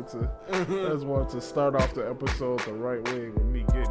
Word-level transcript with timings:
wanted 0.00 0.30
to, 0.48 0.86
I 0.88 0.92
just 0.92 1.04
wanted 1.06 1.30
to 1.30 1.40
start 1.40 1.74
off 1.74 1.94
the 1.94 2.08
episode 2.08 2.60
the 2.60 2.72
right 2.72 3.02
way 3.12 3.30
with 3.30 3.44
me 3.44 3.64
getting. 3.68 3.86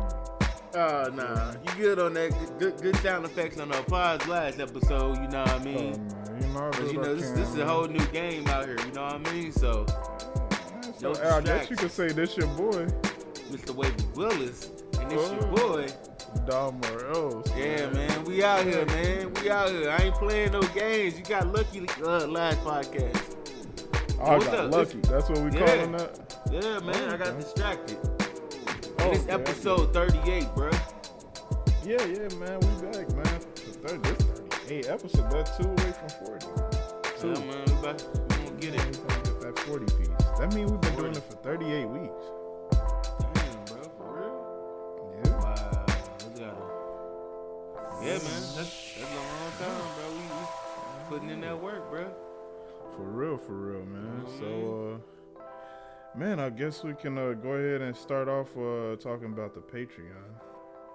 Oh, 0.75 1.09
nah. 1.13 1.51
You 1.65 1.83
good 1.83 1.99
on 1.99 2.13
that? 2.13 2.31
Good, 2.59 2.81
good, 2.81 2.95
sound 2.97 3.25
effects 3.25 3.59
on 3.59 3.69
the 3.69 3.79
applause 3.79 4.25
last 4.27 4.59
episode, 4.59 5.17
you 5.17 5.27
know 5.27 5.41
what 5.41 5.49
I 5.49 5.55
Oh 5.55 5.59
mean? 5.59 5.91
man, 5.91 6.41
you 6.41 6.47
know, 6.47 6.69
Cause, 6.71 6.91
you 6.91 7.01
know, 7.01 7.15
this, 7.15 7.31
this 7.31 7.49
is 7.49 7.57
a 7.57 7.65
whole 7.65 7.85
new 7.87 8.05
game 8.07 8.47
out 8.47 8.65
here, 8.67 8.77
you 8.85 8.91
know 8.93 9.03
what 9.05 9.27
I 9.27 9.33
mean? 9.33 9.51
So, 9.51 9.85
So, 10.97 11.13
no 11.13 11.29
I 11.37 11.41
guess 11.41 11.69
you 11.69 11.75
could 11.75 11.91
say 11.91 12.09
this 12.09 12.37
your 12.37 12.47
boy, 12.47 12.85
Mr. 13.51 13.73
Wavy 13.73 13.95
Willis, 14.15 14.69
and 14.99 15.11
your 15.11 15.21
Oh. 15.21 15.55
boy. 15.55 15.87
DommOrElse. 16.45 17.57
Yeah, 17.57 17.89
man, 17.89 18.23
we 18.23 18.43
out 18.43 18.63
here, 18.63 18.85
man. 18.85 19.33
We 19.33 19.49
out 19.49 19.69
here. 19.69 19.89
I 19.89 20.03
ain't 20.03 20.15
playing 20.15 20.51
no 20.51 20.61
games. 20.61 21.17
You 21.17 21.25
got 21.25 21.47
lucky 21.47 21.83
uh, 22.03 22.27
last 22.27 22.59
podcast. 22.59 23.28
I 24.21 24.35
What's 24.35 24.45
got 24.47 24.55
up? 24.65 24.71
lucky. 24.71 24.99
That's 25.01 25.29
what 25.29 25.39
we 25.39 25.51
Yeah. 25.57 25.65
calling 25.65 25.91
that. 25.93 26.35
Yeah, 26.51 26.79
man, 26.79 27.09
I 27.13 27.17
got 27.17 27.27
Okay. 27.27 27.39
distracted. 27.39 27.97
Oh, 28.99 29.03
And 29.03 29.15
it's 29.15 29.23
okay, 29.23 29.31
episode 29.33 29.93
38, 29.93 30.47
bro. 30.55 30.69
Yeah, 31.83 32.03
yeah, 32.05 32.27
man. 32.37 32.59
We 32.59 32.67
back, 32.85 33.09
man. 33.15 33.39
30, 33.85 33.97
this 34.09 34.25
38 34.67 34.87
episode. 34.89 35.31
That's 35.31 35.57
two 35.57 35.63
away 35.63 35.93
from 35.93 36.09
40. 36.27 36.47
Two. 37.19 37.27
Yeah, 37.29 37.39
man, 37.45 37.63
we 37.65 37.73
about 37.73 38.03
we 38.03 38.35
gonna 38.45 38.51
get 38.59 38.75
it. 38.75 38.85
we 38.85 39.07
gonna 39.07 39.23
get 39.23 39.41
that 39.41 39.59
40 39.59 39.85
piece. 39.97 40.09
That 40.37 40.53
means 40.53 40.71
we've 40.71 40.81
been 40.81 40.93
40. 40.93 40.97
doing 41.01 41.15
it 41.15 41.23
for 41.23 41.37
38 41.37 41.85
weeks. 41.85 42.23
Damn, 43.33 43.65
bro, 43.65 43.83
for 43.97 44.07
real? 44.19 44.37
Yeah. 45.23 45.31
Wow, 45.39 45.85
we 46.27 46.39
gotta. 46.39 46.65
Yeah, 48.03 48.19
man, 48.19 48.41
that's 48.55 48.55
that's 48.55 48.99
a 48.99 49.15
long 49.15 49.51
time, 49.59 49.87
bro. 49.95 50.05
We, 50.11 50.17
we 50.19 51.03
putting 51.09 51.29
in 51.29 51.41
that 51.41 51.57
work, 51.61 51.89
bro. 51.89 52.05
For 52.99 53.05
real, 53.05 53.37
for 53.37 53.53
real, 53.53 53.85
man. 53.85 54.25
Oh, 54.27 54.39
so, 54.39 55.01
uh, 55.39 56.19
man, 56.19 56.37
I 56.41 56.49
guess 56.49 56.83
we 56.83 56.93
can 56.95 57.17
uh, 57.17 57.31
go 57.31 57.51
ahead 57.51 57.79
and 57.81 57.95
start 57.95 58.27
off 58.27 58.49
uh, 58.57 58.97
talking 58.97 59.27
about 59.27 59.53
the 59.55 59.61
Patreon. 59.61 60.35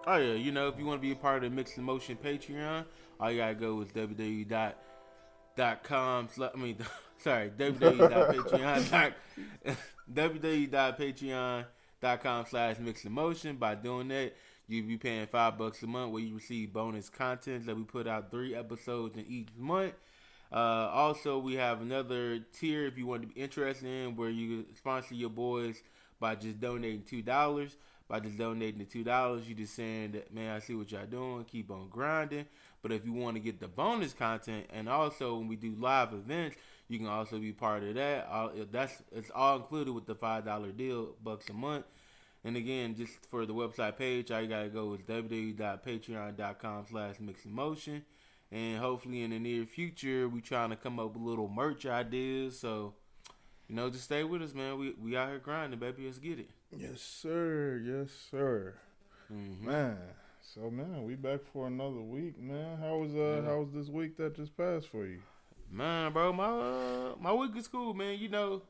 Oh 0.07 0.17
yeah, 0.19 0.35
you 0.35 0.53
know, 0.53 0.69
if 0.69 0.79
you 0.79 0.85
want 0.85 1.01
to 1.01 1.03
be 1.03 1.13
a 1.13 1.17
part 1.17 1.43
of 1.43 1.51
the 1.51 1.57
Mixed 1.57 1.79
Emotion 1.79 2.19
Patreon, 2.23 2.85
all 3.19 3.31
you 3.31 3.39
gotta 3.39 3.55
go 3.55 3.81
is 3.81 3.89
www 3.89 4.47
dot 4.47 4.77
dot 5.57 5.83
com. 5.83 6.29
sla- 6.29 6.51
I 6.55 6.59
mean, 6.59 6.77
sorry, 7.19 7.51
www.patreon 7.57 8.91
dot 8.91 9.13
www.patreon 10.13 11.65
dot 12.03 12.23
com 12.23 12.45
slash 12.47 12.79
Mixed 12.81 13.07
Emotion. 13.07 13.57
By 13.57 13.77
doing 13.77 14.09
that, 14.09 14.35
you'll 14.69 14.87
be 14.87 14.99
paying 14.99 15.27
five 15.27 15.57
bucks 15.57 15.83
a 15.83 15.87
month, 15.87 16.13
where 16.13 16.23
you 16.23 16.35
receive 16.35 16.75
bonus 16.75 17.09
content 17.09 17.65
that 17.65 17.75
we 17.75 17.85
put 17.85 18.07
out 18.07 18.31
three 18.31 18.55
episodes 18.55 19.17
in 19.17 19.25
each 19.27 19.49
month. 19.57 19.95
Uh, 20.55 20.89
also, 20.93 21.37
we 21.39 21.55
have 21.55 21.83
another 21.83 22.39
tier 22.39 22.87
if 22.87 22.97
you 22.97 23.07
want 23.07 23.23
to 23.23 23.29
be 23.29 23.41
interested 23.41 23.89
in, 23.89 24.15
where 24.15 24.31
you 24.31 24.65
sponsor 24.77 25.17
your 25.17 25.31
boys 25.31 25.83
by 26.21 26.37
just 26.37 26.61
donating 26.61 27.03
two 27.03 27.23
dollars. 27.23 27.77
By 28.07 28.21
just 28.21 28.39
donating 28.39 28.79
the 28.79 28.85
two 28.85 29.03
dollars, 29.03 29.49
you 29.49 29.55
just 29.55 29.75
saying 29.75 30.13
that 30.13 30.33
man, 30.33 30.55
I 30.55 30.61
see 30.61 30.75
what 30.75 30.93
y'all 30.93 31.07
doing, 31.07 31.45
keep 31.45 31.71
on 31.71 31.89
grinding. 31.89 32.45
But 32.83 32.93
if 32.93 33.05
you 33.05 33.15
want 33.15 33.35
to 33.37 33.41
get 33.41 33.59
the 33.59 33.67
bonus 33.67 34.13
content, 34.13 34.67
and 34.73 34.89
also 34.89 35.39
when 35.39 35.49
we 35.49 35.57
do 35.57 35.75
live 35.77 36.13
events, 36.13 36.57
you 36.87 36.99
can 36.99 37.09
also 37.09 37.39
be 37.39 37.51
part 37.51 37.83
of 37.83 37.95
that. 37.95 38.29
All, 38.31 38.53
that's 38.71 39.03
it's 39.11 39.31
all 39.35 39.57
included 39.57 39.93
with 39.93 40.07
the 40.07 40.15
five 40.15 40.45
dollar 40.45 40.71
deal, 40.71 41.15
bucks 41.25 41.49
a 41.49 41.55
month. 41.55 41.87
And 42.45 42.57
again, 42.57 42.95
just 42.95 43.25
for 43.29 43.47
the 43.47 43.55
website 43.55 43.97
page, 43.97 44.31
all 44.31 44.43
you 44.43 44.49
gotta 44.49 44.69
go 44.69 44.93
is 44.93 45.01
www.patreon.com 45.01 46.85
slash 46.91 47.17
mixemotion. 47.17 48.03
And 48.55 48.79
hopefully 48.79 49.23
in 49.25 49.31
the 49.31 49.39
near 49.41 49.65
future, 49.67 50.29
we 50.29 50.41
trying 50.41 50.71
to 50.71 50.77
come 50.77 51.01
up 51.01 51.15
with 51.15 51.23
little 51.25 51.49
merch 51.49 51.87
ideas. 51.87 52.57
So, 52.61 52.95
you 53.69 53.75
know, 53.75 53.91
just 53.91 54.05
stay 54.05 54.23
with 54.23 54.43
us, 54.43 54.55
man. 54.55 54.79
We 54.79 54.95
we 55.03 55.17
out 55.17 55.29
here 55.29 55.41
grinding, 55.41 55.81
baby. 55.81 56.05
Let's 56.07 56.19
get 56.19 56.39
it. 56.39 56.51
Yes, 56.71 57.01
sir. 57.01 57.83
Yes, 57.85 58.11
sir. 58.31 58.75
Mhm. 59.33 59.61
Man, 59.63 59.99
so 60.41 60.71
man, 60.71 61.03
we 61.05 61.17
back 61.17 61.41
for 61.53 61.67
another 61.67 62.01
week, 62.01 62.39
man. 62.39 62.79
How 62.79 62.99
was 62.99 63.13
uh, 63.17 63.41
Yeah. 63.43 63.51
how 63.51 63.61
was 63.63 63.73
this 63.73 63.89
week 63.89 64.17
that 64.19 64.37
just 64.37 64.57
passed 64.57 64.87
for 64.89 65.05
you? 65.05 65.19
Man, 65.69 66.13
bro, 66.13 66.33
my 66.33 66.45
uh, 66.47 67.15
my 67.21 67.33
week 67.33 67.57
is 67.57 67.67
cool, 67.67 67.93
man. 67.93 68.19
You 68.21 68.29
know, 68.29 68.63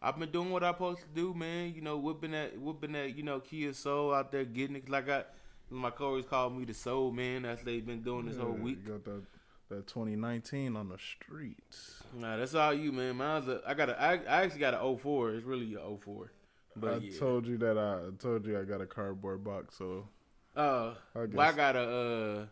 I've 0.00 0.16
been 0.18 0.30
doing 0.30 0.50
what 0.52 0.62
I'm 0.62 0.74
supposed 0.74 1.00
to 1.00 1.08
do, 1.12 1.34
man. 1.34 1.74
You 1.74 1.80
know, 1.80 1.96
whipping 1.98 2.30
that, 2.32 2.56
whipping 2.60 2.92
that, 2.92 3.16
you 3.16 3.24
know, 3.24 3.40
Kia 3.40 3.72
Soul 3.72 4.14
out 4.14 4.30
there, 4.30 4.44
getting 4.44 4.76
it. 4.76 4.84
'Cause 4.86 4.94
I 4.94 5.00
got 5.00 5.26
my 5.74 5.90
coworkers 5.90 6.28
call 6.28 6.50
me 6.50 6.64
the 6.64 6.74
Soul 6.74 7.10
Man. 7.10 7.42
That's 7.42 7.60
what 7.60 7.66
they've 7.66 7.84
been 7.84 8.02
doing 8.02 8.26
this 8.26 8.36
whole 8.36 8.52
week. 8.52 8.86
Got 8.86 9.04
that 9.04 9.22
that 9.68 9.86
2019 9.86 10.76
on 10.76 10.88
the 10.88 10.98
streets. 10.98 12.02
Nah, 12.14 12.36
that's 12.36 12.54
all 12.54 12.74
you, 12.74 12.92
man. 12.92 13.16
Mine's 13.16 13.48
a, 13.48 13.62
I 13.66 13.74
got 13.74 13.90
a, 13.90 14.00
I, 14.00 14.12
I 14.12 14.42
actually 14.44 14.60
got 14.60 14.74
a 14.74 14.96
04. 14.96 15.32
It's 15.32 15.44
really 15.44 15.74
a 15.74 15.96
04. 15.96 16.30
But 16.76 16.94
I 16.94 16.96
yeah. 16.98 17.18
told 17.18 17.46
you 17.46 17.56
that 17.58 17.78
I, 17.78 18.08
I 18.08 18.10
told 18.18 18.46
you 18.46 18.58
I 18.58 18.64
got 18.64 18.80
a 18.80 18.86
cardboard 18.86 19.44
box, 19.44 19.78
so 19.78 20.08
uh, 20.56 20.94
I 21.14 21.26
well, 21.32 21.48
I 21.48 21.52
got 21.52 21.76
a 21.76 22.48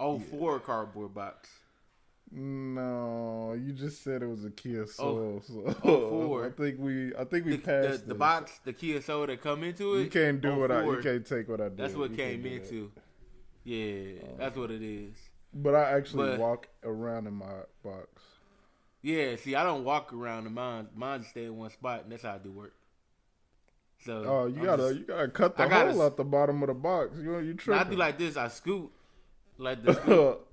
uh, 0.00 0.18
04 0.18 0.60
cardboard 0.60 1.12
box. 1.14 1.48
No, 2.30 3.56
you 3.58 3.72
just 3.72 4.02
said 4.04 4.22
it 4.22 4.26
was 4.28 4.44
a 4.44 4.50
Kia 4.50 4.82
oh. 4.82 4.86
Soul. 4.86 5.18
Oh, 5.18 5.42
so 5.46 5.76
oh, 5.84 6.26
four. 6.26 6.46
I 6.46 6.50
think 6.50 6.78
we 6.78 7.14
I 7.16 7.24
think 7.24 7.46
we 7.46 7.52
The, 7.52 7.58
passed 7.58 8.02
the, 8.02 8.08
the 8.08 8.14
box, 8.14 8.60
the 8.64 8.72
Kia 8.72 9.00
Soul 9.00 9.26
that 9.26 9.40
come 9.42 9.64
into 9.64 9.96
it. 9.96 10.04
You 10.04 10.10
can't 10.10 10.40
do 10.40 10.50
oh, 10.50 10.58
what 10.58 10.70
I. 10.70 10.84
You 10.84 11.00
can't 11.02 11.26
take 11.26 11.48
what 11.48 11.60
I 11.60 11.68
did. 11.68 11.78
That's 11.78 11.94
what 11.94 12.10
You 12.10 12.16
came 12.16 12.42
can't 12.42 12.42
do 12.42 12.50
that. 12.50 12.64
into. 12.64 12.92
Yeah, 13.64 14.22
that's 14.38 14.56
what 14.56 14.70
it 14.70 14.82
is. 14.82 15.14
But 15.54 15.74
I 15.74 15.92
actually 15.96 16.30
But- 16.30 16.38
walk 16.38 16.68
around 16.84 17.26
in 17.26 17.34
my 17.34 17.64
box. 17.82 18.08
Yeah, 19.00 19.36
see, 19.36 19.54
I 19.54 19.62
don't 19.62 19.84
walk 19.84 20.12
around 20.12 20.46
in 20.46 20.54
mine. 20.54 20.88
Mine 20.94 21.22
stay 21.22 21.44
in 21.44 21.56
one 21.56 21.70
spot, 21.70 22.02
and 22.02 22.12
that's 22.12 22.24
how 22.24 22.34
I 22.34 22.38
do 22.38 22.50
work. 22.50 22.74
So 24.04 24.24
Oh, 24.26 24.46
you 24.46 24.60
I'm 24.60 24.64
gotta 24.64 24.82
just- 24.88 25.00
you 25.00 25.06
gotta 25.06 25.28
cut 25.28 25.56
the 25.56 25.66
gotta 25.66 25.92
hole 25.92 26.02
out 26.02 26.16
the 26.16 26.24
bottom 26.24 26.62
of 26.62 26.68
the 26.68 26.74
box. 26.74 27.16
You 27.18 27.38
you 27.38 27.56
I 27.72 27.84
do 27.84 27.96
like 27.96 28.18
this. 28.18 28.36
I 28.36 28.48
scoot 28.48 28.90
like 29.56 29.82
the. 29.82 30.38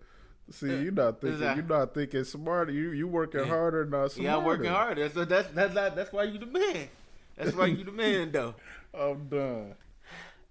See, 0.51 0.67
you're 0.67 0.91
not 0.91 1.21
thinking. 1.21 1.41
a- 1.43 1.55
You're 1.55 1.63
not 1.63 1.93
thinking 1.93 2.23
smarter. 2.23 2.71
You 2.71 2.91
you 2.91 3.07
working 3.07 3.41
Yeah. 3.41 3.47
harder, 3.47 3.85
not 3.85 4.11
smarter. 4.11 4.21
yeah, 4.29 4.37
I'm 4.37 4.43
working 4.45 4.69
harder. 4.71 5.07
That's 5.07 5.27
that's 5.27 5.49
that's 5.53 5.73
that's, 5.73 5.95
that's 5.95 6.13
why 6.13 6.23
you 6.23 6.37
the 6.37 6.45
man. 6.45 6.87
That's 7.35 7.55
why 7.55 7.65
you 7.65 7.83
the 7.83 7.91
man, 8.03 8.31
though. 8.31 8.55
I'm 8.93 9.27
done. 9.27 9.75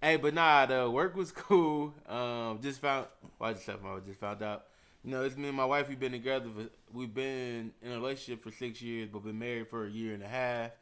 Hey, 0.02 0.16
but 0.16 0.34
nah, 0.34 0.66
the 0.66 0.90
work 0.90 1.14
was 1.16 1.32
cool. 1.32 1.94
Um, 2.08 2.60
just 2.60 2.80
found. 2.80 3.06
Well, 3.38 3.50
I 3.50 3.52
just 3.54 3.64
found, 3.66 3.78
I 3.86 4.00
just 4.06 4.20
found 4.20 4.42
out. 4.42 4.64
You 5.04 5.10
know, 5.10 5.22
it's 5.22 5.36
me 5.36 5.48
and 5.48 5.56
my 5.56 5.64
wife. 5.66 5.88
We've 5.88 6.00
been 6.00 6.12
together. 6.12 6.46
For, 6.54 6.66
we've 6.92 7.12
been 7.14 7.72
in 7.82 7.92
a 7.92 7.94
relationship 7.94 8.42
for 8.42 8.50
six 8.50 8.82
years, 8.82 9.08
but 9.12 9.22
been 9.24 9.38
married 9.38 9.68
for 9.68 9.86
a 9.86 9.90
year 9.90 10.12
and 10.14 10.22
a 10.22 10.28
half. 10.28 10.72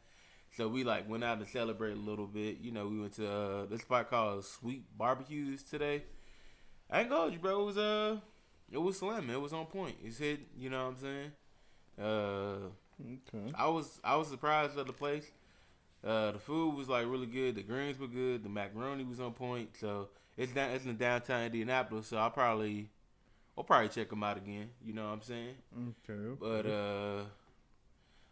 So 0.57 0.67
we 0.67 0.83
like 0.83 1.09
went 1.09 1.23
out 1.23 1.39
to 1.39 1.45
celebrate 1.45 1.91
a 1.93 1.95
little 1.95 2.27
bit. 2.27 2.57
You 2.61 2.71
know, 2.71 2.87
we 2.87 2.99
went 2.99 3.13
to 3.15 3.31
uh, 3.31 3.65
this 3.65 3.81
spot 3.81 4.09
called 4.09 4.43
Sweet 4.45 4.85
Barbecues 4.97 5.63
today. 5.63 6.03
I 6.89 7.01
ain't 7.01 7.09
you, 7.33 7.39
bro. 7.39 7.61
It 7.61 7.65
was 7.65 7.77
uh, 7.77 8.17
it 8.71 8.77
was 8.77 8.97
slamming. 8.99 9.35
It 9.35 9.41
was 9.41 9.53
on 9.53 9.65
point. 9.65 9.95
It's 10.03 10.17
hit. 10.17 10.39
You 10.57 10.69
know 10.69 10.83
what 10.85 10.89
I'm 10.89 10.97
saying? 10.97 11.31
Uh, 12.01 12.69
Okay. 13.01 13.51
I 13.55 13.67
was 13.67 13.99
I 14.03 14.15
was 14.15 14.27
surprised 14.27 14.77
at 14.77 14.85
the 14.87 14.93
place. 14.93 15.29
Uh, 16.03 16.31
the 16.31 16.39
food 16.39 16.75
was 16.75 16.87
like 16.89 17.05
really 17.07 17.25
good. 17.25 17.55
The 17.55 17.63
greens 17.63 17.99
were 17.99 18.07
good. 18.07 18.43
The 18.43 18.49
macaroni 18.49 19.03
was 19.03 19.19
on 19.19 19.33
point. 19.33 19.69
So 19.79 20.09
it's 20.37 20.51
down. 20.51 20.71
It's 20.71 20.85
in 20.85 20.95
downtown 20.97 21.43
Indianapolis. 21.45 22.07
So 22.07 22.17
I'll 22.17 22.29
probably 22.29 22.89
I'll 23.57 23.63
probably 23.63 23.89
check 23.89 24.09
them 24.09 24.23
out 24.23 24.37
again. 24.37 24.69
You 24.85 24.93
know 24.93 25.05
what 25.07 25.13
I'm 25.13 25.21
saying? 25.21 25.55
Okay. 26.07 26.37
But 26.39 26.65
uh, 26.65 27.23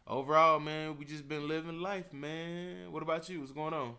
overall, 0.08 0.60
man, 0.60 0.98
we 0.98 1.06
just 1.06 1.28
been 1.28 1.48
living 1.48 1.80
life, 1.82 2.14
man. 2.14 2.92
What 2.92 3.04
about 3.04 3.28
you? 3.30 3.40
What's 3.40 3.52
going 3.52 3.74
on? 3.74 3.96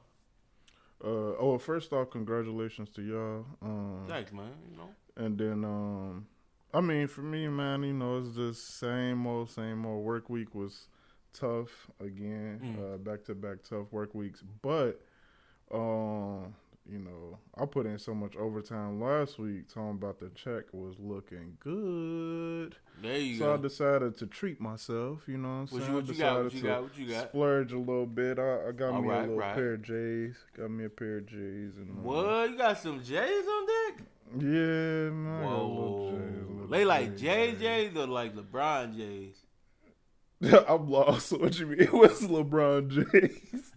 uh, 1.05 1.35
oh, 1.41 1.59
first 1.59 1.93
off, 1.93 2.11
congratulations 2.11 2.89
to 2.91 3.03
y'all. 3.03 3.45
Um, 3.61 4.05
Thanks, 4.07 4.33
man. 4.33 4.53
You 4.71 4.77
know. 4.77 4.91
And 5.17 5.39
then 5.39 5.65
um, 5.65 6.27
I 6.75 6.81
mean, 6.81 7.07
for 7.07 7.23
me, 7.23 7.49
man, 7.49 7.83
you 7.83 7.93
know, 7.93 8.19
it's 8.19 8.35
just 8.35 8.79
same 8.79 9.27
old, 9.27 9.51
same 9.51 9.85
old. 9.85 10.05
Work 10.05 10.31
week 10.31 10.55
was 10.55 10.89
tough 11.33 11.91
again. 12.01 12.61
Mm. 12.63 12.95
Uh, 12.95 12.97
back 12.99 13.25
to 13.25 13.35
back 13.35 13.59
tough 13.69 13.93
work 13.93 14.15
weeks, 14.15 14.43
but 14.63 15.01
um, 15.73 16.55
you 16.91 16.99
know, 16.99 17.39
I 17.57 17.65
put 17.67 17.87
in 17.87 17.99
so 17.99 18.15
much 18.15 18.35
overtime 18.37 19.01
last 19.01 19.39
week. 19.39 19.69
Talking 19.73 19.91
about 19.93 20.19
the 20.19 20.31
check 20.31 20.65
was 20.73 20.97
looking 20.99 21.57
good. 21.61 22.77
There 23.01 23.19
you 23.19 23.39
So 23.39 23.55
I 23.55 23.57
decided 23.57 24.17
to 24.19 24.27
treat 24.27 24.61
myself. 24.61 25.21
You 25.27 25.39
know 25.39 25.49
what 25.49 25.55
I'm 25.55 25.61
What 25.67 25.71
saying? 25.83 25.87
you, 25.89 25.95
what 25.95 26.07
you 26.09 26.15
got? 26.15 26.43
What 26.43 26.53
decided 26.53 26.53
you 26.55 26.61
to 26.61 26.67
got? 26.67 26.83
What 26.83 26.99
you 26.99 27.07
got? 27.09 27.29
Splurge 27.29 27.73
a 27.73 27.79
little 27.79 28.07
bit. 28.07 28.39
I, 28.39 28.69
I 28.69 28.73
got 28.73 28.93
All 28.95 29.03
me 29.03 29.09
right, 29.09 29.19
a 29.19 29.21
little 29.23 29.37
right. 29.37 29.55
pair 29.55 29.75
of 29.75 29.83
J's. 29.83 30.37
Got 30.57 30.71
me 30.71 30.85
a 30.85 30.89
pair 30.91 31.19
of 31.19 31.27
J's 31.27 31.77
and 31.77 31.91
uh, 31.91 32.03
What? 32.03 32.51
You 32.51 32.57
got 32.59 32.79
some 32.79 33.03
J's 33.03 33.47
on 33.47 33.67
deck? 33.67 34.05
Yeah, 34.39 35.11
man. 35.11 35.41
I 35.41 35.43
got 35.45 35.53
a 35.53 35.63
little 35.63 36.11
Whoa. 36.11 36.19
J's, 36.65 36.71
They 36.71 36.85
like 36.85 37.17
J's. 37.17 37.61
JJ's 37.61 37.97
or 37.97 38.07
like 38.07 38.35
LeBron 38.35 38.97
J's? 38.97 39.37
I'm 40.69 40.89
lost. 40.91 41.33
What 41.39 41.57
you 41.61 41.67
mean? 41.67 41.87
What's 41.93 42.23
LeBron 42.23 42.89
James? 43.13 43.73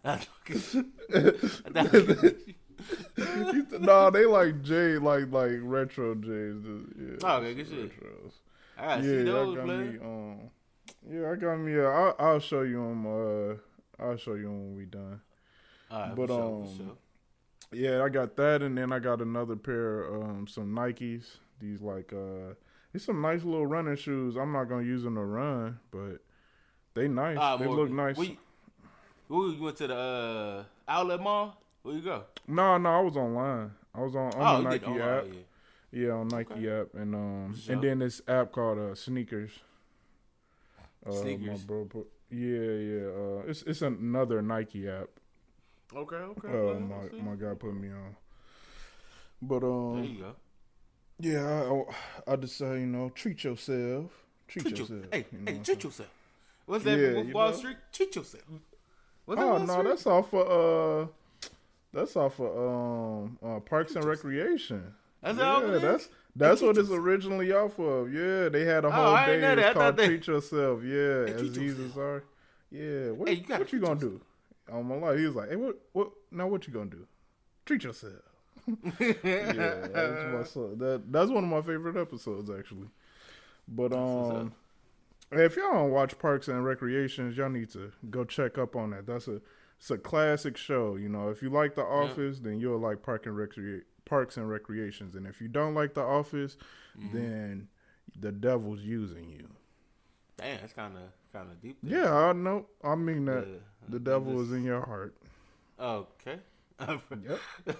No, 3.79 4.09
they 4.09 4.25
like 4.25 4.61
J, 4.63 4.97
like 4.97 5.31
like 5.31 5.59
retro 5.61 6.15
J's. 6.15 6.63
Yeah, 6.97 7.17
oh, 7.23 7.37
okay, 7.37 7.53
good 7.53 7.67
shit. 7.67 7.91
Retros. 7.99 8.31
I 8.77 8.81
gotta 8.81 9.03
yeah, 9.03 9.09
see 9.09 9.21
I 9.21 9.55
got 9.55 9.67
man. 9.67 9.91
Me, 9.93 9.99
um, 10.01 10.49
yeah, 11.09 11.31
I 11.31 11.35
got 11.35 11.57
me. 11.57 11.79
Uh, 11.79 11.83
I'll, 11.83 12.15
I'll 12.19 12.39
show 12.39 12.61
you 12.61 12.77
them. 12.77 13.05
Uh, 13.05 14.03
I'll 14.03 14.17
show 14.17 14.33
you 14.33 14.47
'em 14.47 14.59
when 14.59 14.75
we 14.75 14.85
done. 14.85 15.21
All 15.89 15.99
right, 15.99 16.15
but, 16.15 16.27
sure, 16.27 16.63
um, 16.63 16.77
sure. 16.77 16.97
Yeah, 17.71 18.03
I 18.03 18.09
got 18.09 18.35
that, 18.37 18.61
and 18.61 18.77
then 18.77 18.91
I 18.91 18.99
got 18.99 19.21
another 19.21 19.55
pair, 19.55 20.13
um, 20.13 20.47
some 20.47 20.73
Nikes. 20.73 21.37
These 21.59 21.81
like, 21.81 22.11
uh, 22.13 22.53
it's 22.93 23.05
some 23.05 23.21
nice 23.21 23.43
little 23.43 23.65
running 23.65 23.95
shoes. 23.95 24.35
I'm 24.35 24.51
not 24.51 24.65
gonna 24.65 24.83
use 24.83 25.03
them 25.03 25.15
to 25.15 25.21
run, 25.21 25.79
but 25.91 26.19
they 26.93 27.07
nice. 27.07 27.37
Ah, 27.39 27.57
they 27.57 27.65
Morgan, 27.65 27.83
look 27.83 27.91
nice. 27.91 28.17
where 28.17 28.27
you, 29.29 29.61
went 29.61 29.77
to 29.77 29.87
the 29.87 29.95
uh, 29.95 30.63
outlet 30.87 31.21
mall? 31.21 31.57
Where 31.85 31.93
you 31.95 32.01
go? 32.01 32.23
No, 32.47 32.77
no, 32.79 32.89
I 32.89 32.99
was 33.01 33.15
online. 33.15 33.71
I 33.93 34.01
was 34.01 34.15
on, 34.15 34.31
oh, 34.35 34.41
on 34.41 34.57
you 34.57 34.63
the 34.63 34.69
Nike 34.69 34.85
online, 34.87 35.01
app. 35.19 35.25
yeah. 35.91 36.01
Yeah, 36.07 36.11
on 36.13 36.27
Nike 36.29 36.53
Okay. 36.53 36.69
app, 36.81 36.87
and 36.95 37.13
um, 37.15 37.55
and 37.69 37.81
then 37.81 37.99
this 37.99 38.21
app 38.27 38.51
called 38.51 38.79
uh, 38.79 38.95
Sneakers. 38.95 39.51
Uh, 41.05 41.11
my 41.11 41.21
Sneakers. 41.21 41.61
bro 41.61 41.85
put- 41.85 42.07
yeah, 42.31 42.71
yeah. 42.91 43.07
Uh, 43.07 43.43
it's 43.47 43.61
it's 43.61 43.83
another 43.83 44.41
Nike 44.41 44.89
app. 44.89 45.09
Okay, 45.95 46.15
okay. 46.15 46.47
Uh, 46.47 46.51
well, 46.51 46.79
my 46.79 47.01
see. 47.11 47.21
my 47.21 47.35
guy 47.35 47.53
put 47.53 47.75
me 47.75 47.89
on. 47.89 48.15
But 49.43 49.63
um, 49.63 49.93
there 49.95 50.05
you 50.05 50.19
go. 50.19 50.35
yeah, 51.19 51.83
I, 52.27 52.33
I 52.33 52.35
just 52.37 52.57
say 52.57 52.79
you 52.79 52.87
know 52.87 53.09
treat 53.09 53.43
yourself, 53.43 54.11
treat, 54.47 54.63
Treat 54.63 54.79
yourself. 54.79 54.89
yourself. 54.89 55.13
Hey, 55.13 55.25
you 55.31 55.39
know 55.39 55.51
hey, 55.51 55.59
treat 55.63 55.83
yourself. 55.83 56.09
What's 56.65 56.83
that 56.85 56.97
Yeah, 56.99 57.21
you 57.21 57.33
Wall 57.33 57.51
know? 57.51 57.57
Street? 57.57 57.77
Treat 57.93 58.15
yourself. 58.15 58.43
What's 59.25 59.39
that 59.39 59.47
Oh 59.47 59.57
no, 59.59 59.73
Street? 59.73 59.87
that's 59.89 60.07
all 60.07 60.23
for 60.23 61.03
uh, 61.03 61.07
that's 61.95 62.15
off 62.15 62.39
of 62.39 62.56
um 62.57 63.39
uh, 63.44 63.59
Parks 63.62 63.95
and 63.95 64.06
Recreation. 64.06 64.94
That's 65.24 65.38
yeah, 65.39 65.77
that's 65.81 66.09
that's 66.36 66.62
what 66.62 66.77
it's 66.77 66.92
originally 66.92 67.51
off 67.51 67.80
of. 67.80 68.13
Yeah, 68.13 68.50
they 68.50 68.65
had 68.65 68.83
a 68.86 68.89
Oh, 68.89 68.92
whole 68.92 69.06
I 69.15 69.25
day. 69.25 69.53
It's 69.63 69.74
called 69.74 69.97
they- 69.97 70.06
Treat 70.07 70.27
Yourself. 70.27 70.83
Yeah, 70.83 71.25
Hey, 71.25 71.33
as 71.33 71.50
Jesus 71.56 71.97
are. 71.97 72.24
Yeah, 72.69 73.12
what, 73.12 73.30
Hey, 73.30 73.36
you 73.36 73.56
what 73.56 73.71
you 73.74 73.80
gonna 73.80 74.00
do? 74.00 74.21
On 74.71 74.86
my 74.88 74.95
life, 74.95 75.18
he 75.19 75.25
was 75.25 75.36
like, 75.36 75.50
"Hey, 75.50 75.56
what, 75.56 75.77
what? 75.94 76.09
Now 76.31 76.47
what 76.47 76.68
you 76.68 76.74
gonna 76.74 76.89
do? 76.89 77.07
Treat 77.65 77.83
yourself." 77.83 78.13
yeah, 79.00 79.88
that's, 79.94 80.53
that 80.53 81.03
that's 81.09 81.30
one 81.31 81.44
of 81.44 81.50
my 81.50 81.62
favorite 81.62 81.95
episodes 81.97 82.50
actually. 82.50 82.88
But 83.68 83.94
um, 83.94 84.53
if 85.31 85.56
y'all 85.56 85.71
don't 85.74 85.92
watch 85.92 86.18
Parks 86.19 86.47
and 86.47 86.65
Recreations, 86.65 87.38
y'all 87.38 87.50
need 87.50 87.69
to 87.71 87.92
go 88.09 88.24
check 88.25 88.57
up 88.57 88.75
on 88.75 88.92
that. 88.92 89.06
That's 89.07 89.27
a 89.27 89.39
it's 89.77 89.92
a 89.92 89.98
classic 89.98 90.57
show. 90.57 90.95
You 90.95 91.10
know, 91.10 91.30
if 91.30 91.42
you 91.42 91.50
like 91.50 91.75
The 91.75 91.83
Office, 91.83 92.39
then 92.39 92.60
you'll 92.60 92.80
like 92.80 93.04
Park 93.04 93.25
and 93.25 93.36
Recre- 93.36 93.81
Parks 94.06 94.38
and 94.38 94.50
Recreations, 94.50 95.16
and 95.16 95.25
if 95.27 95.42
you 95.42 95.48
don't 95.48 95.74
like 95.74 95.94
The 95.94 96.01
Office, 96.04 96.57
Mm-hmm. 96.98 97.18
then 97.18 97.68
the 98.18 98.31
devil's 98.31 98.80
using 98.81 99.30
you. 99.30 99.50
Damn, 100.38 100.60
that's 100.62 100.72
kind 100.72 100.95
of 100.95 101.04
kind 101.33 101.51
of 101.51 101.62
deep. 101.62 101.77
there. 101.83 102.04
Yeah, 102.06 102.13
I 102.16 102.31
know. 102.33 102.68
I 102.83 102.95
mean 102.95 103.25
that 103.25 103.45
Yeah, 103.48 103.56
the 103.89 104.00
devil 104.00 104.31
think 104.33 104.45
is 104.48 104.51
in 104.54 104.63
your 104.63 104.86
heart. 104.86 105.13
Okay. 105.80 106.39
Yep. 106.80 107.39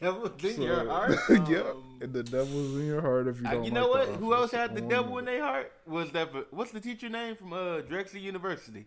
Devil's 0.00 0.44
in 0.44 0.56
So- 0.56 0.62
your 0.62 0.88
heart. 0.88 1.10
yep. 1.48 1.66
Um, 1.66 1.98
And 2.00 2.12
the 2.12 2.22
devil's 2.22 2.76
in 2.76 2.86
your 2.86 3.00
heart 3.00 3.26
if 3.28 3.40
you 3.40 3.46
uh, 3.48 3.50
don't. 3.52 3.64
you 3.64 3.70
know 3.70 3.88
like 3.90 4.08
what? 4.08 4.18
Who 4.18 4.34
else 4.34 4.50
had 4.52 4.74
the 4.74 4.80
devil 4.82 5.18
in 5.18 5.24
their 5.24 5.42
heart? 5.42 5.72
Was 5.86 6.10
that? 6.12 6.28
What's 6.52 6.70
the 6.70 6.80
teacher 6.80 7.08
name 7.08 7.34
from 7.36 7.52
uh 7.52 7.80
Drexel 7.80 8.20
University? 8.20 8.86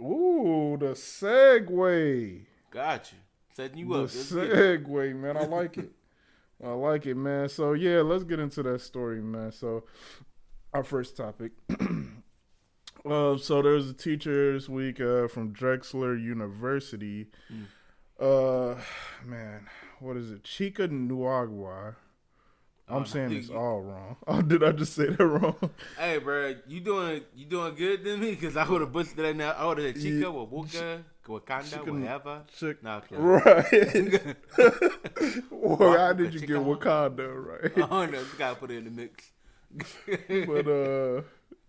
Ooh, 0.00 0.76
the 0.78 0.92
segue. 0.92 2.42
Got 2.70 3.12
you. 3.12 3.18
Setting 3.54 3.78
you 3.78 3.88
the 3.88 4.02
up. 4.02 4.08
Segue, 4.08 5.16
man. 5.16 5.36
I 5.36 5.44
like 5.46 5.78
it. 5.78 5.92
I 6.62 6.70
like 6.70 7.06
it, 7.06 7.16
man. 7.16 7.48
So 7.48 7.72
yeah, 7.72 8.00
let's 8.00 8.24
get 8.24 8.40
into 8.40 8.62
that 8.64 8.80
story, 8.80 9.22
man. 9.22 9.52
So 9.52 9.84
our 10.72 10.84
first 10.84 11.16
topic. 11.16 11.52
uh, 13.08 13.36
so 13.36 13.62
there's 13.62 13.90
a 13.90 13.94
teachers 13.94 14.68
week 14.68 15.00
uh, 15.00 15.28
from 15.28 15.52
Drexel 15.52 16.18
University. 16.18 17.26
Mm. 17.52 17.66
Uh, 18.20 18.80
man, 19.24 19.68
what 20.00 20.16
is 20.16 20.30
it? 20.30 20.44
Chica 20.44 20.88
Nuagua. 20.88 21.94
I'm 22.90 23.04
saying 23.06 23.30
this 23.30 23.50
all 23.50 23.80
wrong. 23.82 24.16
Oh, 24.26 24.40
did 24.42 24.62
I 24.64 24.72
just 24.72 24.94
say 24.94 25.06
that 25.08 25.24
wrong? 25.24 25.56
Hey, 25.98 26.18
bro, 26.18 26.54
you 26.66 26.80
doing 26.80 27.22
you 27.34 27.44
doing 27.46 27.74
good 27.74 28.04
than 28.04 28.20
me? 28.20 28.30
Because 28.30 28.56
I 28.56 28.68
would 28.68 28.80
have 28.80 28.92
butchered 28.92 29.16
that 29.16 29.36
now. 29.36 29.50
I 29.52 29.66
would 29.66 29.78
have 29.78 29.86
said 29.94 30.02
Chica, 30.02 30.16
Yeah. 30.18 30.24
Wabuka, 30.26 31.02
Wakanda, 31.26 31.70
Chica- 31.78 31.92
whatever. 31.92 32.42
Chick- 32.56 32.82
Nah, 32.82 32.96
okay. 32.98 33.16
Right. 33.16 34.36
well, 35.50 35.98
how 35.98 36.12
did 36.12 36.34
you 36.34 36.40
get 36.40 36.56
Wakanda 36.56 37.28
right? 37.34 37.72
I 37.76 37.80
don't 37.80 38.12
know. 38.12 38.18
You 38.20 38.26
gotta 38.38 38.56
put 38.56 38.70
it 38.70 38.78
in 38.78 38.84
the 38.84 38.90
mix. 38.90 39.30
but 40.46 40.66
uh 40.68 41.22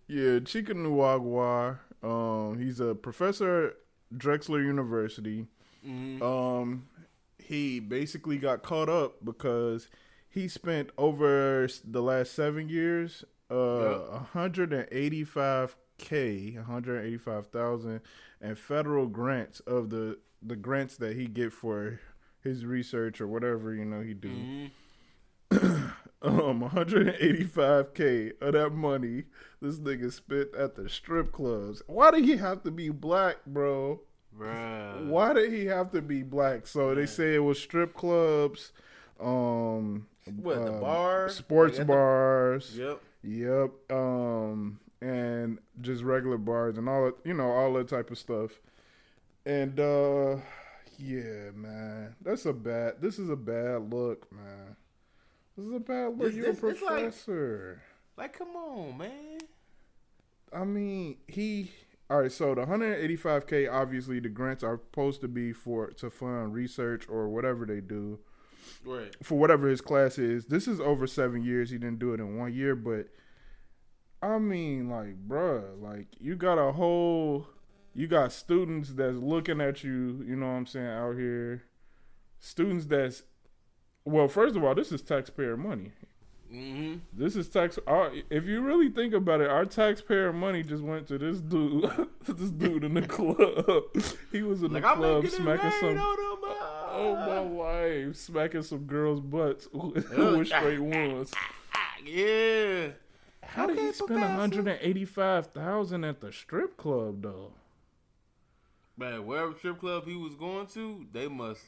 yeah, 0.07 0.39
Chica 0.39 0.73
Nuagua, 0.73 1.77
um, 2.01 2.57
he's 2.59 2.79
a 2.79 2.95
professor 2.95 3.67
at 3.67 3.73
Drexel 4.17 4.59
University. 4.61 5.45
Mhm. 5.85 6.21
Um 6.21 6.87
he 7.37 7.79
basically 7.79 8.37
got 8.37 8.63
caught 8.63 8.89
up 8.89 9.23
because 9.25 9.87
he 10.29 10.47
spent 10.47 10.91
over 10.97 11.67
the 11.83 12.01
last 12.01 12.33
seven 12.33 12.69
years 12.69 13.23
uh 13.51 14.21
Yep. 14.33 14.33
185k 14.33 16.55
185,000 16.57 18.01
and 18.41 18.57
federal 18.57 19.07
grants 19.07 19.59
of 19.61 19.89
the 19.89 20.17
the 20.41 20.55
grants 20.55 20.95
that 20.97 21.15
he 21.17 21.27
get 21.27 21.51
for 21.51 21.99
his 22.41 22.65
research 22.65 23.19
or 23.19 23.27
whatever 23.27 23.73
you 23.73 23.83
know 23.85 24.01
he 24.01 24.13
do 24.13 24.29
Mhm. 24.29 24.71
um 26.21 26.61
185k 26.61 28.33
of 28.41 28.53
that 28.53 28.69
money 28.71 29.23
this 29.61 29.79
nigga 29.79 30.11
spent 30.11 30.53
at 30.55 30.75
the 30.75 30.87
strip 30.87 31.31
clubs. 31.33 31.81
Why 31.87 32.11
did 32.11 32.23
he 32.23 32.37
have 32.37 32.63
to 32.63 32.71
be 32.71 32.89
black, 32.89 33.37
bro? 33.45 33.99
Bruh. 34.37 35.05
Why 35.07 35.33
did 35.33 35.51
he 35.51 35.65
have 35.65 35.91
to 35.91 36.01
be 36.01 36.23
black? 36.23 36.65
So 36.67 36.95
they 36.95 37.05
say 37.07 37.35
it 37.35 37.39
was 37.39 37.59
strip 37.59 37.93
clubs, 37.93 38.71
um 39.19 40.07
What, 40.41 40.55
the 40.65 40.73
um, 40.75 40.79
bar? 40.81 41.29
sports 41.29 41.73
Like 41.73 41.81
at 41.81 41.87
the- 41.87 41.93
bars. 41.93 42.77
Yep. 42.77 43.01
Yep. 43.23 43.71
Um 43.91 44.79
and 45.01 45.59
just 45.81 46.03
regular 46.03 46.37
bars 46.37 46.77
and 46.77 46.89
all 46.89 47.05
that, 47.05 47.15
you 47.23 47.33
know, 47.33 47.49
all 47.51 47.73
that 47.73 47.87
type 47.87 48.11
of 48.11 48.17
stuff. 48.17 48.51
And 49.45 49.79
uh 49.79 50.37
yeah, 50.97 51.51
man. 51.55 52.15
That's 52.21 52.45
a 52.45 52.53
bad 52.53 53.01
this 53.01 53.19
is 53.19 53.29
a 53.29 53.35
bad 53.35 53.91
look, 53.93 54.31
man. 54.31 54.75
This 55.57 55.65
is 55.67 55.73
a 55.73 55.79
bad 55.79 56.17
look. 56.17 56.27
This- 56.27 56.35
You're 56.35 56.47
a 56.47 56.49
it's 56.51 56.61
like- 56.63 56.77
professor. 56.77 57.81
Like, 58.17 58.37
come 58.37 58.49
on, 58.55 58.97
man. 58.97 59.37
I 60.51 60.65
mean, 60.65 61.17
he 61.27 61.71
all 62.09 62.21
right. 62.21 62.31
So 62.31 62.53
the 62.55 62.65
185k, 62.65 63.71
obviously, 63.71 64.19
the 64.19 64.27
grants 64.29 64.63
are 64.63 64.77
supposed 64.77 65.21
to 65.21 65.27
be 65.29 65.53
for 65.53 65.87
to 65.91 66.09
fund 66.09 66.53
research 66.53 67.07
or 67.07 67.29
whatever 67.29 67.65
they 67.65 67.79
do 67.81 68.19
Right. 68.85 69.15
for 69.23 69.37
whatever 69.37 69.67
his 69.67 69.81
class 69.81 70.17
is. 70.17 70.45
This 70.45 70.67
is 70.67 70.79
over 70.79 71.07
seven 71.07 71.43
years. 71.43 71.69
He 71.69 71.77
didn't 71.77 71.99
do 71.99 72.13
it 72.13 72.19
in 72.19 72.37
one 72.37 72.53
year, 72.53 72.75
but 72.75 73.07
I 74.21 74.37
mean, 74.39 74.89
like, 74.89 75.27
bruh, 75.27 75.81
like 75.81 76.07
you 76.19 76.35
got 76.35 76.57
a 76.57 76.71
whole, 76.73 77.47
you 77.93 78.07
got 78.07 78.31
students 78.31 78.89
that's 78.93 79.17
looking 79.17 79.61
at 79.61 79.83
you. 79.83 80.23
You 80.27 80.35
know 80.35 80.47
what 80.47 80.53
I'm 80.53 80.65
saying 80.65 80.87
out 80.87 81.15
here, 81.15 81.63
students 82.39 82.85
that's, 82.85 83.23
well, 84.05 84.27
first 84.27 84.55
of 84.55 84.63
all, 84.63 84.75
this 84.75 84.91
is 84.91 85.01
taxpayer 85.01 85.55
money. 85.57 85.91
Mm-hmm. 86.53 86.95
This 87.13 87.35
is 87.35 87.47
tax. 87.47 87.77
Our, 87.85 88.11
if 88.31 88.45
you 88.45 88.61
really 88.61 88.89
think 88.89 89.13
about 89.13 89.39
it, 89.39 89.49
our 89.49 89.65
taxpayer 89.65 90.33
money 90.33 90.63
just 90.63 90.81
went 90.83 91.07
to 91.09 91.19
this 91.19 91.39
dude. 91.41 91.87
this 92.27 92.49
dude 92.49 92.83
in 92.83 92.95
the 92.95 93.01
club. 93.07 93.83
He 94.31 94.41
was 94.41 94.63
in 94.63 94.73
Like, 94.73 94.81
the 94.81 94.93
club 94.95 95.27
smacking 95.27 95.71
some. 95.79 95.95
Oh 96.99 97.15
my 97.15 97.39
life, 97.39 98.15
smacking 98.17 98.63
some 98.63 98.85
girls' 98.85 99.21
butts 99.21 99.67
with 99.73 100.47
straight 100.47 100.79
ones. 100.79 101.31
Yeah. 102.05 102.89
How 103.43 103.65
did 103.67 103.79
he 103.79 103.91
spend 103.93 104.21
one 104.21 104.31
hundred 104.31 104.67
and 104.67 104.77
eighty-five 104.81 105.47
thousand 105.47 106.03
at 106.03 106.21
the 106.21 106.31
strip 106.31 106.77
club 106.77 107.21
though? 107.23 107.53
Man, 108.97 109.25
wherever 109.25 109.53
strip 109.57 109.79
club 109.79 110.05
he 110.05 110.15
was 110.15 110.35
going 110.35 110.67
to, 110.67 111.05
they 111.13 111.27
must. 111.27 111.61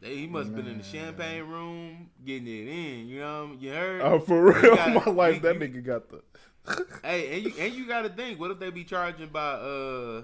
They, 0.00 0.16
he 0.16 0.26
must 0.26 0.46
have 0.48 0.56
been 0.56 0.66
in 0.66 0.78
the 0.78 0.84
champagne 0.84 1.42
room 1.44 2.08
getting 2.24 2.46
it 2.46 2.68
in. 2.68 3.08
You 3.08 3.20
know, 3.20 3.40
what 3.42 3.48
I 3.48 3.50
mean? 3.50 3.60
you 3.60 3.70
heard? 3.72 4.00
Oh, 4.02 4.18
for 4.18 4.44
real, 4.44 4.76
got- 4.76 5.06
my 5.06 5.12
life, 5.12 5.42
that 5.42 5.54
you- 5.54 5.60
nigga 5.60 5.84
got 5.84 6.08
the. 6.08 6.22
Hey, 7.02 7.34
and 7.36 7.44
you 7.44 7.52
and 7.58 7.74
you 7.74 7.86
got 7.86 8.02
to 8.02 8.10
think, 8.10 8.38
what 8.38 8.50
if 8.50 8.58
they 8.58 8.70
be 8.70 8.84
charging 8.84 9.28
by 9.28 9.52
uh 9.54 10.22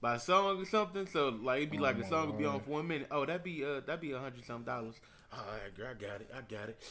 by 0.00 0.16
song 0.18 0.60
or 0.60 0.64
something? 0.64 1.06
So 1.06 1.28
like 1.30 1.58
it'd 1.58 1.70
be 1.70 1.78
like 1.78 1.98
a 1.98 2.06
song 2.06 2.26
would 2.28 2.38
be 2.38 2.44
on 2.44 2.60
for 2.60 2.70
one 2.70 2.86
minute. 2.88 3.08
Oh, 3.10 3.24
that'd 3.26 3.42
be 3.44 3.64
uh 3.64 3.80
that'd 3.80 4.00
be 4.00 4.12
a 4.12 4.18
hundred 4.18 4.44
something 4.44 4.64
dollars. 4.64 4.96
All 5.32 5.40
right, 5.62 5.74
girl, 5.76 5.88
I 5.90 5.94
got 5.94 6.20
it, 6.20 6.30
I 6.34 6.40
got 6.40 6.68
it. 6.70 6.82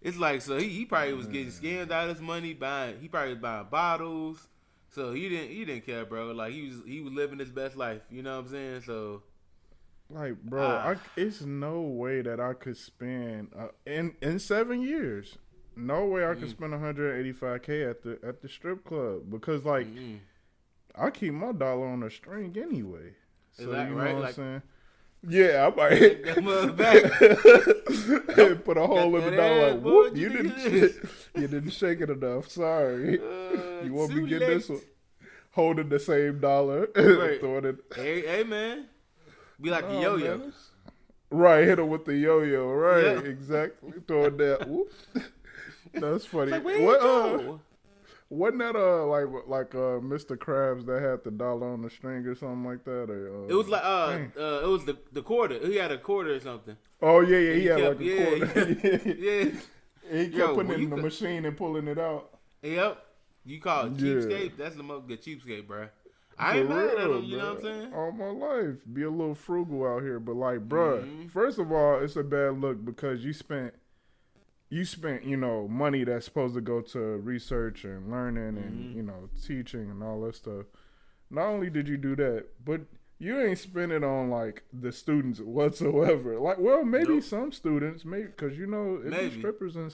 It's 0.00 0.16
like 0.16 0.42
so 0.42 0.58
he, 0.58 0.68
he 0.68 0.84
probably 0.84 1.12
was 1.14 1.26
getting 1.26 1.48
scammed 1.50 1.90
out 1.90 2.08
of 2.08 2.16
his 2.16 2.22
money 2.22 2.54
buying. 2.54 3.00
He 3.00 3.08
probably 3.08 3.34
was 3.34 3.42
buying 3.42 3.66
bottles, 3.70 4.46
So 4.90 5.12
he 5.12 5.28
didn't 5.28 5.50
he 5.50 5.64
didn't 5.64 5.86
care, 5.86 6.04
bro. 6.04 6.32
Like 6.32 6.52
he 6.52 6.68
was 6.68 6.82
he 6.86 7.00
was 7.00 7.12
living 7.12 7.38
his 7.38 7.50
best 7.50 7.76
life. 7.76 8.00
You 8.10 8.22
know 8.22 8.36
what 8.36 8.46
I'm 8.46 8.50
saying? 8.50 8.82
So 8.86 9.22
Like, 10.10 10.40
bro, 10.42 10.62
Ah. 10.66 10.90
I, 10.90 10.96
it's 11.16 11.42
no 11.42 11.80
way 11.82 12.22
that 12.22 12.40
I 12.40 12.54
could 12.54 12.76
spend 12.76 13.50
uh, 13.58 13.68
in 13.86 14.14
in 14.22 14.38
seven 14.38 14.80
years. 14.80 15.36
No 15.76 16.06
way 16.06 16.24
I 16.24 16.34
could 16.34 16.48
Mm. 16.48 16.50
spend 16.50 16.72
185k 16.74 17.90
at 17.90 18.02
the 18.02 18.18
at 18.26 18.40
the 18.42 18.48
strip 18.48 18.84
club 18.84 19.30
because 19.30 19.64
like 19.64 19.86
mm-mm. 19.86 20.18
I 20.94 21.10
keep 21.10 21.32
my 21.34 21.52
dollar 21.52 21.86
on 21.86 22.02
a 22.02 22.10
string 22.10 22.56
anyway. 22.60 23.14
So 23.52 23.64
Is 23.64 23.70
that 23.70 23.88
you 23.88 23.94
know 23.96 24.02
right? 24.02 24.14
what 24.14 24.22
Like- 24.22 24.28
I'm 24.30 24.34
saying? 24.34 24.62
Yeah, 25.28 25.66
I 25.72 25.76
might 25.76 25.98
Take 25.98 26.24
that 26.26 26.44
mother 26.44 26.70
back. 26.72 27.02
put 28.64 28.76
a 28.78 28.86
hole 28.86 29.16
in 29.16 29.24
the 29.24 29.36
dollar. 29.36 29.72
Like, 29.72 29.80
whoop! 29.82 30.16
you 30.16 30.28
didn't 30.28 30.60
shake, 30.60 31.02
you 31.34 31.48
didn't 31.48 31.70
shake 31.70 32.00
it 32.00 32.08
enough. 32.10 32.48
Sorry. 32.48 33.18
Uh, 33.18 33.82
You 33.84 33.92
won't 33.94 34.12
too 34.12 34.20
to 34.20 34.26
get 34.28 34.38
this 34.46 34.68
one? 34.68 34.80
Holding 35.50 35.88
the 35.88 35.98
same 35.98 36.38
dollar, 36.38 36.88
Right. 36.96 37.40
throwing 37.40 37.64
it. 37.64 37.78
Hey, 37.96 38.20
hey, 38.26 38.44
man. 38.44 38.86
Be 39.60 39.70
like 39.70 39.84
Oh, 39.88 39.98
a 39.98 40.02
yo-yo. 40.02 40.52
Right, 41.30 41.64
hit 41.66 41.80
him 41.80 41.88
with 41.88 42.04
the 42.04 42.14
yo-yo. 42.16 42.68
Right, 42.70 43.04
Yeah. 43.04 43.18
exactly. 43.22 43.94
Throwing 44.06 44.36
that. 44.36 44.68
Whoop. 44.68 44.92
That's 45.94 46.26
funny. 46.26 46.52
Like, 46.52 46.62
what, 46.62 47.00
uh? 47.00 47.58
Wasn't 48.30 48.58
that 48.60 48.76
uh 48.76 49.06
like 49.06 49.26
like 49.46 49.74
uh 49.74 50.00
Mr. 50.00 50.36
Krabs 50.36 50.84
that 50.86 51.00
had 51.02 51.24
the 51.24 51.30
dollar 51.30 51.68
on 51.72 51.82
the 51.82 51.90
string 51.90 52.26
or 52.26 52.34
something 52.34 52.64
like 52.64 52.84
that? 52.84 53.10
Or, 53.10 53.44
uh, 53.44 53.48
It 53.48 53.54
was 53.54 53.68
like 53.68 53.84
uh, 53.84 54.18
uh 54.38 54.60
it 54.64 54.68
was 54.68 54.84
the 54.84 54.98
the 55.12 55.22
quarter. 55.22 55.58
He 55.66 55.76
had 55.76 55.90
a 55.92 55.98
quarter 55.98 56.34
or 56.34 56.40
something. 56.40 56.76
oh 57.02 57.20
yeah 57.20 57.38
yeah 57.38 57.54
he, 57.54 57.60
he 57.60 57.66
had 57.66 57.78
kept- 57.78 58.00
like 58.00 58.00
a 58.00 58.04
yeah, 58.04 58.24
quarter. 58.24 59.00
Yeah. 59.18 59.44
he 60.18 60.24
kept 60.26 60.34
Yo, 60.36 60.54
putting 60.54 60.72
it 60.72 60.80
in 60.80 60.90
the 60.90 60.96
could- 60.96 61.04
machine 61.04 61.44
and 61.44 61.56
pulling 61.56 61.88
it 61.88 61.98
out. 61.98 62.38
Yep. 62.62 63.04
You 63.44 63.60
call 63.60 63.86
it 63.86 63.92
Yeah. 63.92 64.14
cheapskate? 64.14 64.56
That's 64.58 64.76
the 64.76 64.82
most 64.82 65.06
good 65.06 65.22
cheapskate, 65.22 65.66
bro. 65.66 65.88
I 66.40 66.58
ain't 66.58 66.68
mad 66.68 66.90
at 66.98 67.10
him. 67.10 67.24
You 67.24 67.38
know 67.38 67.54
what 67.54 67.56
I'm 67.56 67.62
saying? 67.62 67.92
All 67.94 68.12
my 68.12 68.26
life, 68.30 68.76
be 68.92 69.02
a 69.02 69.10
little 69.10 69.34
frugal 69.34 69.84
out 69.86 70.02
here, 70.02 70.20
but 70.20 70.36
like, 70.36 70.68
bruh, 70.68 71.02
Mhm. 71.02 71.30
first 71.30 71.58
of 71.58 71.72
all, 71.72 71.98
it's 72.00 72.14
a 72.14 72.22
bad 72.22 72.60
look 72.60 72.84
because 72.84 73.24
you 73.24 73.32
spent, 73.32 73.74
you 74.70 74.84
spent, 74.84 75.24
you 75.24 75.36
know, 75.36 75.66
money 75.68 76.04
that's 76.04 76.24
supposed 76.26 76.54
to 76.54 76.60
go 76.60 76.80
to 76.82 76.98
research 76.98 77.84
and 77.84 78.10
learning 78.10 78.58
and 78.58 78.92
Mhm. 78.92 78.96
you 78.96 79.02
know 79.02 79.28
teaching 79.46 79.90
and 79.90 80.02
all 80.02 80.20
that 80.22 80.34
stuff. 80.34 80.66
Not 81.30 81.46
only 81.46 81.70
did 81.70 81.88
you 81.88 81.96
do 81.96 82.14
that, 82.16 82.46
but 82.64 82.82
you 83.18 83.38
ain't 83.40 83.58
spend 83.58 83.92
it 83.92 84.04
on 84.04 84.30
like 84.30 84.62
the 84.72 84.92
students 84.92 85.40
whatsoever. 85.40 86.38
Like, 86.38 86.58
well, 86.58 86.84
maybe 86.84 87.14
Nope. 87.14 87.22
some 87.24 87.52
students, 87.52 88.04
maybe 88.04 88.26
because 88.28 88.56
you 88.58 88.66
know 88.66 89.00
Maybe. 89.04 89.38
strippers 89.38 89.74
and 89.76 89.90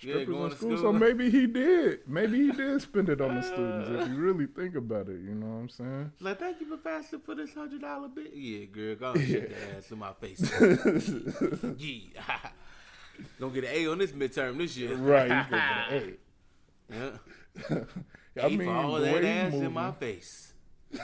Yeah, 0.00 0.12
strippers 0.12 0.26
going 0.28 0.50
in 0.52 0.56
school, 0.56 0.76
school. 0.76 0.92
so 0.92 0.98
maybe 0.98 1.30
he 1.30 1.46
did. 1.46 2.06
Maybe 2.06 2.46
he 2.46 2.52
did 2.52 2.80
spend 2.88 3.08
it 3.08 3.20
on 3.20 3.34
the 3.36 3.42
students. 3.42 3.88
If 3.90 4.08
you 4.08 4.14
really 4.16 4.46
think 4.46 4.74
about 4.76 5.08
it, 5.08 5.20
you 5.20 5.34
know 5.34 5.46
what 5.46 5.60
I'm 5.62 5.68
saying. 5.68 6.12
Like, 6.20 6.38
thank 6.38 6.60
you, 6.60 6.66
Professor, 6.66 7.18
for 7.18 7.34
this 7.34 7.54
hundred 7.54 7.80
dollar 7.80 8.08
bit. 8.08 8.32
Yeah, 8.34 8.66
girl, 8.66 8.94
go 8.96 9.12
and 9.14 9.26
shake 9.26 9.48
that 9.48 9.76
ass 9.78 9.90
in 9.90 9.98
my 9.98 10.12
face. 10.12 10.40
yeah. 11.78 12.50
Gonna 13.40 13.52
get 13.54 13.64
an 13.64 13.70
A 13.72 13.86
on 13.88 13.98
this 13.98 14.12
midterm 14.12 14.58
this 14.58 14.76
year. 14.76 14.94
Right. 14.96 15.28
You 15.28 15.44
could 15.44 15.50
be, 15.50 15.58
hey. 15.98 16.14
Yeah. 17.70 17.80
I 18.42 18.46
A 18.46 18.50
mean, 18.50 18.64
for 18.68 18.74
all 18.74 18.94
that 19.00 19.24
ass 19.24 19.54
in 19.54 19.72
my 19.72 19.92
face. 19.92 20.52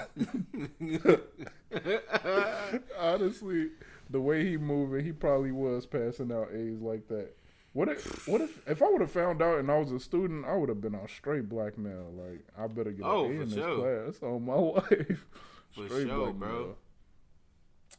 honestly, 2.98 3.70
the 4.10 4.20
way 4.20 4.44
he 4.48 4.56
moving, 4.56 5.04
he 5.04 5.12
probably 5.12 5.52
was 5.52 5.86
passing 5.86 6.32
out 6.32 6.48
A's 6.54 6.80
like 6.80 7.08
that. 7.08 7.36
What 7.72 7.88
if, 7.88 8.28
what 8.28 8.40
if, 8.40 8.60
if 8.68 8.82
I 8.82 8.88
would 8.88 9.00
have 9.00 9.10
found 9.10 9.42
out 9.42 9.58
and 9.58 9.68
I 9.70 9.78
was 9.78 9.90
a 9.90 9.98
student, 9.98 10.44
I 10.46 10.54
would 10.54 10.68
have 10.68 10.80
been 10.80 10.94
on 10.94 11.08
straight 11.08 11.48
blackmail. 11.48 12.12
Like, 12.16 12.44
I 12.56 12.68
better 12.68 12.92
get 12.92 13.04
Oh, 13.04 13.24
an 13.24 13.38
A 13.38 13.40
in 13.42 13.48
this 13.48 13.58
sure. 13.58 14.10
class 14.12 14.22
on 14.22 14.44
my 14.44 14.54
life. 14.54 15.26
For 15.72 15.88
sure, 15.88 16.32
bro. 16.32 16.76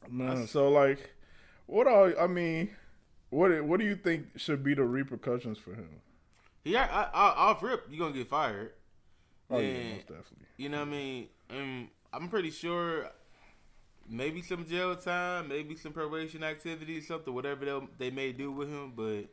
Man, 0.09 0.27
That's- 0.29 0.51
so 0.51 0.69
like, 0.69 1.11
what 1.65 1.87
are 1.87 2.17
I 2.17 2.27
mean, 2.27 2.69
what 3.29 3.63
what 3.65 3.79
do 3.79 3.85
you 3.85 3.95
think 3.95 4.27
should 4.37 4.63
be 4.63 4.73
the 4.73 4.83
repercussions 4.83 5.57
for 5.57 5.71
him? 5.71 5.89
Yeah, 6.63 6.87
I, 6.91 7.17
I, 7.17 7.29
off 7.49 7.61
rip, 7.61 7.85
you 7.89 7.99
gonna 7.99 8.13
get 8.13 8.27
fired. 8.27 8.71
Oh 9.49 9.59
yeah, 9.59 9.93
most 9.93 10.07
definitely. 10.07 10.47
You 10.57 10.69
know 10.69 10.79
what 10.79 10.87
I 10.87 10.91
mean? 10.91 11.27
And 11.49 11.87
I'm 12.11 12.29
pretty 12.29 12.49
sure 12.49 13.09
maybe 14.09 14.41
some 14.41 14.65
jail 14.65 14.95
time, 14.95 15.47
maybe 15.47 15.75
some 15.75 15.93
probation 15.93 16.43
activities, 16.43 17.07
something, 17.07 17.33
whatever 17.33 17.65
they 17.65 17.79
they 17.97 18.09
may 18.09 18.31
do 18.31 18.51
with 18.51 18.69
him. 18.69 18.93
But 18.95 19.25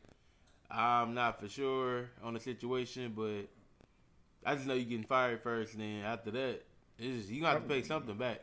I'm 0.70 1.14
not 1.14 1.40
for 1.40 1.48
sure 1.48 2.10
on 2.22 2.34
the 2.34 2.40
situation. 2.40 3.14
But 3.16 3.48
I 4.44 4.54
just 4.54 4.66
know 4.66 4.74
you 4.74 4.84
getting 4.84 5.04
fired 5.04 5.42
first, 5.42 5.74
and 5.74 5.82
then 5.82 6.04
after 6.04 6.30
that, 6.32 6.62
it's 6.98 7.18
just, 7.18 7.30
you 7.30 7.40
gonna 7.40 7.54
have 7.54 7.62
to 7.62 7.68
pay 7.68 7.82
something 7.82 8.16
back. 8.16 8.40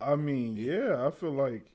I 0.00 0.16
mean, 0.16 0.56
yeah, 0.56 1.06
I 1.06 1.10
feel 1.10 1.32
like 1.32 1.70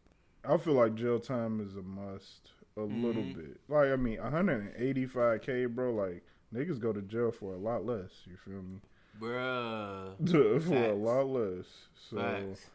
I 0.48 0.58
feel 0.58 0.74
like 0.74 0.96
jail 0.96 1.20
time 1.20 1.60
is 1.60 1.75
a 1.75 1.82
must 1.82 2.52
a 2.78 2.82
little 2.82 3.24
Mhm. 3.24 3.36
bit. 3.36 3.60
Like 3.68 3.88
I 3.90 3.96
mean, 3.96 4.18
185k, 4.20 5.66
bro. 5.74 5.94
Like 5.94 6.24
niggas 6.54 6.80
go 6.80 6.92
to 6.94 7.02
jail 7.02 7.32
for 7.32 7.54
a 7.54 7.58
lot 7.58 7.86
less. 7.86 8.12
You 8.25 8.38
feel 8.38 8.62
me? 8.62 8.82
Bruh. 9.20 10.62
for 10.68 10.75
a 10.75 10.94
lot 10.94 11.28
less. 11.28 11.66
So 12.10 12.18
Facts. 12.18 12.70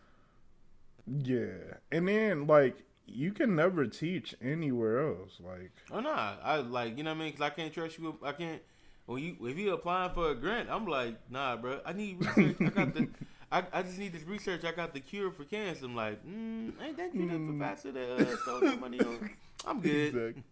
yeah, 1.06 1.78
and 1.92 2.08
then 2.08 2.46
like 2.46 2.82
you 3.06 3.32
can 3.32 3.56
never 3.56 3.86
teach 3.86 4.34
anywhere 4.40 5.06
else. 5.08 5.40
Like 5.44 5.72
Oh 5.90 6.00
nah, 6.00 6.36
I 6.42 6.56
like 6.58 6.96
you 6.96 7.04
know 7.04 7.10
what 7.10 7.20
I 7.20 7.24
mean. 7.24 7.32
Cause 7.32 7.42
I 7.42 7.50
can't 7.50 7.72
trust 7.72 7.98
you. 7.98 8.16
I 8.22 8.32
can't. 8.32 8.62
When 9.06 9.22
you 9.22 9.36
if 9.42 9.58
you 9.58 9.72
applying 9.72 10.12
for 10.14 10.30
a 10.30 10.34
grant, 10.34 10.68
I'm 10.70 10.86
like, 10.86 11.16
nah, 11.30 11.56
bro. 11.56 11.80
I 11.84 11.92
need 11.92 12.18
research. 12.20 12.56
I 12.60 12.64
got 12.70 12.94
the. 12.94 13.08
I, 13.52 13.64
I 13.72 13.82
just 13.82 13.98
need 13.98 14.12
this 14.12 14.22
research. 14.24 14.64
I 14.64 14.72
got 14.72 14.92
the 14.94 15.00
cure 15.00 15.30
for 15.32 15.44
cancer. 15.44 15.84
I'm 15.86 15.96
like, 15.96 16.24
mm, 16.24 16.72
ain't 16.82 16.96
that 16.96 17.14
you 17.14 17.22
Mm. 17.22 17.46
the 17.48 17.52
professor 17.58 17.92
that 17.92 18.10
uh, 18.10 18.36
stole 18.38 18.60
your 18.62 18.76
money 18.76 19.00
on? 19.00 19.30
I'm 19.66 19.80
good. 19.80 20.14
exactly. 20.14 20.42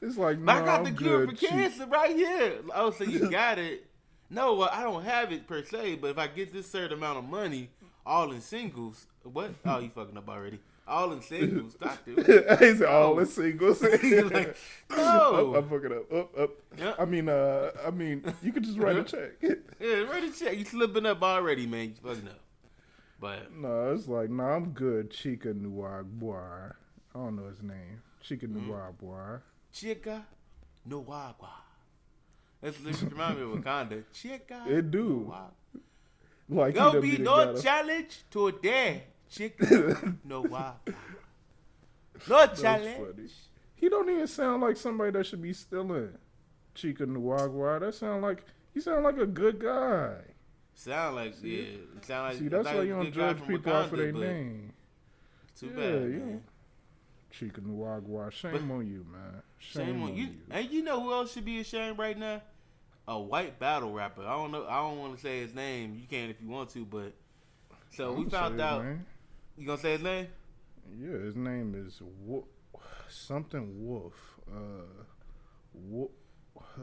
It's 0.00 0.16
like 0.16 0.44
But 0.44 0.56
I 0.56 0.64
got 0.64 0.82
the 0.84 0.90
I'm 0.90 0.96
cure 0.96 1.26
good, 1.26 1.38
for 1.38 1.46
cancer 1.46 1.86
right 1.86 2.16
here. 2.16 2.54
Oh, 2.74 2.90
so 2.90 3.04
you 3.04 3.30
got 3.30 3.58
it? 3.58 3.86
No, 4.30 4.54
well, 4.54 4.70
I 4.72 4.82
don't 4.82 5.04
have 5.04 5.32
it 5.32 5.46
per 5.46 5.62
se. 5.64 5.96
But 5.96 6.08
if 6.10 6.18
I 6.18 6.26
get 6.26 6.52
this 6.52 6.68
certain 6.70 6.96
amount 6.98 7.18
of 7.18 7.24
money, 7.24 7.68
all 8.06 8.32
in 8.32 8.40
singles, 8.40 9.06
what? 9.22 9.50
Oh, 9.64 9.78
you 9.78 9.90
fucking 9.90 10.16
up 10.16 10.28
already. 10.28 10.58
All 10.86 11.12
in 11.12 11.22
singles, 11.22 11.74
doctor. 11.80 12.56
He's 12.58 12.82
all 12.82 13.18
in 13.18 13.26
singles. 13.26 13.82
Like, 13.82 14.56
no. 14.90 15.54
Up, 15.54 15.64
I'm 15.64 15.68
fucking 15.70 15.92
up. 15.96 16.12
Up, 16.12 16.38
up. 16.38 16.50
Yeah. 16.78 16.94
I 16.98 17.04
mean, 17.06 17.28
uh, 17.28 17.70
I 17.86 17.90
mean, 17.90 18.22
you 18.42 18.52
could 18.52 18.64
just 18.64 18.78
write 18.78 18.96
a 18.98 19.04
check. 19.04 19.30
Yeah, 19.80 20.00
write 20.02 20.24
a 20.24 20.30
check. 20.30 20.58
You 20.58 20.64
slipping 20.64 21.06
up 21.06 21.22
already, 21.22 21.66
man. 21.66 21.88
You 21.88 21.94
fucking 22.10 22.28
up. 22.28 22.40
But 23.18 23.52
no, 23.56 23.92
it's 23.94 24.08
like, 24.08 24.28
no, 24.28 24.44
I'm 24.44 24.70
good. 24.72 25.10
Chica 25.10 25.54
Bois. 25.54 26.36
I 27.14 27.18
don't 27.18 27.36
know 27.36 27.48
his 27.48 27.62
name. 27.62 28.02
Chica 28.22 28.46
Mm-hmm. 28.46 28.70
Bois. 29.00 29.38
chica 29.72 30.26
no 30.86 31.00
agua. 31.00 31.50
That's 32.60 32.76
this 32.78 33.02
remind 33.02 33.36
me 33.38 33.42
of 33.44 33.50
Wakanda. 33.50 34.04
Chica. 34.12 34.64
It 34.68 34.90
do. 34.90 35.24
no 35.28 35.32
agua. 35.32 35.50
Like, 36.48 36.74
There'll 36.74 37.00
be 37.00 37.16
be 37.16 37.22
no 37.22 37.54
to- 37.54 37.62
challenge 37.62 38.24
today. 38.30 39.04
Chica 39.34 40.14
no 40.24 40.44
agua. 40.44 40.76
No 42.28 42.46
challenge. 42.48 43.32
He 43.74 43.88
don't 43.88 44.08
even 44.08 44.26
sound 44.26 44.62
like 44.62 44.76
somebody 44.76 45.10
that 45.10 45.26
should 45.26 45.42
be 45.42 45.52
stealing 45.52 46.10
Chica 46.74 47.04
Noir. 47.06 47.80
That 47.80 47.94
sound 47.94 48.22
like 48.22 48.44
he 48.72 48.80
sound 48.80 49.04
like 49.04 49.18
a 49.18 49.26
good 49.26 49.58
guy. 49.58 50.14
Sound 50.74 51.16
like 51.16 51.34
yeah. 51.42 51.64
Sound 52.02 52.28
like 52.28 52.38
See, 52.38 52.48
that's 52.48 52.66
thought 52.66 52.76
why 52.76 52.82
you 52.82 52.94
don't 52.94 53.12
judge 53.12 53.46
people 53.46 53.72
off 53.72 53.92
of 53.92 53.98
their 53.98 54.12
name. 54.12 54.72
Too 55.58 55.66
Yeah, 55.66 55.74
bad, 55.76 56.10
yeah. 56.12 56.36
Chica 57.30 57.60
Noir. 57.60 58.30
Shame 58.30 58.52
But- 58.52 58.74
on 58.74 58.86
you, 58.86 59.04
man. 59.10 59.42
Shame, 59.58 59.86
Shame 59.86 60.02
on 60.02 60.14
you. 60.16 60.28
And 60.50 60.70
you 60.70 60.82
know 60.82 61.00
who 61.02 61.12
else 61.12 61.32
should 61.32 61.44
be 61.44 61.58
ashamed 61.60 61.98
right 61.98 62.18
now? 62.18 62.42
A 63.08 63.18
white 63.18 63.58
battle 63.58 63.92
rapper. 63.92 64.22
I 64.22 64.32
don't 64.34 64.50
know. 64.50 64.66
I 64.66 64.80
don't 64.80 64.98
want 64.98 65.16
to 65.16 65.20
say 65.20 65.40
his 65.40 65.54
name. 65.54 65.94
You 66.00 66.06
can 66.08 66.30
if 66.30 66.40
you 66.40 66.48
want 66.48 66.70
to, 66.70 66.84
but 66.84 67.12
so 67.90 68.12
we 68.12 68.22
I'ma 68.22 68.30
found 68.30 68.60
out. 68.60 68.84
name. 68.84 69.06
You 69.56 69.66
gonna 69.66 69.78
say 69.80 69.92
his 69.92 70.02
name? 70.02 70.28
Yeah, 70.98 71.18
his 71.18 71.36
name 71.36 71.74
is 71.74 72.00
Wo- 72.02 72.46
something 73.08 73.86
Wolf. 73.86 74.14
Uh, 74.50 75.04
Wo- 75.72 76.10
uh, 76.58 76.80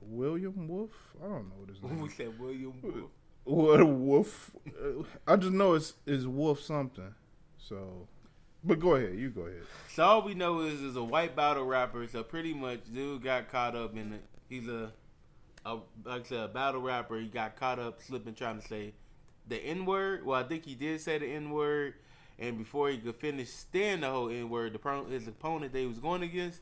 William 0.00 0.68
Wolf. 0.68 0.90
I 1.24 1.28
don't 1.28 1.48
know 1.48 1.54
what 1.58 1.68
his 1.70 1.82
name 1.82 1.96
is. 1.96 2.02
we 2.02 2.08
said 2.08 2.38
William 2.38 2.74
Wolf. 2.82 3.10
What 3.44 3.86
Wolf? 3.86 4.50
Uh, 4.68 5.02
I 5.26 5.36
just 5.36 5.52
know 5.52 5.74
it's 5.74 5.94
is 6.06 6.26
Wolf 6.26 6.60
something. 6.60 7.14
So, 7.58 8.08
but 8.64 8.78
go 8.80 8.96
ahead. 8.96 9.16
You 9.16 9.30
go 9.30 9.42
ahead. 9.42 9.62
So 9.88 10.04
all 10.04 10.22
we 10.22 10.34
know 10.34 10.60
is 10.60 10.80
is 10.80 10.96
a 10.96 11.02
white 11.04 11.36
battle 11.36 11.64
rapper. 11.64 12.06
So 12.08 12.22
pretty 12.22 12.52
much, 12.54 12.80
dude 12.92 13.22
got 13.22 13.50
caught 13.50 13.76
up 13.76 13.96
in 13.96 14.12
it. 14.14 14.22
He's 14.48 14.68
a, 14.68 14.92
a 15.64 15.74
like 16.04 16.26
I 16.26 16.28
said, 16.28 16.40
a 16.40 16.48
battle 16.48 16.80
rapper. 16.80 17.18
He 17.18 17.26
got 17.28 17.56
caught 17.56 17.78
up 17.78 18.02
slipping, 18.02 18.34
trying 18.34 18.60
to 18.60 18.66
say 18.66 18.94
the 19.46 19.56
N 19.56 19.86
word. 19.86 20.24
Well, 20.24 20.38
I 20.38 20.42
think 20.44 20.64
he 20.64 20.74
did 20.74 21.00
say 21.00 21.18
the 21.18 21.26
N 21.26 21.50
word, 21.50 21.94
and 22.38 22.58
before 22.58 22.90
he 22.90 22.98
could 22.98 23.16
finish 23.16 23.50
saying 23.50 24.00
the 24.00 24.10
whole 24.10 24.28
N 24.30 24.48
word, 24.48 24.72
the 24.80 25.04
his 25.10 25.28
opponent 25.28 25.72
that 25.72 25.78
he 25.78 25.86
was 25.86 25.98
going 25.98 26.22
against 26.22 26.60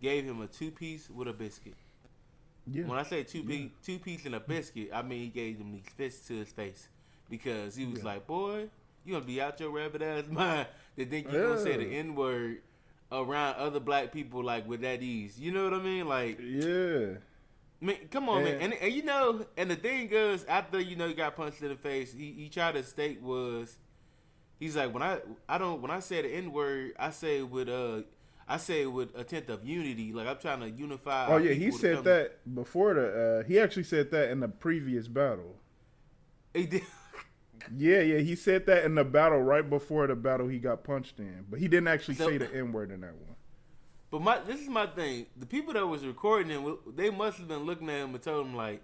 gave 0.00 0.24
him 0.24 0.40
a 0.40 0.46
two 0.46 0.70
piece 0.70 1.08
with 1.10 1.28
a 1.28 1.32
biscuit. 1.32 1.74
Yeah. 2.66 2.84
When 2.86 2.98
I 2.98 3.02
say 3.02 3.22
two 3.24 3.42
piece, 3.42 3.70
two 3.84 3.98
piece 3.98 4.24
and 4.24 4.34
a 4.34 4.40
biscuit, 4.40 4.90
I 4.92 5.02
mean 5.02 5.20
he 5.20 5.28
gave 5.28 5.58
him 5.58 5.72
these 5.72 5.86
fists 5.96 6.26
to 6.28 6.34
his 6.36 6.50
face 6.52 6.88
because 7.28 7.74
he 7.76 7.86
was 7.86 7.98
Yeah. 8.00 8.04
like, 8.04 8.26
"Boy, 8.26 8.68
you 9.04 9.12
gonna 9.14 9.24
be 9.24 9.40
out 9.40 9.58
your 9.60 9.70
rabbit 9.70 10.00
ass 10.02 10.24
mind 10.30 10.66
to 10.96 11.04
think 11.04 11.26
you 11.32 11.40
gonna 11.40 11.60
say 11.60 11.76
the 11.76 11.86
n 11.86 12.14
word 12.14 12.62
around 13.10 13.56
other 13.56 13.80
black 13.80 14.12
people 14.12 14.42
like 14.44 14.66
with 14.68 14.80
that 14.82 15.02
ease." 15.02 15.38
You 15.40 15.50
know 15.52 15.64
what 15.64 15.74
I 15.74 15.82
mean? 15.82 16.06
Like, 16.08 16.38
Yeah. 16.40 17.14
I 17.82 17.84
mean, 17.84 17.96
come 18.10 18.28
on, 18.28 18.44
man. 18.44 18.60
And- 18.60 18.74
And, 18.74 18.92
you 18.92 19.02
know, 19.02 19.44
and 19.56 19.70
the 19.70 19.76
thing 19.76 20.08
is, 20.10 20.44
after 20.44 20.80
you 20.80 20.94
know 20.96 21.08
he 21.08 21.14
got 21.14 21.34
punched 21.36 21.62
in 21.62 21.68
the 21.68 21.74
face, 21.76 22.12
he, 22.12 22.32
he 22.32 22.48
tried 22.48 22.72
to 22.76 22.82
state 22.84 23.20
was, 23.20 23.76
he's 24.60 24.76
like, 24.76 24.94
when 24.94 25.02
I 25.02 25.18
I 25.48 25.58
don't 25.58 25.82
when 25.82 25.90
I 25.90 25.98
say 26.00 26.22
the 26.22 26.28
n 26.28 26.52
word, 26.52 26.92
I 26.98 27.10
say 27.10 27.42
with 27.42 27.68
uh. 27.68 28.02
I 28.48 28.56
say 28.56 28.84
with 28.86 29.16
a 29.16 29.22
tenth 29.22 29.48
of 29.48 29.64
unity, 29.64 30.12
like 30.12 30.26
I'm 30.26 30.36
trying 30.36 30.60
to 30.60 30.68
unify. 30.68 31.28
Oh 31.28 31.36
yeah, 31.38 31.52
he 31.54 31.70
said 31.70 32.02
that 32.04 32.54
before 32.54 32.92
the. 32.94 33.40
Uh, 33.40 33.48
he 33.48 33.58
actually 33.58 33.84
said 33.84 34.10
that 34.10 34.30
in 34.30 34.40
the 34.40 34.48
previous 34.48 35.06
battle. 35.08 35.56
He 36.52 36.66
did. 36.66 36.82
Yeah, 37.76 38.00
yeah, 38.00 38.18
he 38.18 38.34
said 38.34 38.66
that 38.66 38.84
in 38.84 38.96
the 38.96 39.04
battle 39.04 39.40
right 39.40 39.68
before 39.68 40.08
the 40.08 40.16
battle 40.16 40.48
he 40.48 40.58
got 40.58 40.82
punched 40.82 41.20
in, 41.20 41.46
but 41.48 41.60
he 41.60 41.68
didn't 41.68 41.86
actually 41.86 42.16
So- 42.16 42.28
say 42.28 42.36
the 42.38 42.52
n 42.52 42.72
word 42.72 42.90
in 42.90 43.02
that 43.02 43.14
one. 43.14 43.36
But 44.12 44.20
my 44.20 44.40
this 44.40 44.60
is 44.60 44.68
my 44.68 44.86
thing. 44.86 45.24
The 45.38 45.46
people 45.46 45.72
that 45.72 45.86
was 45.86 46.04
recording 46.04 46.50
him, 46.50 46.76
they 46.94 47.08
must 47.08 47.38
have 47.38 47.48
been 47.48 47.64
looking 47.64 47.88
at 47.88 48.02
him 48.02 48.14
and 48.14 48.22
told 48.22 48.46
him 48.46 48.54
like, 48.54 48.82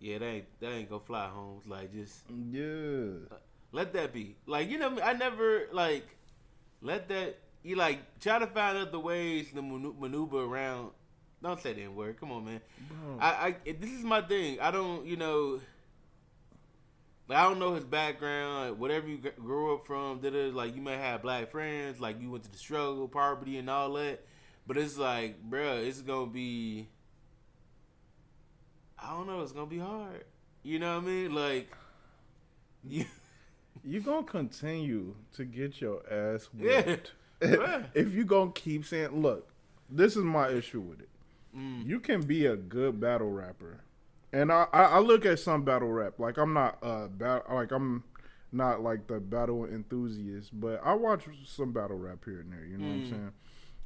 "Yeah, 0.00 0.18
that 0.18 0.24
ain't 0.24 0.60
that 0.60 0.72
ain't 0.72 0.90
gonna 0.90 1.00
fly, 1.00 1.28
Holmes. 1.28 1.64
Like, 1.64 1.92
just 1.92 2.24
Yeah, 2.50 3.20
uh, 3.30 3.36
let 3.70 3.92
that 3.92 4.12
be. 4.12 4.34
Like, 4.46 4.68
you 4.68 4.78
know, 4.78 4.98
I 5.00 5.12
never 5.12 5.68
like 5.72 6.08
let 6.82 7.08
that. 7.08 7.38
You 7.62 7.76
like 7.76 8.00
try 8.18 8.40
to 8.40 8.48
find 8.48 8.76
other 8.76 8.98
ways 8.98 9.52
to 9.52 9.62
maneuver 9.62 10.38
around. 10.38 10.90
Don't 11.40 11.60
say 11.60 11.72
the 11.72 11.82
n 11.82 11.94
word. 11.94 12.18
Come 12.18 12.32
on, 12.32 12.44
man. 12.44 12.60
bro. 12.90 13.18
I, 13.20 13.54
I 13.66 13.72
this 13.78 13.92
is 13.92 14.02
my 14.02 14.22
thing. 14.22 14.58
I 14.58 14.72
don't, 14.72 15.06
you 15.06 15.16
know. 15.16 15.60
Like, 17.28 17.38
I 17.38 17.42
don't 17.44 17.60
know 17.60 17.74
his 17.74 17.84
background, 17.84 18.80
whatever 18.80 19.06
you 19.06 19.18
gr- 19.18 19.40
grew 19.40 19.74
up 19.74 19.86
from. 19.86 20.18
It 20.24 20.52
like 20.52 20.74
you 20.74 20.82
may 20.82 20.96
have 20.96 21.22
black 21.22 21.52
friends, 21.52 22.00
like 22.00 22.20
you 22.20 22.28
went 22.32 22.42
to 22.42 22.50
the 22.50 22.58
struggle, 22.58 23.06
poverty, 23.06 23.58
and 23.58 23.70
all 23.70 23.92
that. 23.92 24.24
But 24.68 24.76
it's 24.76 24.98
like, 24.98 25.50
bruh, 25.50 25.84
it's 25.84 26.02
gonna 26.02 26.30
be. 26.30 26.88
I 28.98 29.10
don't 29.12 29.26
know. 29.26 29.40
It's 29.42 29.52
gonna 29.52 29.66
be 29.66 29.78
hard. 29.78 30.24
You 30.62 30.78
know 30.78 30.96
what 30.96 31.04
I 31.04 31.06
mean? 31.06 31.34
Like, 31.34 31.72
you. 32.84 33.04
you 33.84 34.00
gonna 34.00 34.26
continue 34.26 35.14
to 35.36 35.44
get 35.44 35.80
your 35.80 36.02
ass 36.12 36.48
Yeah. 36.56 36.96
if 37.94 38.12
you 38.12 38.24
gonna 38.24 38.52
keep 38.52 38.84
saying, 38.84 39.22
"Look, 39.22 39.48
this 39.88 40.16
is 40.16 40.24
my 40.24 40.50
issue 40.50 40.80
with 40.80 41.00
it." 41.00 41.08
Mm, 41.56 41.86
You 41.86 42.00
can 42.00 42.22
be 42.22 42.46
a 42.46 42.56
good 42.56 43.00
battle 43.00 43.30
rapper, 43.30 43.80
and 44.32 44.52
I, 44.52 44.66
I, 44.72 44.82
I 44.84 44.98
look 44.98 45.24
at 45.24 45.38
some 45.38 45.62
battle 45.64 45.88
rap 45.88 46.18
like 46.18 46.36
I'm 46.36 46.52
not 46.52 46.78
uh 46.82 47.06
bat, 47.08 47.44
like 47.50 47.70
I'm 47.72 48.02
not 48.52 48.82
like 48.82 49.06
the 49.06 49.20
battle 49.20 49.64
enthusiast, 49.66 50.50
but 50.60 50.80
I 50.84 50.94
watch 50.94 51.24
some 51.46 51.72
battle 51.72 51.96
rap 51.98 52.24
here 52.24 52.40
and 52.40 52.52
there. 52.52 52.64
You 52.66 52.78
know 52.78 52.88
what 52.88 52.94
I'm 52.94 53.02
Mm. 53.02 53.10
saying? 53.10 53.32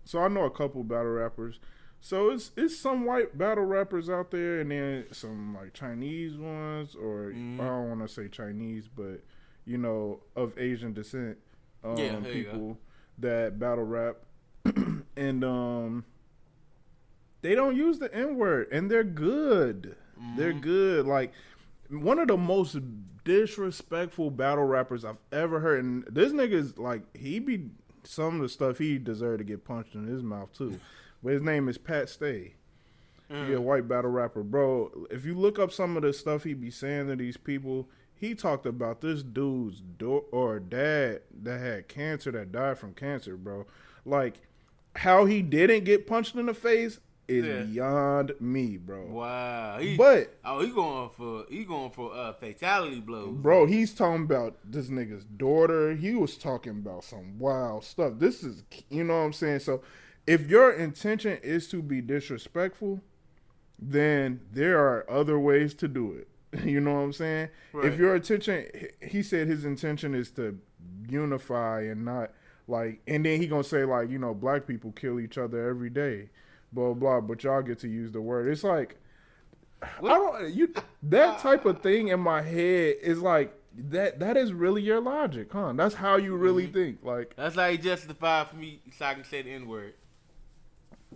So 0.04 0.18
I 0.20 0.28
know 0.28 0.44
a 0.44 0.50
couple 0.50 0.82
battle 0.84 1.12
rappers. 1.12 1.58
So 2.00 2.30
it's 2.30 2.50
it's 2.56 2.76
some 2.78 3.04
white 3.04 3.38
battle 3.38 3.64
rappers 3.64 4.10
out 4.10 4.30
there, 4.32 4.60
and 4.60 4.70
then 4.70 5.04
some 5.12 5.54
like 5.54 5.72
Chinese 5.72 6.36
ones, 6.36 6.96
or 6.96 7.32
Mm. 7.32 7.60
I 7.60 7.64
don't 7.66 7.88
want 7.88 8.00
to 8.00 8.08
say 8.08 8.28
Chinese, 8.28 8.88
but 8.88 9.22
you 9.64 9.78
know 9.78 10.20
of 10.34 10.58
Asian 10.58 10.92
descent 10.92 11.38
um, 11.84 11.98
Yeah, 11.98 12.18
there 12.20 12.32
you 12.34 12.42
go. 12.44 12.50
people 12.50 12.78
that 13.18 13.58
battle 13.60 13.84
rap, 13.84 14.16
and 15.16 15.44
um 15.44 16.04
they 17.42 17.54
don't 17.54 17.76
use 17.76 17.98
the 17.98 18.12
N 18.14 18.36
word, 18.36 18.68
and 18.72 18.90
they're 18.90 19.04
good. 19.04 19.96
They're 20.36 20.52
Mhm. 20.54 20.60
good. 20.62 21.06
Like 21.06 21.32
one 21.90 22.18
of 22.18 22.28
the 22.28 22.36
most 22.36 22.76
disrespectful 23.24 24.30
battle 24.30 24.64
rappers 24.64 25.04
I've 25.04 25.18
ever 25.30 25.60
heard, 25.60 25.84
and 25.84 26.04
this 26.10 26.32
nigga's 26.32 26.78
like 26.78 27.02
he 27.16 27.38
be 27.38 27.70
some 28.04 28.36
of 28.36 28.42
the 28.42 28.48
stuff 28.48 28.78
he 28.78 28.98
deserved 28.98 29.38
to 29.38 29.44
get 29.44 29.64
punched 29.64 29.94
in 29.94 30.06
his 30.06 30.22
mouth 30.22 30.52
too. 30.52 30.78
But 31.24 31.34
his 31.34 31.42
name 31.42 31.68
is 31.68 31.78
Pat 31.78 32.08
Stay. 32.08 32.54
mm. 33.30 33.46
He 33.46 33.52
a 33.52 33.60
white 33.60 33.86
battle 33.86 34.10
rapper, 34.10 34.42
bro. 34.42 35.06
If 35.08 35.24
you 35.24 35.34
look 35.34 35.56
up 35.56 35.70
some 35.70 35.96
of 35.96 36.02
the 36.02 36.12
stuff 36.12 36.42
he 36.42 36.52
be 36.52 36.68
saying 36.68 37.06
to 37.06 37.14
these 37.14 37.36
people, 37.36 37.88
he 38.12 38.34
talked 38.34 38.66
about 38.66 39.02
this 39.02 39.22
dude's 39.22 39.80
do- 39.98 40.24
or 40.32 40.58
dad 40.58 41.20
that 41.42 41.60
had 41.60 41.86
cancer 41.86 42.32
that 42.32 42.50
died 42.50 42.76
from 42.78 42.92
cancer, 42.94 43.36
bro. 43.36 43.66
Like 44.04 44.40
how 44.96 45.26
he 45.26 45.42
didn't 45.42 45.84
get 45.84 46.08
punched 46.08 46.34
in 46.34 46.46
the 46.46 46.54
face 46.54 46.98
is 47.28 47.44
Yeah. 47.46 47.62
beyond 47.64 48.32
me, 48.40 48.76
bro. 48.76 49.06
Wow. 49.06 49.78
He, 49.78 49.96
But 49.96 50.36
oh, 50.44 50.60
he 50.64 50.70
going 50.72 51.10
for 51.10 51.44
he 51.48 51.64
going 51.64 51.90
for 51.90 52.12
uh 52.14 52.32
fatality 52.34 53.00
blows, 53.00 53.36
bro, 53.36 53.66
he's 53.66 53.94
talking 53.94 54.24
about 54.24 54.58
this 54.64 54.88
nigga's 54.88 55.24
daughter. 55.24 55.94
He 55.94 56.14
was 56.14 56.36
talking 56.36 56.72
about 56.72 57.04
some 57.04 57.38
wild 57.38 57.84
stuff. 57.84 58.14
This 58.18 58.42
is, 58.42 58.64
you 58.90 59.04
know 59.04 59.14
what 59.14 59.26
I'm 59.26 59.32
saying. 59.32 59.60
So, 59.60 59.82
if 60.26 60.48
your 60.48 60.72
intention 60.72 61.38
is 61.42 61.68
to 61.68 61.82
be 61.82 62.00
disrespectful, 62.00 63.00
then 63.78 64.40
there 64.52 64.78
are 64.78 65.08
other 65.10 65.38
ways 65.38 65.74
to 65.74 65.88
do 65.88 66.12
it. 66.12 66.28
You 66.64 66.80
know 66.80 66.92
what 66.94 67.00
I'm 67.00 67.12
saying? 67.14 67.48
Right. 67.72 67.86
If 67.86 67.98
your 67.98 68.14
intention, 68.16 68.66
he 69.00 69.22
said 69.22 69.48
his 69.48 69.64
intention 69.64 70.14
is 70.14 70.30
to 70.32 70.58
unify 71.08 71.82
and 71.82 72.04
not 72.04 72.32
like, 72.68 73.00
and 73.06 73.24
then 73.24 73.40
he 73.40 73.46
gonna 73.46 73.64
say 73.64 73.84
like, 73.84 74.10
you 74.10 74.18
know, 74.18 74.34
black 74.34 74.66
people 74.66 74.92
kill 74.92 75.18
each 75.18 75.38
other 75.38 75.66
every 75.68 75.90
day, 75.90 76.28
blah 76.72 76.94
blah. 76.94 77.20
But 77.20 77.42
y'all 77.44 77.62
get 77.62 77.78
to 77.80 77.88
use 77.88 78.12
the 78.12 78.20
word. 78.20 78.48
It's 78.50 78.64
like, 78.64 78.96
I 79.82 79.90
don't 80.00 80.52
you 80.54 80.72
that 81.04 81.38
type 81.40 81.64
of 81.64 81.82
thing 81.82 82.08
in 82.08 82.20
my 82.20 82.42
head 82.42 82.96
is 83.02 83.20
like 83.20 83.54
that. 83.76 84.18
That 84.20 84.36
is 84.36 84.52
really 84.52 84.82
your 84.82 85.00
logic, 85.00 85.52
huh? 85.52 85.72
That's 85.74 85.94
how 85.94 86.16
you 86.16 86.36
really 86.36 86.64
Mm-hmm. 86.64 86.72
think. 86.74 86.98
Like, 87.02 87.34
That's 87.36 87.56
how 87.56 87.68
he 87.70 87.78
justified 87.78 88.48
for 88.48 88.56
me 88.56 88.80
so 88.96 89.04
I 89.06 89.14
can 89.14 89.24
say 89.24 89.42
the 89.42 89.50
N 89.52 89.66
word. 89.68 89.94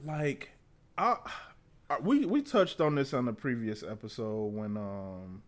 like 0.05 0.51
I, 0.99 1.17
I 1.91 1.99
we 2.01 2.25
we 2.27 2.43
touched 2.43 2.81
on 2.81 2.95
this 2.95 3.15
on 3.15 3.25
the 3.27 3.33
previous 3.33 3.83
episode 3.83 4.47
when 4.55 4.77
um 4.77 5.43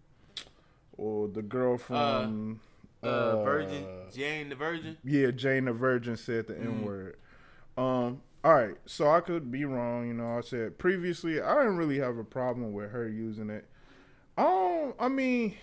or 0.96 1.28
the 1.28 1.42
girl 1.42 1.78
from 1.78 2.60
Uh, 3.02 3.42
Virgin, 3.44 3.86
Jane 4.14 4.48
the 4.48 4.54
Virgin. 4.56 4.96
yeah 5.04 5.30
Jane 5.30 5.66
the 5.66 5.72
Virgin 5.72 6.16
said 6.16 6.46
the. 6.48 6.56
N 6.58 6.84
word. 6.84 7.16
Um 7.76 8.20
all 8.44 8.54
right, 8.54 8.76
so 8.86 9.10
I 9.10 9.20
could 9.20 9.50
be 9.50 9.64
wrong, 9.64 10.06
you 10.06 10.14
know. 10.14 10.38
I 10.38 10.40
said 10.42 10.78
previously 10.78 11.40
I 11.40 11.56
didn't 11.58 11.76
really 11.76 11.98
have 11.98 12.18
a 12.18 12.24
problem 12.24 12.72
with 12.72 12.90
her 12.90 13.08
using 13.08 13.50
it. 13.50 13.66
Um 14.36 14.94
I 14.98 15.08
mean 15.08 15.56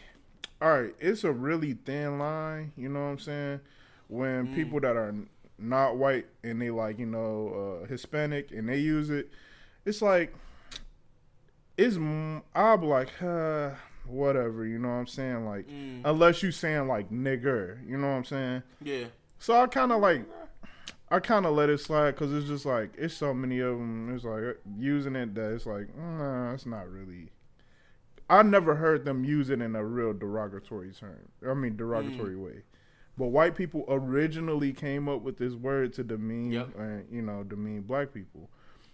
all 0.61 0.81
right, 0.81 0.95
it's 0.99 1.23
a 1.23 1.31
really 1.31 1.73
thin 1.73 2.17
line, 2.19 2.71
you 2.77 2.89
know 2.89 2.99
what 3.01 3.05
I'm 3.11 3.19
saying? 3.19 3.59
When 4.07 4.47
Mm. 4.47 4.53
people 4.55 4.79
that 4.81 4.95
are 4.95 5.13
not 5.57 5.97
white 5.97 6.27
and 6.43 6.61
they 6.61 6.69
like, 6.69 6.99
you 6.99 7.05
know, 7.05 7.81
uh, 7.83 7.87
Hispanic 7.87 8.51
and 8.51 8.67
they 8.67 8.77
use 8.79 9.09
it, 9.09 9.29
it's 9.85 10.01
like 10.01 10.33
it's 11.77 11.95
I'm 11.97 12.41
like, 12.55 13.21
uh, 13.21 13.71
whatever, 14.05 14.65
you 14.65 14.79
know 14.79 14.89
what 14.89 14.95
I'm 14.95 15.07
saying? 15.07 15.45
Like 15.45 15.65
Mm, 15.67 16.01
unless 16.05 16.43
you 16.43 16.51
saying 16.51 16.87
like 16.87 17.09
nigger, 17.09 17.77
you 17.87 17.97
know 17.97 18.07
what 18.07 18.13
I'm 18.13 18.25
saying? 18.25 18.63
yeah. 18.83 19.05
So 19.39 19.59
I 19.59 19.67
kind 19.67 19.91
of 19.91 19.99
like, 20.01 20.25
I 21.15 21.19
kind 21.21 21.45
of 21.45 21.53
let 21.55 21.69
it 21.69 21.79
slide 21.79 22.11
because 22.11 22.33
it's 22.33 22.47
just 22.47 22.65
like 22.65 22.93
it's 22.97 23.13
so 23.13 23.33
many 23.33 23.59
of 23.61 23.77
them. 23.77 24.13
It's 24.13 24.25
like 24.25 24.43
uh, 24.43 24.53
using 24.77 25.15
it 25.15 25.33
that 25.35 25.53
it's 25.53 25.65
like, 25.65 25.95
nah, 25.95 26.53
it's 26.53 26.65
not 26.65 26.89
really. 26.91 27.29
I 28.29 28.43
never 28.43 28.75
heard 28.75 29.05
them 29.05 29.23
use 29.23 29.49
it 29.49 29.61
in 29.61 29.75
a 29.77 29.85
real 29.85 30.11
derogatory 30.11 30.91
term. 30.91 31.29
I 31.47 31.53
mean 31.53 31.77
derogatory 31.77 32.35
way. 32.35 32.63
But 33.17 33.27
white 33.27 33.55
people 33.55 33.85
originally 33.87 34.73
came 34.73 35.07
up 35.07 35.21
with 35.21 35.37
this 35.37 35.53
word 35.53 35.93
to 35.93 36.03
demean, 36.03 36.51
Yep. 36.51 36.69
uh, 36.77 36.83
you 37.09 37.21
know, 37.21 37.43
demean 37.43 37.83
black 37.83 38.13
people. 38.13 38.49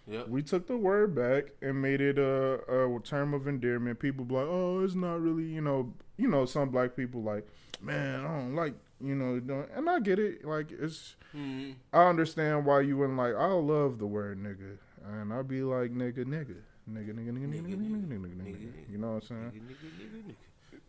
Yep. 0.06 0.28
We 0.28 0.42
took 0.42 0.68
the 0.68 0.76
word 0.76 1.16
back 1.16 1.46
and 1.60 1.82
made 1.82 2.00
it 2.00 2.18
a, 2.18 2.60
a 2.68 3.00
term 3.00 3.34
of 3.34 3.48
endearment. 3.48 3.98
People 3.98 4.24
be 4.24 4.34
like, 4.34 4.46
oh, 4.48 4.84
it's 4.84 4.94
not 4.94 5.20
really, 5.20 5.44
you 5.44 5.60
know, 5.60 5.92
you 6.16 6.28
know, 6.28 6.44
some 6.44 6.70
black 6.70 6.94
people 6.94 7.22
like, 7.22 7.48
man, 7.80 8.24
I 8.24 8.28
don't 8.28 8.54
like, 8.54 8.74
you 9.02 9.14
know, 9.14 9.40
doing-" 9.40 9.66
and 9.74 9.90
I 9.90 10.00
get 10.00 10.18
it. 10.18 10.44
Like, 10.44 10.70
it's, 10.72 11.16
Mm, 11.34 11.74
I 11.94 12.08
understand 12.08 12.66
why 12.66 12.82
you 12.82 12.98
wouldn't 12.98 13.16
like. 13.16 13.34
I 13.34 13.46
love 13.46 13.98
the 13.98 14.06
word 14.06 14.38
nigga, 14.42 14.76
and 15.18 15.32
I'd 15.32 15.48
be 15.48 15.62
like, 15.62 15.90
nigga, 15.90 16.24
nigga, 16.26 16.56
nigga, 16.90 17.14
nigga, 17.14 17.14
nigga, 17.14 17.32
nigga, 17.32 17.48
nigga, 17.48 17.76
nigga, 17.78 18.06
nigga, 18.06 18.18
nigga, 18.20 18.36
nigga. 18.36 18.90
You 18.92 18.98
know 18.98 19.12
what 19.14 19.22
I'm 19.30 19.52
saying? 19.52 19.62
nigga, 19.64 19.88
nigga, 19.98 20.22
nigga. 20.28 20.34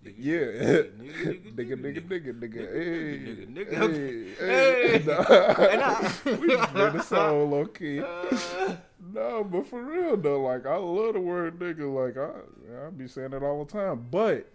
Nigga, 0.03 0.15
Yeah, 0.17 0.43
nigga, 0.99 1.55
nigga, 1.55 1.75
nigga, 1.79 2.01
nigga, 2.09 2.31
nigga, 2.41 2.61
hey, 2.73 3.45
nigga, 3.47 3.71
nigga. 3.71 3.73
hey, 4.37 4.99
Hey. 4.99 6.35
we 6.37 6.47
just 6.47 6.73
did 6.73 6.93
the 6.93 7.01
song 7.03 7.51
low 7.51 7.65
key. 7.65 7.99
Uh, 8.01 8.75
No, 9.13 9.43
but 9.43 9.67
for 9.67 9.81
real 9.81 10.17
though, 10.17 10.41
like 10.41 10.65
I 10.65 10.75
love 10.75 11.13
the 11.13 11.19
word 11.21 11.59
nigga. 11.59 11.87
Like 11.93 12.17
I, 12.17 12.87
I 12.87 12.89
be 12.89 13.07
saying 13.07 13.33
it 13.33 13.43
all 13.43 13.63
the 13.63 13.71
time. 13.71 14.07
But 14.09 14.49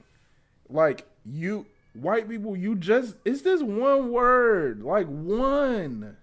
like 0.68 1.06
you, 1.24 1.64
white 2.00 2.28
people, 2.28 2.56
you 2.56 2.74
just 2.74 3.16
it's 3.24 3.42
this 3.42 3.62
one 3.62 4.10
word, 4.10 4.82
like 4.82 5.06
one, 5.06 6.16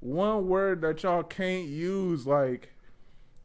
one 0.00 0.48
word 0.48 0.80
that 0.82 1.02
y'all 1.02 1.22
can't 1.22 1.66
use. 1.66 2.26
Like 2.26 2.72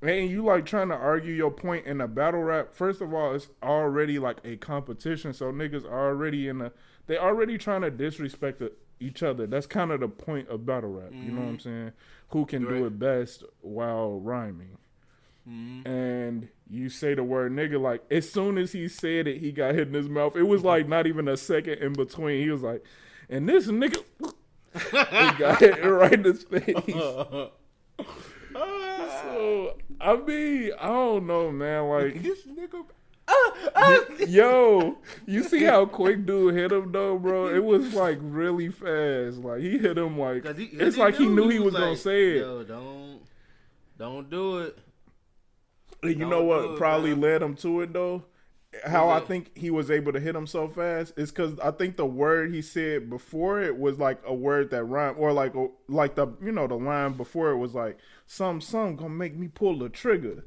and 0.02 0.30
you 0.30 0.44
like 0.44 0.66
trying 0.66 0.89
to 0.89 0.96
argue 0.96 1.34
your 1.34 1.52
point 1.52 1.86
in 1.86 2.02
a 2.02 2.08
battle 2.08 2.42
rap. 2.42 2.74
First 2.74 3.02
of 3.02 3.13
all, 3.13 3.34
it's 3.34 3.48
already 3.62 4.20
like 4.20 4.38
a 4.44 4.58
competition, 4.58 5.34
so 5.34 5.52
niggas 5.52 5.86
already 5.86 6.48
in 6.48 6.62
a 6.62 6.72
they 7.08 7.18
already 7.18 7.58
trying 7.58 7.82
to 7.82 7.92
disrespect 7.92 8.60
the, 8.60 8.72
each 9.00 9.24
other. 9.24 9.48
That's 9.48 9.66
kind 9.66 9.92
of 9.92 10.00
the 10.00 10.08
point 10.08 10.50
of 10.50 10.66
battle 10.66 10.92
rap. 10.92 11.12
You 11.13 11.32
know 11.32 11.42
what 11.42 11.48
I'm 11.48 11.58
mm-hmm. 11.58 11.70
saying? 11.70 11.92
Who 12.30 12.46
can 12.46 12.63
do 12.63 12.70
Right. 12.70 12.84
it 12.84 13.00
best 13.00 13.44
while 13.62 14.20
rhyming? 14.20 14.78
Mhm. 15.49 15.86
And 15.86 16.47
you 16.69 16.89
say 16.89 17.13
the 17.13 17.23
word 17.23 17.51
nigga 17.51 17.79
like 17.82 18.01
as 18.10 18.32
soon 18.32 18.58
as 18.58 18.71
he 18.71 18.88
said 18.88 19.27
it, 19.27 19.38
he 19.39 19.51
got 19.51 19.75
hit 19.75 19.88
in 19.89 19.93
his 19.93 20.08
mouth. 20.10 20.36
It 20.36 20.43
was 20.43 20.63
like 20.63 20.88
not 20.88 21.06
even 21.08 21.27
a 21.27 21.36
second 21.38 21.79
in 21.79 21.93
between. 21.93 22.41
He 22.41 22.49
was 22.49 22.62
like, 22.62 22.84
and 23.29 23.47
this 23.49 23.67
nigga 23.67 24.01
he 24.73 25.38
got 25.39 25.60
hit 25.60 25.84
right 25.84 26.13
in 26.13 26.23
his 26.23 26.43
face. 26.43 26.75
So 28.56 29.77
I 29.99 30.15
mean, 30.17 30.71
I 30.79 30.88
don't 30.88 31.25
know, 31.27 31.51
man. 31.51 31.88
Like, 31.89 32.21
this 32.21 32.45
nigga. 32.45 32.86
yo, 34.29 34.97
you 35.25 35.43
see 35.43 35.63
how 35.63 35.86
quick 35.86 36.25
dude 36.25 36.53
hit 36.56 36.71
him 36.71 36.91
though, 36.91 37.17
bro? 37.17 37.47
It 37.53 37.63
was 37.63 37.93
like 37.93 38.17
really 38.21 38.69
fast. 38.69 39.38
Like 39.38 39.62
he 39.62 39.77
hit 39.77 39.97
him 39.97 40.19
like 40.19 40.45
he- 40.58 40.65
it's 40.65 40.97
like 40.97 41.15
he 41.15 41.25
knew 41.27 41.47
he 41.49 41.60
was 41.60 41.73
gonna 41.73 41.95
say 41.95 42.32
it. 42.32 42.38
Yo, 42.41 42.63
don't, 42.63 43.21
don't 43.97 44.29
do 44.29 44.60
it. 44.60 44.77
You 46.04 46.16
Don't 46.16 46.30
know 46.30 46.44
what 46.44 46.66
it, 46.72 46.78
probably 46.78 47.13
bro. 47.13 47.30
led 47.30 47.42
him 47.42 47.56
to 47.58 47.82
it 47.82 47.94
though? 47.94 48.24
How 48.86 49.10
I 49.10 49.20
think 49.20 49.56
he 49.56 49.70
was 49.70 49.92
able 49.92 50.13
to 50.13 50.20
hit 50.20 50.36
him 50.36 50.48
so 50.48 50.68
fast 50.68 51.13
is 51.16 51.32
because 51.32 51.60
I 51.60 51.70
think 51.70 51.96
the 51.96 52.08
word 52.08 52.52
he 52.52 52.62
said 52.63 53.08
before 53.08 53.62
it 53.62 53.78
was 53.78 54.00
like 54.00 54.20
a 54.26 54.34
word 54.34 54.72
that 54.72 54.84
rhymed, 54.86 55.18
or 55.20 55.32
like 55.32 55.54
like 55.88 56.16
the 56.16 56.28
you 56.44 56.52
know 56.52 56.66
the 56.66 56.76
line 56.76 57.13
before 57.13 57.52
it 57.52 57.58
was 57.58 57.76
like 57.76 58.00
some 58.26 58.62
some 58.62 58.96
gonna 58.96 59.10
make 59.10 59.36
me 59.38 59.48
pull 59.48 59.78
the 59.78 59.89
trigger, 59.89 60.44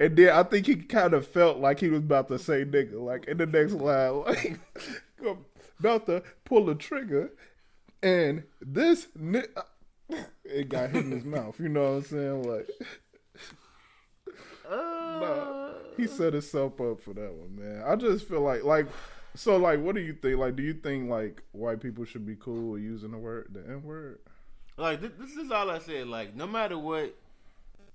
and 0.00 0.16
then 0.16 0.30
I 0.30 0.42
think 0.42 0.66
he 0.66 0.74
kind 0.74 1.14
of 1.14 1.24
felt 1.24 1.58
like 1.58 1.78
he 1.78 1.88
was 1.88 2.00
about 2.00 2.26
to 2.28 2.38
say 2.40 2.64
nigga 2.64 3.00
like 3.00 3.26
in 3.26 3.38
the 3.38 3.46
next 3.46 3.74
line 3.74 4.24
like 4.26 4.58
about 5.78 6.06
to 6.06 6.24
pull 6.44 6.66
the 6.66 6.74
trigger, 6.74 7.30
and 8.02 8.42
this 8.60 9.06
ni- 9.14 9.42
it 10.44 10.68
got 10.68 10.90
hit 10.90 11.04
in 11.04 11.12
his 11.12 11.24
mouth. 11.24 11.60
You 11.60 11.68
know 11.68 11.82
what 11.82 11.96
I'm 11.98 12.02
saying? 12.04 12.42
Like. 12.42 12.68
Nah, 14.70 15.70
he 15.96 16.06
set 16.06 16.32
himself 16.32 16.80
up 16.80 17.00
for 17.00 17.14
that 17.14 17.32
one, 17.32 17.56
man. 17.56 17.82
I 17.86 17.96
just 17.96 18.28
feel 18.28 18.40
like, 18.40 18.64
like, 18.64 18.86
so, 19.34 19.56
like, 19.56 19.80
what 19.80 19.94
do 19.94 20.00
you 20.00 20.14
think? 20.14 20.38
Like, 20.38 20.56
do 20.56 20.62
you 20.62 20.74
think 20.74 21.08
like 21.08 21.42
white 21.52 21.80
people 21.80 22.04
should 22.04 22.26
be 22.26 22.36
cool 22.36 22.72
with 22.72 22.82
using 22.82 23.10
the 23.12 23.18
word, 23.18 23.48
the 23.52 23.60
N 23.60 23.82
word? 23.82 24.18
Like 24.76 25.00
this, 25.00 25.10
this 25.18 25.36
is 25.36 25.50
all 25.50 25.70
I 25.70 25.80
said. 25.80 26.06
Like 26.06 26.36
no 26.36 26.46
matter 26.46 26.78
what, 26.78 27.14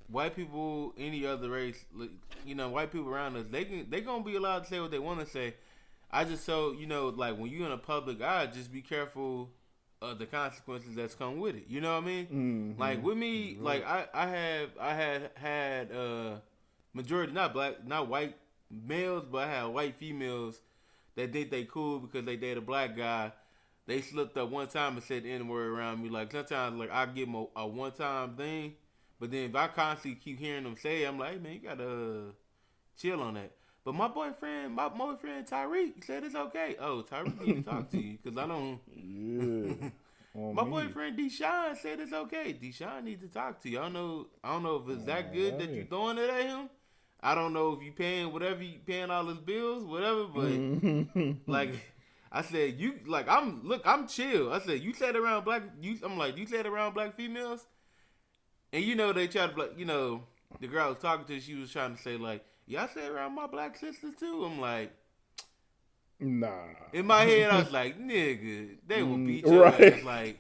white 0.09 0.36
people, 0.36 0.93
any 0.97 1.25
other 1.25 1.49
race, 1.49 1.83
like, 1.95 2.09
you 2.45 2.55
know, 2.55 2.69
white 2.69 2.91
people 2.91 3.09
around 3.09 3.38
us, 3.38 3.45
they 3.49 3.63
can 3.65 3.89
they 3.89 4.01
gonna 4.01 4.23
be 4.23 4.36
allowed 4.36 4.63
to 4.63 4.69
say 4.69 4.79
what 4.79 4.91
they 4.91 4.99
want 4.99 5.19
to 5.21 5.25
say. 5.25 5.53
I 6.12 6.25
just 6.25 6.43
so 6.45 6.73
you 6.73 6.86
know, 6.86 7.07
like 7.07 7.38
when 7.38 7.49
you're 7.49 7.65
in 7.65 7.71
a 7.71 7.77
public 7.77 8.21
eye, 8.21 8.47
just 8.47 8.71
be 8.71 8.81
careful 8.81 9.49
of 10.01 10.19
the 10.19 10.25
consequences 10.25 10.95
that's 10.95 11.15
come 11.15 11.39
with 11.39 11.55
it. 11.55 11.65
You 11.69 11.79
know 11.79 11.93
what 11.95 12.03
I 12.03 12.05
mean? 12.05 12.75
Mhm. 12.75 12.79
Like 12.79 13.01
with 13.01 13.17
me, 13.17 13.57
like 13.59 13.86
I 13.86 14.05
I 14.13 14.27
have 14.27 14.69
I 14.79 14.93
had 14.93 15.31
had 15.36 15.91
uh 15.91 16.36
majority 16.93 17.34
not 17.34 17.53
black 17.53 17.86
not 17.86 18.08
white 18.08 18.36
males, 18.69 19.25
but 19.32 19.47
I 19.47 19.51
had 19.51 19.65
white 19.65 19.95
females 19.97 20.62
that 21.15 21.32
think 21.32 21.51
they 21.51 21.63
cool 21.65 21.99
because 21.99 22.25
they 22.25 22.36
date 22.36 22.58
a 22.58 22.62
black 22.62 22.95
guy. 22.97 23.32
They 23.86 24.01
slipped 24.01 24.38
up 24.38 24.49
one 24.49 24.67
time 24.67 24.95
and 24.95 25.03
said 25.03 25.23
the 25.23 25.32
N 25.32 25.47
word 25.47 25.69
around 25.69 26.01
me. 26.01 26.10
Like 26.10 26.32
sometimes 26.32 26.79
like 26.79 26.91
I 26.91 27.06
give 27.06 27.27
them 27.27 27.36
a, 27.36 27.62
a 27.62 27.67
one 27.67 27.91
time 27.91 28.36
thing, 28.36 28.73
but 29.19 29.32
then 29.32 29.49
if 29.49 29.56
I 29.56 29.67
constantly 29.67 30.19
keep 30.19 30.39
hearing 30.39 30.63
them 30.63 30.75
say, 30.77 31.03
I'm 31.03 31.19
like, 31.19 31.34
hey 31.34 31.39
man, 31.39 31.53
you 31.53 31.60
gotta 31.60 31.89
uh, 31.89 32.32
chill 32.97 33.21
on 33.21 33.36
that. 33.36 33.51
But 33.86 33.95
my 33.95 34.08
boyfriend, 34.08 34.73
my 34.75 34.88
boyfriend 34.88 35.45
Tyreek 35.45 36.06
said 36.06 36.23
it's 36.23 36.36
okay. 36.36 36.77
Oh, 36.79 37.03
Tyreek 37.10 37.45
need 37.45 37.65
to 37.65 37.71
talk 37.71 37.89
to 37.91 38.01
you 38.01 38.17
because 38.23 38.38
I 38.38 38.47
don't. 38.47 38.79
yeah. 38.95 39.89
My 40.36 40.63
me. 40.63 40.71
boyfriend 40.71 41.15
Deshaun 41.15 41.77
said 41.77 41.99
it's 41.99 42.12
okay. 42.12 42.58
Deshaun 42.60 43.03
needs 43.03 43.21
to 43.21 43.27
talk 43.27 43.62
to 43.62 43.69
you. 43.69 43.77
I 43.77 43.84
don't 43.84 43.93
know. 43.93 44.27
I 44.43 44.53
don't 44.53 44.63
know 44.63 44.77
if 44.77 44.89
it's 44.97 45.06
that 45.06 45.32
good 45.32 45.60
that 45.60 45.69
you 45.69 45.86
Alright. 45.86 45.89
throwing 45.89 46.17
it 46.17 46.27
at 46.27 46.41
him. 46.47 46.69
I 47.23 47.33
don't 47.36 47.53
know 47.53 47.73
if 47.73 47.81
you 47.83 47.91
paying 47.93 48.31
whatever 48.33 48.62
you 48.62 48.79
paying 48.86 49.09
all 49.09 49.25
his 49.25 49.38
bills, 49.39 49.83
whatever. 49.86 50.25
But 50.25 50.49
Mhm. 50.51 51.38
like, 51.47 51.69
I 52.31 52.41
said 52.41 52.79
you 52.79 52.99
like 53.07 53.27
I'm 53.29 53.65
look 53.67 53.81
I'm 53.86 54.07
chill. 54.07 54.51
I 54.51 54.59
said 54.59 54.81
you 54.81 54.93
said 54.93 55.15
around 55.15 55.45
black. 55.45 55.63
You 55.81 55.97
I'm 56.03 56.17
like 56.17 56.38
you 56.38 56.45
said 56.45 56.65
around 56.65 56.93
black 56.93 57.15
females, 57.15 57.65
and 58.73 58.83
you 58.83 58.95
know 58.95 59.13
they 59.13 59.27
try 59.27 59.47
to 59.47 59.57
like 59.59 59.77
you 59.79 59.86
know 59.86 60.23
the 60.59 60.67
girl 60.67 60.86
I 60.86 60.89
was 60.89 60.97
talking 60.99 61.25
to. 61.27 61.39
She 61.39 61.55
was 61.55 61.71
trying 61.71 61.95
to 61.95 62.01
say 62.01 62.17
like 62.17 62.43
yeah 62.67 62.83
I 62.83 62.88
said 62.93 63.09
around 63.09 63.33
my 63.36 63.47
black 63.47 63.77
sisters 63.77 64.15
too. 64.19 64.43
I'm 64.45 64.59
like 64.59 64.91
nah. 66.19 66.57
in 66.91 67.05
my 67.05 67.21
head 67.23 67.49
I 67.49 67.59
was 67.59 67.71
like 67.71 67.99
nigga 67.99 68.77
they 68.88 69.03
will 69.03 69.17
Mm, 69.17 69.25
beat 69.27 69.45
your 69.45 69.62
right. 69.63 69.93
ass 69.93 70.03
like. 70.03 70.39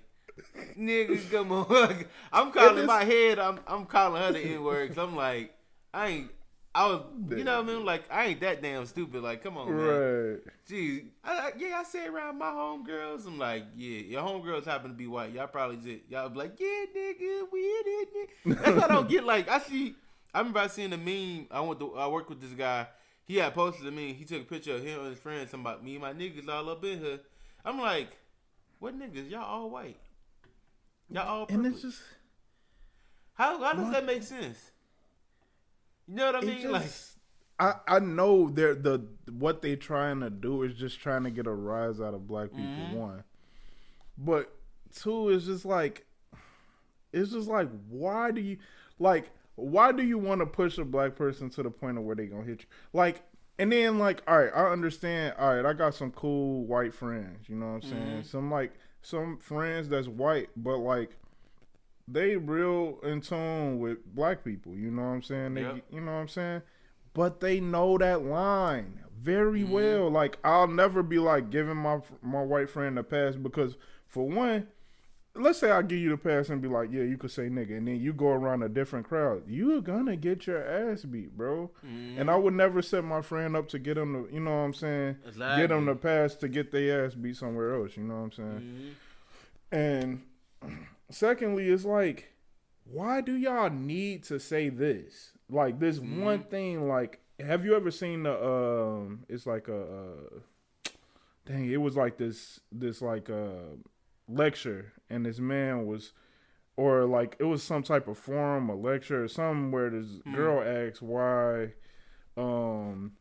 Nigga, 0.77 1.29
come 1.31 1.51
on! 1.51 2.05
I'm 2.33 2.51
calling 2.51 2.75
this- 2.77 2.87
my 2.87 3.03
head. 3.03 3.37
I'm 3.37 3.59
I'm 3.67 3.85
calling 3.85 4.19
her 4.21 4.31
the 4.31 4.39
N 4.39 4.63
word. 4.63 4.97
I'm 4.97 5.15
like, 5.15 5.53
I 5.93 6.07
ain't. 6.07 6.31
I 6.75 6.87
was, 6.87 7.01
you 7.29 7.43
know 7.43 7.61
what 7.61 7.69
I 7.69 7.73
mean? 7.75 7.85
Like, 7.85 8.03
I 8.11 8.25
ain't 8.25 8.39
that 8.41 8.61
damn 8.63 8.85
stupid. 8.87 9.21
Like, 9.21 9.43
come 9.43 9.57
on, 9.57 9.67
man. 9.75 9.85
Right. 9.85 10.39
Geez, 10.67 11.03
I, 11.23 11.31
I, 11.31 11.51
yeah, 11.57 11.77
I 11.79 11.83
say 11.83 12.07
around 12.07 12.39
my 12.39 12.49
homegirls, 12.49 13.27
I'm 13.27 13.37
like, 13.37 13.65
yeah, 13.75 13.99
your 13.99 14.23
homegirls 14.23 14.65
happen 14.65 14.89
to 14.89 14.97
be 14.97 15.05
white. 15.05 15.33
Y'all 15.33 15.45
probably 15.47 15.77
just, 15.77 16.09
y'all 16.09 16.29
be 16.29 16.39
like, 16.39 16.59
yeah, 16.59 16.85
nigga, 16.95 17.43
we 17.51 17.59
in 17.59 17.83
it. 17.85 18.09
nigga." 18.45 18.63
That's 18.63 18.75
what 18.75 18.91
I 18.91 18.95
don't 18.95 19.07
get. 19.07 19.23
Like, 19.23 19.47
I 19.49 19.59
see, 19.59 19.93
I 20.33 20.39
remember 20.39 20.59
I 20.61 20.67
seen 20.67 20.91
a 20.93 20.97
meme. 20.97 21.47
I 21.51 21.61
went 21.61 21.79
to, 21.79 21.93
I 21.95 22.07
worked 22.07 22.29
with 22.29 22.41
this 22.41 22.53
guy. 22.53 22.87
He 23.25 23.37
had 23.37 23.53
posted 23.53 23.85
a 23.87 23.91
meme. 23.91 24.15
He 24.15 24.25
took 24.25 24.41
a 24.41 24.45
picture 24.45 24.73
of 24.75 24.83
him 24.83 24.99
and 25.01 25.09
his 25.09 25.19
friends. 25.19 25.53
About 25.53 25.83
me 25.83 25.93
and 25.93 26.01
my 26.01 26.13
niggas 26.13 26.49
all 26.49 26.67
up 26.69 26.83
in 26.83 26.99
here. 26.99 27.19
I'm 27.63 27.79
like, 27.79 28.17
what 28.79 28.97
niggas? 28.99 29.29
Y'all 29.29 29.43
all 29.43 29.69
white. 29.69 29.97
Y'all 31.09 31.27
all 31.27 31.45
And 31.49 31.67
it's 31.67 31.83
just, 31.83 32.01
how, 33.35 33.59
how 33.63 33.73
does 33.73 33.83
What? 33.83 33.93
that 33.93 34.05
make 34.05 34.23
sense? 34.23 34.71
You 36.07 36.15
know 36.15 36.25
what 36.27 36.35
I 36.35 36.41
mean? 36.41 36.61
just 36.61 36.71
like, 37.59 37.75
I 37.87 37.95
I 37.95 37.99
know 37.99 38.49
they're 38.49 38.75
the 38.75 39.05
what 39.31 39.61
they 39.61 39.75
trying 39.75 40.19
to 40.21 40.29
do 40.29 40.63
is 40.63 40.73
just 40.73 40.99
trying 40.99 41.23
to 41.23 41.31
get 41.31 41.47
a 41.47 41.51
rise 41.53 42.01
out 42.01 42.13
of 42.13 42.27
black 42.27 42.49
people. 42.51 42.63
Mhm. 42.65 42.93
One, 42.93 43.23
but 44.17 44.51
two 44.93 45.29
is 45.29 45.45
just 45.45 45.65
like 45.65 46.05
it's 47.11 47.31
just 47.31 47.47
like 47.47 47.69
why 47.89 48.31
do 48.31 48.41
you 48.41 48.57
like 48.99 49.29
why 49.55 49.91
do 49.91 50.03
you 50.03 50.17
want 50.17 50.39
to 50.41 50.45
push 50.45 50.77
a 50.77 50.85
black 50.85 51.15
person 51.15 51.49
to 51.51 51.63
the 51.63 51.69
point 51.69 51.97
of 51.97 52.03
where 52.03 52.15
they 52.15 52.25
gonna 52.27 52.43
hit 52.43 52.61
you 52.61 52.65
like 52.91 53.21
and 53.59 53.71
then 53.71 53.97
like 53.99 54.21
all 54.27 54.37
right 54.39 54.51
i 54.55 54.65
understand 54.71 55.33
all 55.39 55.55
right 55.55 55.65
i 55.65 55.73
got 55.73 55.93
some 55.93 56.11
cool 56.11 56.65
white 56.65 56.93
friends 56.93 57.47
you 57.49 57.55
know 57.55 57.67
what 57.73 57.73
i'm 57.73 57.81
saying 57.83 58.21
Mhm. 58.21 58.25
some 58.25 58.49
like 58.51 58.73
some 59.01 59.37
friends 59.37 59.89
that's 59.89 60.07
white 60.07 60.49
but 60.55 60.77
like 60.77 61.11
they 62.07 62.35
real 62.35 62.99
in 63.03 63.21
tune 63.21 63.79
with 63.79 64.05
black 64.13 64.43
people 64.43 64.73
you 64.73 64.91
know 64.91 65.01
what 65.03 65.07
i'm 65.09 65.21
saying 65.21 65.53
they, 65.53 65.61
Yep. 65.61 65.83
you 65.91 66.01
know 66.01 66.11
what 66.13 66.17
i'm 66.19 66.27
saying 66.27 66.61
but 67.13 67.39
they 67.39 67.59
know 67.59 67.97
that 67.97 68.23
line 68.23 68.99
very 69.21 69.63
Mhm. 69.63 69.69
well 69.69 70.09
like 70.11 70.37
i'll 70.43 70.67
never 70.67 71.01
be 71.03 71.17
like 71.19 71.49
giving 71.49 71.77
my 71.77 72.01
my 72.21 72.41
white 72.43 72.69
friend 72.69 72.97
a 72.99 73.03
pass 73.03 73.35
because 73.35 73.77
for 74.07 74.27
one 74.27 74.67
let's 75.35 75.57
say 75.57 75.71
I 75.71 75.81
give 75.81 75.97
you 75.97 76.11
the 76.11 76.17
pass 76.17 76.49
and 76.49 76.61
be 76.61 76.67
like, 76.67 76.91
yeah, 76.91 77.01
you 77.01 77.17
could 77.17 77.31
say 77.31 77.49
nigga, 77.49 77.75
and 77.75 77.87
then 77.87 77.99
you 77.99 78.13
go 78.13 78.27
around 78.27 78.61
a 78.61 78.69
different 78.69 79.07
crowd, 79.07 79.41
you're 79.47 79.81
gonna 79.81 80.15
get 80.15 80.45
your 80.45 80.63
ass 80.63 81.05
beat, 81.05 81.35
bro. 81.35 81.71
mm, 81.83 82.19
And 82.19 82.29
I 82.29 82.35
would 82.35 82.53
never 82.53 82.83
set 82.83 83.03
my 83.03 83.23
friend 83.23 83.55
up 83.55 83.67
to 83.69 83.79
get 83.79 83.97
him 83.97 84.13
to, 84.27 84.31
you 84.31 84.39
know 84.41 84.51
what 84.51 84.57
I'm 84.57 84.73
saying, 84.75 85.15
get 85.35 85.71
him 85.71 85.85
the 85.85 85.95
pass 85.95 86.35
to 86.35 86.47
get 86.47 86.69
their 86.71 87.05
ass 87.07 87.15
beat 87.15 87.35
somewhere 87.35 87.73
else. 87.73 87.97
You 87.97 88.03
know 88.03 88.13
what 88.13 88.21
I'm 88.25 88.31
saying? 88.31 88.93
Mhm. 89.71 89.71
And 89.75 90.21
secondly, 91.09 91.69
it's 91.69 91.85
like, 91.85 92.33
why 92.85 93.21
do 93.21 93.35
y'all 93.35 93.69
need 93.69 94.23
to 94.25 94.39
say 94.39 94.69
this? 94.69 95.31
Like 95.49 95.79
this 95.79 95.99
one 95.99 96.43
thing. 96.43 96.87
Like, 96.87 97.19
have 97.39 97.65
you 97.65 97.75
ever 97.75 97.91
seen 97.91 98.23
the? 98.23 98.33
Um, 98.43 99.25
it's 99.29 99.45
like 99.45 99.67
a. 99.67 99.81
Uh, 99.81 100.39
dang, 101.45 101.69
it 101.69 101.77
was 101.81 101.95
like 101.95 102.17
this. 102.17 102.59
This 102.71 103.01
like 103.01 103.29
uh 103.29 103.75
lecture, 104.27 104.93
and 105.09 105.25
this 105.25 105.39
man 105.39 105.85
was. 105.85 106.13
Or 106.75 107.05
like 107.05 107.35
it 107.37 107.43
was 107.43 107.61
some 107.61 107.83
type 107.83 108.07
of 108.07 108.17
forum, 108.17 108.67
a 108.69 108.75
lecture, 108.75 109.23
or 109.23 109.27
something 109.27 109.69
where 109.71 109.91
this 109.91 110.07
Hmm. 110.25 110.33
girl 110.33 110.63
asks 110.63 111.03
why, 111.03 111.73
um, 112.35 113.11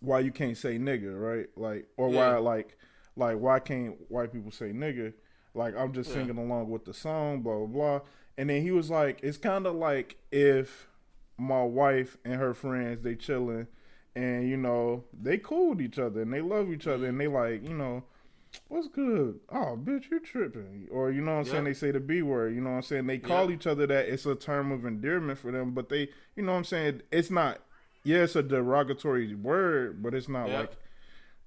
why 0.00 0.18
you 0.18 0.32
can't 0.32 0.56
say 0.56 0.76
nigga, 0.76 1.16
right? 1.16 1.46
Like, 1.56 1.86
or 1.96 2.08
why 2.08 2.36
like, 2.38 2.76
like 3.14 3.36
why 3.38 3.60
can't 3.60 3.94
white 4.10 4.32
people 4.32 4.50
say 4.50 4.72
nigga? 4.72 5.12
Like 5.54 5.76
I'm 5.76 5.92
just 5.92 6.10
Yeah. 6.10 6.16
singing 6.16 6.38
along 6.38 6.70
with 6.70 6.84
the 6.84 6.94
song, 6.94 7.42
blah 7.42 7.58
blah 7.58 7.66
blah. 7.66 8.00
And 8.38 8.50
then 8.50 8.62
he 8.62 8.70
was 8.70 8.90
like, 8.90 9.20
it's 9.22 9.38
kind 9.38 9.66
of 9.66 9.74
like 9.74 10.16
if 10.30 10.88
my 11.38 11.62
wife 11.62 12.16
and 12.24 12.34
her 12.34 12.54
friends 12.54 13.02
they 13.02 13.14
chilling, 13.14 13.66
and 14.14 14.48
you 14.48 14.56
know 14.56 15.04
they 15.12 15.38
cool 15.38 15.70
with 15.70 15.80
each 15.80 15.98
other 15.98 16.22
and 16.22 16.32
they 16.32 16.40
love 16.40 16.70
each 16.70 16.86
other 16.86 17.06
and 17.06 17.20
they 17.20 17.26
mm-hmm. 17.26 17.34
like 17.34 17.68
you 17.68 17.74
know, 17.74 18.04
what's 18.68 18.88
good? 18.88 19.40
Oh, 19.50 19.78
bitch, 19.82 20.10
you 20.10 20.20
tripping. 20.20 20.88
Or, 20.90 21.10
you 21.10 21.20
know 21.20 21.32
what 21.32 21.46
I'm 21.46 21.52
saying? 21.52 21.64
They 21.64 21.74
say 21.74 21.90
the 21.90 22.00
B 22.00 22.22
word. 22.22 22.54
You 22.54 22.60
know 22.60 22.70
what 22.70 22.76
I'm 22.76 22.82
saying? 22.82 23.06
They 23.06 23.18
call 23.18 23.50
each 23.50 23.66
other 23.66 23.86
that. 23.86 24.08
It's 24.08 24.26
a 24.26 24.34
term 24.34 24.72
of 24.72 24.84
endearment 24.84 25.38
for 25.38 25.50
them, 25.50 25.72
but 25.72 25.88
they, 25.88 26.08
you 26.36 26.42
know 26.42 26.52
what 26.52 26.58
I'm 26.58 26.64
saying? 26.64 27.02
It's 27.10 27.30
not, 27.30 27.60
yeah, 28.04 28.18
it's 28.18 28.36
a 28.36 28.42
derogatory 28.42 29.34
word, 29.34 30.02
but 30.02 30.14
it's 30.14 30.28
not 30.28 30.50
like 30.50 30.72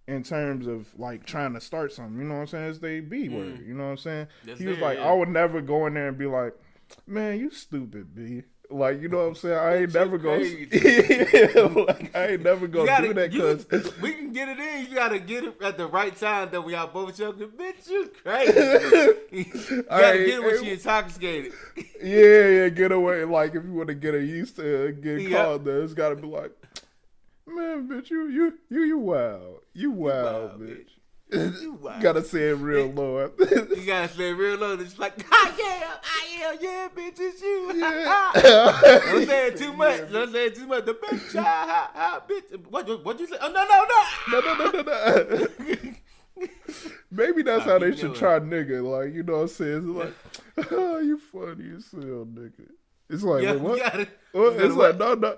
in 0.08 0.24
terms 0.24 0.68
of 0.68 0.88
like 0.98 1.26
trying 1.26 1.54
to 1.54 1.62
start 1.62 1.94
something. 1.94 2.18
You 2.18 2.26
know 2.26 2.36
what 2.36 2.42
I'm 2.42 2.48
saying? 2.48 2.70
It's 2.70 2.80
the 2.80 3.00
B 3.02 3.28
mm. 3.28 3.38
word. 3.38 3.66
You 3.66 3.74
know 3.74 3.86
what 3.86 3.92
I'm 3.92 3.98
saying? 3.98 4.28
That's 4.46 4.60
he 4.60 4.68
was 4.68 4.80
like, 4.80 4.98
yeah. 4.98 5.10
I 5.10 5.14
would 5.14 5.30
never 5.30 5.62
go 5.62 5.88
in 5.88 5.96
there 5.96 6.10
and 6.10 6.18
be 6.18 6.26
like, 6.28 6.54
man, 7.08 7.40
you 7.40 7.50
stupid, 7.50 8.14
B. 8.14 8.44
Like, 8.70 9.00
you 9.00 9.10
know 9.10 9.18
what 9.18 9.28
I'm 9.28 9.36
saying? 9.36 9.58
I 9.58 9.76
ain't 9.78 9.94
never 9.94 10.18
gonna, 10.18 10.38
like, 11.86 12.16
I 12.16 12.28
ain't 12.30 12.44
never 12.44 12.68
gonna 12.68 12.88
gotta, 12.88 13.08
do 13.08 13.14
that 13.14 13.32
because 13.32 13.98
we 14.02 14.14
can 14.14 14.32
get 14.32 14.50
it 14.50 14.60
in. 14.60 14.88
You 14.88 14.96
gotta 14.96 15.20
get 15.20 15.44
it 15.44 15.62
at 15.62 15.78
the 15.78 15.86
right 15.86 16.16
time. 16.16 16.50
That 16.50 16.62
we 16.62 16.74
all 16.74 16.88
both 16.88 17.16
joking. 17.16 17.50
Bitch, 17.50 17.88
you 17.88 18.12
crazy. 18.24 18.52
you 19.32 19.84
gotta 19.84 20.18
get 20.18 20.30
it 20.30 20.44
when 20.44 20.64
she 20.64 20.72
intoxicated. 20.72 21.54
Yeah, 22.02 22.48
yeah, 22.48 22.70
get 22.70 22.92
away. 22.92 23.24
Like 23.24 23.54
if 23.54 23.64
you 23.64 23.74
want 23.74 23.90
to 23.90 23.96
get 23.96 24.16
her 24.16 24.20
used 24.20 24.56
to 24.56 24.94
getting 24.94 25.30
Yeah. 25.30 25.44
called 25.44 25.66
there, 25.66 25.84
it's 25.84 25.94
got 25.94 26.10
to 26.10 26.16
be 26.16 26.28
like, 26.28 26.52
man, 27.48 27.88
bitch, 27.88 28.10
you, 28.10 28.28
you, 28.28 28.54
you, 28.70 28.84
you 28.84 28.98
wild, 28.98 29.60
you 29.74 29.92
wild, 29.92 30.60
wild, 30.60 30.62
bitch. 30.62 30.90
You 31.62 31.74
wild. 31.82 32.02
Gotta 32.02 32.24
say 32.24 32.50
it 32.50 32.56
real 32.56 32.88
low. 32.92 33.32
You 33.40 33.86
gotta 33.86 34.14
say 34.14 34.30
it 34.30 34.34
real 34.34 34.58
low. 34.58 34.74
It's 34.74 35.00
like, 35.00 35.14
ah, 35.32 35.56
yeah, 35.58 35.94
I 36.04 36.44
am, 36.44 36.58
yeah, 36.62 36.88
bitch, 36.96 37.16
it's 37.20 37.42
you. 37.42 37.72
Yeah. 37.76 38.32
Don't 39.12 39.26
say 39.26 39.48
it 39.48 39.58
too 39.58 39.74
much. 39.74 40.12
Don't 40.12 40.32
say 40.32 40.46
it 40.48 40.56
too 40.56 40.68
much. 40.68 40.86
The 40.86 40.94
bitch, 40.94 41.36
ah, 41.42 41.66
ah, 41.68 41.92
ah, 41.96 42.24
bitch. 42.30 42.68
What, 42.70 43.04
what 43.04 43.20
you 43.20 43.28
say? 43.28 43.38
Oh, 43.42 43.52
no, 43.52 43.66
no, 43.66 43.86
no, 44.32 44.40
no, 44.40 44.72
no, 44.72 44.82
no, 44.82 44.82
no. 44.82 45.94
Maybe 47.12 47.44
that's 47.44 47.64
how 47.64 47.80
they 47.80 47.96
should 47.96 48.12
it. 48.12 48.18
try 48.18 48.40
nigga. 48.40 48.84
Like 48.84 49.14
you 49.14 49.24
know 49.24 49.34
what 49.34 49.40
I'm 49.42 49.48
saying? 49.48 49.78
It's 49.78 50.16
like, 50.58 50.72
oh, 50.72 51.00
you 51.00 51.18
funny 51.18 51.72
as 51.76 51.90
hell, 51.92 52.26
nigga. 52.26 52.68
It's 53.10 53.24
like, 53.24 53.44
Yeah, 53.44 53.54
what? 53.54 53.80
gotta, 53.80 54.08
What? 54.34 54.54
It's 54.58 54.76
like, 54.76 55.00
what? 55.00 55.22
no, 55.22 55.30
no, 55.30 55.38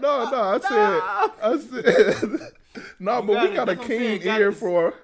no, 0.00 0.30
no. 0.30 0.42
I 0.42 0.58
said, 0.60 1.00
I 1.42 1.58
said, 1.58 2.52
no, 2.98 3.22
but 3.22 3.48
we 3.50 3.54
got 3.56 3.68
a 3.68 3.76
saying, 3.86 4.20
keen 4.20 4.28
ear 4.28 4.52
for. 4.52 4.94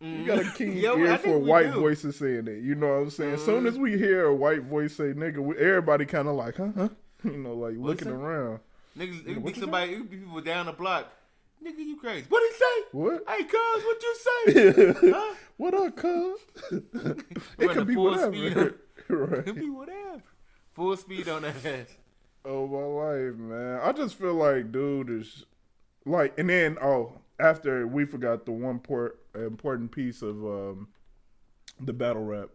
We 0.00 0.24
got 0.24 0.38
a 0.40 0.50
keen 0.50 0.76
ear 0.76 1.16
for 1.18 1.38
white 1.38 1.72
do. 1.72 1.80
voices 1.80 2.16
saying 2.16 2.46
it. 2.48 2.62
You 2.62 2.74
know 2.74 2.88
what 2.88 3.02
I'm 3.04 3.10
saying? 3.10 3.34
As 3.34 3.44
soon 3.44 3.64
Mhm. 3.64 3.68
as 3.68 3.78
we 3.78 3.96
hear 3.96 4.26
a 4.26 4.34
white 4.34 4.62
voice 4.62 4.94
say 4.94 5.12
"nigga," 5.14 5.38
we, 5.38 5.56
everybody 5.56 6.04
kind 6.04 6.28
of 6.28 6.34
like, 6.34 6.56
huh, 6.56 6.68
huh? 6.76 6.88
You 7.24 7.38
know, 7.38 7.54
like 7.54 7.74
looking 7.78 8.08
that? 8.08 8.14
around. 8.14 8.60
Niggas, 8.98 9.26
it 9.26 9.38
What 9.38 9.54
be 9.54 9.60
somebody, 9.60 9.92
it 9.92 9.96
could 9.98 10.10
be 10.10 10.16
people 10.18 10.40
down 10.42 10.66
the 10.66 10.72
block. 10.72 11.10
Nigga, 11.64 11.78
you 11.78 11.96
crazy. 11.96 12.26
What 12.28 12.42
he 12.42 12.52
say? 12.58 12.84
What? 12.92 13.24
Hey, 13.28 13.44
cuz, 13.44 13.84
what 13.84 14.02
you 14.02 14.16
say? 14.18 15.10
Huh? 15.10 15.34
what 15.56 15.74
up, 15.74 15.96
cuz? 15.96 16.40
it 16.70 17.70
could 17.70 17.86
be 17.86 17.94
full 17.94 18.10
whatever. 18.10 18.32
speed 18.32 18.56
right. 19.08 19.38
It 19.38 19.44
could 19.46 19.54
be 19.56 19.70
whatever. 19.70 20.22
Full 20.74 20.96
speed 20.98 21.28
on 21.30 21.42
that 21.42 21.54
ass. 21.64 21.86
Oh 22.46 22.66
my 22.68 22.78
life, 22.78 23.36
man. 23.36 23.80
I 23.82 23.92
just 23.92 24.14
feel 24.14 24.34
like, 24.34 24.70
dude, 24.70 25.10
is 25.10 25.44
like, 26.04 26.38
and 26.38 26.48
then 26.48 26.78
oh, 26.80 27.12
after 27.40 27.86
we 27.86 28.04
forgot 28.04 28.46
the 28.46 28.52
one 28.52 28.78
port 28.78 29.18
important 29.34 29.90
piece 29.90 30.22
of 30.22 30.44
um 30.44 30.88
the 31.80 31.92
battle 31.92 32.24
rap. 32.24 32.50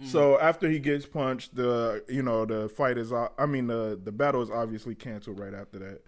So 0.00 0.38
after 0.38 0.70
he 0.70 0.78
gets 0.78 1.06
punched, 1.06 1.56
the 1.56 2.04
you 2.08 2.22
know 2.22 2.44
the 2.44 2.68
fight 2.68 2.98
is 2.98 3.12
I 3.12 3.46
mean 3.46 3.66
the 3.66 3.98
the 4.02 4.12
battle 4.12 4.42
is 4.42 4.50
obviously 4.50 4.94
canceled 4.94 5.40
right 5.40 5.54
after 5.54 5.78
that. 5.80 6.00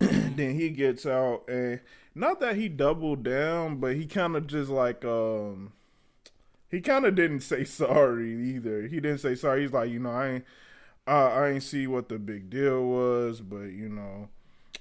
then 0.36 0.56
he 0.56 0.70
gets 0.70 1.06
out 1.06 1.44
and 1.48 1.80
not 2.16 2.40
that 2.40 2.56
he 2.56 2.68
doubled 2.68 3.22
down, 3.22 3.76
but 3.76 3.94
he 3.94 4.06
kind 4.06 4.34
of 4.34 4.48
just 4.48 4.70
like 4.70 5.04
um 5.04 5.72
he 6.68 6.80
kind 6.80 7.04
of 7.04 7.14
didn't 7.14 7.40
say 7.40 7.62
sorry 7.64 8.56
either. 8.56 8.82
He 8.88 8.96
didn't 8.98 9.18
say 9.18 9.36
sorry. 9.36 9.62
He's 9.62 9.72
like, 9.72 9.90
you 9.90 10.00
know, 10.00 10.10
I 10.10 10.28
ain't 10.28 10.44
I, 11.08 11.46
I 11.46 11.50
ain't 11.50 11.62
see 11.62 11.86
what 11.86 12.08
the 12.08 12.18
big 12.18 12.50
deal 12.50 12.84
was, 12.84 13.40
but 13.40 13.66
you 13.66 13.88
know, 13.88 14.28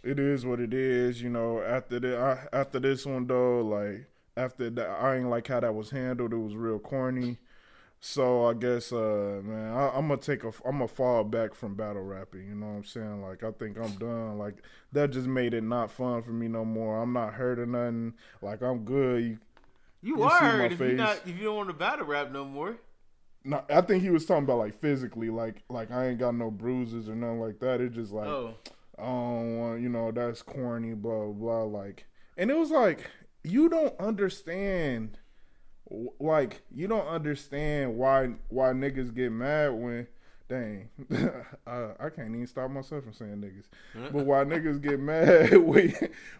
it 0.03 0.19
is 0.19 0.45
what 0.45 0.59
it 0.59 0.73
is. 0.73 1.21
You 1.21 1.29
know, 1.29 1.61
after 1.61 1.99
the 1.99 2.17
I, 2.17 2.47
after 2.55 2.79
this 2.79 3.05
one 3.05 3.27
though, 3.27 3.61
like 3.61 4.07
after 4.35 4.69
that, 4.69 4.89
I 4.89 5.17
ain't 5.17 5.29
like 5.29 5.47
how 5.47 5.59
that 5.61 5.73
was 5.75 5.91
handled. 5.91 6.33
It 6.33 6.37
was 6.37 6.55
real 6.55 6.79
corny. 6.79 7.37
So 7.99 8.45
I 8.45 8.53
guess, 8.53 8.91
uh, 8.93 9.41
man, 9.43 9.73
I, 9.73 9.89
I'm 9.95 10.07
gonna 10.07 10.17
take 10.17 10.43
a, 10.43 10.49
I'm 10.65 10.77
gonna 10.77 10.87
fall 10.87 11.23
back 11.23 11.55
from 11.55 11.75
battle 11.75 12.03
rapping. 12.03 12.47
You 12.47 12.55
know 12.55 12.67
what 12.67 12.73
I'm 12.73 12.83
saying? 12.85 13.21
Like 13.23 13.43
I 13.43 13.51
think 13.51 13.77
I'm 13.77 13.93
done. 13.97 14.37
Like 14.37 14.63
that 14.91 15.11
just 15.11 15.27
made 15.27 15.53
it 15.53 15.63
not 15.63 15.91
fun 15.91 16.21
for 16.23 16.31
me 16.31 16.47
no 16.47 16.63
more. 16.65 17.01
I'm 17.01 17.13
not 17.13 17.33
hurt 17.33 17.59
or 17.59 17.65
nothing. 17.65 18.13
Like 18.41 18.61
I'm 18.61 18.85
good. 18.85 19.23
You, 19.23 19.39
You, 20.01 20.17
You 20.17 20.23
are 20.23 20.39
hurt 20.39 20.71
if 20.71 20.79
you 20.81 20.93
not 20.93 21.21
if 21.25 21.37
you 21.37 21.45
don't 21.45 21.55
want 21.57 21.69
to 21.69 21.73
battle 21.73 22.05
rap 22.05 22.31
no 22.31 22.45
more. 22.45 22.77
No, 23.47 23.63
I 23.69 23.81
think 23.81 24.03
he 24.03 24.09
was 24.09 24.25
talking 24.25 24.43
about 24.43 24.59
like 24.59 24.79
physically. 24.79 25.29
Like 25.29 25.63
like 25.69 25.91
I 25.91 26.09
ain't 26.09 26.19
got 26.19 26.35
no 26.35 26.51
bruises 26.51 27.09
or 27.09 27.15
nothing 27.15 27.39
like 27.39 27.59
that. 27.59 27.81
It 27.81 27.93
just 27.93 28.11
like. 28.11 28.27
Oh, 28.27 28.53
I 28.99 29.75
you 29.75 29.89
know, 29.89 30.11
that's 30.11 30.41
corny, 30.41 30.93
blah, 30.93 31.25
blah, 31.25 31.33
blah. 31.33 31.63
Like, 31.63 32.05
and 32.35 32.49
it 32.49 32.57
was 32.57 32.71
like, 32.71 33.09
you 33.43 33.69
don't 33.69 33.97
understand, 33.99 35.17
like, 36.19 36.61
you 36.73 36.87
don't 36.87 37.07
understand 37.07 37.95
why, 37.95 38.31
why 38.49 38.69
niggas 38.69 39.13
get 39.13 39.31
mad 39.31 39.69
when, 39.69 40.07
dang, 40.49 40.89
uh, 41.67 41.89
I 41.99 42.09
can't 42.09 42.33
even 42.33 42.47
stop 42.47 42.71
myself 42.71 43.03
from 43.03 43.13
saying 43.13 43.37
niggas, 43.37 43.65
but 44.11 44.25
why 44.25 44.43
niggas 44.43 44.81
get 44.81 44.99
mad 44.99 45.57
when, 45.63 45.93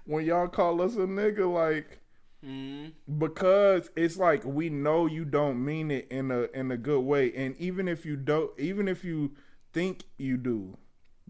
when 0.05 0.25
y'all 0.25 0.47
call 0.47 0.81
us 0.81 0.95
a 0.95 0.99
nigga, 0.99 1.51
like, 1.51 1.99
mm, 2.45 2.91
because 3.17 3.89
it's 3.95 4.17
like 4.17 4.43
we 4.45 4.69
know 4.69 5.05
you 5.05 5.25
don't 5.25 5.63
mean 5.63 5.91
it 5.91 6.07
in 6.09 6.31
a 6.31 6.43
in 6.53 6.71
a 6.71 6.77
good 6.77 7.01
way. 7.01 7.33
And 7.35 7.55
even 7.57 7.87
if 7.87 8.05
you 8.05 8.15
don't 8.15 8.51
even 8.59 8.87
if 8.87 9.03
you 9.03 9.35
think 9.73 10.03
you 10.17 10.37
do 10.37 10.77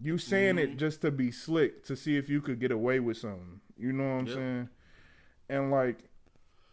you 0.00 0.16
saying 0.16 0.58
it 0.58 0.76
just 0.76 1.00
to 1.02 1.10
be 1.10 1.30
slick 1.32 1.84
to 1.84 1.96
see 1.96 2.16
if 2.16 2.28
you 2.28 2.40
could 2.40 2.60
get 2.60 2.70
away 2.70 3.00
with 3.00 3.16
something. 3.16 3.60
You 3.76 3.92
know 3.92 4.04
what 4.04 4.20
i'm 4.20 4.26
Yep. 4.26 4.36
saying? 4.36 4.68
And 5.48 5.70
like 5.70 5.98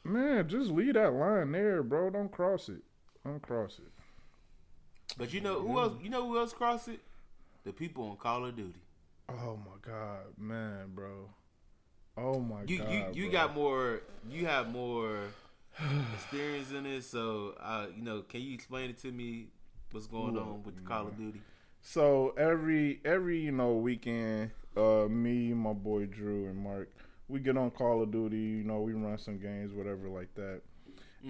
man 0.03 0.47
just 0.47 0.69
leave 0.69 0.93
that 0.93 1.13
line 1.13 1.51
there 1.51 1.81
bro. 1.83 2.09
Don't 2.11 2.31
cross 2.31 2.69
it. 2.69 2.83
Don't 3.25 3.41
cross 3.41 3.79
it. 3.79 3.91
But 5.17 5.33
you 5.33 5.41
know 5.41 5.59
who 5.61 5.79
else? 5.79 5.93
You 6.03 6.09
know 6.09 6.27
who 6.27 6.37
else 6.37 6.53
crossed 6.53 6.87
it? 6.89 6.99
The 7.63 7.71
people 7.73 8.03
on 8.09 8.17
Call 8.17 8.45
of 8.45 8.55
Duty. 8.55 8.79
oh 9.29 9.57
my 9.57 9.77
god 9.81 10.25
man 10.37 10.89
bro 10.93 11.29
oh 12.17 12.39
my 12.39 12.63
You 12.67 12.77
god 12.79 12.89
you 12.91 13.05
you 13.13 13.23
bro. 13.23 13.31
got 13.31 13.55
more. 13.55 14.01
You 14.29 14.45
have 14.45 14.71
more 14.71 15.19
experience 16.15 16.71
in 16.71 16.83
this. 16.83 17.07
So 17.09 17.55
uh, 17.61 17.87
you 17.95 18.03
know, 18.03 18.21
can 18.21 18.41
you 18.41 18.53
explain 18.53 18.89
it 18.89 18.97
to 19.01 19.11
me? 19.11 19.47
What's 19.91 20.07
going 20.07 20.33
Look, 20.33 20.45
on 20.45 20.63
with 20.63 20.75
the 20.75 20.81
Call 20.81 21.07
of 21.07 21.17
Duty? 21.17 21.41
So 21.81 22.33
every 22.37 22.99
every 23.05 23.39
you 23.39 23.51
know 23.51 23.73
weekend, 23.73 24.51
uh, 24.75 25.07
me, 25.09 25.53
my 25.53 25.73
boy 25.73 26.05
Drew, 26.05 26.47
and 26.47 26.57
Mark, 26.57 26.89
we 27.27 27.39
get 27.39 27.57
on 27.57 27.71
Call 27.71 28.01
of 28.01 28.11
Duty. 28.11 28.37
You 28.37 28.63
know, 28.63 28.81
we 28.81 28.93
run 28.93 29.17
some 29.17 29.37
games, 29.39 29.73
whatever 29.73 30.09
like 30.09 30.33
that. 30.35 30.61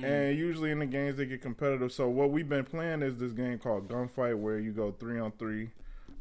And 0.03 0.37
usually 0.37 0.71
in 0.71 0.79
the 0.79 0.85
games 0.85 1.15
they 1.15 1.25
get 1.25 1.41
competitive. 1.41 1.89
So 1.91 2.09
what 2.09 2.29
we've 2.29 2.49
been 2.49 2.65
playing 2.65 3.01
is 3.01 3.17
this 3.17 3.31
game 3.31 3.57
called 3.57 3.87
Gunfight, 3.87 4.37
where 4.37 4.59
you 4.59 4.73
go 4.73 4.91
three 4.91 5.19
on 5.19 5.31
three 5.39 5.69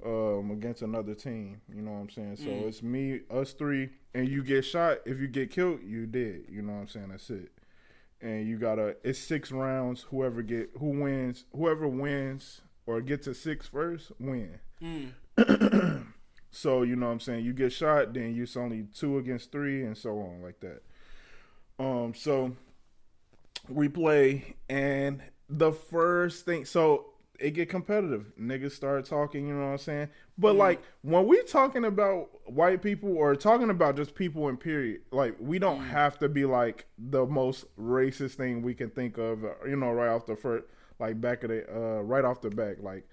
um, 0.04 0.50
against 0.50 0.82
another 0.82 1.14
team. 1.14 1.60
You 1.74 1.82
know 1.82 1.92
what 1.92 1.98
I'm 2.00 2.10
saying? 2.10 2.36
So 2.36 2.44
Mm. 2.50 2.68
it's 2.68 2.82
me, 2.82 3.20
us 3.30 3.52
three, 3.52 3.90
and 4.14 4.28
you 4.28 4.42
get 4.42 4.64
shot. 4.64 4.98
If 5.06 5.18
you 5.18 5.28
get 5.28 5.50
killed, 5.50 5.80
you 5.82 6.06
dead. 6.06 6.44
You 6.48 6.62
know 6.62 6.74
what 6.74 6.80
I'm 6.80 6.88
saying? 6.88 7.08
That's 7.08 7.30
it. 7.30 7.50
And 8.20 8.46
you 8.46 8.58
gotta. 8.58 8.96
It's 9.04 9.18
six 9.18 9.50
rounds. 9.52 10.02
Whoever 10.10 10.42
get 10.42 10.70
who 10.78 11.00
wins, 11.02 11.44
whoever 11.54 11.86
wins 11.88 12.60
or 12.86 13.00
get 13.00 13.22
to 13.22 13.34
six 13.34 13.66
first, 13.66 14.12
win. 14.18 14.58
Mm. 14.82 15.12
So 16.56 16.82
you 16.84 16.94
know 16.94 17.06
what 17.06 17.12
I'm 17.14 17.18
saying? 17.20 17.44
You 17.44 17.52
get 17.52 17.72
shot, 17.72 18.14
then 18.14 18.36
it's 18.38 18.56
only 18.56 18.84
two 18.94 19.18
against 19.18 19.50
three, 19.50 19.82
and 19.82 19.98
so 19.98 20.10
on 20.20 20.40
like 20.40 20.60
that. 20.60 20.82
Um, 21.80 22.14
so 22.14 22.54
we 23.68 23.88
play, 23.88 24.54
and 24.68 25.20
the 25.48 25.72
first 25.72 26.44
thing, 26.44 26.64
so 26.64 27.06
it 27.38 27.50
get 27.50 27.68
competitive. 27.68 28.32
Niggas 28.40 28.72
start 28.72 29.04
talking, 29.06 29.48
you 29.48 29.54
know 29.54 29.66
what 29.66 29.72
I'm 29.72 29.78
saying? 29.78 30.08
But 30.38 30.56
like 30.56 30.82
when 31.02 31.26
we 31.26 31.42
talking 31.44 31.84
about 31.84 32.28
white 32.46 32.82
people 32.82 33.16
or 33.16 33.34
talking 33.36 33.70
about 33.70 33.96
just 33.96 34.14
people 34.14 34.48
in 34.48 34.56
period, 34.56 35.02
like 35.10 35.36
we 35.40 35.58
don't 35.58 35.80
have 35.80 36.18
to 36.18 36.28
be 36.28 36.44
like 36.44 36.86
the 36.98 37.26
most 37.26 37.64
racist 37.78 38.34
thing 38.34 38.62
we 38.62 38.74
can 38.74 38.90
think 38.90 39.18
of, 39.18 39.44
uh, 39.44 39.50
you 39.66 39.76
know, 39.76 39.92
right 39.92 40.08
off 40.08 40.26
the 40.26 40.36
first, 40.36 40.64
like 40.98 41.20
back 41.20 41.44
of 41.44 41.50
the, 41.50 41.66
uh, 41.68 42.02
right 42.02 42.24
off 42.24 42.40
the 42.40 42.50
back, 42.50 42.76
like. 42.80 43.06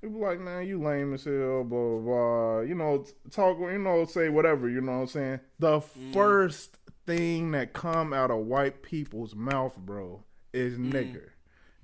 People 0.00 0.20
like, 0.20 0.38
man, 0.38 0.64
you 0.64 0.80
lame 0.80 1.12
as 1.12 1.24
hell, 1.24 1.64
blah, 1.64 1.98
blah, 1.98 1.98
blah. 1.98 2.60
You 2.60 2.76
know, 2.76 3.04
talk, 3.32 3.58
you 3.58 3.78
know, 3.78 4.04
say 4.04 4.28
whatever, 4.28 4.68
you 4.68 4.80
know 4.80 4.92
what 4.92 4.98
I'm 4.98 5.06
saying? 5.08 5.40
The 5.58 5.80
first 6.12 6.78
thing 7.04 7.50
that 7.50 7.72
come 7.72 8.12
out 8.12 8.30
of 8.30 8.46
white 8.46 8.82
people's 8.82 9.34
mouth, 9.34 9.76
bro, 9.76 10.22
is 10.52 10.78
nigger. 10.78 11.30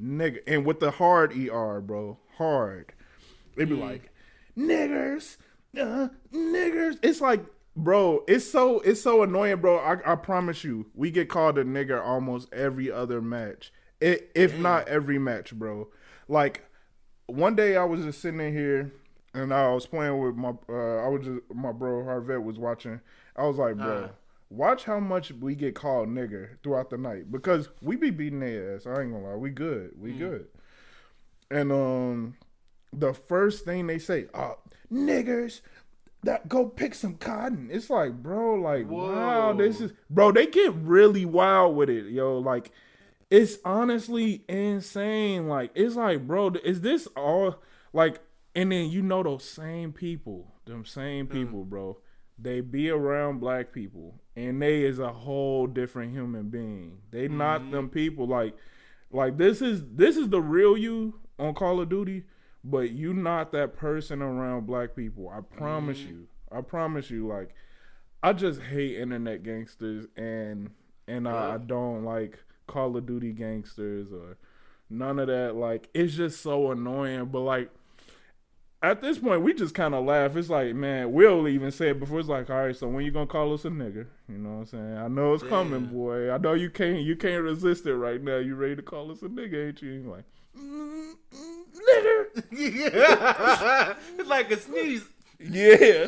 Nigger. 0.01 0.41
And 0.47 0.65
with 0.65 0.81
the 0.81 0.91
hard 0.91 1.33
ER, 1.37 1.81
bro, 1.81 2.19
hard. 2.37 2.93
They 3.57 3.65
be 3.65 3.75
like, 3.75 4.11
niggers, 4.57 5.37
uh, 5.79 6.09
niggers. 6.33 6.99
It's 7.03 7.21
like, 7.21 7.45
bro, 7.77 8.25
it's 8.27 8.51
so 8.51 8.81
it's 8.81 9.01
so 9.01 9.23
annoying, 9.23 9.59
bro. 9.59 9.79
I, 9.79 10.13
I 10.13 10.17
promise 10.17 10.65
you, 10.65 10.87
we 10.95 11.11
get 11.11 11.29
called 11.29 11.59
a 11.59 11.65
nigger 11.65 12.05
almost 12.05 12.53
every 12.53 12.91
other 12.91 13.21
match, 13.21 13.73
it, 14.01 14.31
if 14.35 14.59
not 14.59 14.89
every 14.89 15.19
match, 15.19 15.55
bro. 15.55 15.89
Like 16.29 16.65
one 17.27 17.55
day, 17.55 17.77
I 17.77 17.85
was 17.85 18.05
just 18.05 18.21
sitting 18.21 18.41
in 18.41 18.53
here 18.53 18.93
and 19.33 19.53
I 19.53 19.69
was 19.73 19.87
playing 19.87 20.19
with 20.19 20.37
my, 20.37 20.53
uh, 20.69 21.05
I 21.05 21.09
was 21.09 21.25
just 21.25 21.41
my 21.55 21.73
bro 21.73 22.03
Harvette 22.03 22.43
was 22.43 22.59
watching. 22.59 23.01
I 23.37 23.47
was 23.47 23.57
like, 23.57 23.77
bro. 23.77 24.05
Uh. 24.05 24.09
Watch 24.55 24.85
how 24.85 25.01
much 25.01 25.33
we 25.33 25.55
get 25.55 25.75
called 25.75 26.09
nigger 26.09 26.59
throughout 26.63 26.91
the 26.91 26.97
night 26.97 27.33
because 27.33 27.69
we 27.83 27.97
be 27.97 28.11
beating 28.11 28.41
their 28.41 28.77
ass. 28.77 28.87
I 28.87 29.03
ain't 29.03 29.13
gonna 29.13 29.29
lie, 29.29 29.35
we 29.35 29.51
good, 29.51 29.93
we 29.99 30.13
good. 30.13 30.47
And 31.51 31.73
um, 31.73 32.37
the 32.93 33.13
first 33.13 33.65
thing 33.65 33.87
they 33.87 33.99
say, 33.99 34.27
"Oh, 34.33 34.59
niggers, 34.93 35.61
that 36.23 36.49
go 36.49 36.67
pick 36.67 36.95
some 36.95 37.17
cotton." 37.17 37.69
It's 37.71 37.91
like, 37.91 38.23
bro, 38.23 38.55
like, 38.55 38.89
wow, 38.89 39.53
this 39.53 39.81
is, 39.81 39.93
bro. 40.09 40.33
They 40.33 40.47
get 40.47 40.73
really 40.75 41.25
wild 41.25 41.77
with 41.77 41.91
it, 41.91 42.07
yo. 42.07 42.39
Like, 42.39 42.71
it's 43.31 43.59
honestly 43.65 44.45
insane. 44.49 45.49
Like, 45.49 45.71
it's 45.75 45.97
like, 45.97 46.27
bro, 46.27 46.53
is 46.65 46.81
this 46.81 47.07
all 47.17 47.57
like? 47.93 48.21
And 48.55 48.71
then 48.71 48.89
you 48.89 49.03
know 49.03 49.25
those 49.25 49.45
same 49.45 49.93
people, 49.93 50.55
them 50.65 50.85
same 50.85 51.27
people, 51.27 51.65
bro. 51.65 51.99
They 52.39 52.61
be 52.61 52.91
around 52.91 53.39
black 53.39 53.73
people, 53.73 54.21
and 54.37 54.61
they 54.61 54.83
is 54.83 54.99
a 54.99 55.13
whole 55.13 55.67
different 55.67 56.13
human 56.13 56.51
being. 56.51 56.99
They 57.11 57.29
not 57.29 57.61
mm-hmm. 57.61 57.71
them 57.71 57.89
people 57.89 58.27
like, 58.27 58.55
like 59.11 59.37
this 59.37 59.63
is 59.63 59.83
this 59.95 60.17
is 60.17 60.29
the 60.29 60.41
real 60.41 60.77
you 60.77 61.21
on 61.39 61.55
Call 61.55 61.81
of 61.81 61.89
Duty, 61.89 62.25
but 62.65 62.91
you 62.91 63.15
not 63.15 63.53
that 63.53 63.77
person 63.77 64.21
around 64.21 64.67
black 64.67 64.97
people. 64.97 65.29
I 65.29 65.41
promise 65.57 65.99
mm-hmm. 65.99 66.11
you. 66.11 66.29
I 66.51 66.61
promise 66.61 67.11
you. 67.11 67.29
Like, 67.29 67.55
I 68.23 68.33
just 68.33 68.61
hate 68.61 68.99
internet 68.99 69.43
gangsters, 69.45 70.07
and 70.17 70.71
and 71.07 71.29
I, 71.29 71.55
I 71.55 71.59
don't 71.59 72.05
like 72.05 72.39
Call 72.67 72.97
of 72.97 73.07
Duty 73.07 73.33
gangsters 73.33 74.13
or 74.13 74.39
none 74.91 75.21
of 75.21 75.29
that. 75.29 75.55
Like, 75.55 75.89
it's 75.95 76.15
just 76.15 76.43
so 76.43 76.73
annoying. 76.73 77.27
But 77.27 77.41
like 77.41 77.71
at 78.85 79.01
this 79.01 79.19
point, 79.19 79.43
we 79.43 79.55
just 79.55 79.75
kind 79.75 79.95
of 79.95 80.05
laugh. 80.05 80.37
It's 80.37 80.51
like, 80.51 80.75
man, 80.75 81.13
Will 81.13 81.49
even 81.49 81.71
said 81.71 81.99
before. 81.99 82.21
It's 82.21 82.29
like, 82.29 82.51
all 82.51 82.67
right, 82.67 82.77
so 82.77 82.89
when 82.89 83.05
you 83.05 83.11
gonna 83.11 83.27
call 83.27 83.53
us 83.55 83.65
a 83.65 83.69
nigger? 83.71 84.07
You 84.29 84.39
know 84.39 84.51
what 84.51 84.59
I'm 84.61 84.67
saying? 84.67 84.99
I 84.99 85.09
know 85.09 85.33
it's 85.35 85.43
coming, 85.43 85.87
boy. 85.87 86.31
I 86.31 86.39
know 86.39 86.53
you 86.53 86.71
can't, 86.71 87.01
you 87.01 87.17
can't 87.17 87.43
resist 87.43 87.87
it 87.87 87.95
right 87.95 88.23
now. 88.23 88.37
You 88.37 88.55
ready 88.55 88.77
to 88.77 88.83
call 88.83 89.11
us 89.11 89.23
a 89.23 89.29
nigga, 89.29 89.69
ain't 89.69 89.83
you? 89.83 90.03
Like, 90.11 90.25
mm, 90.59 91.13
mm, 91.35 91.65
nigger. 91.89 92.45
Yeah. 92.53 93.95
it's 94.19 94.29
like 94.29 94.51
a 94.51 94.59
sneeze. 94.59 95.05
Yeah. 95.39 96.07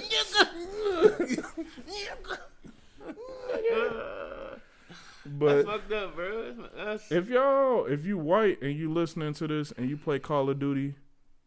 But 5.38 5.66
fucked 5.66 5.92
up, 5.92 6.14
if 7.10 7.28
y'all, 7.28 7.84
if 7.86 8.04
you 8.04 8.16
white 8.16 8.62
and 8.62 8.76
you 8.76 8.92
listening 8.92 9.34
to 9.34 9.48
this 9.48 9.72
and 9.72 9.90
you 9.90 9.96
play 9.96 10.18
Call 10.18 10.48
of 10.48 10.58
Duty, 10.58 10.94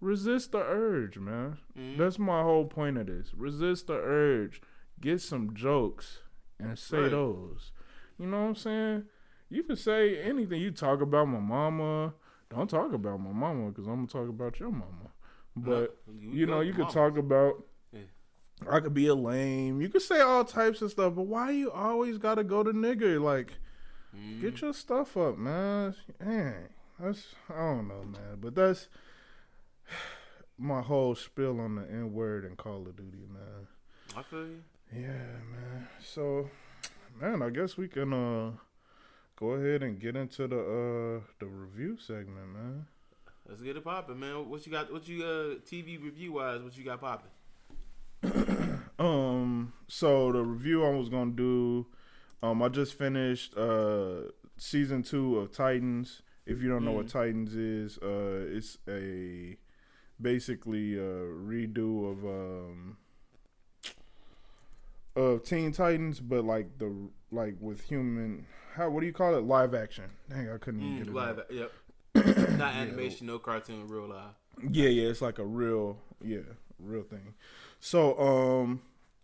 resist 0.02 0.52
the 0.54 0.60
urge, 0.60 1.18
man. 1.18 1.58
That's 1.98 2.18
my 2.20 2.42
whole 2.44 2.66
point 2.66 2.98
of 2.98 3.08
this. 3.08 3.32
Resist 3.36 3.88
the 3.88 3.94
urge. 3.96 4.62
Get 5.02 5.22
some 5.22 5.54
jokes 5.54 6.20
and 6.60 6.78
say 6.78 7.04
Right. 7.04 7.12
those. 7.12 7.72
You 8.18 8.28
know 8.28 8.42
what 8.42 8.48
I'm 8.50 8.56
saying? 8.56 9.04
You 9.50 9.64
can 9.64 9.76
say 9.78 10.20
anything. 10.22 10.62
You 10.62 10.72
talk 10.72 11.02
about 11.02 11.28
my 11.28 11.40
mama. 11.40 12.14
Don't 12.50 12.70
talk 12.70 12.94
about 12.94 13.20
my 13.20 13.32
mama 13.32 13.70
because 13.70 13.88
I'm 13.88 14.06
gonna 14.06 14.08
talk 14.08 14.30
about 14.30 14.60
your 14.60 14.72
mama. 14.72 15.12
But 15.56 15.98
you 16.20 16.32
you 16.32 16.46
know, 16.46 16.62
you 16.62 16.74
could 16.74 16.90
talk 16.90 17.18
about. 17.18 17.64
Yeah. 17.92 18.02
I 18.70 18.80
could 18.82 18.94
be 18.94 19.08
a 19.08 19.16
lame. 19.16 19.82
You 19.82 19.90
could 19.90 20.02
say 20.02 20.20
all 20.20 20.44
types 20.44 20.82
of 20.82 20.92
stuff, 20.92 21.16
but 21.16 21.24
why 21.24 21.52
you 21.52 21.72
always 21.72 22.18
gotta 22.18 22.44
go 22.44 22.64
to 22.64 22.72
nigger? 22.72 23.22
Like, 23.22 23.54
Mm-hmm. 24.16 24.42
get 24.42 24.62
your 24.62 24.74
stuff 24.74 25.16
up, 25.18 25.38
man. 25.38 25.94
Man, 26.20 26.70
that's 27.00 27.36
I 27.48 27.58
don't 27.58 27.88
know, 27.88 28.04
man, 28.04 28.38
but 28.42 28.56
that's 28.56 28.88
my 30.60 30.82
whole 30.82 31.16
spill 31.16 31.60
on 31.60 31.76
the 31.76 31.84
N 31.84 32.14
word 32.14 32.44
and 32.46 32.58
Call 32.58 32.88
of 32.88 32.96
Duty, 32.96 33.26
man. 33.32 33.68
I 34.16 34.24
feel 34.24 34.46
you. 34.46 34.62
Yeah, 34.94 35.08
man. 35.52 35.88
So, 36.04 36.50
man, 37.20 37.42
I 37.42 37.50
guess 37.50 37.78
we 37.78 37.88
can 37.88 38.14
uh 38.14 38.52
go 39.40 39.52
ahead 39.52 39.84
and 39.84 40.00
get 40.00 40.16
into 40.16 40.48
the 40.48 40.60
uh 40.60 41.22
the 41.40 41.46
review 41.46 41.98
segment, 41.98 42.54
man. 42.54 42.86
Let's 43.48 43.62
get 43.62 43.78
it 43.78 43.84
popping, 43.84 44.20
man. 44.20 44.50
What 44.50 44.66
you 44.66 44.72
got? 44.72 44.92
What 44.92 45.08
you 45.08 45.24
uh 45.24 45.56
TV 45.66 46.02
review 46.04 46.34
wise? 46.34 46.62
What 46.62 46.78
you 46.78 46.84
got 46.84 47.02
popping? 47.02 47.32
Um, 49.00 49.72
so 49.88 50.34
the 50.34 50.42
review 50.42 50.86
I 50.86 50.90
was 50.90 51.08
gonna 51.08 51.32
do, 51.32 51.88
um, 52.44 52.62
I 52.62 52.68
just 52.68 52.96
finished 52.98 53.56
uh 53.56 54.24
season 54.58 55.04
two 55.04 55.40
of 55.40 55.54
Titans. 55.54 56.22
If 56.46 56.62
you 56.62 56.68
don't 56.68 56.84
know 56.84 56.92
what 56.92 57.08
Titans 57.08 57.56
is, 57.56 57.98
uh, 58.00 58.46
it's 58.50 58.78
a 58.90 59.56
basically 60.22 60.96
a 60.96 61.02
redo 61.02 62.12
of 62.12 62.26
um 62.26 62.98
of 65.16 65.44
Teen 65.44 65.72
Titans, 65.72 66.20
but 66.20 66.44
like 66.46 66.78
the 66.78 66.94
like 67.32 67.56
with 67.60 67.82
human. 67.84 68.46
How 68.76 68.90
what 68.90 69.02
do 69.02 69.08
you 69.08 69.14
call 69.14 69.36
it? 69.36 69.44
Live 69.44 69.74
action. 69.74 70.06
Dang, 70.30 70.50
I 70.50 70.58
couldn't 70.58 70.82
even 70.82 70.98
get 70.98 71.08
Mm, 71.08 71.10
it. 71.10 71.14
live, 71.16 71.40
out. 71.40 71.52
yep. 71.52 71.72
Not 72.58 72.74
animation, 72.76 73.28
no 73.28 73.40
cartoon, 73.40 73.88
real 73.88 74.08
live. 74.08 74.34
Yeah, 74.72 74.90
yeah, 74.90 75.10
it's 75.10 75.22
like 75.22 75.40
a 75.40 75.46
real, 75.46 75.98
yeah, 76.24 76.40
real 76.80 77.04
thing. 77.04 77.34
So, 77.80 78.18
um, 78.20 78.82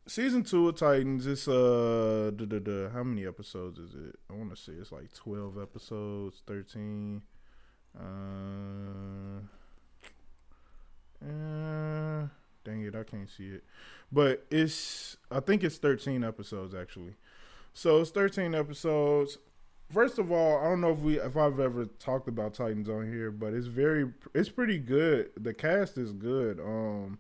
season 0.08 0.44
two 0.44 0.70
of 0.70 0.76
Titans. 0.78 1.26
It's 1.28 1.48
uh, 1.48 2.32
duh, 2.36 2.46
duh, 2.46 2.60
duh, 2.60 2.90
how 2.90 3.04
many 3.04 3.26
episodes 3.26 3.80
is 3.80 3.94
it? 3.96 4.16
I 4.30 4.34
want 4.34 4.50
to 4.52 4.56
say 4.56 4.74
it's 4.74 4.92
like 4.92 5.14
twelve 5.14 5.58
episodes, 5.62 6.42
thirteen. 6.46 7.22
Uh, 7.98 9.42
uh, 11.22 12.28
dang 12.64 12.82
it, 12.84 12.96
I 12.96 13.04
can't 13.04 13.30
see 13.30 13.48
it, 13.48 13.64
but 14.12 14.46
it's 14.50 15.18
I 15.32 15.40
think 15.40 15.64
it's 15.64 15.78
thirteen 15.78 16.24
episodes 16.24 16.74
actually. 16.74 17.16
So 17.74 18.00
it's 18.02 18.12
thirteen 18.12 18.56
episodes. 18.56 19.38
First 19.92 20.18
of 20.18 20.32
all, 20.32 20.58
I 20.60 20.64
don't 20.64 20.82
know 20.82 20.92
if 20.92 21.00
we 21.00 21.20
if 21.20 21.38
I've 21.38 21.60
ever 21.60 21.86
talked 21.86 22.28
about 22.28 22.54
Titans 22.56 22.90
on 22.90 23.12
here, 23.12 23.32
but 23.32 23.54
it's 23.54 23.68
very 23.68 24.12
it's 24.34 24.50
pretty 24.50 24.80
good. 24.80 25.30
The 25.38 25.54
cast 25.54 25.98
is 25.98 26.12
good. 26.12 26.60
Um 26.60 27.20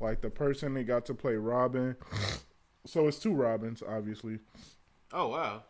like 0.00 0.20
the 0.20 0.30
person 0.30 0.74
that 0.74 0.84
got 0.84 1.06
to 1.06 1.14
play 1.14 1.34
Robin. 1.36 1.96
So 2.86 3.08
it's 3.08 3.18
two 3.18 3.32
Robins, 3.32 3.82
obviously. 3.88 4.40
Oh 5.10 5.28
wow. 5.28 5.62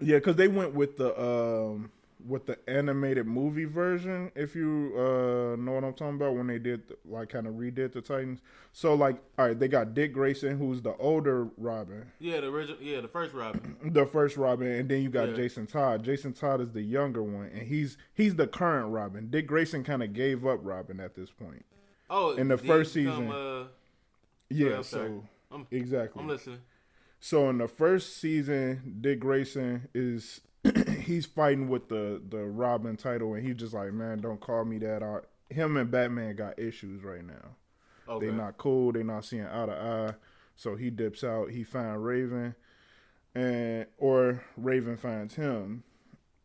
Yeah, 0.00 0.16
because 0.16 0.34
they 0.34 0.48
went 0.48 0.74
with 0.74 0.96
the 0.96 1.16
um 1.16 1.92
with 2.26 2.46
the 2.46 2.58
animated 2.68 3.26
movie 3.26 3.64
version. 3.64 4.30
If 4.34 4.54
you 4.56 4.92
uh 4.96 5.56
know 5.56 5.72
what 5.72 5.84
I'm 5.84 5.94
talking 5.94 6.16
about, 6.16 6.34
when 6.34 6.46
they 6.46 6.58
did 6.58 6.82
like 7.04 7.28
kind 7.28 7.46
of 7.46 7.54
redid 7.54 7.92
the 7.92 8.00
Titans. 8.00 8.40
So 8.72 8.94
like, 8.94 9.16
all 9.38 9.46
right, 9.46 9.58
they 9.58 9.68
got 9.68 9.94
Dick 9.94 10.12
Grayson, 10.12 10.58
who's 10.58 10.82
the 10.82 10.96
older 10.96 11.48
Robin, 11.56 12.10
Yeah, 12.18 12.40
the 12.40 12.48
original. 12.48 12.80
Yeah, 12.82 13.00
the 13.00 13.08
first 13.08 13.32
Robin. 13.34 13.76
the 13.92 14.06
first 14.06 14.36
Robin, 14.36 14.66
and 14.66 14.88
then 14.88 15.02
you 15.02 15.08
got 15.08 15.30
Yeah. 15.30 15.36
Jason 15.36 15.66
Todd. 15.66 16.02
Jason 16.04 16.32
Todd 16.32 16.60
is 16.60 16.72
the 16.72 16.82
younger 16.82 17.22
one, 17.22 17.46
and 17.54 17.62
he's 17.68 17.96
he's 18.14 18.34
the 18.36 18.46
current 18.46 18.92
Robin. 18.92 19.28
Dick 19.30 19.46
Grayson 19.46 19.84
kind 19.84 20.02
of 20.02 20.12
gave 20.12 20.46
up 20.46 20.60
Robin 20.62 21.00
at 21.00 21.14
this 21.14 21.30
point. 21.30 21.64
Oh, 22.10 22.32
In 22.36 22.48
the 22.48 22.58
first 22.58 22.92
season. 22.92 23.30
Uh, 23.30 23.64
Yeah, 24.48 24.82
so 24.82 25.24
I'm, 25.50 25.66
exactly. 25.70 26.22
I'm 26.22 26.28
listening. 26.28 26.60
So 27.18 27.48
in 27.50 27.58
the 27.58 27.66
first 27.66 28.16
season, 28.18 28.98
Dick 29.00 29.18
Grayson 29.20 29.88
is 29.94 30.40
he's 31.06 31.24
fighting 31.26 31.68
with 31.68 31.88
the 31.88 32.20
the 32.28 32.44
Robin 32.44 32.96
title, 32.96 33.34
and 33.34 33.46
he's 33.46 33.56
just 33.56 33.72
like, 33.74 33.92
man, 33.92 34.18
don't 34.18 34.40
call 34.40 34.64
me 34.64 34.78
that. 34.78 35.02
I, 35.02 35.20
him 35.54 35.76
and 35.76 35.90
Batman 35.90 36.34
got 36.36 36.58
issues 36.58 37.02
right 37.04 37.24
now. 37.24 37.54
Okay. 38.08 38.26
They 38.26 38.32
not 38.32 38.58
cool. 38.58 38.92
They 38.92 39.02
not 39.02 39.24
seeing 39.24 39.46
eye 39.46 39.66
to 39.66 39.72
eye. 39.72 40.14
So 40.56 40.76
he 40.76 40.90
dips 40.90 41.22
out. 41.24 41.50
He 41.50 41.64
find 41.64 42.04
Raven, 42.04 42.54
and 43.34 43.86
or 43.98 44.42
Raven 44.56 44.96
finds 44.96 45.34
him. 45.34 45.82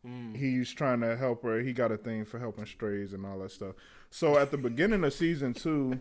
Mm. 0.06 0.36
He's 0.36 0.72
trying 0.72 1.00
to 1.00 1.16
help 1.16 1.42
her. 1.44 1.60
He 1.60 1.72
got 1.72 1.92
a 1.92 1.96
thing 1.96 2.24
for 2.24 2.38
helping 2.38 2.66
strays 2.66 3.12
and 3.12 3.24
all 3.24 3.38
that 3.38 3.52
stuff. 3.52 3.74
So 4.10 4.36
at 4.36 4.50
the 4.50 4.58
beginning 4.58 5.04
of 5.04 5.12
season 5.14 5.54
two, 5.54 6.00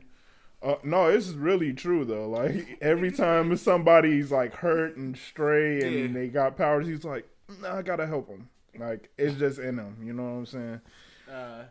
uh, 0.63 0.75
no, 0.83 1.11
this 1.11 1.27
is 1.27 1.35
really 1.35 1.71
true 1.73 2.03
though. 2.03 2.27
Like 2.27 2.77
every 2.81 3.11
time 3.11 3.55
somebody's 3.57 4.31
like 4.31 4.55
hurt 4.55 4.97
and 4.97 5.15
stray 5.17 5.81
and 5.81 5.93
Yeah. 5.93 6.07
they 6.19 6.27
got 6.29 6.57
powers, 6.57 6.87
he's 6.87 7.05
like, 7.05 7.27
nah, 7.61 7.77
I 7.77 7.81
gotta 7.83 8.07
help 8.07 8.27
him. 8.27 8.49
Like 8.77 9.09
it's 9.17 9.37
just 9.37 9.59
in 9.59 9.75
them, 9.77 9.97
You 10.03 10.13
know 10.13 10.23
what 10.23 10.29
I'm 10.29 10.45
saying? 10.45 10.81
Uh, 11.31 11.63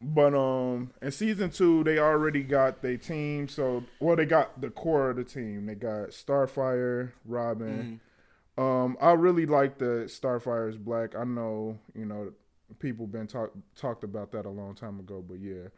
But 0.00 0.34
um, 0.34 0.90
in 1.02 1.10
season 1.10 1.50
two, 1.50 1.82
they 1.84 1.98
already 1.98 2.42
got 2.42 2.82
their 2.82 2.96
team. 2.96 3.48
So, 3.48 3.84
well, 4.00 4.16
they 4.16 4.26
got 4.26 4.60
the 4.60 4.70
core 4.70 5.10
of 5.10 5.16
the 5.16 5.24
team. 5.24 5.66
They 5.66 5.74
got 5.74 6.10
Starfire, 6.10 7.12
Robin. 7.24 8.00
Um, 8.56 8.96
I 9.00 9.12
really 9.12 9.46
like 9.46 9.78
the 9.78 10.04
Starfire 10.06 10.68
is 10.68 10.76
black. 10.76 11.14
I 11.16 11.24
know, 11.24 11.78
you 11.94 12.04
know, 12.04 12.32
people 12.80 13.06
been 13.06 13.26
talk, 13.26 13.52
talked 13.76 14.04
about 14.04 14.32
that 14.32 14.46
a 14.46 14.50
long 14.50 14.74
time 14.74 14.98
ago, 15.00 15.24
but 15.26 15.38
yeah. 15.40 15.68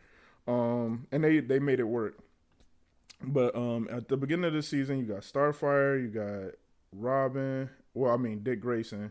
Um, 0.49 1.07
and 1.12 1.22
they 1.22 1.41
they 1.41 1.59
made 1.59 1.78
it 1.81 1.85
work. 1.85 2.18
But 3.22 3.55
um, 3.55 3.87
at 3.91 4.09
the 4.09 4.16
beginning 4.16 4.47
of 4.47 4.55
the 4.55 4.62
season, 4.62 4.99
you 4.99 5.05
got 5.05 5.20
Starfire, 5.20 6.01
you 6.01 6.09
got 6.09 6.55
Robin. 6.93 7.68
Well, 7.95 8.12
I 8.12 8.16
mean 8.16 8.43
Dick 8.43 8.61
Grayson. 8.61 9.11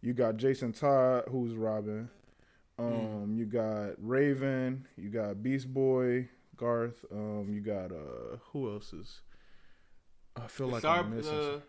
You 0.00 0.12
got 0.14 0.36
Jason 0.36 0.72
Todd, 0.72 1.24
who's 1.30 1.54
Robin. 1.54 2.08
Um, 2.78 3.34
you 3.36 3.44
got 3.46 3.94
Raven. 3.98 4.86
You 4.96 5.08
got 5.08 5.42
Beast 5.42 5.72
Boy, 5.72 6.28
Garth. 6.56 7.04
Um, 7.12 7.48
you 7.50 7.60
got 7.60 7.90
uh, 7.90 8.36
who 8.52 8.70
else 8.72 8.92
is? 8.92 9.20
I 10.36 10.46
feel 10.46 10.68
like 10.68 10.84
Cyb- 10.84 11.04
I'm 11.04 11.16
missing. 11.16 11.34
uh, 11.34 11.60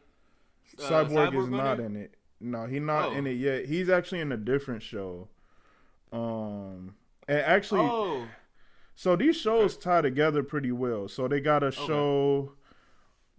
some- 0.78 0.96
uh, 0.96 1.06
Cyborg, 1.10 1.44
is 1.44 1.50
not 1.50 1.80
in 1.80 1.96
it. 1.96 2.14
No, 2.40 2.68
he's 2.68 2.82
not 2.82 3.10
Oh. 3.10 3.14
in 3.14 3.26
it 3.26 3.34
yet. 3.34 3.66
He's 3.66 3.90
actually 3.90 4.22
in 4.22 4.32
a 4.32 4.38
different 4.38 4.84
show. 4.84 5.28
Um, 6.12 6.96
and 7.28 7.40
actually, 7.40 7.82
Oh, 7.90 8.28
so 8.96 9.16
these 9.16 9.36
shows 9.36 9.76
tie 9.78 10.02
together 10.02 10.44
pretty 10.44 10.72
well. 10.72 11.08
So 11.08 11.28
they 11.28 11.42
got 11.42 11.64
a 11.64 11.72
show 11.72 12.54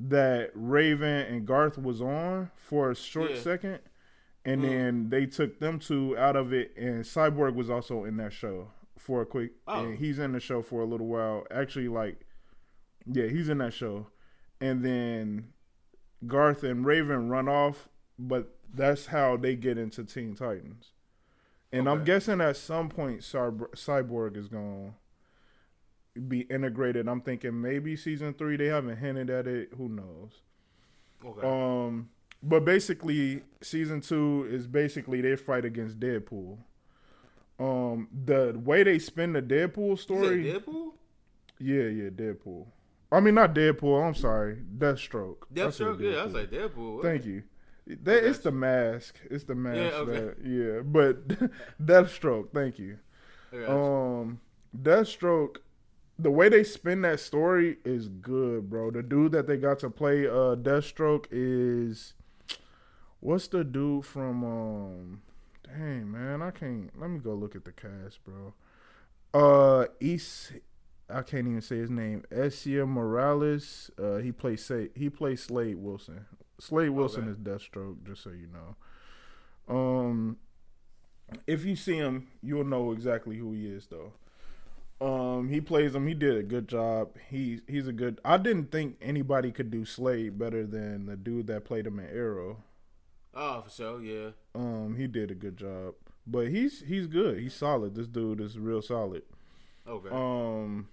that 0.00 0.50
Raven 0.54 1.26
and 1.32 1.46
Garth 1.46 1.78
was 1.78 2.02
on 2.02 2.50
for 2.56 2.90
a 2.90 2.94
short 2.96 3.30
Yeah. 3.30 3.38
second, 3.40 3.78
and 4.44 4.60
Mm. 4.62 4.68
then 4.68 5.08
they 5.10 5.26
took 5.26 5.58
them 5.58 5.78
two 5.78 6.16
out 6.18 6.36
of 6.36 6.52
it, 6.52 6.74
and 6.76 7.04
Cyborg 7.04 7.54
was 7.54 7.68
also 7.70 8.04
in 8.04 8.16
that 8.18 8.32
show 8.32 8.70
for 8.98 9.20
a 9.22 9.26
quick. 9.26 9.52
Oh. 9.66 9.84
And 9.86 9.98
he's 9.98 10.18
in 10.18 10.32
the 10.32 10.40
show 10.40 10.62
for 10.62 10.80
a 10.80 10.86
little 10.86 11.06
while. 11.06 11.46
Actually, 11.50 11.88
like, 11.88 12.20
yeah, 13.06 13.26
he's 13.26 13.48
in 13.48 13.58
that 13.58 13.72
show, 13.72 14.08
and 14.60 14.84
then 14.84 15.52
Garth 16.26 16.62
and 16.64 16.84
Raven 16.84 17.28
run 17.28 17.48
off, 17.48 17.88
but 18.18 18.58
that's 18.72 19.06
how 19.06 19.36
they 19.36 19.56
get 19.56 19.78
into 19.78 20.04
Teen 20.04 20.34
Titans. 20.34 20.92
And 21.72 21.88
I'm 21.88 22.02
guessing 22.04 22.40
at 22.40 22.56
some 22.56 22.88
point 22.88 23.20
Cyborg 23.20 24.36
is 24.36 24.48
going 24.48 24.94
to 26.14 26.20
be 26.20 26.40
integrated. 26.42 27.08
I'm 27.08 27.20
thinking 27.20 27.60
maybe 27.60 27.94
season 27.96 28.34
3 28.34 28.56
they 28.56 28.66
haven't 28.66 28.96
hinted 28.96 29.30
at 29.30 29.46
it, 29.46 29.70
who 29.76 29.88
knows. 29.88 30.42
okay. 31.24 31.46
Um 31.46 32.10
but 32.42 32.64
basically 32.64 33.42
season 33.62 34.00
2 34.00 34.48
is 34.50 34.66
basically 34.66 35.20
their 35.20 35.36
fight 35.36 35.64
against 35.64 36.00
Deadpool. 36.00 36.58
Um 37.58 38.08
the 38.24 38.58
way 38.62 38.82
they 38.82 38.98
spin 38.98 39.32
the 39.34 39.42
Deadpool 39.42 39.98
story 39.98 40.44
Deadpool? 40.44 40.92
Yeah, 41.58 41.84
yeah, 41.84 42.10
Deadpool. 42.10 42.66
I 43.12 43.20
mean 43.20 43.34
not 43.34 43.54
Deadpool, 43.54 44.06
I'm 44.06 44.14
sorry. 44.14 44.58
Deathstroke. 44.78 45.42
Deathstroke? 45.52 46.00
Yeah, 46.00 46.20
I 46.20 46.24
was 46.24 46.34
like 46.34 46.50
Deadpool. 46.50 47.02
Thank 47.02 47.26
you. 47.26 47.42
That, 47.86 48.24
it's 48.24 48.38
the 48.38 48.52
mask. 48.52 49.16
It's 49.30 49.44
the 49.44 49.54
mask. 49.54 49.76
Yeah, 49.76 49.98
okay. 49.98 50.12
that, 50.12 50.36
yeah. 50.44 50.82
But 50.82 51.28
Deathstroke. 51.84 52.52
Thank 52.52 52.78
you. 52.78 52.98
Um, 53.66 54.40
Deathstroke. 54.76 55.56
The 56.18 56.30
way 56.30 56.48
they 56.50 56.64
spin 56.64 57.02
that 57.02 57.18
story 57.18 57.78
is 57.84 58.08
good, 58.08 58.68
bro. 58.68 58.90
The 58.90 59.02
dude 59.02 59.32
that 59.32 59.46
they 59.46 59.56
got 59.56 59.78
to 59.80 59.90
play 59.90 60.26
uh 60.26 60.54
Deathstroke 60.56 61.26
is 61.30 62.14
what's 63.20 63.48
the 63.48 63.64
dude 63.64 64.04
from 64.06 64.44
um 64.44 65.22
dang 65.64 66.10
man, 66.10 66.42
I 66.42 66.50
can't 66.50 66.90
let 66.98 67.10
me 67.10 67.18
go 67.18 67.34
look 67.34 67.54
at 67.56 67.64
the 67.64 67.72
cast, 67.72 68.20
bro. 68.24 68.54
Uh 69.32 69.86
East 70.00 70.52
I 71.08 71.22
can't 71.22 71.46
even 71.48 71.60
say 71.60 71.76
his 71.78 71.90
name. 71.90 72.24
Esai 72.30 72.86
Morales. 72.86 73.90
Uh 73.98 74.16
he 74.16 74.32
plays 74.32 74.64
say 74.64 74.88
he 74.94 75.10
plays 75.10 75.42
Slade 75.44 75.76
Wilson. 75.76 76.26
Slade 76.58 76.90
Wilson 76.90 77.22
Okay. 77.22 77.30
is 77.32 77.36
Deathstroke, 77.38 78.04
just 78.06 78.22
so 78.22 78.30
you 78.30 78.48
know. 78.48 79.74
Um 79.74 80.36
if 81.46 81.64
you 81.64 81.76
see 81.76 81.94
him, 81.96 82.28
you'll 82.42 82.64
know 82.64 82.90
exactly 82.92 83.36
who 83.36 83.52
he 83.52 83.66
is 83.66 83.86
though. 83.86 84.12
Um, 85.00 85.48
he 85.48 85.60
plays 85.62 85.94
him. 85.94 86.06
He 86.06 86.12
did 86.12 86.36
a 86.36 86.42
good 86.42 86.68
job. 86.68 87.16
He's 87.30 87.60
he's 87.66 87.86
a 87.86 87.92
good. 87.92 88.20
I 88.24 88.36
didn't 88.36 88.70
think 88.70 88.98
anybody 89.00 89.50
could 89.50 89.70
do 89.70 89.84
Slade 89.86 90.38
better 90.38 90.66
than 90.66 91.06
the 91.06 91.16
dude 91.16 91.46
that 91.46 91.64
played 91.64 91.86
him 91.86 91.98
in 92.00 92.06
Arrow. 92.06 92.64
Oh, 93.34 93.60
for 93.62 93.70
sure, 93.70 94.02
yeah. 94.02 94.30
Um, 94.54 94.96
he 94.96 95.06
did 95.06 95.30
a 95.30 95.34
good 95.34 95.56
job. 95.56 95.94
But 96.26 96.48
he's 96.48 96.82
he's 96.82 97.06
good. 97.06 97.38
He's 97.38 97.54
solid. 97.54 97.94
This 97.94 98.06
dude 98.06 98.40
is 98.40 98.58
real 98.58 98.82
solid. 98.82 99.22
Okay. 99.88 100.10
Um, 100.10 100.88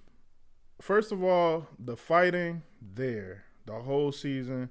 first 0.82 1.12
of 1.12 1.24
all, 1.24 1.68
the 1.78 1.96
fighting 1.98 2.64
there, 2.82 3.44
the 3.66 3.74
whole 3.74 4.12
season, 4.12 4.70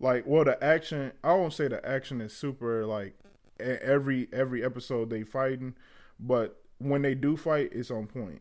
like, 0.00 0.24
well, 0.26 0.44
the 0.44 0.62
action. 0.64 1.12
I 1.22 1.34
won't 1.34 1.52
say 1.52 1.68
the 1.68 1.86
action 1.86 2.20
is 2.20 2.32
super 2.36 2.86
like 2.86 3.14
every 3.60 4.28
every 4.32 4.64
episode 4.64 5.10
they 5.10 5.22
fighting, 5.22 5.74
but 6.18 6.60
when 6.78 7.02
they 7.02 7.14
do 7.14 7.36
fight, 7.36 7.70
it's 7.72 7.90
on 7.90 8.06
point. 8.06 8.40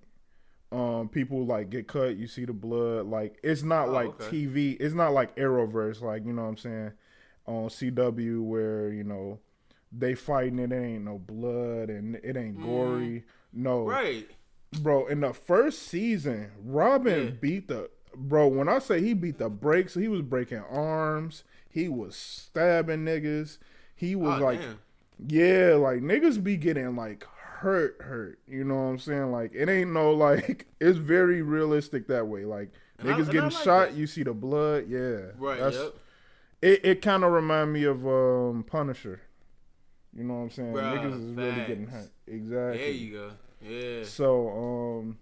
Um, 0.72 1.09
people 1.09 1.45
like 1.45 1.70
get 1.70 1.88
cut. 1.88 2.15
You 2.15 2.26
see 2.28 2.45
the 2.45 2.53
blood. 2.53 3.05
Like 3.07 3.38
it's 3.43 3.63
not 3.63 3.89
Oh, 3.89 3.91
like 3.91 4.07
okay. 4.22 4.45
TV. 4.45 4.78
It's 4.80 4.95
not 4.95 5.13
like 5.13 5.36
Arrowverse. 5.36 6.01
Like 6.01 6.26
you 6.26 6.34
know 6.34 6.43
what 6.43 6.49
I'm 6.49 6.57
saying 6.57 6.91
on 7.46 7.70
CW 7.70 8.42
where 8.44 8.90
you 8.92 9.04
know 9.04 9.40
they 9.92 10.16
fighting. 10.16 10.60
It 10.60 10.72
ain't 10.72 11.06
no 11.06 11.18
blood 11.20 11.90
and 11.90 12.16
it 12.18 12.38
ain't 12.38 12.58
mm-hmm. 12.58 12.66
gory. 12.66 13.24
No, 13.52 13.88
right. 13.88 14.30
bro 14.82 15.08
in 15.08 15.22
the 15.22 15.34
first 15.34 15.82
season 15.88 16.52
robin 16.64 17.26
Yeah. 17.26 17.32
beat 17.32 17.68
the 17.68 17.90
bro 18.16 18.48
when 18.48 18.70
i 18.70 18.78
say 18.78 19.02
he 19.02 19.16
beat 19.16 19.40
the 19.40 19.50
brakes 19.50 19.96
he 19.96 20.08
was 20.08 20.22
breaking 20.22 20.60
arms 20.70 21.44
he 21.68 21.90
was 21.90 22.16
stabbing 22.16 23.04
niggas 23.06 23.58
he 23.96 24.16
was 24.16 24.40
Oh, 24.40 24.44
like 24.46 24.60
damn. 24.62 24.80
yeah 25.28 25.74
like 25.74 26.02
niggas 26.02 26.44
be 26.44 26.56
getting 26.58 26.96
like 26.96 27.26
hurt 27.34 27.98
hurt 28.02 28.38
you 28.48 28.64
know 28.64 28.76
what 28.76 28.82
i'm 28.82 29.00
saying 29.00 29.32
like 29.32 29.52
it 29.56 29.68
ain't 29.68 29.92
no 29.92 30.14
like 30.14 30.68
it's 30.80 31.00
very 31.00 31.42
realistic 31.42 32.08
that 32.10 32.28
way 32.28 32.46
like 32.46 32.72
And 33.00 33.10
niggas 33.10 33.30
I 33.30 33.32
getting 33.32 33.50
like 33.50 33.64
shot 33.64 33.88
that. 33.90 33.96
you 33.98 34.06
see 34.06 34.22
the 34.22 34.34
blood 34.36 34.86
yeah 34.88 35.32
Right, 35.40 35.58
That's- 35.60 35.74
yep. 35.82 35.96
It, 36.62 36.84
it 36.84 37.01
kind 37.01 37.24
of 37.24 37.32
remind 37.32 37.72
me 37.74 37.84
of 37.84 38.05
um 38.07 38.64
punisher 38.68 39.22
you 40.16 40.24
know 40.24 40.34
what 40.36 40.39
i'm 40.41 40.49
saying 40.49 40.74
Bruh, 40.74 40.99
niggas 40.99 41.30
is 41.30 41.36
really 41.36 41.68
getting 41.68 41.88
hurt 41.88 42.12
exactly 42.28 42.78
There 42.80 42.91
you 42.91 43.12
go. 43.14 43.32
Yeah. 43.62 44.03
so 44.05 44.49
um 44.49 45.18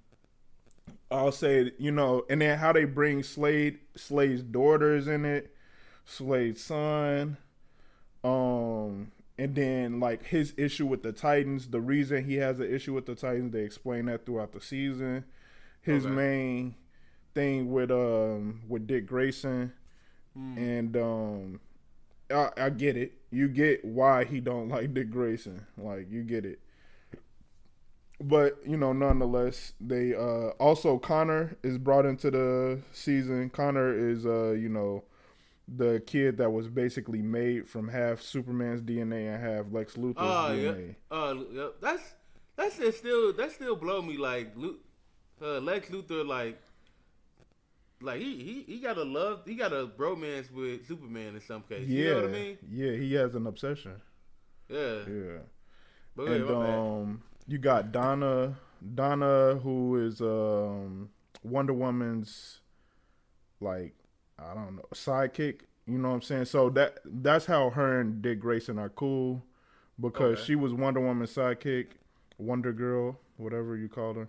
I'll 1.09 1.31
say 1.31 1.71
you 1.77 1.91
know, 1.91 2.25
and 2.29 2.41
then 2.41 2.57
how 2.59 2.73
they 2.73 2.83
bring 2.83 3.23
Slade 3.23 3.79
Slade's 3.95 4.43
daughters 4.43 5.07
in 5.07 5.23
it, 5.23 5.55
Slade's 6.03 6.61
son, 6.61 7.37
um, 8.25 9.11
and 9.37 9.55
then 9.55 9.99
like 10.01 10.25
his 10.25 10.53
issue 10.57 10.85
with 10.85 11.03
the 11.03 11.13
Titans, 11.13 11.69
the 11.69 11.79
reason 11.79 12.25
he 12.25 12.35
has 12.35 12.59
an 12.59 12.73
issue 12.73 12.93
with 12.93 13.05
the 13.05 13.15
Titans, 13.15 13.53
they 13.53 13.61
explain 13.61 14.07
that 14.07 14.25
throughout 14.25 14.51
the 14.51 14.59
season. 14.59 15.23
His 15.81 16.05
Okay. 16.05 16.13
main 16.13 16.75
thing 17.33 17.71
with 17.71 17.89
um 17.89 18.61
with 18.67 18.85
Dick 18.85 19.05
Grayson, 19.05 19.71
Hmm. 20.37 20.57
and 20.57 20.97
um 20.97 21.59
I, 22.29 22.49
I 22.57 22.69
get 22.69 22.95
it. 22.97 23.13
You 23.31 23.47
get 23.47 23.83
why 23.83 24.25
he 24.25 24.39
don't 24.39 24.69
like 24.75 24.93
Dick 24.93 25.09
Grayson. 25.09 25.65
Like 25.77 26.11
you 26.11 26.23
get 26.23 26.45
it. 26.45 26.59
But 28.19 28.57
you 28.65 28.77
know, 28.77 28.93
nonetheless, 28.93 29.73
they 29.79 30.13
uh 30.15 30.49
also 30.59 30.97
Connor 30.97 31.55
is 31.63 31.77
brought 31.77 32.05
into 32.05 32.31
the 32.31 32.81
season. 32.91 33.49
Connor 33.49 33.93
is 33.95 34.25
uh 34.25 34.51
you 34.51 34.69
know 34.69 35.03
the 35.67 36.01
kid 36.07 36.37
that 36.37 36.49
was 36.49 36.67
basically 36.67 37.21
made 37.21 37.67
from 37.67 37.89
half 37.89 38.21
Superman's 38.21 38.81
DNA 38.81 39.33
and 39.33 39.43
half 39.43 39.65
Lex 39.71 39.93
Luthor's 39.95 40.15
Oh, 40.17 40.53
yeah. 40.53 40.71
DNA. 40.71 40.95
Uh, 41.11 41.35
yep. 41.51 41.73
That's 41.81 42.03
that's 42.55 42.77
just 42.77 42.99
still 42.99 43.33
that 43.33 43.51
still 43.51 43.75
blow 43.75 44.01
me 44.01 44.17
like 44.17 44.53
uh, 45.41 45.59
Lex 45.59 45.89
Luthor 45.89 46.25
like 46.25 46.59
like 48.01 48.19
he, 48.19 48.35
he 48.43 48.73
he 48.73 48.79
got 48.79 48.97
a 48.97 49.03
love 49.03 49.41
he 49.45 49.55
got 49.55 49.73
a 49.73 49.87
bromance 49.87 50.51
with 50.51 50.87
Superman 50.87 51.35
in 51.35 51.41
some 51.41 51.63
cases. 51.63 51.87
Yeah, 51.89 52.03
You 52.03 52.09
know 52.09 52.21
what 52.21 52.29
I 52.29 52.33
mean? 52.33 52.57
yeah, 52.69 52.91
he 52.91 53.13
has 53.15 53.35
an 53.35 53.47
obsession. 53.47 53.93
Yeah. 54.69 54.99
Yeah. 55.07 55.37
But 56.15 56.27
and 56.27 56.49
um, 56.49 57.23
you 57.47 57.57
got 57.57 57.91
Donna, 57.91 58.57
Donna, 58.95 59.55
who 59.63 59.97
is 60.05 60.19
um 60.21 61.09
Wonder 61.43 61.73
Woman's 61.73 62.59
like 63.59 63.93
I 64.39 64.53
don't 64.53 64.75
know 64.75 64.85
sidekick. 64.93 65.61
You 65.85 65.97
know 65.97 66.09
what 66.09 66.15
I'm 66.15 66.21
saying? 66.21 66.45
So 66.45 66.69
that 66.71 66.99
that's 67.05 67.45
how 67.45 67.69
her 67.69 68.01
and 68.01 68.21
Dick 68.21 68.39
Grayson 68.39 68.77
are 68.77 68.89
cool 68.89 69.43
because 69.99 70.37
Okay. 70.37 70.43
she 70.45 70.55
was 70.55 70.73
Wonder 70.73 70.99
Woman's 70.99 71.33
sidekick, 71.33 71.87
Wonder 72.37 72.73
Girl, 72.73 73.19
whatever 73.37 73.75
you 73.77 73.87
called 73.87 74.17
her, 74.17 74.27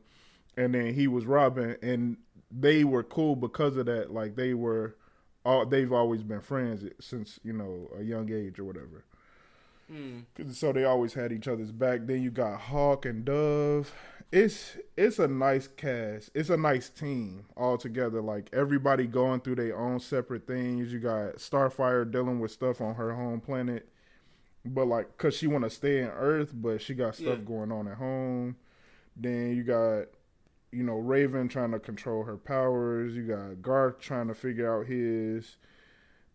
and 0.57 0.73
then 0.75 0.95
he 0.95 1.09
was 1.09 1.27
Robin, 1.27 1.77
and 1.83 2.17
they 2.51 2.85
were 2.85 3.03
cool 3.03 3.37
because 3.37 3.77
of 3.77 3.87
that. 3.87 4.13
Like 4.13 4.37
they 4.37 4.55
were, 4.55 4.97
all 5.45 5.65
they've 5.67 5.93
always 5.93 6.23
been 6.23 6.41
friends 6.41 6.85
since 7.01 7.39
you 7.43 7.53
know 7.53 7.91
a 7.99 8.03
young 8.03 8.31
age 8.33 8.59
or 8.59 8.65
whatever. 8.65 9.05
Mm. 9.93 10.25
So 10.55 10.73
they 10.73 10.85
always 10.85 11.15
had 11.15 11.33
each 11.33 11.49
other's 11.49 11.73
back. 11.73 12.01
Then 12.07 12.23
you 12.23 12.31
got 12.31 12.61
Hawk 12.61 13.07
and 13.07 13.25
Dove. 13.25 13.93
It's 14.31 14.77
it's 14.97 15.19
a 15.19 15.27
nice 15.29 15.67
cast. 15.69 16.31
It's 16.35 16.51
a 16.51 16.57
nice 16.59 16.91
team 16.91 17.47
all 17.57 17.79
together. 17.79 18.21
Like 18.21 18.51
everybody 18.53 19.07
going 19.07 19.41
through 19.41 19.55
their 19.57 19.79
own 19.79 20.01
separate 20.01 20.47
things. 20.47 20.93
You 20.93 20.99
got 20.99 21.37
Starfire 21.37 22.11
dealing 22.11 22.39
with 22.39 22.51
stuff 22.51 22.83
on 22.83 22.97
her 22.97 23.15
home 23.15 23.41
planet, 23.41 23.89
but 24.67 24.87
like 24.87 25.17
cause 25.17 25.35
she 25.35 25.47
want 25.47 25.65
to 25.65 25.71
stay 25.71 26.01
in 26.01 26.09
Earth, 26.09 26.51
but 26.53 26.83
she 26.83 26.93
got 26.93 27.15
stuff 27.15 27.39
Yeah. 27.39 27.45
going 27.45 27.73
on 27.73 27.89
at 27.89 27.97
home. 27.97 28.57
Then 29.17 29.57
you 29.57 29.65
got 29.65 30.09
you 30.73 30.83
know 30.83 30.97
Raven 30.97 31.49
trying 31.49 31.73
to 31.73 31.79
control 31.79 32.25
her 32.25 32.37
powers. 32.37 33.15
You 33.15 33.23
got 33.27 33.63
Garth 33.63 34.01
trying 34.01 34.29
to 34.29 34.35
figure 34.35 34.73
out 34.73 34.87
his, 34.87 35.57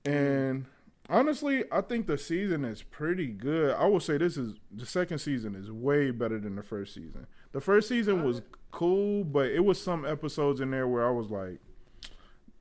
and 0.05 0.65
honestly, 1.09 1.63
I 1.71 1.81
think 1.81 2.07
the 2.07 2.17
season 2.17 2.65
is 2.65 2.83
pretty 2.83 3.27
good. 3.27 3.75
I 3.75 3.85
will 3.85 3.99
say 3.99 4.17
this 4.17 4.37
is 4.37 4.55
the 4.71 4.85
second 4.85 5.19
season 5.19 5.55
is 5.55 5.71
way 5.71 6.11
better 6.11 6.39
than 6.39 6.55
the 6.55 6.63
first 6.63 6.93
season. 6.93 7.27
The 7.51 7.61
first 7.61 7.87
season 7.87 8.23
was 8.23 8.41
cool, 8.71 9.23
but 9.23 9.47
it 9.47 9.63
was 9.63 9.81
some 9.81 10.05
episodes 10.05 10.59
in 10.59 10.71
there 10.71 10.87
where 10.87 11.07
I 11.07 11.11
was 11.11 11.29
like, 11.29 11.59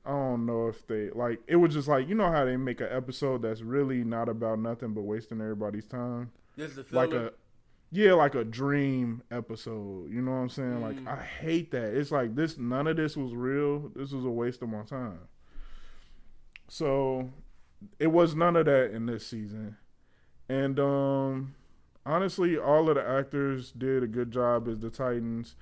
I 0.05 0.11
don't 0.11 0.45
know 0.45 0.67
if 0.67 0.85
they 0.85 1.09
like. 1.09 1.41
It 1.47 1.55
was 1.55 1.73
just 1.73 1.87
like 1.87 2.07
you 2.07 2.15
know 2.15 2.31
how 2.31 2.45
they 2.45 2.57
make 2.57 2.81
an 2.81 2.89
episode 2.91 3.41
that's 3.41 3.61
really 3.61 4.03
not 4.03 4.29
about 4.29 4.59
nothing 4.59 4.93
but 4.93 5.01
wasting 5.01 5.41
everybody's 5.41 5.85
time. 5.85 6.31
Just 6.57 6.75
the 6.75 6.85
Like 6.91 7.13
a 7.13 7.33
yeah, 7.95 8.13
like 8.13 8.33
a 8.35 8.43
dream 8.43 9.21
episode. 9.29 10.09
You 10.11 10.21
know 10.21 10.31
what 10.31 10.37
I'm 10.37 10.49
saying? 10.49 10.81
Like 10.81 10.95
Mm. 10.97 11.07
I 11.07 11.21
hate 11.23 11.69
that. 11.71 11.93
It's 11.93 12.11
like 12.11 12.35
this. 12.35 12.57
None 12.57 12.87
of 12.87 12.97
this 12.97 13.15
was 13.15 13.33
real. 13.33 13.91
This 13.95 14.11
was 14.11 14.25
a 14.25 14.29
waste 14.29 14.61
of 14.63 14.69
my 14.69 14.81
time. 14.81 15.19
So 16.67 17.29
it 17.99 18.07
was 18.07 18.35
none 18.35 18.55
of 18.55 18.65
that 18.65 18.91
in 18.91 19.05
this 19.05 19.25
season. 19.27 19.77
And 20.49 20.79
um 20.79 21.55
honestly, 22.05 22.57
all 22.57 22.89
of 22.89 22.95
the 22.95 23.07
actors 23.07 23.71
did 23.71 24.03
a 24.03 24.07
good 24.07 24.31
job 24.31 24.67
as 24.67 24.79
the 24.79 24.89
Titans. 24.89 25.55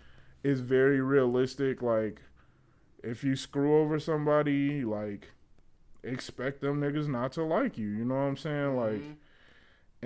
It's 0.43 0.59
very 0.59 1.01
realistic. 1.01 1.81
Like 1.81 2.21
if 3.03 3.23
you 3.23 3.35
screw 3.35 3.79
over 3.81 3.99
somebody, 3.99 4.83
like 4.85 5.27
expect 6.03 6.61
them 6.61 6.79
niggas 6.81 7.07
not 7.07 7.31
to 7.33 7.43
like 7.43 7.77
you. 7.77 7.89
You 7.89 8.05
know 8.05 8.15
what 8.15 8.21
I'm 8.21 8.37
saying? 8.37 8.75
Like 8.77 9.01
Mhm. 9.01 9.15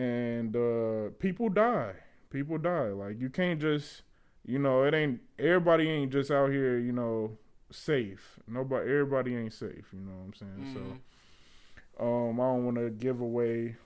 and 0.01 0.55
uh 0.55 1.09
people 1.19 1.49
die. 1.49 1.93
People 2.36 2.57
die. 2.57 2.89
Like 2.89 3.17
you 3.19 3.29
can't 3.29 3.61
just 3.61 4.01
you 4.45 4.59
know, 4.59 4.83
it 4.83 4.93
ain't 4.93 5.21
everybody 5.39 5.89
ain't 5.89 6.11
just 6.11 6.29
out 6.29 6.51
here, 6.51 6.77
you 6.77 6.91
know, 6.91 7.38
safe. 7.71 8.38
Nobody 8.45 8.89
everybody 8.91 9.36
ain't 9.38 9.53
safe, 9.53 9.86
you 9.93 10.01
know 10.01 10.11
what 10.17 10.25
I'm 10.25 10.33
saying? 10.33 10.73
So 10.73 10.79
Mhm. 12.01 12.29
um, 12.29 12.39
I 12.41 12.43
don't 12.43 12.65
want 12.65 12.77
to 12.77 12.89
give 12.89 13.21
away 13.21 13.77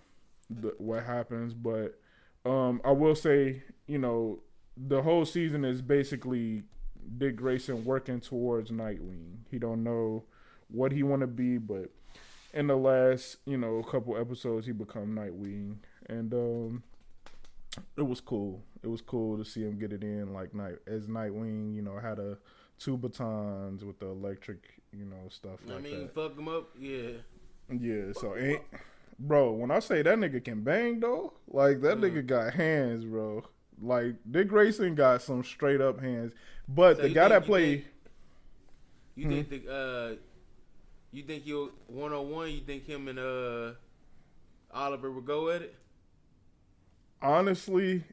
the, 0.50 0.74
what 0.80 1.04
happens, 1.04 1.54
but 1.54 2.00
um, 2.44 2.82
I 2.84 2.92
will 2.92 3.14
say, 3.16 3.62
you 3.86 4.00
know, 4.00 4.40
the 4.76 5.04
whole 5.04 5.26
season 5.26 5.64
is 5.64 5.82
basically 5.84 6.64
Dick 7.20 7.36
Grayson 7.36 7.86
working 7.86 8.20
towards 8.20 8.72
Nightwing. 8.72 9.42
He 9.52 9.60
don't 9.60 9.84
know 9.84 10.24
what 10.70 10.92
he 10.92 11.04
want 11.04 11.22
to 11.22 11.28
be, 11.28 11.58
but 11.60 11.92
in 12.54 12.66
the 12.66 12.76
last, 12.78 13.38
you 13.46 13.58
know, 13.58 13.84
couple 13.84 14.18
episodes, 14.18 14.66
he 14.66 14.72
become 14.72 15.16
Nightwing, 15.16 15.76
and 16.08 16.34
um, 16.34 16.84
it 17.98 18.02
was 18.02 18.22
cool. 18.22 18.64
It 18.84 18.88
was 18.88 19.02
cool 19.02 19.38
to 19.38 19.46
see 19.46 19.62
him 19.62 19.78
get 19.78 19.92
it 19.94 20.04
in 20.04 20.34
like 20.34 20.54
night 20.54 20.76
as 20.88 21.08
Nightwing. 21.08 21.76
You 21.76 21.82
know, 21.82 21.98
had 22.00 22.20
a 22.20 22.38
two 22.78 22.98
batons 22.98 23.84
with 23.84 24.00
the 24.00 24.08
electric, 24.08 24.82
you 24.92 25.06
know, 25.06 25.28
stuff 25.30 25.60
I 25.68 25.74
like 25.74 25.84
mean, 25.84 26.00
that. 26.02 26.14
fuck 26.16 26.36
them 26.36 26.48
up. 26.48 26.70
Yeah. 26.80 27.10
Yeah, 27.72 28.14
so 28.14 28.36
ain't 28.36 28.62
bro, 29.20 29.52
when 29.52 29.70
I 29.70 29.80
say 29.80 30.02
that 30.02 30.18
nigga 30.18 30.44
can 30.44 30.62
bang 30.64 31.00
though, 31.00 31.34
like 31.48 31.82
that 31.82 31.98
Mm. 31.98 32.02
nigga 32.12 32.26
got 32.26 32.54
hands, 32.54 33.06
bro. 33.06 33.44
Like 33.82 34.16
Dick 34.30 34.48
Grayson 34.48 34.96
got 34.96 35.22
some 35.22 35.44
straight 35.44 35.80
up 35.82 36.00
hands. 36.00 36.34
But 36.68 36.98
So 36.98 37.04
the 37.04 37.10
guy 37.10 37.30
think- 37.30 37.46
that 37.46 37.48
you 37.60 37.76
think- 37.76 37.86
You 39.16 39.26
Hmm. 39.26 39.32
think 39.32 39.50
the 39.66 39.72
uh, 39.72 40.16
you 41.12 41.24
think 41.24 41.46
you 41.46 41.74
one 41.88 42.14
on 42.14 42.30
one? 42.32 42.50
You 42.52 42.62
think 42.62 42.86
him 42.86 43.08
and 43.10 43.20
uh, 43.20 43.74
Oliver 44.72 45.12
would 45.12 45.26
go 45.26 45.50
at 45.50 45.62
it? 45.64 45.76
Honestly 47.22 48.04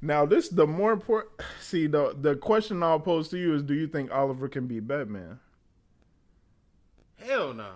now 0.00 0.26
this 0.26 0.48
the 0.48 0.66
more 0.66 0.92
important 0.92 1.32
see 1.60 1.86
the 1.86 2.14
the 2.20 2.34
question 2.36 2.82
I'll 2.82 3.00
pose 3.00 3.28
to 3.28 3.38
you 3.38 3.54
is 3.54 3.62
do 3.62 3.74
you 3.74 3.86
think 3.86 4.10
Oliver 4.10 4.48
can 4.48 4.66
be 4.66 4.80
Batman? 4.80 5.38
Hell 7.16 7.54
no. 7.54 7.70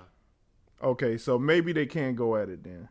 Okay, 0.82 1.16
so 1.16 1.38
maybe 1.38 1.72
they 1.72 1.86
can't 1.86 2.16
go 2.16 2.36
at 2.36 2.48
it 2.48 2.64
then. 2.64 2.88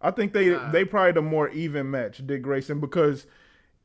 I 0.00 0.10
think 0.10 0.32
they 0.32 0.50
Nah. 0.50 0.70
they 0.70 0.84
probably 0.84 1.12
the 1.12 1.22
more 1.22 1.48
even 1.50 1.90
match, 1.90 2.24
Dick 2.26 2.42
Grayson, 2.42 2.80
because 2.80 3.26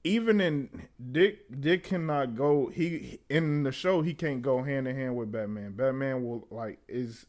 even 0.04 0.40
in 0.40 0.88
Dick 1.12 1.40
Dick 1.60 1.84
cannot 1.84 2.36
go 2.36 2.68
he 2.68 3.20
in 3.30 3.64
the 3.64 3.72
show 3.72 4.02
he 4.02 4.14
can't 4.14 4.42
go 4.42 4.64
hand 4.64 4.88
in 4.88 4.96
hand 4.96 5.16
with 5.16 5.32
Batman. 5.32 5.74
Batman 5.74 6.24
will 6.24 6.48
like 6.50 6.80
is 6.88 7.26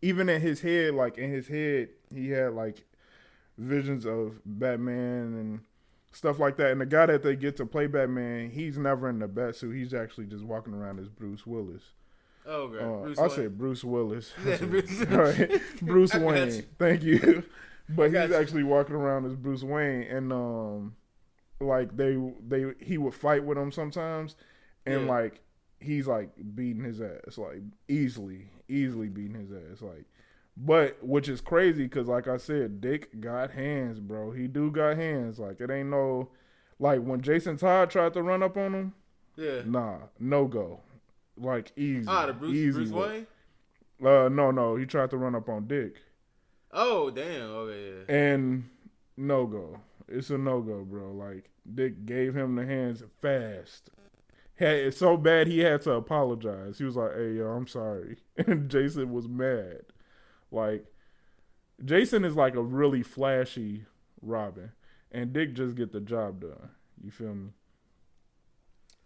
even 0.00 0.28
in 0.28 0.40
his 0.40 0.60
head, 0.60 0.94
like 0.94 1.18
in 1.18 1.30
his 1.30 1.48
head, 1.48 1.88
he 2.14 2.30
had 2.30 2.52
like 2.54 2.84
visions 3.58 4.06
of 4.06 4.40
Batman 4.46 5.34
and 5.34 5.60
stuff 6.12 6.38
like 6.38 6.56
that. 6.56 6.70
And 6.70 6.80
the 6.80 6.86
guy 6.86 7.06
that 7.06 7.22
they 7.22 7.36
get 7.36 7.56
to 7.58 7.66
play 7.66 7.86
Batman, 7.86 8.50
he's 8.50 8.78
never 8.78 9.08
in 9.10 9.18
the 9.18 9.28
bat 9.28 9.56
suit. 9.56 9.72
He's 9.74 9.92
actually 9.92 10.26
just 10.26 10.44
walking 10.44 10.72
around 10.74 11.00
as 11.00 11.08
Bruce 11.08 11.46
Willis. 11.46 11.82
Oh, 12.46 12.62
okay. 12.62 12.78
Uh, 12.84 13.02
Bruce 13.04 13.18
I 13.18 13.22
Wayne. 13.22 13.30
said 13.30 13.58
Bruce 13.58 13.84
Willis. 13.84 14.32
Yeah, 14.46 14.56
Bruce- 14.62 15.00
All 15.10 15.18
right. 15.18 15.60
Bruce 15.82 16.14
Wayne. 16.14 16.48
you. 16.54 16.62
Thank 16.78 17.02
you. 17.02 17.42
But 17.90 18.04
he's 18.12 18.30
you. 18.30 18.34
actually 18.36 18.62
walking 18.62 18.94
around 18.94 19.26
as 19.26 19.34
Bruce 19.34 19.62
Wayne, 19.62 20.02
and 20.02 20.32
um, 20.32 20.94
like 21.60 21.96
they 21.96 22.16
they 22.46 22.72
he 22.80 22.96
would 22.98 23.14
fight 23.14 23.44
with 23.44 23.58
him 23.58 23.72
sometimes, 23.72 24.36
and 24.86 25.02
Yeah. 25.06 25.10
like 25.10 25.40
he's 25.80 26.06
like 26.06 26.30
beating 26.54 26.84
his 26.84 27.00
ass, 27.00 27.36
like 27.38 27.62
easily, 27.88 28.50
easily 28.68 29.08
beating 29.08 29.34
his 29.40 29.50
ass, 29.52 29.82
like. 29.82 30.04
But 30.60 30.98
which 31.04 31.28
is 31.28 31.40
crazy 31.40 31.84
because, 31.84 32.08
like 32.08 32.26
I 32.26 32.36
said, 32.36 32.80
Dick 32.80 33.20
got 33.20 33.52
hands, 33.52 34.00
bro. 34.00 34.32
He 34.32 34.48
do 34.48 34.70
got 34.72 34.96
hands. 34.96 35.38
Like 35.38 35.60
it 35.60 35.70
ain't 35.70 35.88
no, 35.90 36.30
like 36.80 37.00
when 37.00 37.20
Jason 37.20 37.56
Todd 37.56 37.90
tried 37.90 38.12
to 38.14 38.22
run 38.22 38.42
up 38.42 38.56
on 38.56 38.74
him, 38.74 38.92
Yeah. 39.36 39.62
nah, 39.64 39.98
no 40.18 40.46
go, 40.46 40.80
like 41.36 41.70
easy. 41.76 42.06
Ah, 42.08 42.26
the 42.26 42.32
Bruce 42.32 42.54
easy 42.56 42.72
Bruce. 42.72 42.90
Wayne. 42.90 43.26
Uh, 44.04 44.28
no, 44.28 44.50
no, 44.50 44.74
he 44.76 44.84
tried 44.84 45.10
to 45.10 45.16
run 45.16 45.34
up 45.36 45.48
on 45.48 45.66
Dick, 45.68 45.96
Oh 46.72 47.10
damn. 47.10 47.42
Okay. 47.50 47.90
Yeah. 48.08 48.14
and 48.14 48.68
no 49.16 49.46
go. 49.46 49.78
It's 50.08 50.30
a 50.30 50.38
no 50.38 50.60
go, 50.60 50.82
bro. 50.84 51.12
Like 51.12 51.50
Dick 51.72 52.04
gave 52.04 52.34
him 52.36 52.56
the 52.56 52.66
hands 52.66 53.04
fast. 53.20 53.90
Had 54.56 54.74
it's 54.76 54.96
so 54.98 55.16
bad 55.16 55.46
he 55.46 55.60
had 55.60 55.82
to 55.82 55.92
apologize. 55.92 56.78
He 56.78 56.84
was 56.84 56.96
like, 56.96 57.14
"Hey, 57.14 57.34
yo, 57.34 57.46
I'm 57.46 57.68
sorry," 57.68 58.16
and 58.38 58.68
Jason 58.68 59.12
was 59.12 59.28
mad. 59.28 59.82
Like 60.50 60.84
Jason 61.84 62.24
is 62.24 62.34
like 62.34 62.54
a 62.54 62.62
really 62.62 63.02
flashy 63.02 63.84
Robin, 64.22 64.72
and 65.12 65.32
Dick 65.32 65.54
just 65.54 65.74
get 65.76 65.92
the 65.92 66.00
job 66.00 66.40
done. 66.40 66.70
You 67.02 67.10
feel 67.10 67.34
me? 67.34 67.50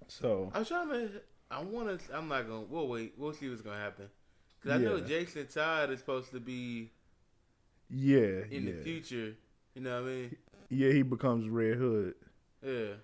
So 0.08 0.50
I'm 0.54 0.64
trying 0.64 0.88
to. 0.90 1.10
I 1.50 1.62
want 1.62 2.00
to. 2.00 2.16
I'm 2.16 2.28
not 2.28 2.46
gonna. 2.48 2.64
We'll 2.68 2.88
wait. 2.88 3.14
We'll 3.16 3.32
see 3.32 3.48
what's 3.48 3.62
gonna 3.62 3.78
happen. 3.78 4.06
Cause 4.62 4.72
I 4.72 4.78
know 4.78 5.00
Jason 5.00 5.46
Todd 5.48 5.90
is 5.90 5.98
supposed 5.98 6.30
to 6.30 6.38
be 6.40 6.90
yeah, 7.90 8.44
in 8.50 8.64
yeah, 8.64 8.72
the 8.72 8.82
future. 8.82 9.34
You 9.74 9.82
know 9.82 10.00
what 10.02 10.08
I 10.08 10.12
mean? 10.12 10.36
yeah. 10.68 10.92
He 10.92 11.02
becomes 11.02 11.48
Red 11.48 11.76
Hood, 11.78 12.14
Yeah. 12.64 12.94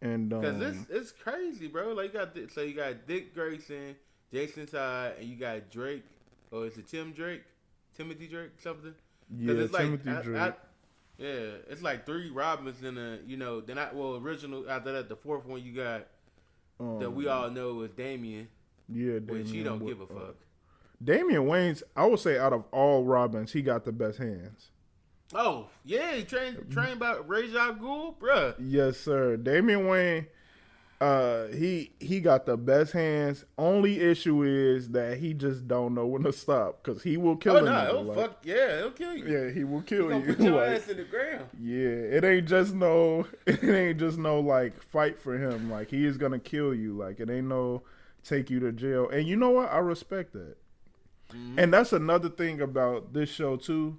and 0.00 0.32
um, 0.32 0.42
Cause 0.42 0.60
it's 0.60 0.90
it's 0.90 1.12
crazy, 1.12 1.66
bro. 1.66 1.92
Like 1.92 2.12
you 2.12 2.18
got 2.20 2.36
so 2.54 2.60
you 2.62 2.74
got 2.74 3.06
Dick 3.06 3.34
Grayson, 3.34 3.96
Jason 4.32 4.66
Todd, 4.66 5.14
and 5.18 5.28
you 5.28 5.36
got 5.36 5.70
Drake. 5.70 6.04
Or 6.52 6.66
is 6.66 6.76
it 6.76 6.86
Tim 6.86 7.12
Drake? 7.12 7.42
Timothy 7.96 8.26
Drake 8.26 8.50
something? 8.58 8.94
yeah, 9.38 9.52
it's 9.54 9.76
Timothy 9.76 10.10
like 10.10 10.22
Drake. 10.22 10.40
I- 10.42 10.52
yeah, 11.18 11.50
it's 11.68 11.82
like 11.82 12.04
three 12.04 12.30
Robins 12.30 12.82
in 12.82 12.98
a 12.98 13.18
you 13.26 13.36
know. 13.36 13.60
Then 13.60 13.78
I 13.78 13.88
well 13.92 14.16
original 14.16 14.68
after 14.68 14.92
that 14.92 15.08
the 15.08 15.16
fourth 15.16 15.44
one 15.46 15.62
you 15.62 15.72
got 15.72 16.08
that 17.00 17.10
we 17.10 17.28
um, 17.28 17.38
all 17.38 17.50
know 17.50 17.82
is 17.82 17.90
Damian, 17.90 18.48
Yeah, 18.88 19.18
which 19.18 19.50
he 19.50 19.62
Damian 19.62 19.64
don't 19.64 19.86
give 19.86 20.00
a 20.00 20.04
uh, 20.04 20.06
fuck. 20.06 20.34
Damian 21.02 21.46
Wayne's, 21.46 21.82
I 21.96 22.06
would 22.06 22.20
say, 22.20 22.38
out 22.38 22.52
of 22.52 22.64
all 22.72 23.04
Robins, 23.04 23.52
he 23.52 23.62
got 23.62 23.84
the 23.84 23.92
best 23.92 24.18
hands. 24.18 24.70
Oh 25.34 25.68
yeah, 25.84 26.14
he 26.16 26.24
trained 26.24 26.70
trained 26.70 26.98
by 26.98 27.16
Ra's 27.16 27.54
Al 27.54 27.74
Ghul, 27.74 28.16
bruh. 28.18 28.54
Yes, 28.58 28.98
sir. 28.98 29.36
Damian 29.36 29.86
Wayne, 29.86 30.26
uh, 31.02 31.48
he 31.48 31.90
he 31.98 32.20
got 32.20 32.46
the 32.46 32.56
best 32.56 32.92
hands. 32.92 33.44
Only 33.58 33.98
issue 34.00 34.42
is 34.44 34.90
that 34.90 35.18
he 35.18 35.34
just 35.34 35.66
don't 35.66 35.94
know 35.94 36.06
when 36.06 36.22
to 36.22 36.32
stop 36.32 36.82
because 36.82 37.02
he 37.02 37.16
will 37.16 37.36
kill 37.36 37.56
Oh 37.56 37.60
no, 37.64 37.88
it'll 37.88 38.04
like- 38.04 38.16
fuck 38.18 38.38
yeah, 38.44 38.78
it'll 38.78 38.90
kill 38.92 39.16
you. 39.16 39.26
Yeah, 39.26 39.50
he 39.50 39.64
will 39.64 39.82
kill 39.82 40.12
you. 40.12 40.34
put 40.34 40.40
your 40.44 40.56
like, 40.64 40.76
ass 40.80 40.88
in 40.88 40.98
the 40.98 41.04
ground. 41.04 41.46
yeah, 41.60 41.88
it 41.88 42.24
ain't 42.24 42.46
just 42.46 42.74
no, 42.74 43.26
it 43.46 43.64
ain't 43.64 43.98
just 43.98 44.16
no 44.18 44.38
like 44.40 44.80
fight 44.82 45.18
for 45.18 45.36
him. 45.36 45.70
Like 45.70 45.90
he 45.90 46.06
is 46.06 46.16
gonna 46.18 46.38
kill 46.38 46.72
you. 46.72 46.92
Like 46.96 47.18
it 47.20 47.28
ain't 47.28 47.48
no 47.48 47.82
take 48.22 48.48
you 48.50 48.60
to 48.60 48.70
jail. 48.70 49.08
And 49.08 49.26
you 49.26 49.34
know 49.36 49.50
what? 49.50 49.72
I 49.72 49.78
respect 49.78 50.32
that. 50.34 50.56
Mhm. 51.34 51.54
And 51.58 51.72
that's 51.74 51.92
another 51.92 52.28
thing 52.28 52.60
about 52.60 53.12
this 53.12 53.28
show 53.28 53.56
too, 53.56 53.98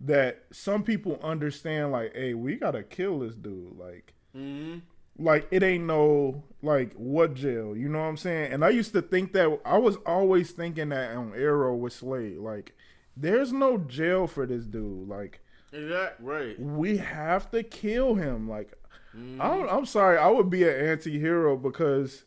that 0.00 0.44
some 0.52 0.82
people 0.82 1.18
understand. 1.22 1.92
Like, 1.92 2.14
hey, 2.14 2.34
we 2.34 2.56
gotta 2.56 2.82
kill 2.82 3.20
this 3.20 3.34
dude. 3.34 3.78
Like, 3.78 4.12
Mhm. 4.36 4.82
Like 5.18 5.48
it 5.50 5.62
ain't 5.62 5.84
no 5.84 6.44
like 6.62 6.92
what 6.94 7.34
jail. 7.34 7.76
You 7.76 7.88
know 7.88 7.98
what 8.00 8.06
I'm 8.06 8.16
saying? 8.16 8.52
And 8.52 8.64
I 8.64 8.70
used 8.70 8.92
to 8.92 9.02
think 9.02 9.32
that 9.32 9.60
I 9.64 9.78
was 9.78 9.96
always 10.06 10.50
thinking 10.50 10.88
that 10.90 11.16
on 11.16 11.32
Arrow 11.34 11.74
with 11.74 11.92
Slade. 11.92 12.38
Like, 12.38 12.74
there's 13.16 13.52
no 13.52 13.78
jail 13.78 14.26
for 14.26 14.46
this 14.46 14.64
dude. 14.64 15.08
Like, 15.08 15.40
Exact 15.72 16.20
right. 16.20 16.58
we 16.60 16.96
have 16.98 17.50
to 17.52 17.62
kill 17.62 18.14
him. 18.14 18.48
Like, 18.48 18.72
Mhm. 19.16 19.40
I'm, 19.40 19.68
I'm 19.68 19.86
sorry, 19.86 20.18
I 20.18 20.28
would 20.28 20.50
be 20.50 20.62
an 20.64 20.74
anti-hero 20.74 21.56
because 21.56 22.24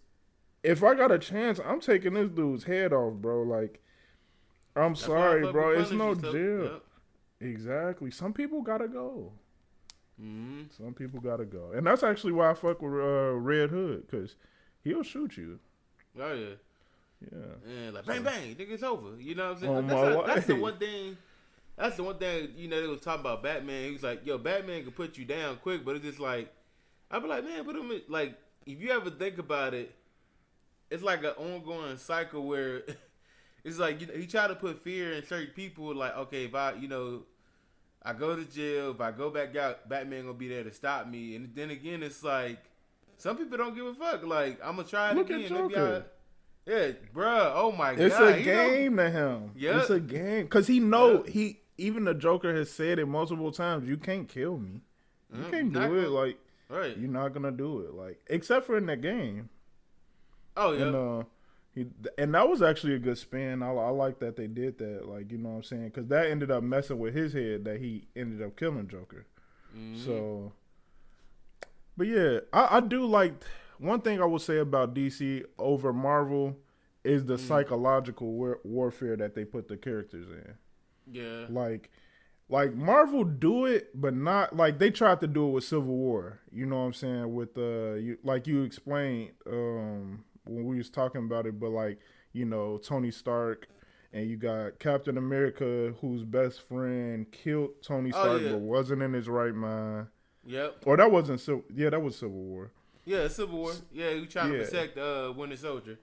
if 0.63 0.83
I 0.83 0.95
got 0.95 1.11
a 1.11 1.19
chance, 1.19 1.59
I'm 1.63 1.79
taking 1.79 2.13
this 2.15 2.29
dude's 2.29 2.63
head 2.63 2.93
off, 2.93 3.13
bro. 3.15 3.43
Like, 3.43 3.81
I'm 4.75 4.93
That's 4.93 5.05
sorry, 5.05 5.51
bro. 5.51 5.71
It's 5.79 5.91
no 5.91 6.15
jail. 6.15 6.63
Yep. 6.63 6.83
Exactly. 7.41 8.11
Some 8.11 8.33
people 8.33 8.61
gotta 8.61 8.87
go. 8.87 9.33
Mhm. 10.21 10.75
Some 10.75 10.93
people 10.93 11.19
gotta 11.21 11.45
go, 11.45 11.71
and 11.73 11.85
that's 11.87 12.03
actually 12.03 12.33
why 12.33 12.49
I 12.51 12.53
fuck 12.53 12.81
with 12.81 12.93
uh, 12.93 13.33
Red 13.35 13.69
Hood 13.69 14.05
because 14.09 14.35
he'll 14.83 15.03
shoot 15.03 15.37
you. 15.37 15.59
Oh 16.19 16.33
yeah. 16.33 16.55
Yeah. 17.31 17.71
And 17.71 17.93
like 17.93 18.05
bang 18.05 18.23
bang, 18.23 18.55
nigga, 18.55 18.71
it's 18.71 18.83
over. 18.83 19.19
You 19.19 19.35
know 19.35 19.49
what 19.49 19.55
I'm 19.55 19.59
saying? 19.61 19.75
On 19.75 19.87
that's, 19.87 20.01
my 20.01 20.11
how- 20.13 20.23
that's 20.27 20.47
the 20.47 20.55
one 20.55 20.77
thing. 20.77 21.17
That's 21.77 21.95
the 21.95 22.03
one 22.03 22.17
thing 22.17 22.49
you 22.57 22.67
know 22.67 22.81
they 22.81 22.87
was 22.87 23.01
talking 23.01 23.21
about 23.21 23.41
Batman. 23.43 23.85
He 23.85 23.91
was 23.91 24.03
like, 24.03 24.25
"Yo, 24.25 24.37
Batman 24.37 24.83
can 24.83 24.91
put 24.91 25.17
you 25.17 25.23
down 25.25 25.57
quick," 25.57 25.85
but 25.85 25.95
it's 25.95 26.03
just 26.05 26.19
like, 26.19 26.53
I'd 27.09 27.21
be 27.21 27.27
like, 27.29 27.43
man, 27.45 27.63
put 27.63 27.75
him 27.75 27.89
in, 27.91 28.01
like 28.09 28.37
if 28.65 28.81
you 28.81 28.91
ever 28.91 29.09
think 29.09 29.37
about 29.37 29.73
it, 29.73 29.93
it's 30.89 31.03
like 31.03 31.19
an 31.23 31.31
ongoing 31.37 31.97
cycle 31.97 32.45
where 32.45 32.83
it's 33.63 33.77
like 33.79 34.01
you 34.01 34.07
know, 34.07 34.13
he 34.13 34.27
tried 34.27 34.47
to 34.47 34.55
put 34.55 34.81
fear 34.83 35.13
in 35.13 35.25
certain 35.25 35.53
people. 35.55 35.95
Like, 35.95 36.15
okay, 36.17 36.45
if 36.45 36.55
I, 36.55 36.73
you 36.73 36.89
know, 36.89 37.23
I 38.03 38.13
go 38.13 38.35
to 38.35 38.45
jail, 38.45 38.91
if 38.91 39.01
I 39.01 39.11
go 39.11 39.29
back 39.29 39.55
out, 39.55 39.87
Batman 39.89 40.21
gonna 40.21 40.33
be 40.33 40.47
there 40.47 40.63
to 40.63 40.71
stop 40.73 41.07
me. 41.07 41.35
And 41.35 41.49
then 41.53 41.69
again, 41.69 42.01
it's 42.03 42.23
like 42.23 42.57
some 43.17 43.37
people 43.37 43.57
don't 43.57 43.75
give 43.75 43.85
a 43.85 43.93
fuck. 43.93 44.23
Like, 44.25 44.59
I'm 44.63 44.77
gonna 44.77 44.87
try 44.87 45.11
it 45.11 45.15
Look 45.17 45.29
at 45.29 45.39
again. 45.41 45.53
Maybe 45.53 45.75
I, 45.75 45.77
Joker. 45.77 46.05
yeah, 46.65 46.91
bruh. 47.13 47.51
Oh 47.55 47.71
my 47.73 47.91
It's 47.91 48.17
god, 48.17 48.29
it's 48.29 48.37
a 48.37 48.39
he 48.39 48.43
don't- 48.45 48.69
game 48.69 48.97
to 48.97 49.09
him. 49.09 49.51
Yeah. 49.55 49.81
It's 49.81 49.89
a 49.89 49.99
game 49.99 50.43
because 50.43 50.67
he 50.67 50.79
know 50.79 51.23
Yeah. 51.25 51.31
he 51.31 51.59
even 51.77 52.05
the 52.05 52.13
Joker 52.13 52.53
has 52.55 52.69
said 52.71 52.99
it 52.99 53.05
multiple 53.05 53.51
times. 53.51 53.87
You 53.87 53.97
can't 53.97 54.27
kill 54.29 54.57
me. 54.57 54.81
You 55.33 55.43
Mm, 55.43 55.51
can't 55.51 55.73
do 55.73 55.79
it. 55.79 55.87
gonna- 56.03 56.09
Like 56.09 56.37
right. 56.69 56.97
you're 56.97 57.09
not 57.11 57.33
gonna 57.33 57.51
do 57.51 57.81
it. 57.81 57.93
Like 57.93 58.21
except 58.27 58.65
for 58.65 58.77
in 58.77 58.85
that 58.87 59.01
game. 59.01 59.49
Oh 60.57 60.71
yeah. 60.71 60.85
And 60.85 60.95
uh, 60.95 61.23
he 61.79 61.87
and 62.17 62.33
that 62.35 62.47
was 62.49 62.61
actually 62.61 62.93
a 62.95 62.99
good 62.99 63.17
spin. 63.17 63.61
I, 63.63 63.71
I 63.71 63.89
like 63.89 64.19
that 64.19 64.35
they 64.35 64.47
did 64.47 64.77
that. 64.79 65.07
Like 65.07 65.31
you 65.31 65.37
know 65.37 65.49
what 65.49 65.55
I'm 65.57 65.63
saying 65.63 65.85
because 65.89 66.07
that 66.07 66.27
ended 66.27 66.51
up 66.51 66.63
messing 66.63 66.99
with 66.99 67.13
his 67.13 67.33
head 67.33 67.65
that 67.65 67.79
he 67.79 68.07
ended 68.15 68.41
up 68.45 68.55
killing 68.57 68.87
Joker. 68.87 69.25
Mhm. 69.77 70.05
So, 70.05 70.53
but 71.97 72.07
yeah, 72.07 72.39
I, 72.53 72.77
I 72.77 72.79
do 72.79 73.05
like 73.05 73.33
one 73.77 74.01
thing 74.01 74.21
I 74.21 74.25
will 74.25 74.39
say 74.39 74.57
about 74.57 74.93
DC 74.93 75.43
over 75.57 75.93
Marvel 75.93 76.57
is 77.03 77.25
the 77.25 77.35
Mm. 77.35 77.47
psychological 77.47 78.31
war- 78.33 78.59
warfare 78.63 79.15
that 79.17 79.35
they 79.35 79.45
put 79.45 79.67
the 79.67 79.77
characters 79.77 80.27
in. 80.29 80.53
yeah. 81.13 81.45
Like, 81.49 81.89
like 82.49 82.73
Marvel 82.75 83.23
do 83.23 83.65
it, 83.65 83.89
but 83.93 84.13
not 84.15 84.55
like 84.55 84.79
they 84.79 84.91
tried 84.91 85.19
to 85.21 85.27
do 85.27 85.47
it 85.47 85.51
with 85.51 85.63
Civil 85.63 85.95
War. 85.95 86.39
You 86.51 86.65
know 86.65 86.77
what 86.79 86.87
I'm 86.87 86.93
saying? 86.93 87.33
With 87.33 87.57
uh, 87.57 87.93
you, 87.93 88.17
like 88.23 88.47
you 88.47 88.63
explained 88.63 89.31
um 89.47 90.23
when 90.49 90.65
we 90.65 90.77
was 90.77 90.89
talking 90.89 91.23
about 91.25 91.45
it, 91.45 91.59
but 91.59 91.69
like 91.69 91.99
you 92.33 92.45
know 92.45 92.77
Tony 92.77 93.11
Stark. 93.11 93.67
And 94.11 94.27
you 94.27 94.37
got 94.37 94.79
Captain 94.79 95.19
America, 95.19 95.93
whose 96.01 96.23
best 96.23 96.61
friend 96.67 97.31
killed 97.31 97.83
Tony 97.83 98.11
Oh, 98.11 98.19
Stark, 98.23 98.41
yeah. 98.41 98.51
but 98.53 98.57
wasn't 98.61 99.03
in 99.03 99.13
his 99.13 99.29
right 99.29 99.53
mind. 99.53 100.07
Yep. 100.47 100.77
Or 100.87 100.97
that 100.97 101.11
wasn't 101.11 101.39
so. 101.41 101.63
Yeah, 101.71 101.91
that 101.91 101.99
was 102.01 102.17
Civil 102.17 102.31
War. 102.41 102.71
Yeah, 103.05 103.27
Civil 103.27 103.59
War. 103.59 103.73
Yeah, 103.91 104.09
he 104.13 104.21
was 104.21 104.29
trying 104.29 104.51
Yeah. 104.53 104.59
to 104.61 104.65
protect 104.65 104.97
uh 104.97 105.31
Winter 105.37 105.57
Soldier, 105.57 105.99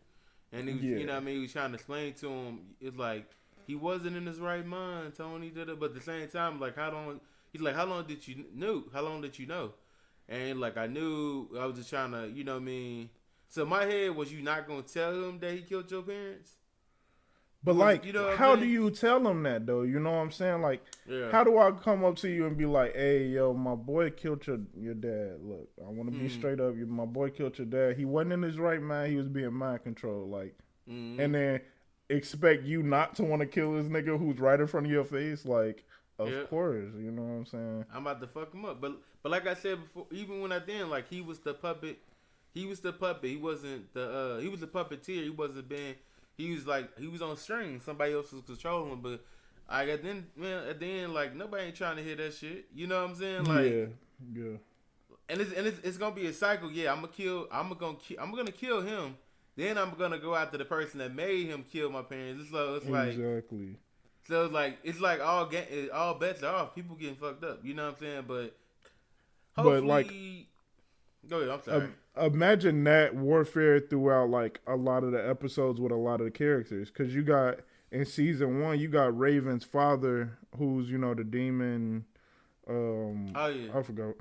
and 0.52 0.68
he 0.68 0.74
was, 0.74 0.84
Yeah. 0.84 0.98
you 0.98 1.06
know, 1.06 1.14
what 1.14 1.22
I 1.22 1.24
mean, 1.24 1.34
he 1.34 1.40
was 1.42 1.52
trying 1.52 1.70
to 1.70 1.74
explain 1.74 2.12
to 2.14 2.28
him. 2.28 2.60
It's 2.80 2.96
like 2.96 3.28
he 3.66 3.74
wasn't 3.74 4.16
in 4.16 4.24
his 4.26 4.38
right 4.38 4.64
mind. 4.64 5.14
Tony 5.16 5.50
did 5.50 5.68
it, 5.68 5.80
but 5.80 5.86
at 5.86 5.94
the 5.96 6.00
same 6.00 6.28
time, 6.28 6.60
like 6.60 6.76
how 6.76 6.92
long? 6.92 7.20
He's 7.52 7.60
like, 7.60 7.74
how 7.74 7.86
long 7.86 8.06
did 8.06 8.28
you 8.28 8.44
knew? 8.54 8.84
How 8.92 9.02
long 9.02 9.20
did 9.20 9.36
you 9.36 9.46
know? 9.46 9.72
And 10.28 10.60
like 10.60 10.76
I 10.76 10.86
knew, 10.86 11.48
I 11.58 11.66
was 11.66 11.76
just 11.76 11.90
trying 11.90 12.12
to, 12.12 12.28
you 12.28 12.44
know, 12.44 12.54
what 12.54 12.62
I 12.62 12.66
mean. 12.66 13.10
So 13.48 13.64
my 13.64 13.84
head 13.84 14.14
was, 14.14 14.32
you 14.32 14.42
not 14.42 14.66
gonna 14.66 14.82
tell 14.82 15.12
him 15.24 15.38
that 15.40 15.52
he 15.52 15.62
killed 15.62 15.90
your 15.90 16.02
parents? 16.02 16.56
But 17.64 17.74
Was- 17.74 17.80
like, 17.80 18.04
you 18.04 18.12
know 18.12 18.24
what 18.24 18.32
I'm 18.32 18.38
how 18.38 18.54
do 18.56 18.66
you 18.66 18.90
tell 18.90 19.26
him 19.26 19.42
that 19.44 19.66
though? 19.66 19.82
You 19.82 19.98
know 19.98 20.10
what 20.12 20.18
I'm 20.18 20.30
saying? 20.30 20.62
Like, 20.62 20.82
Yeah. 21.06 21.30
how 21.30 21.42
do 21.42 21.58
I 21.58 21.70
come 21.72 22.04
up 22.04 22.16
to 22.16 22.28
you 22.28 22.46
and 22.46 22.56
be 22.56 22.66
like, 22.66 22.94
"Hey, 22.94 23.26
yo, 23.28 23.54
my 23.54 23.74
boy 23.74 24.10
killed 24.10 24.46
your 24.46 24.60
your 24.76 24.94
dad. 24.94 25.40
Look, 25.42 25.68
I 25.84 25.88
want 25.88 26.12
to 26.12 26.16
be 26.18 26.26
Mm. 26.26 26.30
straight 26.30 26.60
up. 26.60 26.76
You, 26.76 26.86
my 26.86 27.06
boy 27.06 27.30
killed 27.30 27.58
your 27.58 27.66
dad. 27.66 27.96
He 27.96 28.04
wasn't 28.04 28.34
in 28.34 28.42
his 28.42 28.58
right 28.58 28.80
mind. 28.80 29.10
He 29.10 29.16
was 29.16 29.28
being 29.28 29.52
mind 29.52 29.82
controlled. 29.82 30.30
Like, 30.30 30.54
Mhm. 30.88 31.18
and 31.18 31.34
then 31.34 31.60
expect 32.08 32.62
you 32.62 32.82
not 32.84 33.16
to 33.16 33.24
want 33.24 33.40
to 33.40 33.46
kill 33.46 33.72
this 33.72 33.86
nigga 33.86 34.16
who's 34.16 34.38
right 34.38 34.60
in 34.60 34.66
front 34.68 34.86
of 34.86 34.92
your 34.92 35.04
face. 35.04 35.44
Like, 35.44 35.82
of 36.20 36.30
Yeah. 36.30 36.44
course. 36.44 36.94
You 36.96 37.10
know 37.10 37.22
what 37.22 37.32
I'm 37.32 37.46
saying? 37.46 37.84
I'm 37.92 38.02
about 38.06 38.20
to 38.20 38.28
fuck 38.28 38.52
him 38.54 38.64
up. 38.64 38.80
But 38.80 38.96
but 39.24 39.32
like 39.32 39.46
I 39.48 39.54
said 39.54 39.82
before, 39.82 40.06
even 40.12 40.40
when 40.40 40.52
I 40.52 40.60
then 40.60 40.88
like 40.88 41.08
he 41.08 41.20
was 41.20 41.40
the 41.40 41.52
puppet, 41.54 41.98
he 42.56 42.64
was 42.64 42.80
the 42.80 42.92
puppet. 42.92 43.28
He 43.28 43.36
wasn't 43.36 43.92
the 43.92 44.10
uh 44.10 44.38
he 44.38 44.48
was 44.48 44.60
the 44.60 44.66
puppeteer. 44.66 45.22
He 45.22 45.30
wasn't 45.30 45.68
being 45.68 45.94
he 46.38 46.54
was 46.54 46.66
like 46.66 46.98
he 46.98 47.06
was 47.06 47.20
on 47.20 47.36
string. 47.36 47.80
Somebody 47.84 48.14
else 48.14 48.32
was 48.32 48.42
controlling 48.42 48.92
him. 48.92 49.00
But 49.02 49.22
I 49.68 49.84
got 49.86 50.02
then 50.02 50.26
man 50.36 50.66
at 50.66 50.80
the 50.80 50.86
end 50.86 51.12
like 51.12 51.36
nobody 51.36 51.64
ain't 51.64 51.76
trying 51.76 51.96
to 51.96 52.02
hear 52.02 52.16
that 52.16 52.32
shit. 52.32 52.66
You 52.74 52.86
know 52.86 53.02
what 53.02 53.10
I'm 53.10 53.16
saying? 53.16 53.44
Like 53.44 53.70
yeah, 53.72 53.86
yeah. 54.34 54.56
and 55.28 55.40
it's 55.40 55.52
and 55.52 55.66
it's, 55.66 55.78
it's 55.84 55.98
gonna 55.98 56.14
be 56.14 56.26
a 56.26 56.32
cycle. 56.32 56.72
Yeah, 56.72 56.92
I'm 56.92 57.02
gonna 57.02 57.12
kill. 57.12 57.46
I'm 57.52 57.68
gonna 57.74 57.98
ki- 57.98 58.18
I'm 58.18 58.34
gonna 58.34 58.52
kill 58.52 58.80
him. 58.80 59.16
Then 59.54 59.76
I'm 59.76 59.90
gonna 59.98 60.18
go 60.18 60.34
after 60.34 60.56
the 60.56 60.64
person 60.64 60.98
that 61.00 61.14
made 61.14 61.46
him 61.46 61.62
kill 61.70 61.90
my 61.90 62.02
parents. 62.02 62.44
It's 62.44 62.52
like 62.52 62.68
it's 62.76 62.88
like 62.88 63.08
exactly. 63.12 63.76
so 64.28 64.44
it's 64.44 64.54
like 64.54 64.78
it's 64.82 65.00
like 65.00 65.20
all 65.20 65.44
ga- 65.46 65.90
all 65.90 66.14
bets 66.14 66.42
are 66.42 66.54
off. 66.54 66.74
People 66.74 66.96
getting 66.96 67.16
fucked 67.16 67.44
up. 67.44 67.60
You 67.62 67.74
know 67.74 67.84
what 67.84 67.96
I'm 67.96 68.00
saying? 68.00 68.24
But 68.26 68.56
But, 69.56 69.62
hopefully, 69.62 69.88
like- 69.88 70.46
go 71.28 71.38
ahead. 71.38 71.50
I'm 71.50 71.62
sorry. 71.62 71.88
Um, 72.16 72.32
imagine 72.34 72.84
that 72.84 73.14
warfare 73.14 73.78
throughout 73.80 74.30
like 74.30 74.60
a 74.66 74.76
lot 74.76 75.04
of 75.04 75.12
the 75.12 75.28
episodes 75.28 75.80
with 75.80 75.92
a 75.92 75.96
lot 75.96 76.20
of 76.20 76.26
the 76.26 76.30
characters 76.30 76.90
because 76.90 77.14
you 77.14 77.22
got 77.22 77.60
in 77.92 78.04
season 78.04 78.60
one 78.60 78.78
you 78.78 78.88
got 78.88 79.16
raven's 79.16 79.62
father 79.64 80.36
who's 80.58 80.90
you 80.90 80.98
know 80.98 81.14
the 81.14 81.22
demon 81.22 82.04
um 82.68 83.26
oh 83.34 83.46
yeah, 83.46 83.70
i 83.78 83.82
forgot 83.82 84.14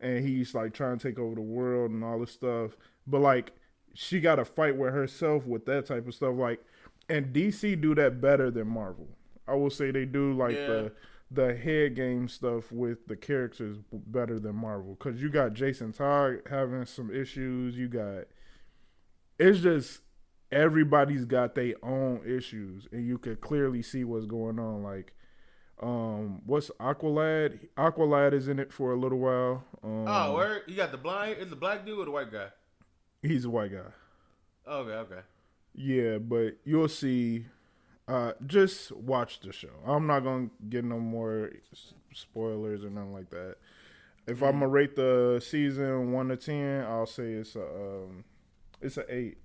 and 0.00 0.26
he's 0.26 0.54
like 0.54 0.74
trying 0.74 0.98
to 0.98 1.08
take 1.08 1.18
over 1.18 1.34
the 1.34 1.40
world 1.40 1.90
and 1.90 2.04
all 2.04 2.18
this 2.20 2.32
stuff 2.32 2.72
but 3.06 3.20
like 3.20 3.52
she 3.94 4.20
got 4.20 4.34
to 4.36 4.44
fight 4.44 4.76
with 4.76 4.92
herself 4.92 5.46
with 5.46 5.64
that 5.64 5.86
type 5.86 6.06
of 6.06 6.14
stuff 6.14 6.34
like 6.36 6.60
and 7.08 7.32
dc 7.34 7.80
do 7.80 7.94
that 7.94 8.20
better 8.20 8.50
than 8.50 8.66
marvel 8.68 9.08
i 9.48 9.54
will 9.54 9.70
say 9.70 9.90
they 9.90 10.04
do 10.04 10.32
like 10.34 10.54
Yeah. 10.54 10.66
the 10.66 10.92
the 11.30 11.56
head 11.56 11.96
game 11.96 12.28
stuff 12.28 12.70
with 12.70 13.06
the 13.08 13.16
characters 13.16 13.78
better 13.92 14.38
than 14.38 14.56
Marvel 14.56 14.96
because 14.98 15.20
you 15.20 15.28
got 15.28 15.54
Jason 15.54 15.92
Todd 15.92 16.42
having 16.48 16.86
some 16.86 17.14
issues. 17.14 17.76
You 17.76 17.88
got 17.88 18.24
it's 19.38 19.60
just 19.60 20.00
everybody's 20.50 21.24
got 21.24 21.54
their 21.54 21.74
own 21.82 22.22
issues, 22.26 22.88
and 22.92 23.06
you 23.06 23.18
could 23.18 23.40
clearly 23.40 23.82
see 23.82 24.04
what's 24.04 24.26
going 24.26 24.58
on. 24.58 24.82
Like, 24.82 25.14
um, 25.82 26.42
what's 26.46 26.70
Aqualad? 26.80 27.68
Aqualad 27.76 28.32
is 28.32 28.48
in 28.48 28.58
it 28.58 28.72
for 28.72 28.92
a 28.92 28.96
little 28.96 29.18
while. 29.18 29.64
Um, 29.82 30.04
oh, 30.06 30.34
where 30.34 30.62
you 30.66 30.76
got 30.76 30.92
the 30.92 30.98
blind? 30.98 31.38
Is 31.38 31.50
the 31.50 31.56
black 31.56 31.84
dude 31.84 31.98
or 31.98 32.04
the 32.04 32.10
white 32.10 32.32
guy? 32.32 32.48
he's 33.22 33.44
a 33.44 33.50
white 33.50 33.72
guy. 33.72 33.90
Okay, 34.68 34.92
okay. 34.92 35.20
Yeah, 35.74 36.18
but 36.18 36.58
you'll 36.64 36.88
see. 36.88 37.46
Uh, 38.08 38.32
just 38.46 38.92
watch 38.92 39.40
the 39.40 39.52
show. 39.52 39.70
I'm 39.84 40.06
not 40.06 40.20
gonna 40.20 40.48
get 40.68 40.84
no 40.84 40.98
more 41.00 41.50
spoilers 42.14 42.84
or 42.84 42.90
nothing 42.90 43.12
like 43.12 43.30
that. 43.30 43.56
If 44.26 44.42
I'm 44.42 44.52
gonna 44.52 44.68
rate 44.68 44.94
the 44.96 45.42
season 45.44 46.12
one 46.12 46.28
to 46.28 46.36
ten, 46.36 46.84
I'll 46.84 47.06
say 47.06 47.32
it's 47.32 47.56
a 47.56 47.64
um, 47.64 48.24
it's 48.80 48.96
a 48.96 49.04
eight. 49.12 49.38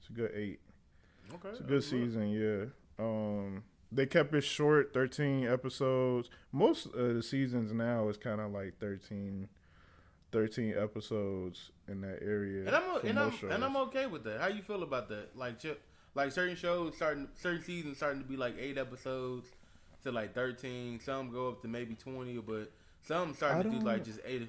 It's 0.00 0.10
a 0.10 0.12
good 0.12 0.32
eight. 0.34 0.60
Okay, 1.34 1.48
It's 1.48 1.60
a 1.60 1.64
good 1.64 1.84
season. 1.84 2.30
Yeah. 2.30 2.64
Um, 3.02 3.62
they 3.90 4.04
kept 4.06 4.34
it 4.34 4.42
short, 4.42 4.92
thirteen 4.92 5.46
episodes. 5.46 6.28
Most 6.52 6.86
of 6.86 7.14
the 7.14 7.22
seasons 7.22 7.72
now 7.72 8.08
is 8.08 8.18
kind 8.18 8.40
of 8.40 8.52
like 8.52 8.78
13, 8.80 9.48
13 10.32 10.74
episodes 10.76 11.70
in 11.86 12.02
that 12.02 12.18
area. 12.22 12.66
And 12.66 12.76
I'm 12.76 13.06
and 13.06 13.18
I'm 13.18 13.50
and 13.50 13.64
I'm 13.64 13.76
okay 13.88 14.06
with 14.06 14.24
that. 14.24 14.40
How 14.40 14.48
you 14.48 14.62
feel 14.62 14.82
about 14.82 15.08
that? 15.08 15.36
Like, 15.36 15.58
like 16.14 16.32
certain 16.32 16.56
shows 16.56 16.94
starting, 16.96 17.28
certain 17.34 17.62
seasons 17.62 17.96
starting 17.98 18.22
to 18.22 18.28
be 18.28 18.36
like 18.36 18.56
eight 18.58 18.78
episodes 18.78 19.48
to 20.04 20.12
like 20.12 20.34
thirteen. 20.34 21.00
Some 21.00 21.30
go 21.30 21.48
up 21.48 21.62
to 21.62 21.68
maybe 21.68 21.94
twenty, 21.94 22.38
but 22.38 22.70
some 23.02 23.34
starting 23.34 23.70
to 23.72 23.78
do 23.78 23.84
like 23.84 24.04
just 24.04 24.20
eight. 24.24 24.48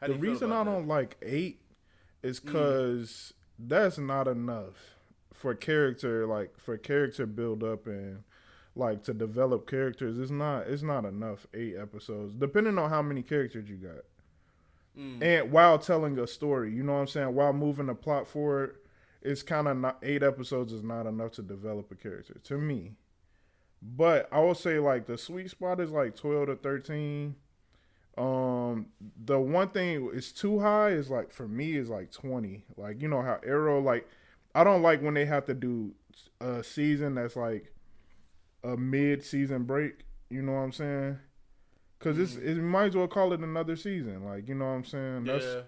How 0.00 0.08
the 0.08 0.14
reason 0.14 0.52
I 0.52 0.60
about 0.60 0.72
don't 0.72 0.88
like 0.88 1.16
eight 1.22 1.60
is 2.22 2.40
Mm. 2.40 2.46
because 2.46 3.32
that's 3.58 3.98
not 3.98 4.28
enough 4.28 4.74
for 5.32 5.54
character, 5.54 6.26
like 6.26 6.58
for 6.58 6.76
character 6.76 7.26
build 7.26 7.62
up 7.64 7.86
and 7.86 8.22
like 8.74 9.02
to 9.04 9.14
develop 9.14 9.68
characters. 9.68 10.18
It's 10.18 10.30
not. 10.30 10.66
It's 10.66 10.82
not 10.82 11.04
enough 11.04 11.46
eight 11.54 11.76
episodes, 11.80 12.34
depending 12.34 12.76
on 12.78 12.90
how 12.90 13.00
many 13.02 13.22
characters 13.22 13.68
you 13.68 13.76
got. 13.76 14.04
Mm. 14.98 15.22
and 15.22 15.52
while 15.52 15.78
telling 15.78 16.18
a 16.18 16.26
story. 16.26 16.72
You 16.72 16.82
know 16.82 16.94
what 16.94 17.00
I'm 17.00 17.06
saying? 17.06 17.34
While 17.34 17.52
moving 17.52 17.86
the 17.86 17.94
plot 17.94 18.26
forward, 18.26 18.76
it's 19.26 19.42
kind 19.42 19.68
of 19.68 19.76
not 19.76 19.98
eight 20.02 20.22
episodes 20.22 20.72
is 20.72 20.82
not 20.82 21.06
enough 21.06 21.32
to 21.32 21.42
develop 21.42 21.90
a 21.90 21.94
character 21.94 22.36
to 22.44 22.58
me. 22.58 22.92
But 23.82 24.28
I 24.32 24.40
would 24.40 24.56
say 24.56 24.78
like 24.78 25.06
the 25.06 25.18
sweet 25.18 25.50
spot 25.50 25.80
is 25.80 25.90
like 25.90 26.16
twelve 26.16 26.46
to 26.46 26.56
thirteen. 26.56 27.36
Um, 28.16 28.86
the 29.22 29.38
one 29.38 29.68
thing 29.68 30.08
is 30.12 30.32
too 30.32 30.60
high 30.60 30.90
is 30.90 31.10
like 31.10 31.30
for 31.30 31.46
me 31.46 31.76
is 31.76 31.88
like 31.88 32.10
twenty. 32.10 32.64
Like 32.76 33.02
you 33.02 33.08
know 33.08 33.22
how 33.22 33.38
Arrow 33.44 33.80
like 33.80 34.08
I 34.54 34.64
don't 34.64 34.82
like 34.82 35.02
when 35.02 35.14
they 35.14 35.26
have 35.26 35.44
to 35.46 35.54
do 35.54 35.92
a 36.40 36.64
season 36.64 37.16
that's 37.16 37.36
like 37.36 37.72
a 38.64 38.76
mid 38.76 39.22
season 39.24 39.64
break. 39.64 40.04
You 40.30 40.42
know 40.42 40.52
what 40.52 40.60
I'm 40.60 40.72
saying? 40.72 41.18
Because 41.98 42.18
it's 42.18 42.36
it 42.36 42.56
might 42.56 42.86
as 42.86 42.96
well 42.96 43.08
call 43.08 43.32
it 43.32 43.40
another 43.40 43.76
season. 43.76 44.24
Like 44.24 44.48
you 44.48 44.54
know 44.54 44.64
what 44.64 44.72
I'm 44.72 44.84
saying? 44.84 45.24
That's 45.24 45.44
yeah. 45.44 45.60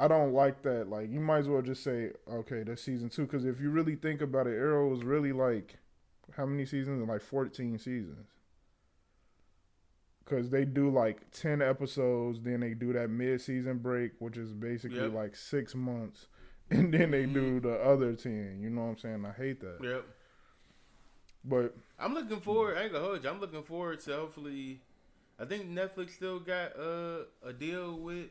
I 0.00 0.06
don't 0.06 0.32
like 0.32 0.62
that. 0.62 0.88
Like 0.88 1.10
you 1.10 1.18
might 1.20 1.38
as 1.38 1.48
well 1.48 1.60
just 1.62 1.82
say 1.82 2.12
okay, 2.30 2.62
that's 2.62 2.82
season 2.82 3.08
two. 3.08 3.22
Because 3.22 3.44
if 3.44 3.60
you 3.60 3.70
really 3.70 3.96
think 3.96 4.20
about 4.20 4.46
it, 4.46 4.50
Arrow 4.56 4.88
was 4.88 5.02
really 5.02 5.32
like 5.32 5.76
how 6.36 6.46
many 6.46 6.64
seasons? 6.66 7.06
Like 7.08 7.22
14 7.22 7.78
seasons. 7.78 8.28
Because 10.24 10.50
they 10.50 10.64
do 10.66 10.90
like 10.90 11.30
10 11.30 11.62
episodes, 11.62 12.40
then 12.42 12.60
they 12.60 12.74
do 12.74 12.92
that 12.92 13.08
mid 13.08 13.40
season 13.40 13.78
break, 13.78 14.12
which 14.18 14.36
is 14.36 14.52
basically 14.52 14.98
Yep. 15.00 15.12
like 15.14 15.34
six 15.34 15.74
months, 15.74 16.26
and 16.70 16.92
then 16.92 17.10
they 17.10 17.24
Mhm. 17.24 17.32
do 17.32 17.60
the 17.60 17.74
other 17.82 18.14
10. 18.14 18.60
You 18.60 18.68
know 18.70 18.82
what 18.82 18.88
I'm 18.90 18.98
saying? 18.98 19.24
I 19.24 19.32
hate 19.32 19.60
that. 19.60 19.78
Yep. 19.82 20.04
But 21.44 21.74
I'm 21.98 22.12
looking 22.12 22.40
forward. 22.40 22.76
I 22.76 22.82
ain't 22.84 22.92
gonna 22.92 23.04
hold 23.04 23.24
you. 23.24 23.30
I'm 23.30 23.40
looking 23.40 23.62
forward 23.62 24.00
to 24.00 24.16
hopefully. 24.16 24.82
I 25.38 25.44
think 25.46 25.66
Netflix 25.70 26.10
still 26.10 26.40
got 26.40 26.78
uh, 26.78 27.24
a 27.42 27.52
deal 27.52 27.98
with 27.98 28.28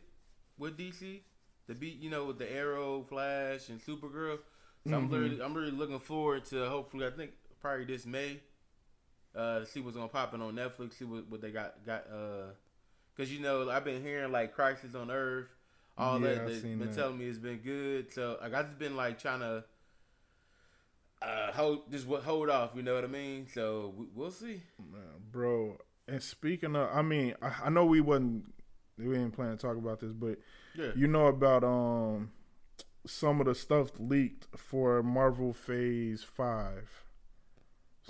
with 0.60 0.78
DC 0.78 1.22
to 1.68 1.76
beat 1.76 2.00
you 2.00 2.10
know 2.10 2.26
with 2.26 2.38
the 2.38 2.52
Arrow, 2.52 3.04
Flash, 3.04 3.70
and 3.70 3.80
Supergirl. 3.82 4.40
So 4.88 4.96
I'm 4.96 5.10
Mhm. 5.10 5.14
really 5.14 5.42
I'm 5.42 5.54
really 5.54 5.72
looking 5.72 6.00
forward 6.00 6.46
to 6.46 6.68
hopefully 6.70 7.06
I 7.06 7.10
think 7.12 7.32
probably 7.62 7.86
this 7.86 8.06
May 8.06 8.40
uh, 9.36 9.60
to 9.60 9.66
see 9.66 9.80
what's 9.82 9.96
gonna 9.96 10.08
pop 10.08 10.34
in 10.34 10.42
on 10.42 10.56
Netflix. 10.56 10.94
See 10.94 11.06
what, 11.06 11.28
what 11.28 11.42
they 11.42 11.52
got 11.52 11.86
got 11.86 12.06
uh, 12.12 12.52
because 13.16 13.32
you 13.32 13.40
know 13.40 13.70
I've 13.70 13.84
been 13.84 14.02
hearing 14.02 14.32
like 14.32 14.54
Crisis 14.54 14.96
on 14.96 15.12
Earth, 15.12 15.48
all 15.98 16.20
Yeah, 16.20 16.34
that. 16.36 16.48
They've 16.48 16.62
been 16.64 16.80
that. 16.80 16.96
telling 16.96 17.18
me 17.18 17.26
it's 17.26 17.38
been 17.38 17.58
good. 17.60 18.14
So 18.14 18.38
like 18.42 18.54
I 18.54 18.64
just 18.64 18.80
been 18.80 18.96
like 18.96 19.20
trying 19.20 19.42
to 19.42 19.64
uh 21.22 21.52
hold 21.52 21.92
just 21.92 22.08
what 22.08 22.24
hold 22.24 22.50
off. 22.50 22.72
You 22.76 22.84
know 22.84 22.96
what 22.96 23.04
I 23.04 23.08
mean? 23.08 23.48
So 23.54 23.94
we, 23.98 24.06
we'll 24.14 24.32
see. 24.32 24.62
Man, 24.80 25.02
bro. 25.32 25.78
And 26.08 26.22
speaking 26.24 26.76
of, 26.76 26.90
I 26.94 27.02
mean, 27.02 27.36
I, 27.42 27.54
I 27.66 27.70
know 27.70 27.86
we 27.86 28.00
wasn't, 28.00 28.46
we 28.98 29.06
didn't 29.06 29.32
plan 29.32 29.50
to 29.52 29.58
talk 29.58 29.76
about 29.76 30.00
this, 30.00 30.14
but 30.14 30.38
Yeah. 30.78 30.92
you 30.96 31.08
know 31.08 31.28
about 31.28 31.64
um 31.64 32.32
some 33.06 33.40
of 33.40 33.48
the 33.48 33.56
stuff 33.56 33.92
leaked 34.00 34.48
for 34.58 35.02
Marvel 35.04 35.54
Phase 35.54 36.24
Five. 36.24 37.04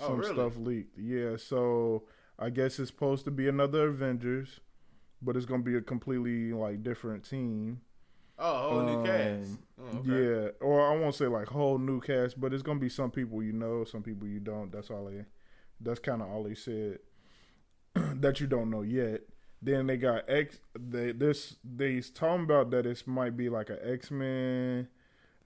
Oh, 0.00 0.08
Some 0.08 0.18
really? 0.18 0.32
stuff 0.34 0.56
leaked, 0.56 0.98
yeah. 0.98 1.36
So 1.36 2.04
I 2.38 2.50
guess 2.50 2.78
it's 2.78 2.90
supposed 2.90 3.24
to 3.24 3.30
be 3.30 3.48
another 3.48 3.88
Avengers, 3.88 4.60
but 5.22 5.36
it's 5.36 5.46
gonna 5.46 5.62
be 5.62 5.76
a 5.76 5.80
completely 5.80 6.52
like 6.52 6.82
different 6.82 7.28
team. 7.28 7.80
Oh, 8.38 8.54
a 8.54 8.70
whole 8.70 8.82
new 8.82 9.04
cast. 9.04 9.50
Um, 9.50 9.58
Oh, 9.80 9.98
okay. 9.98 10.10
Yeah, 10.10 10.48
or 10.60 10.92
I 10.92 10.96
won't 10.96 11.14
say 11.14 11.26
like 11.26 11.48
whole 11.48 11.78
new 11.78 12.00
cast, 12.00 12.40
but 12.40 12.52
it's 12.52 12.62
gonna 12.62 12.80
be 12.80 12.88
some 12.88 13.10
people 13.10 13.42
you 13.42 13.52
know, 13.52 13.84
some 13.84 14.02
people 14.02 14.28
you 14.28 14.40
don't. 14.40 14.70
That's 14.70 14.90
all 14.90 15.06
they. 15.06 15.24
That's 15.80 16.00
kind 16.00 16.22
of 16.22 16.28
all 16.28 16.44
they 16.44 16.54
said. 16.54 16.98
that 17.94 18.40
you 18.40 18.46
don't 18.46 18.70
know 18.70 18.82
yet. 18.82 19.22
Then 19.60 19.86
they 19.86 19.96
got 19.96 20.28
X. 20.28 20.60
They 20.78 21.12
this 21.12 21.56
they 21.64 22.00
talking 22.00 22.44
about 22.44 22.70
that 22.70 22.86
it 22.86 23.02
might 23.06 23.36
be 23.36 23.48
like 23.48 23.70
a 23.70 23.78
X 23.88 24.10
Men, 24.10 24.88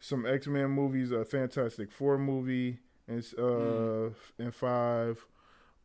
some 0.01 0.27
X 0.27 0.47
Men 0.47 0.71
movies, 0.71 1.13
a 1.13 1.25
Fantastic 1.25 1.93
Four 1.93 2.19
movie, 2.19 2.81
and 3.09 3.25
uh 3.39 4.11
and 4.39 4.55
five. 4.55 5.27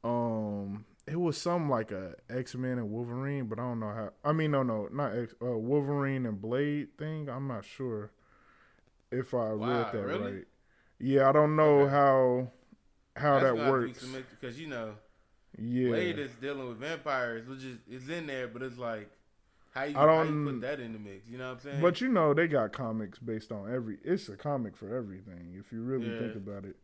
Um, 0.04 0.86
it 1.08 1.20
was 1.20 1.38
some 1.38 1.70
like 1.70 1.92
a 1.92 2.16
X 2.30 2.56
Men 2.56 2.80
and 2.80 2.90
Wolverine, 2.92 3.46
but 3.48 3.60
I 3.60 3.64
don't 3.64 3.80
know 3.80 3.92
how. 3.94 4.10
I 4.24 4.34
mean, 4.34 4.52
no, 4.52 4.64
no, 4.64 4.90
not 4.92 5.18
X. 5.18 5.34
Uh, 5.42 5.58
Wolverine 5.58 6.26
and 6.26 6.42
Blade 6.42 6.98
thing. 6.98 7.30
I'm 7.30 7.48
not 7.48 7.66
sure 7.66 8.12
if 9.12 9.34
I 9.34 9.50
Wow, 9.58 9.58
read 9.60 9.92
that 9.92 10.08
really? 10.08 10.34
right. 10.34 10.46
Yeah, 11.00 11.30
I 11.30 11.32
don't 11.32 11.56
know 11.56 11.86
Okay. 11.86 11.88
how 11.88 12.52
how 13.16 13.40
That's 13.40 13.46
that 13.46 13.58
works. 13.60 14.04
because 14.32 14.60
you 14.60 14.68
know 14.68 14.96
Yeah, 15.60 15.89
Blade 15.89 16.20
is 16.20 16.32
dealing 16.41 16.68
with 16.68 16.78
vampires, 16.78 17.47
which 17.47 17.64
is 17.64 17.78
it's 17.89 18.08
in 18.10 18.28
there, 18.28 18.47
but 18.47 18.62
it's 18.62 18.78
like 18.78 19.10
how 19.74 19.84
you, 19.84 19.97
I 19.97 20.01
how 20.01 20.22
you 20.24 20.30
don't- 20.32 20.45
put 20.45 20.62
that 20.62 20.80
in 20.80 20.93
the 20.93 20.99
mix. 20.99 21.28
You 21.28 21.38
know 21.38 21.47
what 21.49 21.53
I'm 21.55 21.60
saying? 21.72 21.82
But 21.82 21.99
you 22.01 22.10
know 22.10 22.34
they 22.34 22.47
got 22.47 22.72
comics 22.74 23.20
based 23.20 23.51
on 23.51 23.74
every. 23.74 23.97
It's 24.03 24.30
a 24.30 24.36
comic 24.38 24.76
for 24.78 24.95
everything 24.95 25.55
if 25.60 25.72
you 25.72 25.82
really 25.82 26.12
Yeah. 26.12 26.20
think 26.20 26.36
about 26.36 26.66
it. 26.66 26.76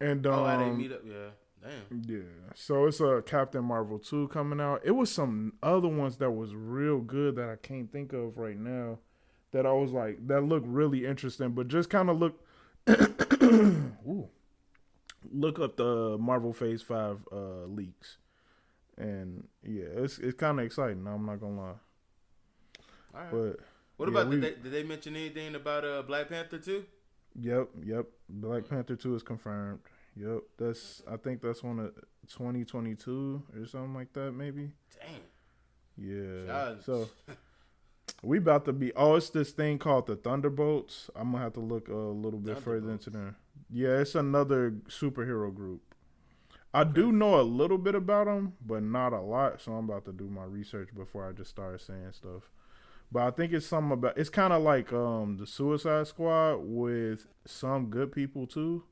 And 0.00 0.26
um, 0.26 0.34
oh, 0.40 0.58
they 0.58 0.70
meet 0.70 0.90
up? 0.92 1.02
Yeah, 1.04 1.28
damn. 1.62 2.02
yeah, 2.08 2.22
so 2.56 2.86
it's 2.86 3.00
a 3.00 3.22
Captain 3.24 3.62
Marvel 3.64 4.00
two 4.00 4.26
coming 4.28 4.60
out. 4.60 4.80
It 4.84 4.90
was 4.92 5.10
some 5.12 5.52
other 5.62 5.86
ones 5.88 6.16
that 6.16 6.32
was 6.32 6.54
real 6.56 6.98
good 6.98 7.36
that 7.36 7.48
I 7.48 7.54
can't 7.56 7.90
think 7.92 8.12
of 8.12 8.36
right 8.36 8.58
now. 8.58 8.98
That 9.52 9.64
I 9.66 9.72
was 9.72 9.92
like 9.92 10.26
that 10.26 10.40
looked 10.42 10.66
really 10.66 11.06
interesting, 11.06 11.50
but 11.50 11.68
just 11.68 11.88
kind 11.90 12.10
of 12.10 12.18
look. 12.18 12.40
Look 15.30 15.58
up 15.58 15.76
the 15.76 16.16
Marvel 16.18 16.52
Phase 16.52 16.82
Five 16.82 17.18
uh, 17.30 17.66
leaks, 17.66 18.18
and 18.96 19.46
yeah, 19.62 19.84
it's 19.96 20.18
it's 20.18 20.38
kind 20.38 20.58
of 20.58 20.66
exciting. 20.66 21.06
I'm 21.06 21.26
not 21.26 21.40
gonna 21.40 21.60
lie, 21.60 21.72
right. 23.14 23.30
but 23.30 23.60
what 23.96 24.08
yeah, 24.08 24.20
about 24.20 24.28
we- 24.28 24.40
did, 24.40 24.42
they, 24.42 24.62
did 24.62 24.72
they 24.72 24.82
mention 24.82 25.16
anything 25.16 25.54
about 25.54 25.84
uh 25.84 26.02
Black 26.02 26.28
Panther 26.28 26.58
two? 26.58 26.84
Yep, 27.40 27.68
yep. 27.84 28.06
Black 28.28 28.68
Panther 28.68 28.96
two 28.96 29.14
is 29.14 29.22
confirmed. 29.22 29.80
Yep, 30.16 30.42
that's 30.58 31.02
I 31.10 31.16
think 31.16 31.40
that's 31.40 31.62
on 31.64 31.78
a 31.78 31.90
2022 32.28 33.42
or 33.56 33.66
something 33.66 33.94
like 33.94 34.12
that, 34.12 34.32
maybe. 34.32 34.72
Damn. 35.00 35.20
Yeah. 35.96 36.46
God. 36.46 36.84
So 36.84 37.08
we 38.22 38.38
about 38.38 38.64
to 38.66 38.72
be. 38.72 38.92
Oh, 38.94 39.16
it's 39.16 39.30
this 39.30 39.52
thing 39.52 39.78
called 39.78 40.06
the 40.06 40.16
Thunderbolts. 40.16 41.10
I'm 41.16 41.32
gonna 41.32 41.44
have 41.44 41.54
to 41.54 41.60
look 41.60 41.88
a 41.88 41.94
little 41.94 42.40
bit 42.40 42.58
further 42.58 42.90
into 42.90 43.10
there. 43.10 43.36
Yeah, 43.70 43.98
it's 44.00 44.14
another 44.14 44.72
superhero 44.88 45.54
group. 45.54 45.80
I 46.74 46.84
do 46.84 47.12
know 47.12 47.38
a 47.38 47.42
little 47.42 47.76
bit 47.78 47.94
about 47.94 48.26
them, 48.26 48.54
but 48.64 48.82
not 48.82 49.12
a 49.12 49.20
lot. 49.20 49.60
So 49.60 49.72
I'm 49.72 49.84
about 49.88 50.04
to 50.06 50.12
do 50.12 50.24
my 50.28 50.44
research 50.44 50.88
before 50.94 51.28
I 51.28 51.32
just 51.32 51.50
start 51.50 51.80
saying 51.80 52.12
stuff. 52.12 52.50
But 53.10 53.22
I 53.24 53.30
think 53.30 53.52
it's 53.52 53.66
something 53.66 53.92
about. 53.92 54.16
It's 54.16 54.30
kind 54.30 54.52
of 54.54 54.62
like 54.62 54.90
um 54.92 55.36
the 55.36 55.46
Suicide 55.46 56.06
Squad 56.06 56.56
with 56.62 57.26
some 57.46 57.86
good 57.90 58.10
people 58.12 58.46
too. 58.46 58.84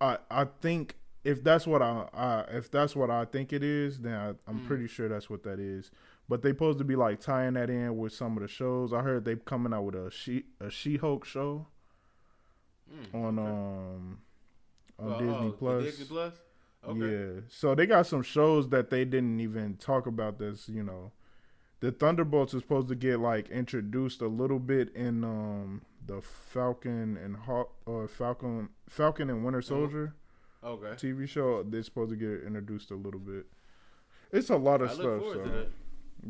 I 0.00 0.18
I 0.30 0.44
think 0.60 0.96
if 1.24 1.44
that's 1.44 1.66
what 1.66 1.82
I, 1.82 2.08
I 2.12 2.40
if 2.56 2.68
that's 2.70 2.96
what 2.96 3.10
I 3.10 3.24
think 3.26 3.52
it 3.52 3.62
is, 3.62 4.00
then 4.00 4.14
I, 4.14 4.28
I'm 4.48 4.60
Mm. 4.60 4.66
pretty 4.66 4.88
sure 4.88 5.08
that's 5.08 5.30
what 5.30 5.44
that 5.44 5.60
is. 5.60 5.92
But 6.28 6.42
they 6.42 6.50
supposed 6.50 6.78
to 6.78 6.84
be 6.84 6.96
like 6.96 7.20
tying 7.20 7.54
that 7.54 7.70
in 7.70 7.96
with 7.96 8.12
some 8.12 8.36
of 8.36 8.42
the 8.42 8.48
shows. 8.48 8.92
I 8.92 9.02
heard 9.02 9.24
they 9.24 9.36
coming 9.36 9.72
out 9.72 9.84
with 9.84 9.94
a 9.94 10.10
she 10.10 10.46
a 10.60 10.68
She 10.68 10.96
Hulk 10.96 11.24
show 11.24 11.66
Mm, 12.92 13.14
on 13.14 13.38
okay. 13.38 13.48
um 13.50 14.18
on 14.98 15.12
Oh, 15.12 15.18
Disney 15.18 15.46
oh, 15.48 15.56
Plus. 15.58 15.84
Disney 15.84 16.04
Plus. 16.06 16.34
Okay. 16.86 17.34
Yeah. 17.34 17.40
So 17.48 17.74
they 17.74 17.86
got 17.86 18.06
some 18.06 18.22
shows 18.22 18.68
that 18.70 18.90
they 18.90 19.04
didn't 19.04 19.40
even 19.40 19.76
talk 19.76 20.06
about 20.06 20.38
this, 20.38 20.68
you 20.68 20.82
know. 20.82 21.12
The 21.80 21.90
Thunderbolts 21.92 22.54
is 22.54 22.62
supposed 22.62 22.88
to 22.88 22.94
get 22.94 23.18
like 23.20 23.48
introduced 23.50 24.20
a 24.20 24.28
little 24.28 24.58
bit 24.58 24.94
in 24.94 25.24
um 25.24 25.82
the 26.04 26.20
Falcon 26.20 27.16
and 27.16 27.36
Hawk 27.36 27.72
or 27.86 28.08
Falcon 28.08 28.68
Falcon 28.88 29.30
and 29.30 29.44
Winter 29.44 29.62
Soldier 29.62 30.14
Okay. 30.64 30.90
TV 30.94 31.28
show. 31.28 31.62
They're 31.64 31.82
supposed 31.82 32.10
to 32.10 32.16
get 32.16 32.46
introduced 32.46 32.90
a 32.90 32.94
little 32.94 33.18
bit. 33.20 33.46
It's 34.30 34.50
a 34.50 34.56
lot 34.56 34.80
I 34.80 34.86
of 34.86 34.98
look 34.98 35.22
stuff. 35.24 35.44
So 35.44 35.66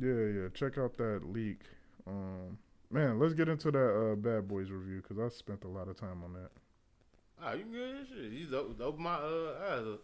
yeah, 0.01 0.43
yeah. 0.43 0.49
Check 0.55 0.79
out 0.79 0.97
that 0.97 1.23
leak. 1.31 1.61
Um, 2.07 2.59
man, 2.93 3.19
let's 3.19 3.35
get 3.35 3.49
into 3.49 3.71
that 3.71 4.13
uh, 4.13 4.15
Bad 4.17 4.47
Boys 4.49 4.71
review 4.71 5.03
because 5.03 5.19
I 5.19 5.29
spent 5.37 5.65
a 5.65 5.69
lot 5.69 5.89
of 5.89 5.97
time 5.97 6.23
on 6.25 6.33
that. 6.35 6.51
Oh, 7.45 7.55
you 7.55 7.65
good? 7.65 8.07
Shit. 8.09 8.33
You 8.33 8.77
open 8.81 9.03
my 9.03 9.15
uh 9.15 9.55
eyes. 9.71 9.99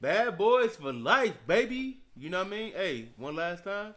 Bad 0.00 0.38
boys 0.38 0.76
for 0.76 0.92
life, 0.92 1.34
baby. 1.46 1.98
You 2.16 2.30
know 2.30 2.38
what 2.38 2.46
I 2.48 2.50
mean? 2.50 2.72
Hey, 2.72 3.08
one 3.16 3.34
last 3.36 3.64
time. 3.64 3.94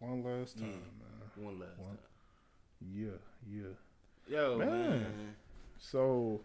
One 0.00 0.22
last 0.22 0.58
time, 0.58 0.66
Mm. 0.66 0.72
man. 1.00 1.46
One 1.46 1.58
last 1.60 1.78
One. 1.78 1.96
time. 1.96 1.98
Yeah, 2.94 3.18
yeah. 3.50 3.74
Yo, 4.28 4.58
Man. 4.58 4.68
man. 4.68 5.36
So, 5.78 6.40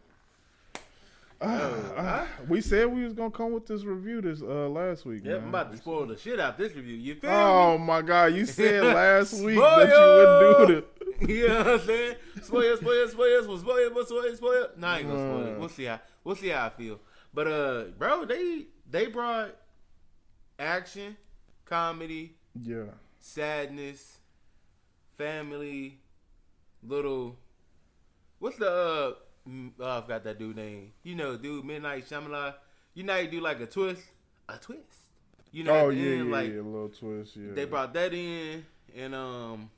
Yo, 1.41 1.93
ah, 1.97 2.27
we 2.47 2.61
said 2.61 2.88
we 2.88 3.03
was 3.03 3.13
gonna 3.13 3.29
come 3.31 3.51
with 3.53 3.65
this 3.65 3.84
review 3.84 4.21
this 4.21 4.41
uh 4.41 4.69
last 4.69 5.05
week. 5.05 5.23
Yeah. 5.25 5.36
I'm 5.38 5.49
about 5.49 5.71
to 5.71 5.77
spoil 5.77 6.05
the 6.05 6.17
shit 6.17 6.39
out 6.39 6.57
this 6.57 6.73
review. 6.73 6.95
You 6.95 7.15
feel 7.15 7.29
Oh 7.31 7.77
me? 7.77 7.86
my 7.86 8.01
god, 8.01 8.34
you 8.34 8.45
said 8.45 8.84
last 8.95 9.34
week 9.41 9.57
that 9.59 9.88
you 9.89 10.65
wouldn't 10.65 10.67
do 10.67 10.77
it. 10.77 11.29
you 11.29 11.47
know 11.47 11.57
what 11.57 11.67
I'm 11.67 11.79
saying? 11.81 12.15
Spoil, 12.43 12.77
spoil, 12.77 13.07
spoil, 13.09 13.43
spoil, 13.43 13.59
spoil, 13.59 14.05
spoil, 14.05 14.36
spoil. 14.36 14.67
No, 14.77 14.88
I 14.88 14.99
ain't 14.99 15.07
gonna 15.07 15.19
spoil 15.29 15.47
it. 15.47 15.55
Uh. 15.55 15.59
We'll 15.59 15.69
see 15.69 15.84
how 15.86 15.99
we'll 16.23 16.36
see 16.36 16.49
how 16.49 16.65
I 16.65 16.69
feel. 16.69 16.99
But 17.34 17.47
uh, 17.47 17.84
bro, 17.97 18.25
they 18.25 18.67
they 18.89 19.07
brought 19.07 19.55
action, 20.57 21.17
comedy, 21.65 22.38
Yeah, 22.61 22.84
sadness, 23.19 24.19
family, 25.17 25.99
little. 26.81 27.38
What's 28.39 28.57
the 28.57 28.71
uh? 28.71 29.11
Mm, 29.48 29.72
Oh, 29.80 29.98
I 29.98 30.02
forgot 30.02 30.24
that 30.24 30.39
dude 30.39 30.56
name. 30.56 30.94
You 31.04 31.16
know, 31.16 31.38
dude, 31.38 31.70
M. 31.70 31.82
Night 31.82 32.06
Shyamalan. 32.10 32.54
You 32.94 33.04
know, 33.04 33.18
you 33.18 33.28
do 33.30 33.41
like 33.41 33.60
a 33.60 33.66
twist, 33.66 34.04
a 34.48 34.58
twist, 34.58 35.12
You 35.52 35.64
know, 35.64 35.74
oh 35.74 35.89
yeah, 35.89 36.10
end, 36.12 36.26
yeah, 36.26 36.32
like 36.32 36.54
yeah, 36.54 36.62
a 36.62 36.64
little 36.64 36.89
twist. 36.89 37.36
Yeah, 37.36 37.52
they 37.54 37.66
brought 37.66 37.94
that 37.94 38.14
in, 38.14 38.66
and 38.96 39.16
um, 39.16 39.70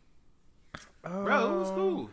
bro, 1.21 1.51
it 1.53 1.57
was 1.59 1.71
Um, 1.71 1.71
cool. 1.71 2.09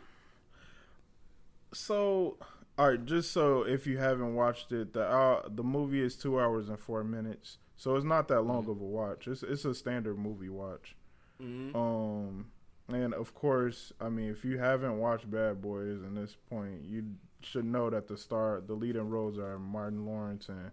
So, 1.75 2.37
all 2.79 2.89
right, 2.91 3.05
just 3.05 3.33
so 3.33 3.63
if 3.63 3.87
you 3.87 3.99
haven't 3.99 4.35
watched 4.35 4.73
it, 4.73 4.93
the 4.93 5.05
uh, 5.07 5.49
the 5.49 5.63
movie 5.63 6.01
is 6.03 6.17
two 6.17 6.39
hours 6.41 6.69
and 6.69 6.79
four 6.79 7.03
minutes, 7.05 7.59
so 7.77 7.97
it's 7.97 8.05
not 8.05 8.29
that 8.29 8.43
Mm-hmm. 8.43 8.49
long 8.49 8.69
of 8.69 8.81
a 8.81 8.85
watch. 8.85 9.27
It's 9.27 9.43
it's 9.43 9.65
a 9.65 9.75
standard 9.75 10.19
movie 10.19 10.49
watch. 10.51 10.97
hmm 11.39 11.73
Um, 11.75 12.53
and 12.89 13.15
of 13.15 13.35
course, 13.35 13.93
I 14.01 14.09
mean, 14.11 14.31
if 14.31 14.45
you 14.45 14.59
haven't 14.59 14.99
watched 14.99 15.31
Bad 15.31 15.63
Boys 15.63 16.03
at 16.03 16.15
this 16.15 16.37
point, 16.51 16.83
you 16.85 17.05
should 17.45 17.64
know 17.64 17.90
that 17.90 18.09
the 18.09 18.16
star, 18.16 18.62
the 18.66 18.74
leading 18.74 19.09
roles 19.11 19.38
are 19.38 19.59
Martin 19.59 20.05
Lawrence 20.07 20.49
and 20.49 20.70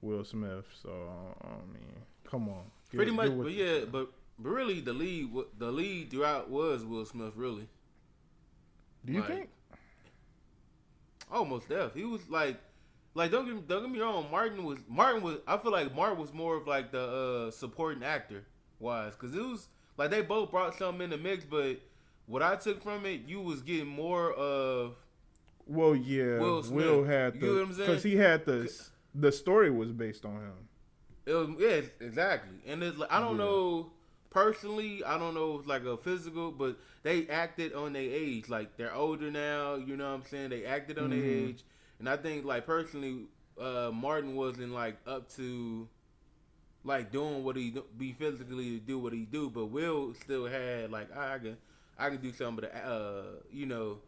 Will 0.00 0.24
Smith. 0.24 0.64
So, 0.82 0.90
I 1.42 1.48
mean, 1.72 1.92
come 2.28 2.48
on, 2.48 2.64
Get- 2.90 2.96
Pretty 2.98 3.12
much, 3.12 3.30
but 3.36 3.46
it. 3.46 3.52
yeah, 3.52 3.84
but, 3.90 4.10
but 4.38 4.48
really, 4.50 4.80
the 4.80 4.92
lead, 4.92 5.30
the 5.58 5.70
lead 5.72 6.10
throughout 6.10 6.50
was 6.50 6.84
Will 6.84 7.04
Smith. 7.04 7.32
Really, 7.36 7.68
Do 9.04 9.12
you 9.12 9.20
like- 9.20 9.28
think? 9.28 9.50
almost 11.30 11.68
deaf. 11.68 11.94
He 11.94 12.04
was 12.04 12.28
like, 12.28 12.58
like 13.14 13.30
don't 13.30 13.46
get 13.46 13.54
me, 13.54 13.62
don't 13.66 13.82
get 13.82 13.90
me 13.90 14.00
wrong. 14.00 14.26
Martin 14.30 14.64
was 14.64 14.78
Martin 14.88 15.22
was. 15.22 15.38
I 15.46 15.56
feel 15.58 15.72
like 15.72 15.94
Martin 15.94 16.18
was 16.18 16.32
more 16.32 16.56
of 16.56 16.66
like 16.66 16.92
the 16.92 17.46
uh, 17.48 17.50
supporting 17.50 18.02
actor 18.02 18.44
wise, 18.78 19.14
because 19.14 19.34
it 19.34 19.40
was 19.42 19.68
like 19.96 20.10
they 20.10 20.22
both 20.22 20.50
brought 20.50 20.74
something 20.76 21.02
in 21.04 21.10
the 21.10 21.16
mix. 21.18 21.44
But 21.44 21.80
what 22.26 22.42
I 22.42 22.56
took 22.56 22.82
from 22.82 23.06
it, 23.06 23.22
you 23.26 23.40
was 23.40 23.62
getting 23.62 23.86
more 23.86 24.32
of 24.32 24.94
Well, 25.66 25.94
yeah, 25.94 26.38
Will 26.38 26.62
Will, 26.70 27.04
had 27.04 27.34
the 27.34 27.38
get 27.38 27.48
what 27.52 27.62
I'm 27.62 27.74
saying? 27.74 27.86
because 27.90 28.02
he 28.02 28.16
had 28.16 28.44
the 28.44 28.72
the 29.14 29.32
story 29.32 29.70
was 29.70 29.92
based 29.92 30.24
on 30.24 30.36
him. 30.36 30.68
It 31.26 31.32
was 31.34 31.48
yeah, 31.58 31.80
exactly. 32.06 32.56
And 32.66 32.82
it's 32.82 32.98
like 32.98 33.12
I 33.12 33.20
don't 33.20 33.38
Yeah. 33.38 33.44
know 33.44 33.92
personally, 34.30 35.04
I 35.04 35.18
don't 35.18 35.34
know 35.34 35.54
if 35.54 35.58
it's 35.60 35.68
like 35.68 35.84
a 35.84 35.96
physical, 35.96 36.50
but 36.50 36.78
they 37.02 37.28
acted 37.28 37.74
on 37.74 37.92
their 37.92 38.02
age. 38.02 38.48
Like 38.48 38.76
they're 38.76 38.94
older 38.94 39.30
now, 39.30 39.74
you 39.76 39.96
know 39.96 40.08
what 40.10 40.16
I'm 40.20 40.24
saying? 40.24 40.50
They 40.50 40.64
acted 40.64 40.98
on 40.98 41.10
their 41.10 41.20
Mhm. 41.20 41.48
age. 41.50 41.64
And 41.98 42.08
I 42.08 42.16
think 42.16 42.44
like 42.44 42.66
personally, 42.66 43.26
uh 43.58 43.90
Martin 43.94 44.34
wasn't 44.34 44.72
like 44.72 44.96
up 45.06 45.28
to 45.36 45.88
like 46.84 47.12
doing 47.12 47.44
what 47.44 47.54
he 47.56 47.70
do- 47.70 47.84
be 47.96 48.12
physically 48.12 48.78
to 48.78 48.84
do 48.84 48.98
what 48.98 49.12
he 49.12 49.24
do, 49.24 49.48
but 49.50 49.66
Will 49.66 50.14
still 50.14 50.46
had 50.46 50.90
like 50.90 51.14
I 51.16 51.38
can 51.38 51.56
I 51.98 52.08
can 52.08 52.20
do 52.20 52.32
some 52.32 52.58
of 52.58 52.62
the 52.64 52.74
uh 52.76 53.24
you 53.52 53.66
know 53.66 53.98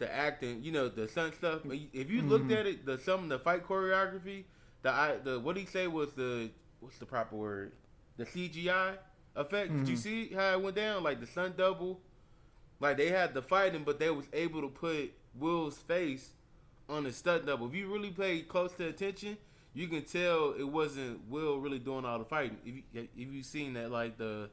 the 0.00 0.12
acting, 0.12 0.62
you 0.64 0.72
know, 0.72 0.88
the 0.88 1.06
stunt 1.06 1.34
stuff. 1.34 1.60
If 1.66 2.10
you 2.10 2.22
looked 2.22 2.48
Mhm. 2.50 2.58
at 2.60 2.66
it, 2.66 2.84
the 2.86 2.98
some 2.98 3.28
the 3.28 3.38
fight 3.38 3.64
choreography, 3.64 4.44
the 4.82 4.90
I 4.90 5.16
the 5.18 5.38
what 5.38 5.56
he 5.56 5.64
say 5.66 5.86
was 5.86 6.12
the 6.14 6.50
what's 6.80 6.98
the 6.98 7.06
proper 7.06 7.36
word? 7.36 7.72
The 8.16 8.24
CGI 8.26 8.98
effect. 9.36 9.70
Did 9.76 9.88
you 9.88 9.94
Mhm. 9.94 9.98
see 9.98 10.28
how 10.34 10.52
it 10.54 10.60
went 10.60 10.76
down? 10.76 11.02
Like 11.04 11.20
the 11.20 11.26
stunt 11.26 11.56
double, 11.56 12.00
like 12.80 12.96
they 12.96 13.08
had 13.10 13.34
the 13.34 13.42
fighting, 13.42 13.84
but 13.84 13.98
they 14.00 14.10
was 14.10 14.26
able 14.32 14.62
to 14.62 14.68
put 14.68 15.12
Will's 15.34 15.78
face 15.78 16.32
on 16.88 17.04
the 17.04 17.12
stunt 17.12 17.46
double. 17.46 17.68
If 17.68 17.74
you 17.74 17.86
really 17.92 18.10
paid 18.10 18.48
close 18.48 18.72
to 18.74 18.86
attention, 18.88 19.36
you 19.74 19.86
can 19.86 20.02
tell 20.04 20.52
it 20.54 20.64
wasn't 20.64 21.28
Will 21.28 21.60
really 21.60 21.78
doing 21.78 22.04
all 22.04 22.18
the 22.18 22.24
fighting. 22.24 22.58
If 22.64 22.74
you, 22.74 23.08
if 23.16 23.32
you 23.32 23.42
seen 23.44 23.74
that, 23.74 23.90
like 23.92 24.16
the, 24.18 24.50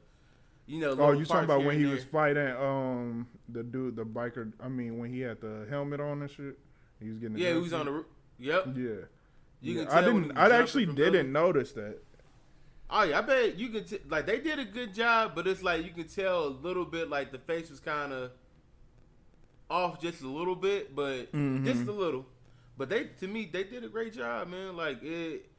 you 0.68 0.78
know, 0.80 0.94
Oh, 0.98 1.10
you 1.12 1.24
talking 1.24 1.44
about 1.44 1.64
when 1.64 1.76
he 1.78 1.84
there. 1.84 1.94
was 1.94 2.04
fighting 2.04 2.46
um 2.56 3.26
the 3.48 3.62
dude, 3.64 3.96
the 3.96 4.04
biker? 4.04 4.52
I 4.62 4.68
mean, 4.68 4.98
when 4.98 5.12
he 5.12 5.20
had 5.20 5.40
the 5.40 5.66
helmet 5.68 6.00
on 6.00 6.22
and 6.22 6.30
shit. 6.30 6.58
He 7.00 7.08
was 7.08 7.18
getting. 7.18 7.36
Yeah, 7.38 7.54
he 7.54 7.58
was 7.58 7.72
on 7.72 7.86
the. 7.86 8.04
Yep. 8.38 8.66
Yeah. 8.76 8.82
You 9.60 9.74
Yeah, 9.74 9.84
can 9.86 9.88
I 9.92 10.00
didn't. 10.02 10.36
I 10.38 10.50
actually 10.56 10.86
didn't 10.86 11.32
notice 11.32 11.72
that. 11.72 11.98
Oh 12.90 13.02
yeah, 13.02 13.18
I 13.18 13.22
bet 13.22 13.56
you 13.58 13.68
could 13.70 13.86
t- 13.88 13.98
like 14.08 14.26
they 14.26 14.40
did 14.40 14.58
a 14.58 14.64
good 14.64 14.94
job, 14.94 15.32
but 15.34 15.46
it's 15.46 15.62
like 15.62 15.84
you 15.84 15.90
can 15.92 16.06
tell 16.08 16.46
a 16.46 16.54
little 16.66 16.84
bit 16.84 17.08
like 17.10 17.32
the 17.32 17.38
face 17.38 17.68
was 17.70 17.80
kind 17.80 18.12
of 18.12 18.30
off 19.70 20.00
just 20.00 20.22
a 20.22 20.28
little 20.28 20.56
bit, 20.56 20.94
but 20.94 21.30
Mhm. 21.32 21.64
just 21.64 21.86
a 21.86 21.92
little. 21.92 22.26
But 22.76 22.88
they 22.88 23.04
to 23.20 23.26
me 23.28 23.48
they 23.52 23.64
did 23.64 23.84
a 23.84 23.88
great 23.88 24.14
job, 24.14 24.48
man. 24.48 24.76
Like 24.76 25.02
it 25.02 25.50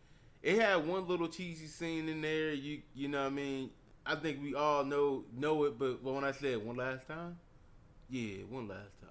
it 0.42 0.60
had 0.60 0.88
one 0.88 1.08
little 1.08 1.28
cheesy 1.28 1.68
scene 1.68 2.10
in 2.10 2.22
there. 2.22 2.52
You 2.54 2.82
you 2.96 3.08
know 3.08 3.22
what 3.24 3.28
I 3.28 3.36
mean? 3.36 3.70
I 4.10 4.16
think 4.16 4.42
we 4.42 4.56
all 4.56 4.84
know 4.86 5.26
know 5.36 5.66
it, 5.66 5.80
but 5.80 6.04
when 6.04 6.24
I 6.26 6.32
said 6.32 6.66
one 6.66 6.78
last 6.78 7.08
time, 7.08 7.38
yeah, 8.10 8.44
one 8.50 8.68
last 8.68 9.00
time. 9.02 9.10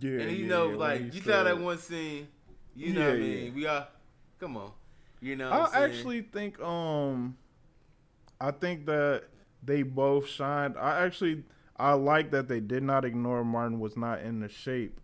Yeah. 0.00 0.10
and 0.20 0.30
you 0.32 0.46
yeah, 0.46 0.46
know, 0.46 0.68
yeah, 0.68 0.76
like 0.76 1.12
you 1.14 1.20
saw 1.20 1.42
that 1.44 1.58
one 1.58 1.78
scene, 1.78 2.28
you 2.74 2.92
know 2.92 3.00
Yeah, 3.00 3.06
what 3.06 3.16
I 3.16 3.20
mean? 3.20 3.54
We 3.54 3.66
all 3.66 3.86
come 4.40 4.56
on, 4.56 4.72
you 5.20 5.36
know. 5.36 5.50
I 5.50 5.58
what 5.58 5.60
I'm 5.62 5.66
saying? 5.66 5.84
actually 5.84 6.22
think 6.22 6.60
um, 6.60 7.36
I 8.40 8.50
think 8.50 8.86
that 8.86 9.24
they 9.62 9.82
both 9.82 10.26
shined. 10.28 10.76
I 10.78 11.04
actually 11.04 11.44
I 11.76 11.92
like 11.94 12.30
that 12.32 12.48
they 12.48 12.60
did 12.60 12.82
not 12.82 13.04
ignore 13.04 13.44
Martin 13.44 13.80
was 13.80 13.96
not 13.96 14.20
in 14.20 14.40
the 14.40 14.48
shape 14.48 15.00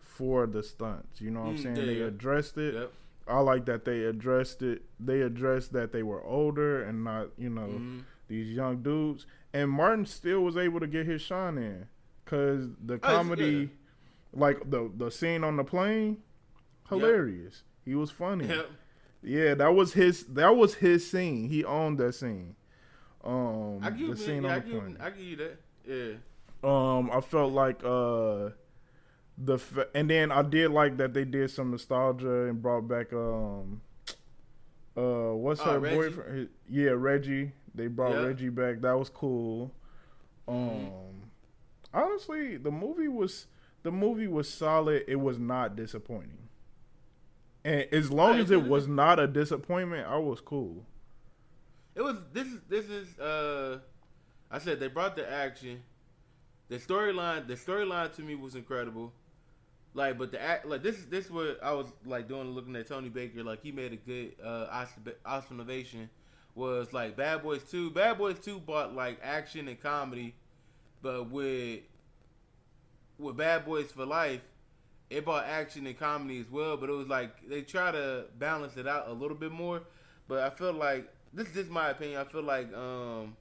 for 0.00 0.46
the 0.46 0.62
stunts. 0.62 1.20
You 1.20 1.30
know 1.30 1.40
what 1.42 1.46
I'm 1.48 1.56
Mm, 1.56 1.62
saying? 1.62 1.86
yeah, 1.86 1.86
they 1.86 1.98
yeah. 1.98 2.04
addressed 2.06 2.58
it. 2.58 2.74
Yep. 2.74 2.92
I 3.28 3.40
like 3.40 3.66
that 3.66 3.84
they 3.84 4.04
addressed 4.04 4.62
it. 4.62 4.82
They 4.98 5.20
addressed 5.22 5.72
that 5.72 5.92
they 5.92 6.02
were 6.02 6.22
older 6.24 6.82
and 6.82 7.04
not, 7.04 7.28
you 7.38 7.50
know, 7.50 7.82
Mhm. 7.82 8.04
These 8.28 8.48
young 8.54 8.82
dudes. 8.82 9.26
And 9.52 9.70
Martin 9.70 10.06
still 10.06 10.40
was 10.40 10.56
able 10.56 10.80
to 10.80 10.86
get 10.86 11.06
his 11.06 11.20
shine 11.22 11.58
in, 11.58 11.86
cause 12.24 12.68
the 12.84 12.94
Oh, 12.94 12.98
comedy, 12.98 13.70
like 14.32 14.70
the 14.70 14.90
the 14.96 15.10
scene 15.10 15.44
on 15.44 15.56
the 15.56 15.64
plane, 15.64 16.18
hilarious. 16.88 17.62
He 17.84 17.94
was 17.94 18.10
funny. 18.10 18.46
Yep. 18.46 18.70
Yeah, 19.22 19.54
that 19.54 19.74
was 19.74 19.92
his. 19.92 20.24
That 20.24 20.56
was 20.56 20.74
his 20.74 21.08
scene. 21.08 21.48
He 21.48 21.64
owned 21.64 21.98
that 21.98 22.14
scene. 22.14 22.56
Um, 23.22 23.78
I 23.82 23.90
give 23.90 23.98
the 24.00 24.06
you, 24.06 24.16
scene 24.16 24.42
yeah, 24.44 24.48
I 24.50 24.54
on 24.56 24.60
the 24.64 24.70
give, 24.70 24.80
plane. 24.80 24.98
I 25.00 25.10
give 25.10 25.24
you 25.24 25.36
that. 25.36 25.56
Yeah. 25.86 26.12
Um, 26.64 27.10
I 27.12 27.20
felt 27.20 27.52
like 27.52 27.84
uh, 27.84 28.50
the 29.36 29.58
fa- 29.58 29.88
and 29.94 30.08
then 30.08 30.32
I 30.32 30.42
did 30.42 30.70
like 30.70 30.96
that 30.96 31.12
they 31.12 31.24
did 31.24 31.50
some 31.50 31.70
nostalgia 31.72 32.46
and 32.48 32.60
brought 32.62 32.88
back 32.88 33.12
um, 33.12 33.80
uh, 34.96 35.34
what's 35.34 35.60
Oh, 35.60 35.72
her 35.72 35.78
Reggie? 35.80 35.96
boyfriend? 35.96 36.38
His- 36.38 36.48
Yeah, 36.68 36.90
Reggie. 36.96 37.52
They 37.74 37.86
brought 37.86 38.12
Yeah. 38.12 38.26
Reggie 38.26 38.48
back. 38.50 38.80
That 38.80 38.92
was 38.98 39.08
cool. 39.08 39.74
Um, 40.46 40.56
Mhm. 40.56 41.12
honestly, 41.94 42.56
the 42.56 42.70
movie 42.70 43.08
was 43.08 43.46
the 43.82 43.90
movie 43.90 44.28
was 44.28 44.48
solid. 44.48 45.04
It 45.08 45.16
was 45.16 45.38
not 45.38 45.74
disappointing. 45.76 46.48
And 47.64 47.82
as 47.92 48.10
long 48.10 48.38
as 48.38 48.50
it 48.50 48.62
was 48.64 48.86
not 48.88 49.18
a 49.18 49.26
disappointment, 49.26 50.06
I 50.06 50.18
was 50.18 50.40
cool. 50.40 50.86
It 51.94 52.02
was 52.02 52.16
this 52.32 52.48
is 52.48 52.60
this 52.68 52.88
is 52.88 53.18
uh 53.18 53.80
I 54.50 54.58
said 54.58 54.80
they 54.80 54.88
brought 54.88 55.16
the 55.16 55.30
action. 55.30 55.82
The 56.68 56.78
storyline 56.78 57.46
the 57.46 57.54
storyline 57.54 58.12
to 58.14 58.22
me 58.22 58.34
was 58.34 58.54
incredible. 58.54 59.12
Like 59.94 60.16
but 60.18 60.32
the 60.32 60.40
act 60.40 60.66
like 60.66 60.82
this 60.82 60.98
is 60.98 61.06
this 61.06 61.26
is 61.26 61.30
what 61.30 61.62
I 61.62 61.72
was 61.72 61.92
like 62.04 62.28
doing 62.28 62.50
looking 62.50 62.74
at 62.76 62.88
Tony 62.88 63.10
Baker, 63.10 63.42
like 63.44 63.62
he 63.62 63.72
made 63.72 63.92
a 63.92 63.96
good 63.96 64.34
uh 64.42 64.86
innovation 65.50 66.08
was 66.54 66.92
like 66.92 67.16
Bad 67.16 67.42
Boys 67.42 67.62
2. 67.70 67.90
Bad 67.90 68.18
Boys 68.18 68.38
2 68.38 68.60
bought 68.60 68.94
like 68.94 69.18
action 69.22 69.68
and 69.68 69.80
comedy, 69.80 70.34
but 71.00 71.30
with 71.30 71.80
with 73.18 73.36
Bad 73.36 73.64
Boys 73.64 73.90
for 73.92 74.04
Life, 74.04 74.40
it 75.10 75.24
brought 75.24 75.44
action 75.44 75.86
and 75.86 75.98
comedy 75.98 76.40
as 76.40 76.50
well, 76.50 76.76
but 76.76 76.88
it 76.90 76.94
was 76.94 77.08
like 77.08 77.48
they 77.48 77.62
try 77.62 77.90
to 77.92 78.24
balance 78.38 78.76
it 78.76 78.86
out 78.86 79.08
a 79.08 79.12
little 79.12 79.36
bit 79.36 79.52
more. 79.52 79.82
But 80.28 80.40
I 80.40 80.50
feel 80.50 80.72
like 80.72 81.08
this 81.32 81.48
is 81.48 81.54
just 81.54 81.70
my 81.70 81.90
opinion. 81.90 82.20
I 82.20 82.24
feel 82.24 82.42
like 82.42 82.72
um, 82.74 83.36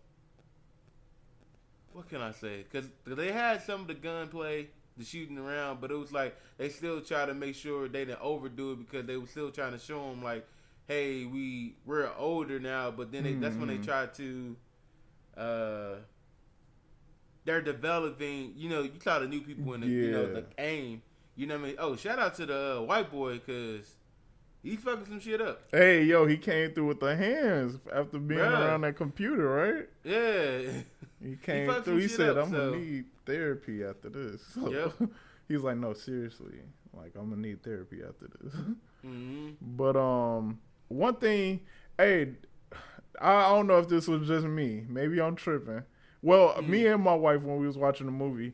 what 1.93 2.09
can 2.09 2.21
I 2.21 2.31
say? 2.31 2.65
Because 2.69 2.89
they 3.05 3.31
had 3.31 3.61
some 3.61 3.81
of 3.81 3.87
the 3.87 3.93
gunplay, 3.93 4.67
the 4.97 5.03
shooting 5.05 5.37
around, 5.37 5.81
but 5.81 5.91
it 5.91 5.95
was 5.95 6.11
like 6.11 6.35
they 6.57 6.69
still 6.69 7.01
try 7.01 7.25
to 7.25 7.33
make 7.33 7.55
sure 7.55 7.87
they 7.87 8.05
didn't 8.05 8.21
overdo 8.21 8.73
it 8.73 8.79
because 8.79 9.05
they 9.05 9.17
were 9.17 9.27
still 9.27 9.51
trying 9.51 9.73
to 9.73 9.79
show 9.79 10.09
them 10.09 10.23
like, 10.23 10.45
hey, 10.91 11.25
we 11.25 11.75
we're 11.85 12.09
older 12.17 12.59
now. 12.59 12.91
But 12.91 13.11
then 13.11 13.23
they, 13.23 13.33
that's 13.33 13.55
when 13.55 13.67
they 13.69 13.77
Mhm. 13.77 13.85
try 13.85 14.05
to. 14.07 14.55
Uh, 15.37 15.95
they're 17.45 17.61
developing, 17.61 18.53
you 18.55 18.69
know, 18.69 18.81
you 18.83 18.91
try 18.99 19.17
the 19.19 19.27
new 19.27 19.41
people 19.41 19.73
in 19.73 19.81
the, 19.81 19.87
you 19.87 20.11
know, 20.11 20.31
the 20.33 20.41
Yeah. 20.41 20.63
aim. 20.65 21.01
You 21.35 21.47
know 21.47 21.55
what 21.57 21.63
I 21.63 21.67
mean? 21.67 21.75
Oh, 21.79 21.95
shout 21.95 22.19
out 22.19 22.35
to 22.35 22.45
the 22.45 22.77
uh, 22.77 22.81
white 22.83 23.09
boy 23.09 23.39
because 23.39 23.95
he's 24.61 24.79
fucking 24.79 25.05
some 25.07 25.19
shit 25.19 25.41
up. 25.41 25.63
Hey, 25.71 26.03
yo, 26.03 26.27
he 26.27 26.37
came 26.37 26.71
through 26.73 26.87
with 26.87 26.99
the 26.99 27.15
hands 27.15 27.79
after 27.91 28.19
being 28.19 28.41
Bruh. 28.41 28.67
around 28.67 28.81
that 28.81 28.95
computer, 28.95 29.47
right? 29.47 29.89
Yeah. 30.03 30.81
He 31.23 31.35
came 31.41 31.67
fucked 31.67 31.85
through. 31.85 31.97
He 31.97 32.07
said, 32.09 32.37
up, 32.37 32.45
"I'm 32.47 32.51
so- 32.51 32.71
gonna 32.71 32.81
need 32.83 33.05
therapy 33.25 33.83
after 33.83 34.09
this." 34.09 34.41
Yep. 34.69 34.93
He's 35.47 35.61
like, 35.61 35.77
"No, 35.77 35.93
seriously, 35.93 36.59
like 36.93 37.13
I'm 37.15 37.29
gonna 37.29 37.41
need 37.41 37.63
therapy 37.63 38.01
after 38.07 38.27
this." 38.39 38.53
hmm 39.01 39.49
but 39.61 39.95
um, 39.95 40.59
one 40.91 41.15
thing, 41.15 41.61
hey, 41.97 42.33
I 43.19 43.49
don't 43.49 43.67
know 43.67 43.77
if 43.79 43.87
this 43.87 44.07
was 44.07 44.27
just 44.27 44.45
me. 44.45 44.83
Maybe 44.87 45.21
I'm 45.21 45.35
tripping. 45.35 45.83
Well, 46.21 46.53
Mm. 46.55 46.67
me 46.67 46.87
and 46.87 47.03
my 47.03 47.15
wife 47.15 47.41
when 47.43 47.57
we 47.57 47.67
was 47.67 47.77
watching 47.77 48.05
the 48.07 48.11
movie, 48.11 48.53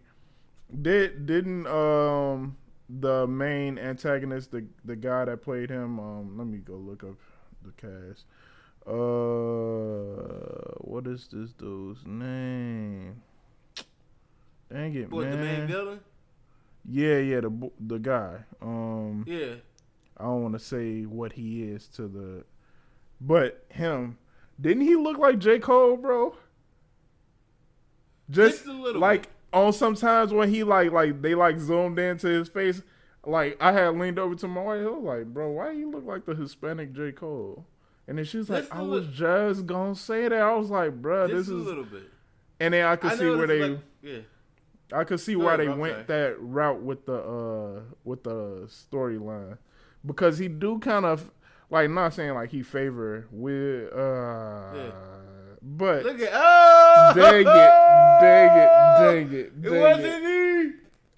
did 0.81 1.25
didn't 1.25 1.65
um 1.67 2.57
the 2.89 3.27
main 3.27 3.77
antagonist, 3.77 4.51
the 4.51 4.65
the 4.85 4.95
guy 4.95 5.25
that 5.25 5.41
played 5.41 5.69
him, 5.69 5.99
um, 5.99 6.37
let 6.37 6.47
me 6.47 6.57
go 6.59 6.75
look 6.75 7.03
up 7.03 7.15
the 7.63 7.71
cast. 7.73 8.25
Uh, 8.87 10.73
what 10.81 11.07
is 11.07 11.27
this 11.31 11.51
dude's 11.53 12.05
name? 12.05 13.21
Dang 14.71 14.93
it, 14.95 15.11
What 15.11 15.25
man. 15.27 15.31
the 15.31 15.37
main 15.37 15.67
villain? 15.67 15.99
Yeah, 16.89 17.17
yeah, 17.17 17.41
the 17.41 17.71
the 17.79 17.97
guy. 17.99 18.37
Um, 18.61 19.23
Yeah. 19.27 19.55
I 20.19 20.23
don't 20.23 20.41
want 20.41 20.53
to 20.53 20.59
say 20.59 21.03
what 21.03 21.33
he 21.33 21.63
is 21.63 21.87
to 21.89 22.07
the, 22.07 22.43
but 23.21 23.65
him. 23.69 24.17
Didn't 24.59 24.83
he 24.83 24.95
look 24.95 25.17
like 25.17 25.37
J 25.39 25.59
Cole, 25.59 25.97
bro? 25.97 26.35
Just, 28.29 28.57
Just 28.65 28.67
a 28.67 28.73
little 28.73 28.99
like 29.01 29.23
bit. 29.23 29.31
on 29.53 29.71
sometimes 29.73 30.33
when 30.33 30.49
he 30.49 30.63
like 30.63 30.91
like 30.91 31.21
they 31.21 31.35
like 31.35 31.59
zoomed 31.59 31.97
into 31.99 32.27
his 32.27 32.49
face. 32.49 32.81
Like 33.25 33.57
I 33.61 33.71
had 33.71 33.97
leaned 33.97 34.19
over 34.19 34.35
to 34.35 34.47
my 34.47 34.61
wife, 34.61 34.81
I 34.85 34.89
was 34.89 35.03
like, 35.03 35.25
"Bro, 35.33 35.51
why 35.51 35.71
you 35.71 35.91
look 35.91 36.05
like 36.05 36.25
the 36.25 36.33
Hispanic 36.35 36.93
J 36.93 37.11
Cole?" 37.11 37.65
And 38.07 38.17
then 38.17 38.25
she 38.25 38.37
was 38.37 38.49
like, 38.49 38.73
"I 38.73 38.81
was 38.81 39.05
lit- 39.05 39.13
just 39.13 39.65
gonna 39.65 39.95
say 39.95 40.27
that." 40.29 40.41
I 40.41 40.53
was 40.55 40.69
like, 40.69 41.01
"Bro, 41.01 41.27
this 41.27 41.41
is. 41.47 41.49
A 41.49 41.53
little 41.53 41.83
bit. 41.83 42.03
and 42.59 42.73
then 42.73 42.85
I 42.85 42.95
could 42.95 43.11
I 43.11 43.15
see 43.15 43.29
where 43.29 43.47
they. 43.47 43.61
like- 43.69 43.79
yeah. 44.01 44.19
I 44.93 45.03
could 45.03 45.19
see 45.19 45.33
Go 45.33 45.39
why 45.43 45.57
they 45.57 45.67
I'm 45.67 45.79
went 45.79 46.07
that 46.07 46.35
route 46.39 46.81
with 46.81 47.05
the 47.05 47.15
uh 47.21 47.81
with 48.05 48.23
the 48.23 48.69
storyline 48.69 49.57
because 50.05 50.37
he 50.37 50.47
do 50.47 50.79
kind 50.79 51.05
of 51.05 51.31
like 51.69 51.89
not 51.89 52.13
saying 52.13 52.33
like 52.33 52.49
he 52.51 52.63
favor 52.63 53.27
with 53.31 53.91
uh 53.93 54.71
Yeah. 54.75 54.91
but 55.61 56.03
Look 56.03 56.19
at 56.21 56.29
oh 56.33 57.11
dang 57.15 57.41
it 57.41 57.47
dang 58.21 58.57
it 58.57 58.71
dang 59.61 59.67
it 59.67 59.73
It 59.73 59.81
wasn't 59.81 60.23
me. 60.23 60.73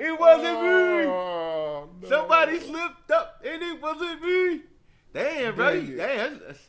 it 0.00 0.18
wasn't 0.18 0.62
me. 0.62 1.06
Oh, 1.06 1.88
no. 2.00 2.08
Somebody 2.08 2.58
slipped 2.60 3.10
up 3.10 3.44
and 3.46 3.62
it 3.62 3.82
wasn't 3.82 4.22
me. 4.22 4.60
Damn, 5.12 5.54
bro. 5.54 5.72
Dang 5.74 5.86
you-. 5.86 5.96
Damn. 5.96 6.16
that's- 6.16 6.38
that's- 6.40 6.68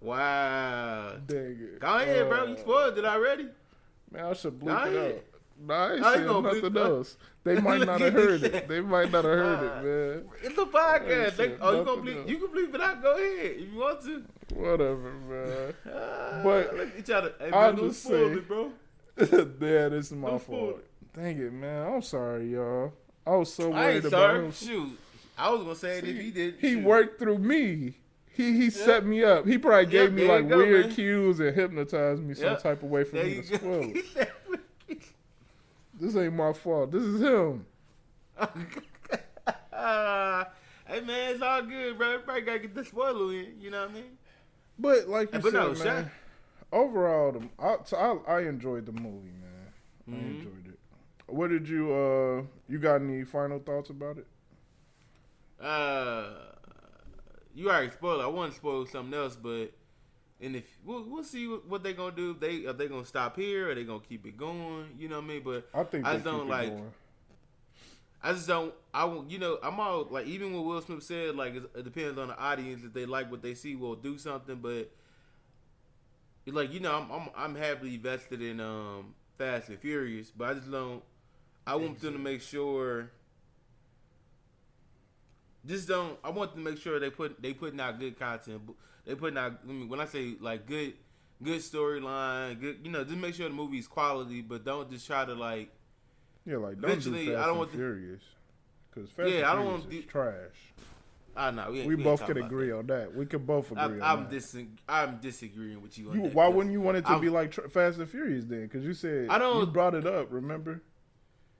Wow. 0.00 1.16
dang 1.26 1.38
it 1.60 1.80
Go 1.80 1.96
ahead, 1.96 2.28
bro. 2.28 2.44
You 2.46 2.54
Uh, 2.54 2.56
spoiled 2.56 2.98
it 2.98 3.04
already. 3.04 3.48
man 4.10 4.24
I 4.26 4.32
should 4.34 4.58
bleep 4.58 4.86
it 4.86 5.16
out 5.16 5.22
Nah, 5.58 5.74
I 5.86 5.92
ain't 5.94 6.04
saying 6.04 6.26
nothing 6.42 6.64
it 6.66 6.76
out. 6.76 7.16
They 7.54 7.60
might 7.60 7.86
not 7.86 8.00
have 8.00 8.12
heard 8.12 8.42
it. 8.42 8.66
They 8.66 8.80
might 8.80 9.12
not 9.12 9.24
have 9.24 9.34
heard 9.34 9.62
it, 9.62 9.84
man. 9.84 10.24
It's 10.42 10.58
a 10.58 10.64
podcast. 10.66 11.36
Hey, 11.36 11.46
They, 11.48 11.54
oh, 11.60 11.78
you 11.78 11.84
gonna 11.84 12.02
bleep? 12.02 12.28
You 12.28 12.38
can 12.38 12.48
bleep 12.48 12.74
it 12.74 12.80
out. 12.80 13.02
Go 13.02 13.12
ahead 13.12 13.56
if 13.56 13.72
you 13.72 13.78
want 13.78 14.02
to. 14.02 14.24
Whatever, 14.54 15.12
man. 15.12 15.74
Ah, 15.94 16.40
But 16.42 16.74
look 16.76 16.98
at 16.98 17.08
y'all. 17.08 17.30
Hey, 17.38 17.50
don't 17.50 17.76
just 17.78 18.02
say- 18.02 18.24
it, 18.24 18.48
bro. 18.48 18.72
yeah, 19.18 19.88
this 19.88 20.06
is 20.06 20.12
my 20.12 20.30
Don't 20.30 20.42
fault. 20.42 20.80
Dang 21.14 21.38
it, 21.38 21.52
man. 21.52 21.86
I'm 21.94 22.02
sorry, 22.02 22.52
y'all. 22.52 22.92
I 23.26 23.30
was 23.36 23.52
so 23.54 23.72
I 23.72 23.84
worried 23.84 23.96
ain't 23.96 24.04
about 24.06 24.10
sorry. 24.10 24.44
him. 24.44 24.52
Shoot, 24.52 24.98
I 25.38 25.50
was 25.50 25.62
gonna 25.62 25.74
say 25.76 25.98
it 25.98 26.04
if 26.04 26.20
he 26.20 26.30
did. 26.30 26.54
He 26.60 26.72
Shoot. 26.74 26.84
worked 26.84 27.18
through 27.18 27.38
me. 27.38 27.94
He 28.32 28.52
he 28.52 28.68
set 28.70 29.06
me 29.06 29.24
up. 29.24 29.46
He 29.46 29.56
probably 29.56 29.86
gave 29.86 30.10
Yep, 30.10 30.12
me 30.12 30.28
like 30.28 30.48
go, 30.48 30.58
weird 30.58 30.86
man. 30.86 30.94
cues 30.94 31.40
and 31.40 31.54
hypnotized 31.56 32.22
me 32.22 32.34
some 32.34 32.56
type 32.58 32.82
of 32.82 32.90
way 32.90 33.04
for 33.04 33.16
There 33.16 33.24
me 33.24 33.40
to 33.42 33.50
go. 33.52 33.56
spoil 33.56 33.82
He 33.82 33.88
it. 34.00 34.04
said- 34.12 34.32
This 35.98 36.16
ain't 36.16 36.34
my 36.34 36.52
fault. 36.52 36.90
This 36.92 37.02
is 37.02 37.20
him. 37.20 37.66
Hey 40.88 41.00
man, 41.00 41.32
it's 41.34 41.42
all 41.42 41.62
good, 41.62 41.98
bro. 41.98 42.12
Everybody 42.14 42.40
gotta 42.42 42.58
get 42.60 42.74
the 42.74 42.84
spoiler 42.84 43.32
in. 43.34 43.60
You 43.60 43.70
know 43.70 43.80
what 43.82 43.90
I 43.90 43.94
mean? 43.94 44.18
But 44.78 45.08
like 45.08 45.32
you 45.32 45.40
But 45.40 45.52
said, 45.52 45.54
no, 45.54 45.74
man. 45.74 46.04
Shaq- 46.04 46.10
Overall, 46.72 47.32
the, 47.32 47.48
I, 47.58 47.76
I 47.96 48.36
I 48.36 48.40
enjoyed 48.42 48.86
the 48.86 48.92
movie, 48.92 49.32
man. 49.32 49.72
I 50.08 50.10
Mhm. 50.12 50.38
enjoyed 50.38 50.66
it. 50.68 50.78
What 51.26 51.50
did 51.50 51.68
you 51.68 51.92
uh? 51.92 52.42
You 52.68 52.78
got 52.78 53.00
any 53.00 53.24
final 53.24 53.58
thoughts 53.58 53.90
about 53.90 54.18
it? 54.18 54.26
Uh, 55.60 56.30
you 57.54 57.68
already 57.68 57.90
spoiled. 57.90 58.20
it. 58.20 58.24
I 58.24 58.28
want 58.28 58.52
to 58.52 58.56
spoil 58.56 58.86
something 58.86 59.12
else, 59.18 59.34
but 59.36 59.72
and 60.40 60.56
if 60.56 60.64
we'll, 60.84 61.04
we'll 61.04 61.24
see 61.24 61.48
what, 61.48 61.66
what 61.66 61.82
they 61.82 61.92
gonna 61.92 62.14
do. 62.14 62.32
If 62.32 62.40
they 62.40 62.66
are 62.66 62.72
they 62.72 62.88
gonna 62.88 63.06
stop 63.06 63.36
here 63.36 63.70
or 63.70 63.74
they 63.74 63.84
gonna 63.84 64.00
keep 64.00 64.26
it 64.26 64.36
going? 64.36 64.88
You 64.98 65.08
know 65.08 65.16
what 65.16 65.24
I 65.24 65.28
mean? 65.28 65.42
But 65.42 65.68
I 65.74 65.84
think 65.84 66.06
I 66.06 66.16
don't 66.18 66.48
like-. 66.48 66.72
I 68.22 68.32
just 68.32 68.48
don't. 68.48 68.74
I 68.92 69.04
won't. 69.04 69.30
You 69.30 69.38
know, 69.38 69.58
I'm 69.62 69.78
all 69.78 70.06
like 70.10 70.26
even 70.26 70.52
what 70.52 70.64
Will 70.64 70.82
Smith 70.82 71.02
said. 71.02 71.36
Like 71.36 71.54
it 71.54 71.84
depends 71.84 72.18
on 72.18 72.28
the 72.28 72.38
audience. 72.38 72.82
If 72.84 72.92
they 72.92 73.06
like 73.06 73.30
what 73.30 73.40
they 73.42 73.54
see, 73.54 73.76
will 73.76 73.94
do 73.94 74.18
something. 74.18 74.56
But 74.56 74.90
like 76.46 76.72
you 76.72 76.80
know, 76.80 76.94
I'm 76.94 77.10
I'm, 77.10 77.28
I'm 77.36 77.54
happily 77.54 77.96
vested 77.96 78.42
in 78.42 78.60
um 78.60 79.14
Fast 79.38 79.68
and 79.68 79.78
Furious, 79.78 80.30
but 80.30 80.48
I 80.48 80.54
just 80.54 80.70
don't. 80.70 81.02
I 81.66 81.76
want 81.76 82.00
them 82.00 82.12
to 82.14 82.18
make 82.18 82.42
sure. 82.42 83.10
Just 85.64 85.88
don't. 85.88 86.18
I 86.24 86.30
want 86.30 86.54
to 86.54 86.60
make 86.60 86.78
sure 86.78 86.98
they 86.98 87.10
put 87.10 87.40
they 87.40 87.52
putting 87.52 87.80
out 87.80 87.98
good 87.98 88.18
content. 88.18 88.62
They 89.06 89.14
putting 89.14 89.38
out. 89.38 89.60
I 89.62 89.66
mean, 89.72 89.88
when 89.88 90.00
I 90.00 90.06
say 90.06 90.34
like 90.40 90.66
good, 90.66 90.94
good 91.42 91.60
storyline, 91.60 92.60
good. 92.60 92.78
You 92.84 92.90
know, 92.90 93.04
just 93.04 93.16
make 93.16 93.34
sure 93.34 93.48
the 93.48 93.54
movie's 93.54 93.86
quality, 93.88 94.42
but 94.42 94.64
don't 94.64 94.90
just 94.90 95.06
try 95.06 95.24
to 95.24 95.34
like. 95.34 95.70
Yeah, 96.44 96.56
like 96.58 96.80
don't 96.80 96.90
Eventually, 96.90 97.26
do 97.26 97.32
Fast 97.32 97.38
I 97.38 97.40
don't 97.42 97.48
and 97.50 97.58
want 97.58 97.70
the- 97.72 97.76
Furious. 97.78 98.22
Because 98.92 99.10
Fast 99.10 99.28
Yeah, 99.30 99.36
and 99.36 99.44
I 99.46 99.54
don't 99.54 99.62
Furious 99.64 99.80
want 99.82 99.92
is 99.94 100.04
the- 100.04 100.10
trash. 100.10 100.72
Ah, 101.38 101.48
I 101.48 101.50
know 101.50 101.70
we, 101.70 101.86
We 101.86 101.96
both 101.96 102.24
can 102.24 102.38
agree 102.38 102.72
on 102.72 102.86
that. 102.86 103.14
We 103.14 103.26
can 103.26 103.44
both 103.44 103.70
agree 103.70 104.00
I, 104.00 104.16
that. 104.16 104.30
dis- 104.30 104.56
I'm 104.88 105.18
disagreeing 105.18 105.82
with 105.82 105.98
you. 105.98 106.08
On 106.10 106.16
You, 106.16 106.22
that, 106.22 106.34
why 106.34 106.48
wouldn't 106.48 106.72
you 106.72 106.80
want 106.80 106.96
it 106.96 107.02
to 107.02 107.10
I'm- 107.10 107.20
be 107.20 107.28
like 107.28 107.50
tr- 107.50 107.68
Fast 107.68 107.98
and 107.98 108.08
Furious 108.08 108.44
then? 108.46 108.62
Because 108.62 108.84
you 108.84 108.94
said 108.94 109.28
I 109.28 109.38
don't- 109.38 109.60
you 109.60 109.66
brought 109.66 109.94
it 109.94 110.06
up. 110.06 110.28
Remember? 110.32 110.80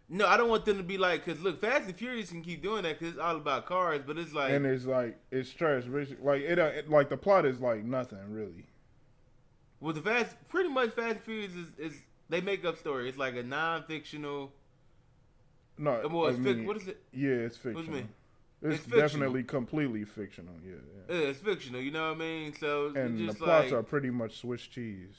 No, 0.08 0.26
I 0.26 0.36
don't 0.36 0.48
want 0.48 0.64
them 0.64 0.76
to 0.76 0.82
be 0.84 0.98
like 0.98 1.24
because 1.24 1.42
look, 1.42 1.60
Fast 1.60 1.86
and 1.86 1.96
Furious 1.96 2.30
can 2.30 2.42
keep 2.42 2.62
doing 2.62 2.84
that 2.84 2.98
because 2.98 3.14
it's 3.14 3.22
all 3.22 3.36
about 3.36 3.66
cars, 3.66 4.02
but 4.06 4.16
it's 4.16 4.32
like 4.32 4.52
and 4.52 4.64
it's 4.64 4.84
like 4.84 5.18
it's 5.32 5.50
trash. 5.50 5.84
Like 6.22 6.42
it, 6.42 6.58
uh, 6.58 6.64
it, 6.66 6.88
like 6.88 7.08
the 7.08 7.16
plot 7.16 7.44
is 7.44 7.60
like 7.60 7.84
nothing 7.84 8.18
really. 8.30 8.66
well, 9.80 9.92
the 9.92 10.00
Fast 10.02 10.36
pretty 10.48 10.68
much 10.68 10.90
Fast 10.90 11.16
and 11.16 11.20
Furious 11.22 11.52
is, 11.54 11.68
is 11.78 12.02
they 12.28 12.40
make 12.40 12.64
up 12.64 12.78
story. 12.78 13.08
It's 13.08 13.18
like 13.18 13.34
a 13.36 13.42
non-fictional. 13.42 14.52
No, 15.78 16.08
Well, 16.10 16.26
I 16.26 16.30
it's 16.30 16.38
fic- 16.38 16.56
mean, 16.56 16.66
what 16.66 16.76
is 16.76 16.88
it? 16.88 17.02
yeah, 17.12 17.28
it's 17.30 17.62
What 17.62 17.84
you 17.84 17.90
mean? 17.90 18.08
It's, 18.62 18.84
It's 18.84 18.86
definitely 18.86 19.42
completely 19.44 20.04
fictional. 20.04 20.54
Yeah, 20.64 20.76
yeah. 21.10 21.14
Yeah, 21.14 21.26
it's 21.28 21.38
fictional. 21.40 21.80
You 21.82 21.90
know 21.90 22.08
what 22.08 22.16
I 22.16 22.20
mean? 22.20 22.54
So 22.58 22.86
it's 22.86 22.96
And 22.96 23.28
the 23.28 23.34
plots 23.34 23.70
like, 23.70 23.72
are 23.72 23.82
pretty 23.82 24.08
much 24.10 24.38
Swiss 24.38 24.62
cheese. 24.62 25.14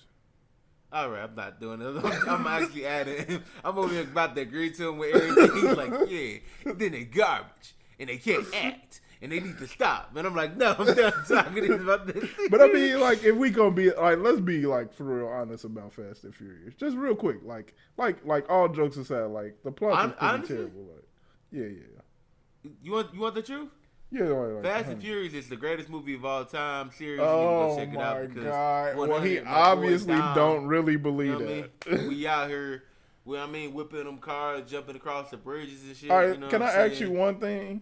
All 0.91 1.09
right, 1.09 1.23
I'm 1.23 1.35
not 1.35 1.59
doing 1.59 1.81
it. 1.81 1.85
I'm, 2.03 2.29
I'm 2.29 2.47
actually 2.47 2.85
adding. 2.85 3.43
I'm 3.63 3.77
over 3.77 3.89
here 3.89 4.03
about 4.03 4.35
to 4.35 4.41
agree 4.41 4.71
to 4.71 4.89
him 4.89 4.97
with 4.97 5.15
everything. 5.15 5.55
He's 5.55 5.77
like, 5.77 6.09
yeah, 6.09 6.73
then 6.73 6.91
they 6.91 7.03
garbage 7.03 7.75
and 7.99 8.09
they 8.09 8.17
can't 8.17 8.45
act 8.55 9.01
and 9.21 9.31
they 9.31 9.39
need 9.39 9.57
to 9.57 9.67
stop. 9.67 10.15
And 10.15 10.25
I'm 10.25 10.35
like, 10.35 10.55
no, 10.55 10.75
I'm 10.77 10.93
done 10.93 11.13
talking 11.27 11.71
about 11.73 12.07
this. 12.07 12.29
But 12.49 12.61
I 12.61 12.67
mean, 12.67 12.99
like, 12.99 13.23
if 13.23 13.35
we 13.35 13.49
gonna 13.49 13.71
be 13.71 13.91
like, 13.91 14.19
let's 14.19 14.39
be 14.39 14.65
like 14.65 14.93
for 14.93 15.03
real 15.03 15.27
honest 15.27 15.65
about 15.65 15.93
Fast 15.93 16.23
and 16.23 16.35
Furious. 16.35 16.75
Just 16.75 16.95
real 16.95 17.15
quick, 17.15 17.38
like, 17.43 17.73
like, 17.97 18.25
like 18.25 18.49
all 18.49 18.69
jokes 18.69 18.97
aside, 18.97 19.25
like 19.25 19.57
the 19.63 19.71
plot 19.71 20.05
is 20.05 20.11
pretty 20.13 20.33
honestly? 20.33 20.55
terrible. 20.55 20.81
Like, 20.83 21.07
yeah, 21.51 21.65
yeah, 21.65 22.71
you 22.81 22.91
want 22.91 23.13
you 23.13 23.19
want 23.19 23.35
the 23.35 23.41
truth? 23.41 23.69
Yeah. 24.11 24.23
Like, 24.23 24.63
Fast 24.63 24.85
huh. 24.85 24.91
and 24.91 25.01
Furious 25.01 25.33
is 25.33 25.49
the 25.49 25.55
greatest 25.57 25.89
movie 25.89 26.15
of 26.15 26.25
all 26.25 26.45
time. 26.45 26.91
Seriously, 26.91 27.37
you 27.39 27.49
Oh 27.49 27.75
go 27.75 27.77
check 27.77 27.93
it 27.93 27.99
out 27.99 28.27
because 28.27 28.43
god! 28.43 28.95
Well, 28.95 29.21
he 29.21 29.35
100 29.39 29.45
my 29.45 29.75
boy 29.75 29.81
obviously 29.81 30.17
Dom, 30.17 30.35
don't 30.35 30.65
really 30.67 30.97
You 30.97 30.99
believe 30.99 31.39
know 31.39 31.39
what 31.39 31.47
I 31.47 31.51
mean? 31.53 31.69
that. 31.85 32.07
we 32.07 32.27
out 32.27 32.49
here, 32.49 32.83
we 33.25 33.37
I 33.37 33.45
mean, 33.45 33.73
whipping 33.73 34.05
them 34.05 34.17
cars, 34.19 34.69
jumping 34.69 34.95
across 34.95 35.29
the 35.29 35.37
bridges 35.37 35.83
and 35.83 35.95
shit. 35.95 36.09
All 36.11 36.17
right, 36.17 36.33
you 36.33 36.37
know 36.37 36.47
can 36.47 36.61
I 36.61 36.71
I'm 36.71 36.91
ask 36.91 36.99
you 36.99 37.11
one 37.11 37.39
thing? 37.39 37.81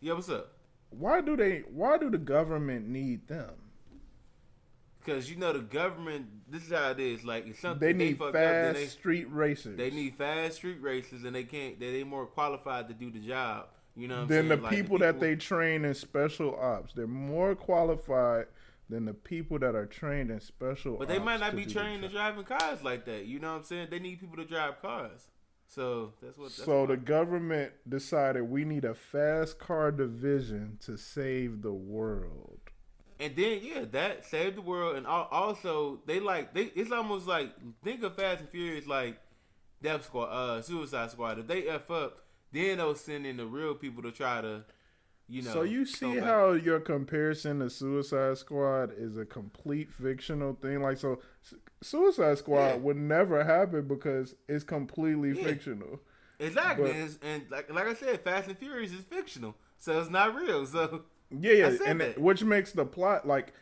Yeah, 0.00 0.14
what's 0.14 0.28
up? 0.28 0.52
Why 0.90 1.20
do 1.20 1.36
they? 1.36 1.60
Why 1.70 1.98
do 1.98 2.10
the 2.10 2.18
government 2.18 2.88
need 2.88 3.28
them? 3.28 3.54
Because 5.04 5.30
you 5.30 5.36
know 5.36 5.52
the 5.52 5.60
government. 5.60 6.26
This 6.48 6.64
is 6.66 6.72
how 6.72 6.90
it 6.90 7.00
is. 7.00 7.24
Like 7.24 7.46
it's 7.46 7.60
something 7.60 7.80
They 7.80 7.92
they, 7.92 8.10
need 8.10 8.20
up, 8.20 8.32
fast 8.32 8.74
they, 8.74 8.86
street 8.86 9.30
racers. 9.30 9.76
they 9.78 9.90
need 9.90 10.14
fast 10.16 10.56
street 10.56 10.80
races, 10.82 11.24
and 11.24 11.34
they 11.34 11.44
can't. 11.44 11.78
They 11.78 11.92
they 11.92 12.04
more 12.04 12.26
qualified 12.26 12.88
to 12.88 12.94
do 12.94 13.10
the 13.10 13.20
job. 13.20 13.66
You 13.96 14.08
know 14.08 14.16
what 14.16 14.22
I'm 14.22 14.28
than 14.28 14.48
the? 14.48 14.56
Like, 14.56 14.72
people 14.72 14.98
that 14.98 15.20
they 15.20 15.36
train 15.36 15.84
in 15.84 15.94
special 15.94 16.56
ops. 16.58 16.92
They're 16.94 17.06
more 17.06 17.54
qualified 17.54 18.46
than 18.88 19.04
the 19.04 19.14
people 19.14 19.58
that 19.60 19.74
are 19.74 19.86
trained 19.86 20.30
in 20.30 20.40
special. 20.40 20.96
But 20.96 21.08
they 21.08 21.18
might 21.18 21.40
not 21.40 21.54
be 21.54 21.66
trained 21.66 22.02
to 22.02 22.08
driving 22.08 22.44
cars 22.44 22.82
like 22.82 23.04
that. 23.06 23.26
You 23.26 23.38
know 23.38 23.52
what 23.52 23.58
I'm 23.58 23.64
saying? 23.64 23.88
They 23.90 23.98
need 23.98 24.20
people 24.20 24.36
to 24.36 24.44
drive 24.44 24.80
cars. 24.82 25.28
So 25.68 26.14
that's 26.20 26.36
what. 26.36 26.46
That's 26.46 26.64
So 26.64 26.80
why. 26.80 26.86
the 26.86 26.96
government 26.96 27.72
decided 27.88 28.42
we 28.42 28.64
need 28.64 28.84
a 28.84 28.94
fast 28.94 29.58
car 29.58 29.92
division 29.92 30.78
to 30.86 30.96
save 30.96 31.62
the 31.62 31.72
world. 31.72 32.58
And 33.20 33.36
then 33.36 33.60
yeah, 33.62 33.84
that 33.92 34.24
saved 34.24 34.56
the 34.56 34.62
world, 34.62 34.96
and 34.96 35.06
also 35.06 36.00
they 36.06 36.20
like 36.20 36.54
they. 36.54 36.72
It's 36.74 36.90
almost 36.90 37.26
like 37.26 37.52
think 37.84 38.02
of 38.02 38.16
Fast 38.16 38.40
and 38.40 38.48
Furious 38.48 38.86
like 38.86 39.20
Death 39.82 40.06
Squad, 40.06 40.24
uh, 40.24 40.62
Suicide 40.62 41.10
Squad. 41.10 41.38
If 41.38 41.46
they 41.46 41.68
f 41.68 41.90
up, 41.90 42.18
then 42.52 42.78
they'll 42.78 42.94
send 42.94 43.26
in 43.26 43.36
the 43.36 43.46
real 43.46 43.74
people 43.74 44.02
to 44.02 44.10
try 44.12 44.40
to, 44.40 44.64
you 45.28 45.42
know. 45.42 45.52
so 45.52 45.62
you 45.62 45.84
see 45.86 46.14
back. 46.16 46.24
how 46.24 46.52
your 46.52 46.80
comparison 46.80 47.60
to 47.60 47.70
Suicide 47.70 48.38
Squad 48.38 48.92
is 48.96 49.16
a 49.16 49.24
complete 49.24 49.90
fictional 49.92 50.54
thing. 50.60 50.82
Like 50.82 50.98
so, 50.98 51.20
Suicide 51.82 52.38
Squad 52.38 52.66
Yeah. 52.68 52.74
would 52.76 52.96
never 52.96 53.44
happen 53.44 53.86
because 53.88 54.34
it's 54.48 54.64
completely 54.64 55.32
Yeah. 55.38 55.44
fictional. 55.44 56.00
exactly, 56.38 56.90
but- 56.92 57.18
and, 57.28 57.50
like 57.50 57.70
like 57.72 57.86
I 57.86 57.94
said, 57.94 58.20
Fast 58.22 58.48
and 58.48 58.56
Furious 58.58 58.92
is 58.92 59.04
fictional, 59.04 59.54
so 59.78 60.00
it's 60.00 60.10
not 60.10 60.34
real. 60.34 60.64
So 60.66 61.04
Yeah, 61.30 61.52
yeah, 61.52 61.76
and 61.86 62.00
it- 62.02 62.18
which 62.18 62.42
makes 62.42 62.72
the 62.72 62.84
plot 62.84 63.26
like 63.26 63.52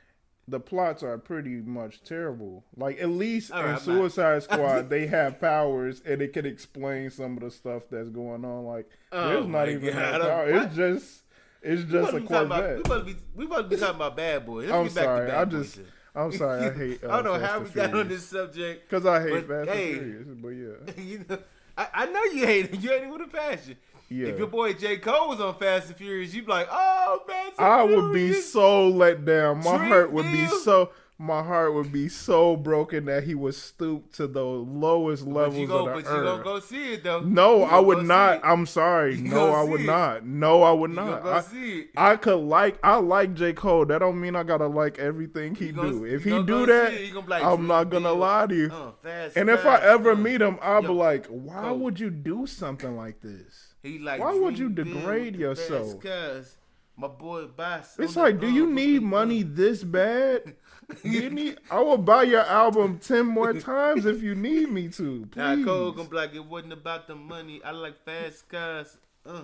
the 0.49 0.59
plots 0.61 1.03
are 1.03 1.19
pretty 1.19 1.61
much 1.61 2.03
terrible. 2.03 2.65
Like 2.77 3.01
at 3.01 3.11
least 3.11 3.53
All 3.53 3.61
in 3.61 3.65
right, 3.67 3.69
I'm 3.71 3.75
not- 3.75 3.83
Suicide 3.83 4.43
Squad, 4.45 4.89
they 4.91 5.07
have 5.07 5.41
powers 5.41 6.01
and 6.05 6.23
it 6.23 6.33
can 6.33 6.47
explain 6.47 7.11
some 7.11 7.37
of 7.37 7.43
the 7.43 7.51
stuff 7.51 7.83
that's 7.91 8.09
going 8.09 8.45
on. 8.45 8.65
Like 8.65 8.89
Oh 9.13 9.29
there's 9.29 9.47
not 9.47 9.69
even 9.69 9.93
God, 9.95 10.21
power. 10.23 10.49
It's 10.49 10.75
just 10.75 11.23
it's 11.63 11.83
just 11.91 12.15
a 12.15 12.21
talking 12.21 12.27
about- 12.47 12.85
Corvette. 12.85 12.89
We 12.89 12.95
to 12.99 13.05
be 13.05 13.17
we 13.35 13.47
to 13.57 13.63
be 13.65 13.77
talking 13.77 13.97
about 13.97 14.17
bad 14.17 14.47
boys. 14.47 14.69
Let's 14.71 14.97
I'm 14.97 15.05
sorry, 15.05 15.31
I 15.31 15.45
just-. 15.45 15.81
I'm 16.15 16.33
sorry, 16.33 16.67
I 16.67 16.73
hate. 16.73 17.05
Uh, 17.05 17.09
I 17.13 17.23
don't 17.23 17.25
know 17.25 17.39
Fast 17.39 17.53
how 17.53 17.61
we 17.61 17.71
got 17.71 17.95
on 17.95 18.09
this 18.09 18.27
subject. 18.27 18.89
Because 18.91 19.07
I 19.07 19.23
hate 19.23 19.47
but, 19.47 19.67
Fast 19.67 19.71
hey. 19.79 19.93
and 19.93 20.01
Furious, 20.01 20.29
but 20.43 20.49
yeah, 20.97 21.03
you 21.05 21.25
know, 21.29 21.39
I, 21.77 21.87
I 21.95 22.07
know 22.07 22.25
you 22.25 22.45
hate 22.47 22.65
it. 22.73 22.81
You 22.81 22.89
hate 22.89 23.03
it 23.05 23.11
with 23.11 23.21
a 23.21 23.27
passion. 23.29 23.77
Yeah. 24.09 24.29
If 24.29 24.39
your 24.39 24.47
boy 24.49 24.73
J 24.75 24.97
Cole 24.99 25.29
was 25.29 25.41
on 25.41 25.55
Fast 25.57 25.89
and 25.89 25.97
Furious, 25.97 26.35
you'd 26.35 26.47
be 26.47 26.53
like, 26.53 26.69
"Oh, 26.71 27.21
Fast 27.27 27.59
and 27.59 27.67
I 27.67 27.83
would 27.85 28.13
be 28.13 28.33
so 28.33 28.89
let 28.89 29.25
down. 29.25 29.59
My 29.65 29.87
heart 29.87 30.13
would 30.13 30.31
be 30.33 30.47
so. 30.47 30.91
My 31.21 31.43
heart 31.43 31.75
would 31.75 31.91
be 31.91 32.09
so 32.09 32.55
broken 32.57 33.07
that 33.07 33.25
he 33.25 33.35
would 33.35 33.57
stoop 33.57 34.13
to 34.13 34.29
the 34.29 34.45
lowest 34.45 35.25
But 35.25 35.33
levels 35.35 35.57
you 35.59 35.67
go, 35.67 35.89
of 35.89 35.95
but 35.97 36.05
the 36.05 36.11
you 36.13 36.17
gonna 36.23 36.39
earth. 36.39 36.45
go 36.45 36.61
see 36.61 36.93
it 36.93 37.03
though. 37.03 37.19
No, 37.23 37.65
I 37.65 37.81
would 37.81 38.07
not. 38.07 38.41
I'm 38.45 38.67
sorry. 38.67 39.17
You 39.17 39.23
no, 39.25 39.51
I 39.53 39.65
would 39.65 39.81
it. 39.81 39.87
not. 39.87 40.25
No, 40.25 40.63
I 40.63 40.71
would 40.71 40.91
You 40.91 40.95
not. 40.97 41.25
go 41.25 41.33
I, 41.33 41.41
see 41.41 41.79
it. 41.81 41.89
I 41.97 42.15
could 42.15 42.37
like. 42.37 42.79
I 42.85 42.99
like 42.99 43.35
J 43.35 43.53
Cole. 43.53 43.85
That 43.87 43.99
don't 43.99 44.21
mean 44.21 44.37
I 44.37 44.45
gotta 44.45 44.69
like 44.69 45.01
everything 45.01 45.57
he 45.57 45.67
You 45.67 45.73
gonna- 45.73 45.91
do. 45.91 46.05
If 46.05 46.23
he 46.23 46.41
do 46.45 46.67
that, 46.67 46.91
see 46.93 46.97
it, 47.03 47.07
you 47.09 47.15
gonna 47.15 47.27
be 47.27 47.31
like, 47.31 47.43
I'm 47.43 47.67
not 47.67 47.91
gonna 47.91 48.11
deal. 48.11 48.17
lie 48.17 48.47
to 48.47 48.55
you. 48.55 48.71
Uh, 48.73 48.93
fast 49.03 49.37
and 49.37 49.51
if 49.51 49.67
I 49.67 49.81
ever 49.83 50.13
uh. 50.13 50.15
meet 50.15 50.41
him, 50.41 50.57
I'll 50.63 50.83
be 50.83 50.89
like, 50.89 51.27
why 51.27 51.63
Cole. 51.63 51.79
would 51.81 51.99
you 51.99 52.11
do 52.11 52.47
something 52.47 52.97
like 52.97 53.21
this? 53.23 53.68
He 53.83 53.99
like, 53.99 54.21
Why 54.21 54.35
would 54.39 54.59
you 54.59 54.69
degrade 54.69 55.37
with 55.37 55.41
the 55.41 55.55
best 55.55 55.71
yourself? 55.71 56.01
Cuz 56.01 56.57
my 56.99 57.07
boy 57.07 57.47
Bas. 57.47 57.97
It's 57.99 58.17
like, 58.17 58.41
do 58.41 58.51
you 58.51 58.67
need 58.67 59.03
money 59.03 59.43
this 59.43 59.85
bad? 59.85 60.57
You 61.03 61.29
need? 61.29 61.59
I 61.71 61.81
will 61.81 61.99
buy 61.99 62.23
your 62.23 62.41
album 62.47 62.99
ten 62.99 63.27
more 63.27 63.53
times 63.53 64.07
if 64.07 64.23
you 64.23 64.35
need 64.35 64.71
me 64.71 64.89
to. 64.89 65.27
Please. 65.31 65.37
Now 65.37 65.63
Cole 65.63 65.93
gonna 65.93 66.09
be 66.09 66.17
like, 66.17 66.35
it 66.35 66.43
wasn't 66.43 66.73
about 66.73 67.07
the 67.07 67.15
money. 67.15 67.61
I 67.63 67.73
like 67.73 68.03
fast 68.07 68.49
cars. 68.49 68.97
Uh, 69.27 69.43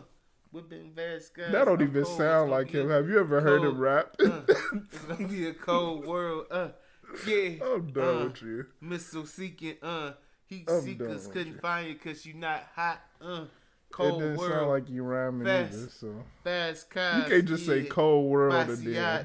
whipping 0.52 0.92
fast 0.96 1.34
cars. 1.34 1.52
that 1.52 1.66
don't 1.66 1.82
I'm 1.82 1.88
even 1.88 2.04
cold. 2.04 2.16
Sound 2.16 2.50
like 2.50 2.70
him. 2.70 2.88
Have 2.88 3.10
you 3.10 3.20
ever 3.20 3.42
heard 3.42 3.62
him 3.62 3.76
rap? 3.78 4.16
uh, 4.24 4.40
it's 4.48 4.98
gonna 5.00 5.28
be 5.28 5.48
a 5.48 5.52
cold 5.52 6.06
world. 6.06 6.46
Uh, 6.50 6.68
yeah. 7.26 7.56
I'm 7.62 7.92
done 7.92 8.16
uh, 8.22 8.24
with 8.24 8.40
you. 8.42 8.66
Missile 8.80 9.26
seeking. 9.26 9.76
Uh, 9.82 10.12
heat 10.46 10.66
I'm 10.66 10.80
seekers 10.80 11.26
couldn't 11.26 11.54
you. 11.54 11.58
find 11.58 11.88
you 11.88 11.94
because 11.94 12.24
you 12.24 12.32
not 12.32 12.62
hot. 12.74 13.02
Uh, 13.20 13.44
It 13.94 13.96
cold 13.96 14.20
didn't 14.22 14.36
world. 14.38 14.52
sound 14.52 14.70
like 14.70 14.90
you 14.90 15.02
rhyming 15.04 15.46
Fast. 15.46 15.72
either. 15.74 15.88
So 16.00 16.24
fast 16.42 16.90
cars. 16.90 17.22
you 17.24 17.30
can't 17.30 17.44
just 17.46 17.64
say 17.66 17.84
cold 17.84 18.28
world 18.30 18.54
and 18.54 18.70
then 18.78 18.92
yeah. 18.92 19.24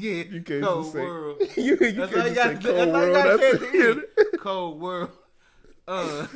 you 0.00 0.42
can't 0.42 0.64
cold 0.64 0.82
just 0.84 0.92
say 0.94 1.00
world. 1.00 1.42
you, 1.56 1.62
you 1.64 1.76
can't 1.76 1.96
just 1.96 2.12
say 2.12 2.34
cold 2.34 2.34
That's 2.34 2.66
all 2.66 2.86
you 2.86 2.92
world. 2.92 3.14
got 3.14 3.24
to 3.24 3.38
say 3.38 3.52
That's 3.52 3.62
at 3.62 3.72
the 3.72 3.88
end. 3.88 4.02
it. 4.16 4.40
Cold 4.40 4.80
world. 4.80 5.10
Uh, 5.88 6.26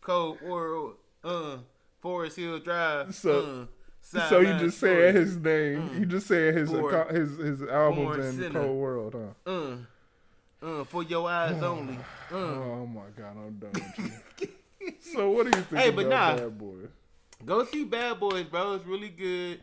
cold 0.00 0.40
world. 0.42 0.94
Uh, 1.22 1.56
Forest 2.00 2.36
Hill 2.36 2.58
Drive. 2.60 3.14
So- 3.14 3.66
uh, 4.14 4.28
So 4.28 4.40
you 4.40 4.58
just 4.58 4.78
saying 4.78 5.14
his 5.14 5.36
name. 5.38 5.88
Mm. 5.88 6.00
You 6.00 6.06
just 6.06 6.26
saying 6.26 6.54
his 6.58 6.70
Born- 6.70 7.14
his 7.14 7.38
his 7.38 7.62
albums 7.62 8.38
in. 8.38 8.52
Cold 8.52 8.76
World, 8.78 9.14
huh? 9.46 9.50
Uh, 9.50 9.76
uh, 10.62 10.84
for 10.84 11.02
your 11.02 11.26
eyes 11.28 11.62
only. 11.62 11.96
Uh. 12.30 12.36
Oh 12.36 12.86
my 12.86 13.08
god, 13.16 13.34
I'm 13.38 13.54
done 13.58 13.70
with 13.72 14.12
you. 14.80 14.92
so 15.14 15.30
what 15.30 15.50
do 15.50 15.56
you 15.58 15.64
think 15.64 15.80
Hey, 15.82 15.90
but 15.90 16.06
nah. 16.08 16.36
Bad 16.36 16.58
Boy? 16.58 16.74
Go 17.44 17.64
see 17.64 17.84
Bad 17.84 18.20
Boys, 18.20 18.44
bro. 18.44 18.74
It's 18.74 18.86
really 18.86 19.08
good. 19.10 19.62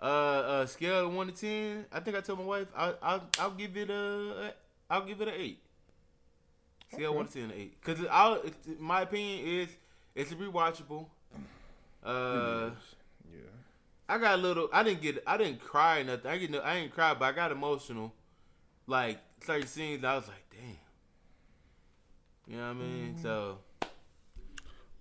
Uh, 0.00 0.04
uh, 0.04 0.66
scale 0.66 1.06
of 1.06 1.14
one 1.14 1.28
to 1.28 1.32
ten. 1.32 1.86
I 1.92 2.00
think 2.00 2.16
I 2.16 2.20
told 2.20 2.38
my 2.40 2.44
wife 2.44 2.66
I, 2.76 2.94
I'll 3.02 3.22
I'll 3.38 3.50
give 3.52 3.76
it 3.76 3.88
a 3.90 4.52
I'll 4.90 5.04
give 5.04 5.20
it 5.22 5.28
an 5.28 5.34
eight. 5.36 5.60
Scale 6.92 7.08
Okay. 7.08 7.16
one 7.16 7.26
to 7.26 7.32
ten, 7.32 7.42
an 7.44 7.52
eight. 7.56 7.80
Cause 7.82 7.98
it, 8.00 8.80
my 8.80 9.02
opinion 9.02 9.46
is 9.46 9.68
it's 10.14 10.32
rewatchable. 10.34 11.06
Uh, 12.04 12.70
Yeah. 13.32 13.40
I 14.08 14.18
got 14.18 14.34
a 14.34 14.36
little. 14.42 14.68
I 14.72 14.82
didn't 14.82 15.00
get. 15.00 15.22
I 15.26 15.36
didn't 15.38 15.60
cry 15.60 16.00
or 16.00 16.04
nothing. 16.04 16.30
I 16.30 16.36
get. 16.38 16.50
no- 16.50 16.62
I 16.62 16.80
didn't 16.80 16.92
cry, 16.92 17.14
but 17.14 17.24
I 17.24 17.32
got 17.32 17.50
emotional. 17.50 18.12
Like 18.86 19.18
certain 19.44 19.66
scenes, 19.66 20.04
I 20.04 20.14
was 20.16 20.28
like, 20.28 20.44
damn. 20.50 20.76
You 22.46 22.56
know 22.60 22.68
what 22.68 22.70
I 22.70 22.86
mean? 22.86 23.16
So 23.20 23.58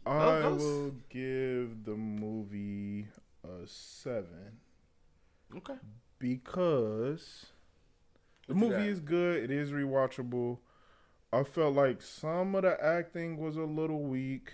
I 0.06 0.47
will 0.47 0.91
give 1.10 1.84
the 1.84 1.95
movie 1.95 3.08
a 3.43 3.66
seven 3.66 4.60
okay. 5.58 5.76
because 6.20 7.47
the 8.47 8.53
What 8.53 8.70
movie 8.70 8.88
is 8.89 8.99
good. 8.99 9.43
It 9.43 9.51
is 9.51 9.72
rewatchable. 9.72 10.60
I 11.34 11.43
felt 11.43 11.76
like 11.76 12.01
some 12.01 12.53
of 12.56 12.62
the 12.64 12.82
acting 12.84 13.38
was 13.38 13.58
a 13.58 13.64
little 13.64 14.03
weak, 14.03 14.51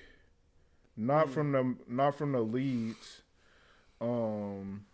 not 0.95 1.27
Mm. 1.27 1.33
from 1.33 1.51
the 1.51 1.75
not 1.87 2.15
from 2.15 2.31
the 2.31 2.41
leads, 2.41 3.21
um, 3.99 4.85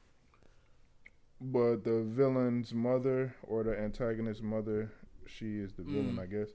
but 1.39 1.83
the 1.83 2.01
villain's 2.03 2.73
mother 2.73 3.35
or 3.43 3.63
the 3.63 3.77
antagonist's 3.79 4.41
mother, 4.43 4.91
she 5.27 5.59
is 5.59 5.73
the 5.73 5.83
villain, 5.83 6.15
Mm. 6.15 6.19
I 6.19 6.25
guess. 6.25 6.49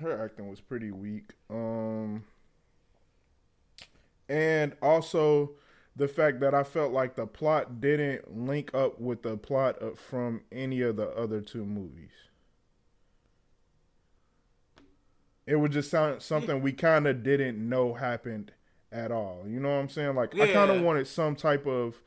Her 0.00 0.24
acting 0.24 0.48
was 0.48 0.60
pretty 0.60 0.90
weak. 0.92 1.32
Um, 1.50 2.24
and 4.28 4.74
also 4.82 5.52
the 5.94 6.08
fact 6.08 6.40
that 6.40 6.54
I 6.54 6.62
felt 6.62 6.92
like 6.92 7.16
the 7.16 7.26
plot 7.26 7.80
didn't 7.80 8.36
link 8.36 8.74
up 8.74 9.00
with 9.00 9.22
the 9.22 9.36
plot 9.36 9.98
from 9.98 10.42
any 10.52 10.82
of 10.82 10.96
the 10.96 11.08
other 11.10 11.40
two 11.40 11.64
movies. 11.64 12.10
It 15.46 15.56
would 15.56 15.72
just 15.72 15.90
sound 15.90 16.22
something 16.22 16.60
we 16.60 16.72
kind 16.72 17.06
of 17.06 17.22
didn't 17.22 17.56
know 17.56 17.94
happened 17.94 18.52
at 18.92 19.12
all. 19.12 19.44
You 19.46 19.60
know 19.60 19.68
what 19.68 19.76
I'm 19.76 19.88
saying? 19.88 20.14
Like 20.16 20.38
I 20.38 20.52
kind 20.52 20.70
of 20.70 20.82
wanted 20.82 21.06
some 21.06 21.36
type 21.36 21.66
of 21.66 22.02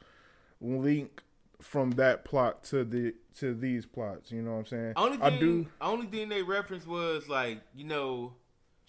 link 0.61 1.23
from 1.61 1.91
that 1.91 2.25
plot 2.25 2.63
to 2.65 2.83
the 2.83 3.13
to 3.39 3.53
these 3.53 3.85
plots. 3.85 4.31
You 4.31 4.41
know 4.41 4.51
what 4.51 4.59
I'm 4.59 4.65
saying? 4.65 4.93
Only 4.95 5.17
thing, 5.17 5.25
I 5.25 5.39
do. 5.39 5.67
Only 5.81 6.07
thing 6.07 6.29
they 6.29 6.41
referenced 6.41 6.87
was 6.87 7.29
like, 7.29 7.61
you 7.73 7.85
know, 7.85 8.33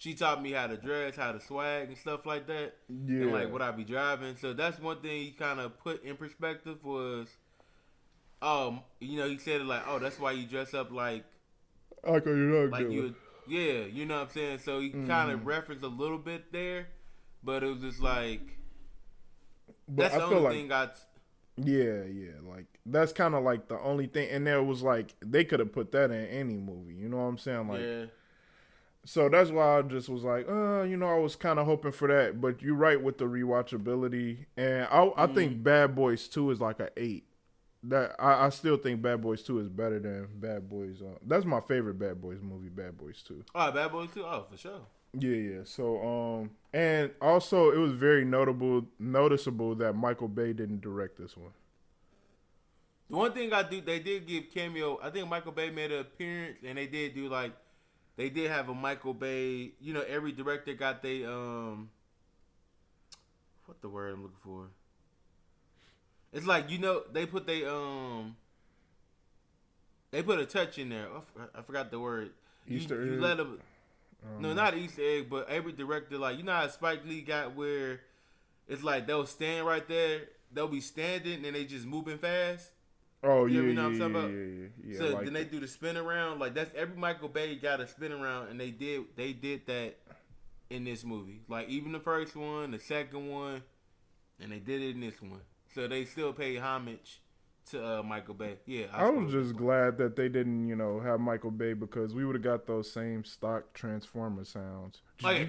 she 0.01 0.15
taught 0.15 0.41
me 0.41 0.51
how 0.51 0.65
to 0.65 0.77
dress, 0.77 1.15
how 1.15 1.31
to 1.31 1.39
swag, 1.39 1.89
and 1.89 1.95
stuff 1.95 2.25
like 2.25 2.47
that, 2.47 2.73
Yeah. 2.89 3.21
and 3.21 3.31
like 3.33 3.51
what 3.53 3.61
I 3.61 3.69
be 3.69 3.83
driving. 3.83 4.35
So 4.35 4.51
that's 4.51 4.79
one 4.79 4.99
thing 4.99 5.11
he 5.25 5.29
kind 5.29 5.59
of 5.59 5.77
put 5.77 6.03
in 6.03 6.17
perspective 6.17 6.83
was, 6.83 7.27
um, 8.41 8.81
you 8.99 9.19
know, 9.19 9.29
he 9.29 9.37
said 9.37 9.61
it 9.61 9.65
like, 9.65 9.83
oh, 9.87 9.99
that's 9.99 10.19
why 10.19 10.31
you 10.31 10.47
dress 10.47 10.73
up 10.73 10.91
like 10.91 11.23
like 12.03 12.25
you're 12.25 12.35
not 12.35 12.71
like 12.71 12.89
you, 12.91 13.13
yeah, 13.47 13.81
you 13.85 14.07
know 14.07 14.15
what 14.15 14.23
I'm 14.23 14.29
saying. 14.31 14.59
So 14.65 14.79
he 14.79 14.89
kind 14.89 15.29
of 15.29 15.45
referenced 15.45 15.83
a 15.83 15.87
little 15.87 16.17
bit 16.17 16.51
there, 16.51 16.87
but 17.43 17.61
it 17.63 17.67
was 17.67 17.81
just 17.81 17.99
like 18.01 18.41
But 19.87 20.01
that's 20.09 20.15
I 20.15 20.17
the 20.17 20.23
only 20.25 20.39
like 20.41 20.53
thing 20.53 20.71
I. 20.71 20.89
Yeah, 21.57 22.03
yeah, 22.11 22.31
like 22.51 22.65
that's 22.87 23.13
kind 23.13 23.35
of 23.35 23.43
like 23.43 23.67
the 23.67 23.79
only 23.79 24.07
thing, 24.07 24.29
and 24.31 24.47
there 24.47 24.63
was 24.63 24.81
like 24.81 25.13
they 25.23 25.43
could 25.43 25.59
have 25.59 25.71
put 25.71 25.91
that 25.91 26.09
in 26.09 26.25
any 26.25 26.57
movie. 26.57 26.95
You 26.95 27.07
know 27.07 27.17
what 27.17 27.23
I'm 27.23 27.37
saying? 27.37 27.67
Like, 27.67 27.81
yeah, 27.81 28.05
so 29.05 29.29
that's 29.29 29.49
why 29.49 29.79
I 29.79 29.81
just 29.81 30.09
was 30.09 30.23
like, 30.23 30.47
uh, 30.49 30.83
you 30.83 30.97
know, 30.97 31.07
I 31.07 31.17
was 31.17 31.35
kind 31.35 31.59
of 31.59 31.65
hoping 31.65 31.91
for 31.91 32.07
that. 32.07 32.39
But 32.39 32.61
you're 32.61 32.75
right 32.75 33.01
with 33.01 33.17
the 33.17 33.25
rewatchability, 33.25 34.45
and 34.57 34.87
I, 34.91 35.11
I 35.17 35.27
think 35.27 35.63
Bad 35.63 35.95
Boys 35.95 36.27
Two 36.27 36.51
is 36.51 36.61
like 36.61 36.79
a 36.79 36.89
eight. 36.97 37.25
That 37.83 38.15
I, 38.19 38.45
I 38.45 38.49
still 38.49 38.77
think 38.77 39.01
Bad 39.01 39.21
Boys 39.21 39.41
Two 39.41 39.59
is 39.59 39.67
better 39.67 39.99
than 39.99 40.27
Bad 40.35 40.69
Boys. 40.69 41.01
Uh, 41.01 41.17
that's 41.25 41.45
my 41.45 41.59
favorite 41.61 41.97
Bad 41.97 42.21
Boys 42.21 42.39
movie, 42.41 42.69
Bad 42.69 42.97
Boys 42.97 43.23
Two. 43.23 43.43
oh, 43.55 43.71
Bad 43.71 43.91
Boys 43.91 44.09
Two. 44.13 44.23
Oh, 44.23 44.45
for 44.49 44.57
sure. 44.57 44.81
Yeah, 45.17 45.35
yeah. 45.35 45.59
So, 45.65 46.01
um, 46.01 46.51
and 46.73 47.11
also 47.21 47.71
it 47.71 47.77
was 47.77 47.91
very 47.91 48.23
notable, 48.23 48.85
noticeable 48.99 49.75
that 49.75 49.93
Michael 49.93 50.29
Bay 50.29 50.53
didn't 50.53 50.81
direct 50.81 51.17
this 51.17 51.35
one. 51.35 51.51
The 53.09 53.17
one 53.17 53.33
thing 53.33 53.51
I 53.51 53.63
do, 53.63 53.81
they 53.81 53.99
did 53.99 54.25
give 54.25 54.45
cameo. 54.53 54.97
I 55.03 55.09
think 55.09 55.27
Michael 55.27 55.51
Bay 55.51 55.69
made 55.69 55.91
an 55.91 55.99
appearance, 55.99 56.59
and 56.65 56.77
they 56.77 56.87
did 56.87 57.13
do 57.13 57.27
like, 57.27 57.51
they 58.17 58.29
did 58.29 58.49
have 58.51 58.69
a 58.69 58.73
Michael 58.73 59.13
Bay. 59.13 59.71
You 59.81 59.93
know, 59.93 60.01
every 60.07 60.31
director 60.31 60.73
got 60.73 61.01
they 61.01 61.25
um, 61.25 61.89
what 63.65 63.81
the 63.81 63.89
word 63.89 64.13
I'm 64.13 64.21
looking 64.23 64.37
for? 64.43 64.67
It's 66.33 66.45
like 66.45 66.69
you 66.69 66.77
know 66.77 67.03
they 67.11 67.25
put 67.25 67.45
they 67.47 67.65
um, 67.65 68.35
they 70.11 70.23
put 70.23 70.39
a 70.39 70.45
touch 70.45 70.77
in 70.77 70.89
there. 70.89 71.07
I 71.07 71.19
forgot, 71.21 71.49
I 71.55 71.61
forgot 71.61 71.91
the 71.91 71.99
word. 71.99 72.31
You- 72.67 72.77
Easter 72.77 73.03
you, 73.03 73.13
egg? 73.15 73.19
let 73.21 73.37
them. 73.37 73.59
Um, 74.23 74.41
No, 74.41 74.53
not 74.53 74.77
Easter 74.77 75.01
egg, 75.03 75.29
but 75.29 75.49
every 75.49 75.73
director, 75.73 76.17
like 76.17 76.37
you 76.37 76.43
know 76.43 76.53
how 76.53 76.67
Spike 76.67 77.05
Lee 77.05 77.21
got 77.21 77.55
where 77.55 78.01
it's 78.67 78.83
like 78.83 79.07
they'll 79.07 79.25
stand 79.25 79.65
right 79.65 79.85
there, 79.87 80.21
they'll 80.53 80.67
be 80.67 80.79
standing 80.81 81.43
and 81.45 81.55
they 81.55 81.65
just 81.65 81.85
moving 81.85 82.17
fast. 82.19 82.69
Oh 83.23 83.45
You 83.45 83.53
yeah, 83.55 83.59
ever 83.59 83.67
yeah, 83.67 83.73
know 83.73 83.83
what 83.83 83.87
I'm 83.89 83.93
yeah, 83.93 83.99
talking 83.99 84.15
yeah, 84.15 84.19
about? 84.19 84.31
yeah, 84.31 84.67
yeah, 84.83 84.97
so 84.97 85.09
like 85.09 85.25
then 85.25 85.33
they 85.33 85.43
do 85.45 85.59
the 85.59 85.67
spin 85.67 85.97
around, 85.97 86.39
like 86.39 86.53
that's 86.53 86.73
every 86.75 86.97
Michael 86.97 87.29
Bay 87.29 87.55
got 87.55 87.79
a 87.79 87.87
spin 87.87 88.11
around, 88.11 88.49
and 88.49 88.59
they 88.59 88.71
did 88.71 89.03
they 89.15 89.33
did 89.33 89.65
that 89.67 89.97
in 90.69 90.83
this 90.85 91.03
movie. 91.03 91.41
Like 91.47 91.69
even 91.69 91.91
the 91.91 91.99
first 91.99 92.35
one, 92.35 92.71
the 92.71 92.79
second 92.79 93.29
one, 93.29 93.63
and 94.39 94.51
they 94.51 94.59
did 94.59 94.81
it 94.81 94.91
in 94.95 95.01
this 95.01 95.21
one. 95.21 95.41
So 95.73 95.87
they 95.87 96.05
still 96.05 96.33
pay 96.33 96.57
homage 96.57 97.21
to 97.69 97.99
uh, 97.99 98.03
Michael 98.03 98.33
Bay. 98.33 98.57
Yeah, 98.65 98.85
I 98.91 99.09
was 99.09 99.31
just 99.31 99.55
glad 99.55 99.97
that 99.99 100.15
they 100.15 100.27
didn't, 100.29 100.67
you 100.67 100.75
know, 100.75 100.99
have 100.99 101.19
Michael 101.19 101.51
Bay 101.51 101.73
because 101.73 102.13
we 102.13 102.25
would 102.25 102.35
have 102.35 102.43
got 102.43 102.65
those 102.67 102.91
same 102.91 103.23
stock 103.23 103.73
Transformer 103.73 104.45
sounds. 104.45 105.01
Yeah. 105.19 105.45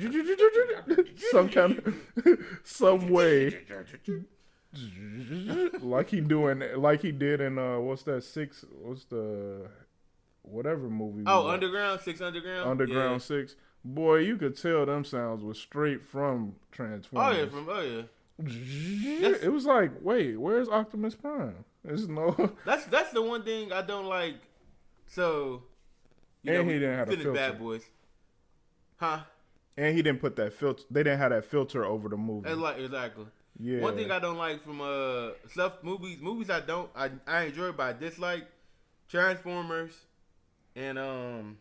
some 1.30 1.48
kind 1.48 1.78
of, 1.78 2.38
some 2.64 3.08
way, 3.08 3.64
like 5.80 6.10
he 6.10 6.20
doing, 6.20 6.62
like 6.76 7.02
he 7.02 7.12
did 7.12 7.40
in 7.40 7.58
uh, 7.58 7.78
what's 7.78 8.02
that 8.04 8.24
six? 8.24 8.64
What's 8.80 9.04
the 9.04 9.68
whatever 10.42 10.88
movie? 10.88 11.24
Oh? 11.26 11.48
Underground 11.48 12.00
Six 12.00 12.20
Underground. 12.20 12.70
Underground 12.70 13.20
Yeah. 13.20 13.26
Six. 13.26 13.56
Boy, 13.84 14.18
you 14.18 14.36
could 14.36 14.56
tell 14.56 14.86
them 14.86 15.04
sounds 15.04 15.42
was 15.42 15.58
straight 15.58 16.04
from 16.04 16.54
transformers 16.70 17.36
Oh 17.36 17.40
yeah, 17.40 17.48
from 17.48 17.68
oh 17.68 17.80
yeah. 17.80 19.28
it 19.42 19.52
was 19.52 19.66
like, 19.66 19.90
wait, 20.00 20.36
where's 20.36 20.68
Optimus 20.68 21.14
Prime? 21.14 21.64
There's 21.84 22.08
no. 22.08 22.54
That's 22.64 22.84
that's 22.86 23.10
the 23.12 23.22
one 23.22 23.42
thing 23.42 23.72
I 23.72 23.82
don't 23.82 24.06
like. 24.06 24.36
So, 25.06 25.64
And 26.46 26.70
he 26.70 26.78
didn't 26.78 26.96
have 26.96 27.08
a 27.08 27.16
filter. 27.16 27.32
Bad 27.32 27.58
Boys, 27.58 27.82
huh? 28.96 29.20
And 29.76 29.96
he 29.96 30.02
didn't 30.02 30.20
put 30.20 30.36
that 30.36 30.54
filter. 30.54 30.84
They 30.90 31.02
didn't 31.02 31.18
have 31.18 31.30
that 31.30 31.44
filter 31.44 31.84
over 31.84 32.08
the 32.08 32.16
movie. 32.16 32.48
That's 32.48 32.60
like 32.60 32.78
exactly. 32.78 33.26
Yeah. 33.58 33.80
One 33.80 33.96
thing 33.96 34.10
I 34.10 34.18
don't 34.18 34.38
like 34.38 34.62
from 34.62 34.80
uh 34.80 35.30
stuff 35.50 35.82
movies 35.82 36.18
movies 36.20 36.50
I 36.50 36.60
don't 36.60 36.90
I 36.94 37.10
I 37.26 37.42
enjoy 37.44 37.72
but 37.72 37.82
I 37.82 37.92
dislike 37.92 38.46
Transformers 39.08 39.92
and 40.74 40.98
um 40.98 41.58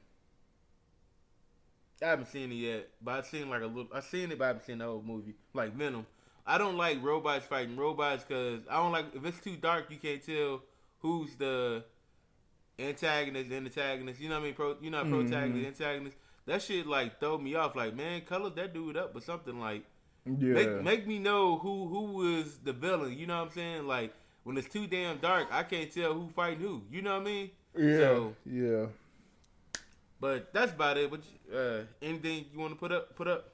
I 2.01 2.07
haven't 2.07 2.29
seen 2.29 2.51
it 2.51 2.55
yet, 2.55 2.89
but 3.01 3.19
I've 3.19 3.25
seen 3.27 3.49
like 3.49 3.61
a 3.61 3.67
little. 3.67 3.87
I've 3.93 4.03
seen 4.05 4.31
it, 4.31 4.39
but 4.39 4.45
I 4.45 4.47
haven't 4.47 4.65
seen 4.65 4.79
the 4.79 4.85
whole 4.85 5.03
movie. 5.05 5.35
Like 5.53 5.73
Venom, 5.73 6.07
I 6.47 6.57
don't 6.57 6.75
like 6.75 7.03
robots 7.03 7.45
fighting 7.45 7.77
robots 7.77 8.23
because 8.27 8.61
I 8.69 8.77
don't 8.77 8.91
like 8.91 9.13
if 9.13 9.23
it's 9.23 9.39
too 9.39 9.55
dark. 9.55 9.85
You 9.91 9.97
can't 9.97 10.25
tell 10.25 10.63
who's 10.99 11.35
the 11.35 11.83
antagonist 12.79 13.51
and 13.51 13.67
antagonist. 13.67 14.19
You 14.19 14.29
know 14.29 14.35
what 14.35 14.41
I 14.41 14.45
mean? 14.45 14.53
Pro, 14.55 14.75
you 14.81 14.89
know, 14.89 15.03
protagonist, 15.03 15.79
antagonist. 15.79 16.17
That 16.47 16.63
shit 16.63 16.87
like 16.87 17.19
throw 17.19 17.37
me 17.37 17.53
off. 17.53 17.75
Like 17.75 17.95
man, 17.95 18.21
color 18.21 18.49
that 18.49 18.73
dude 18.73 18.97
up 18.97 19.15
or 19.15 19.21
something. 19.21 19.59
Like 19.59 19.83
yeah. 20.25 20.53
Make 20.53 20.83
make 20.83 21.07
me 21.07 21.19
know 21.19 21.57
who 21.57 21.87
who 21.87 22.39
is 22.39 22.57
the 22.57 22.73
villain. 22.73 23.17
You 23.17 23.27
know 23.27 23.37
what 23.39 23.49
I'm 23.49 23.53
saying? 23.53 23.87
Like 23.87 24.13
when 24.43 24.57
it's 24.57 24.69
too 24.69 24.87
damn 24.87 25.17
dark, 25.17 25.47
I 25.51 25.63
can't 25.63 25.91
tell 25.91 26.13
who 26.13 26.29
fighting 26.29 26.59
who. 26.59 26.81
You 26.91 27.01
know 27.01 27.13
what 27.13 27.21
I 27.21 27.25
mean? 27.25 27.51
yeah. 27.77 27.97
So, 27.97 28.35
yeah. 28.45 28.85
but 30.19 30.53
that's 30.53 30.71
about 30.71 30.97
it. 30.97 31.09
But 31.09 31.21
uh, 31.55 31.83
anything 32.01 32.45
you 32.53 32.59
want 32.59 32.73
to 32.73 32.79
put 32.79 32.91
up? 32.91 33.15
Put 33.15 33.27
up. 33.27 33.49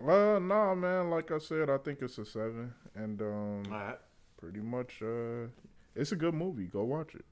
Uh, 0.00 0.38
nah, 0.38 0.74
man. 0.74 1.10
Like 1.10 1.30
I 1.30 1.38
said, 1.38 1.70
I 1.70 1.78
think 1.78 2.02
it's 2.02 2.18
a 2.18 2.24
seven, 2.24 2.72
and 2.94 3.20
um, 3.22 3.62
right. 3.70 3.98
pretty 4.36 4.60
much, 4.60 5.00
uh, 5.02 5.46
it's 5.94 6.12
a 6.12 6.16
good 6.16 6.34
movie. 6.34 6.64
Go 6.64 6.84
watch 6.84 7.14
it. 7.14 7.24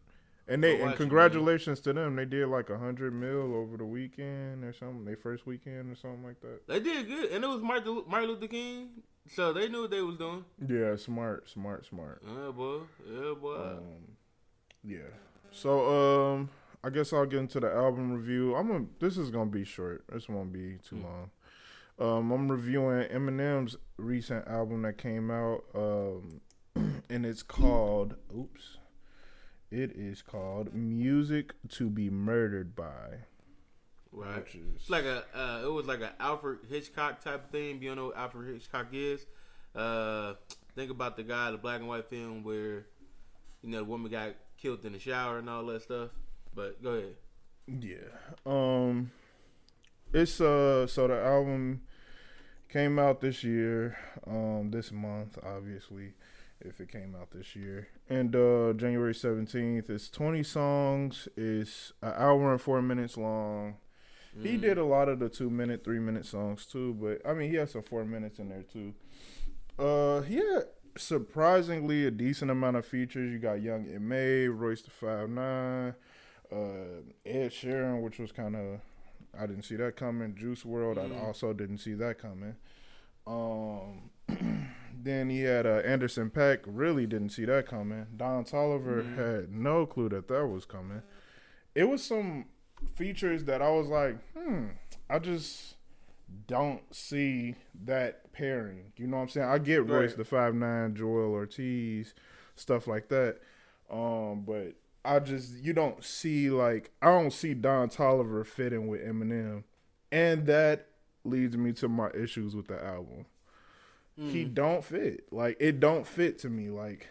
And 0.48 0.64
they 0.64 0.80
and 0.80 0.96
congratulations 0.96 1.80
to 1.80 1.92
them. 1.92 2.16
They 2.16 2.24
did 2.24 2.48
like 2.48 2.70
a 2.70 2.78
hundred 2.78 3.14
mil 3.14 3.54
over 3.54 3.76
the 3.76 3.84
weekend 3.84 4.64
or 4.64 4.72
something. 4.72 5.04
Their 5.04 5.16
first 5.16 5.46
weekend 5.46 5.92
or 5.92 5.94
something 5.94 6.24
like 6.24 6.40
that. 6.40 6.66
They 6.66 6.80
did 6.80 7.06
good, 7.06 7.30
and 7.30 7.44
it 7.44 7.46
was 7.46 7.60
Martin, 7.62 8.02
Martin 8.08 8.30
Luther 8.30 8.48
King, 8.48 8.88
so 9.28 9.52
they 9.52 9.68
knew 9.68 9.82
what 9.82 9.90
they 9.92 10.00
was 10.02 10.16
doing. 10.16 10.44
Yeah, 10.66 10.96
smart, 10.96 11.48
smart, 11.48 11.86
smart. 11.86 12.22
Yeah, 12.26 12.50
boy. 12.50 12.80
Yeah, 13.08 13.34
boy. 13.40 13.54
Um, 13.54 13.82
yeah. 14.82 14.98
So 15.52 16.32
um, 16.32 16.50
I 16.82 16.90
guess 16.90 17.12
I'll 17.12 17.26
get 17.26 17.38
into 17.40 17.60
the 17.60 17.70
album 17.72 18.12
review. 18.12 18.56
I'm 18.56 18.66
gonna. 18.68 18.86
This 18.98 19.16
is 19.18 19.30
gonna 19.30 19.50
be 19.50 19.64
short. 19.64 20.04
This 20.12 20.28
won't 20.28 20.52
be 20.52 20.78
too 20.88 20.96
Mm. 20.96 21.04
long. 21.04 21.30
Um, 21.98 22.30
I'm 22.32 22.50
reviewing 22.50 23.06
Eminem's 23.08 23.76
recent 23.98 24.48
album 24.48 24.82
that 24.82 24.96
came 24.96 25.30
out. 25.30 25.62
Um, 25.74 26.40
and 27.10 27.24
it's 27.26 27.42
called. 27.42 28.16
Oops. 28.36 28.78
It 29.70 29.92
is 29.92 30.22
called 30.22 30.74
"Music 30.74 31.54
to 31.70 31.88
Be 31.88 32.10
Murdered 32.10 32.74
By." 32.74 33.26
right. 34.12 34.46
Is 34.46 34.56
It's 34.76 34.90
like 34.90 35.04
a. 35.04 35.24
Uh, 35.34 35.62
it 35.64 35.70
was 35.72 35.86
like 35.86 36.00
an 36.00 36.10
Alfred 36.18 36.60
Hitchcock 36.68 37.22
type 37.22 37.50
thing. 37.52 37.82
You 37.82 37.94
know 37.94 38.06
what 38.06 38.16
Alfred 38.16 38.52
Hitchcock 38.52 38.88
is? 38.92 39.26
Uh, 39.74 40.34
think 40.74 40.90
about 40.90 41.16
the 41.16 41.22
guy, 41.22 41.50
the 41.50 41.58
black 41.58 41.80
and 41.80 41.88
white 41.88 42.08
film 42.08 42.42
where, 42.42 42.86
you 43.62 43.70
know, 43.70 43.78
the 43.78 43.84
woman 43.84 44.10
got 44.10 44.34
killed 44.60 44.84
in 44.84 44.92
the 44.92 44.98
shower 44.98 45.38
and 45.38 45.48
all 45.48 45.64
that 45.66 45.82
stuff. 45.82 46.10
But 46.54 46.82
go 46.82 46.90
ahead. 46.90 47.16
Yeah. 47.66 47.96
Um 48.44 49.12
it's 50.12 50.40
uh 50.40 50.86
so 50.86 51.06
the 51.06 51.22
album 51.22 51.82
came 52.68 52.98
out 52.98 53.20
this 53.20 53.44
year, 53.44 53.96
um 54.26 54.70
this 54.70 54.90
month 54.90 55.38
obviously 55.44 56.14
if 56.60 56.80
it 56.80 56.90
came 56.90 57.14
out 57.14 57.30
this 57.30 57.54
year. 57.54 57.88
And 58.10 58.34
uh 58.34 58.72
January 58.74 59.14
17th 59.14 59.88
it's 59.88 60.10
20 60.10 60.42
songs, 60.42 61.28
it's 61.36 61.92
an 62.02 62.12
hour 62.16 62.50
and 62.52 62.60
4 62.60 62.82
minutes 62.82 63.16
long. 63.16 63.76
He 64.42 64.56
Mm. 64.56 64.60
did 64.60 64.78
a 64.78 64.84
lot 64.84 65.08
of 65.08 65.18
the 65.20 65.28
2 65.28 65.48
minute, 65.50 65.82
3 65.84 65.98
minute 66.00 66.24
songs 66.26 66.66
too, 66.66 66.94
but 66.94 67.20
I 67.24 67.34
mean 67.34 67.50
he 67.50 67.56
has 67.56 67.70
some 67.72 67.82
4 67.82 68.04
minutes 68.04 68.38
in 68.40 68.48
there 68.48 68.64
too. 68.64 68.94
Uh 69.78 70.22
yeah, 70.28 70.60
surprisingly 70.96 72.04
a 72.04 72.10
decent 72.10 72.50
amount 72.50 72.76
of 72.76 72.84
features. 72.84 73.32
You 73.32 73.38
got 73.38 73.62
Young 73.62 73.86
M.A., 73.88 74.48
Royce 74.48 74.82
the 74.82 74.90
Five 74.90 75.30
Nine, 75.30 75.94
uh, 76.50 77.02
Ed 77.24 77.50
Sheeran, 77.52 78.02
which 78.02 78.18
was 78.18 78.32
kind 78.32 78.56
of 78.56 78.80
I 79.38 79.46
didn't 79.46 79.62
see 79.62 79.76
that 79.76 79.94
coming. 79.94 80.34
Juice 80.34 80.64
WRLD, 80.64 80.96
Mm. 81.12 81.16
I 81.16 81.26
also 81.26 81.52
didn't 81.52 81.78
see 81.78 81.94
that 81.94 82.18
coming. 82.18 82.56
Um, 83.26 84.10
then 85.04 85.30
he 85.30 85.40
had 85.42 85.66
uh, 85.66 85.76
Anderson 85.84 86.30
.Paak. 86.30 86.60
really 86.66 87.06
didn't 87.06 87.30
see 87.30 87.44
that 87.46 87.66
coming. 87.66 88.06
Don 88.16 88.44
Toliver 88.44 89.02
Mhm. 89.04 89.16
had 89.16 89.52
no 89.52 89.86
clue 89.86 90.08
that 90.10 90.28
that 90.28 90.46
was 90.46 90.64
coming. 90.64 91.02
It 91.74 91.84
was 91.88 92.02
some 92.02 92.46
features 92.94 93.44
that 93.44 93.62
I 93.62 93.70
was 93.70 93.88
like, 93.88 94.16
hmm, 94.34 94.66
I 95.08 95.18
just 95.18 95.76
don't 96.46 96.82
see 96.94 97.56
that 97.84 98.32
pairing. 98.32 98.92
You 98.96 99.06
know 99.06 99.16
what 99.16 99.22
I'm 99.24 99.28
saying? 99.30 99.48
I 99.48 99.58
get 99.58 99.86
Royce 99.86 100.14
the 100.14 100.24
Five 100.24 100.54
Nine, 100.54 100.94
Joel 100.94 101.32
Ortiz, 101.32 102.14
stuff 102.56 102.86
like 102.86 103.08
that. 103.08 103.38
Um, 103.90 104.44
but 104.46 104.74
I 105.04 105.18
just 105.18 105.54
you 105.56 105.72
don't 105.72 106.04
see 106.04 106.50
like 106.50 106.90
I 107.02 107.06
don't 107.06 107.32
see 107.32 107.54
Don 107.54 107.88
Toliver 107.88 108.46
fitting 108.46 108.86
with 108.88 109.00
Eminem, 109.00 109.64
and 110.12 110.46
that 110.46 110.86
leads 111.24 111.56
me 111.56 111.72
to 111.72 111.88
my 111.88 112.10
issues 112.12 112.54
with 112.54 112.68
the 112.68 112.82
album. 112.82 113.26
He 114.16 114.44
Mm. 114.44 114.54
don't 114.54 114.84
fit. 114.84 115.24
Like 115.32 115.56
it 115.60 115.80
don't 115.80 116.06
fit 116.06 116.38
to 116.40 116.48
me. 116.50 116.68
Like 116.70 117.08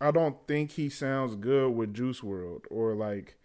I 0.00 0.10
don't 0.10 0.36
think 0.46 0.72
he 0.72 0.88
sounds 0.88 1.34
good 1.36 1.70
with 1.70 1.94
Juice 1.94 2.20
WRLD 2.20 2.64
or 2.70 2.94
like 2.94 3.36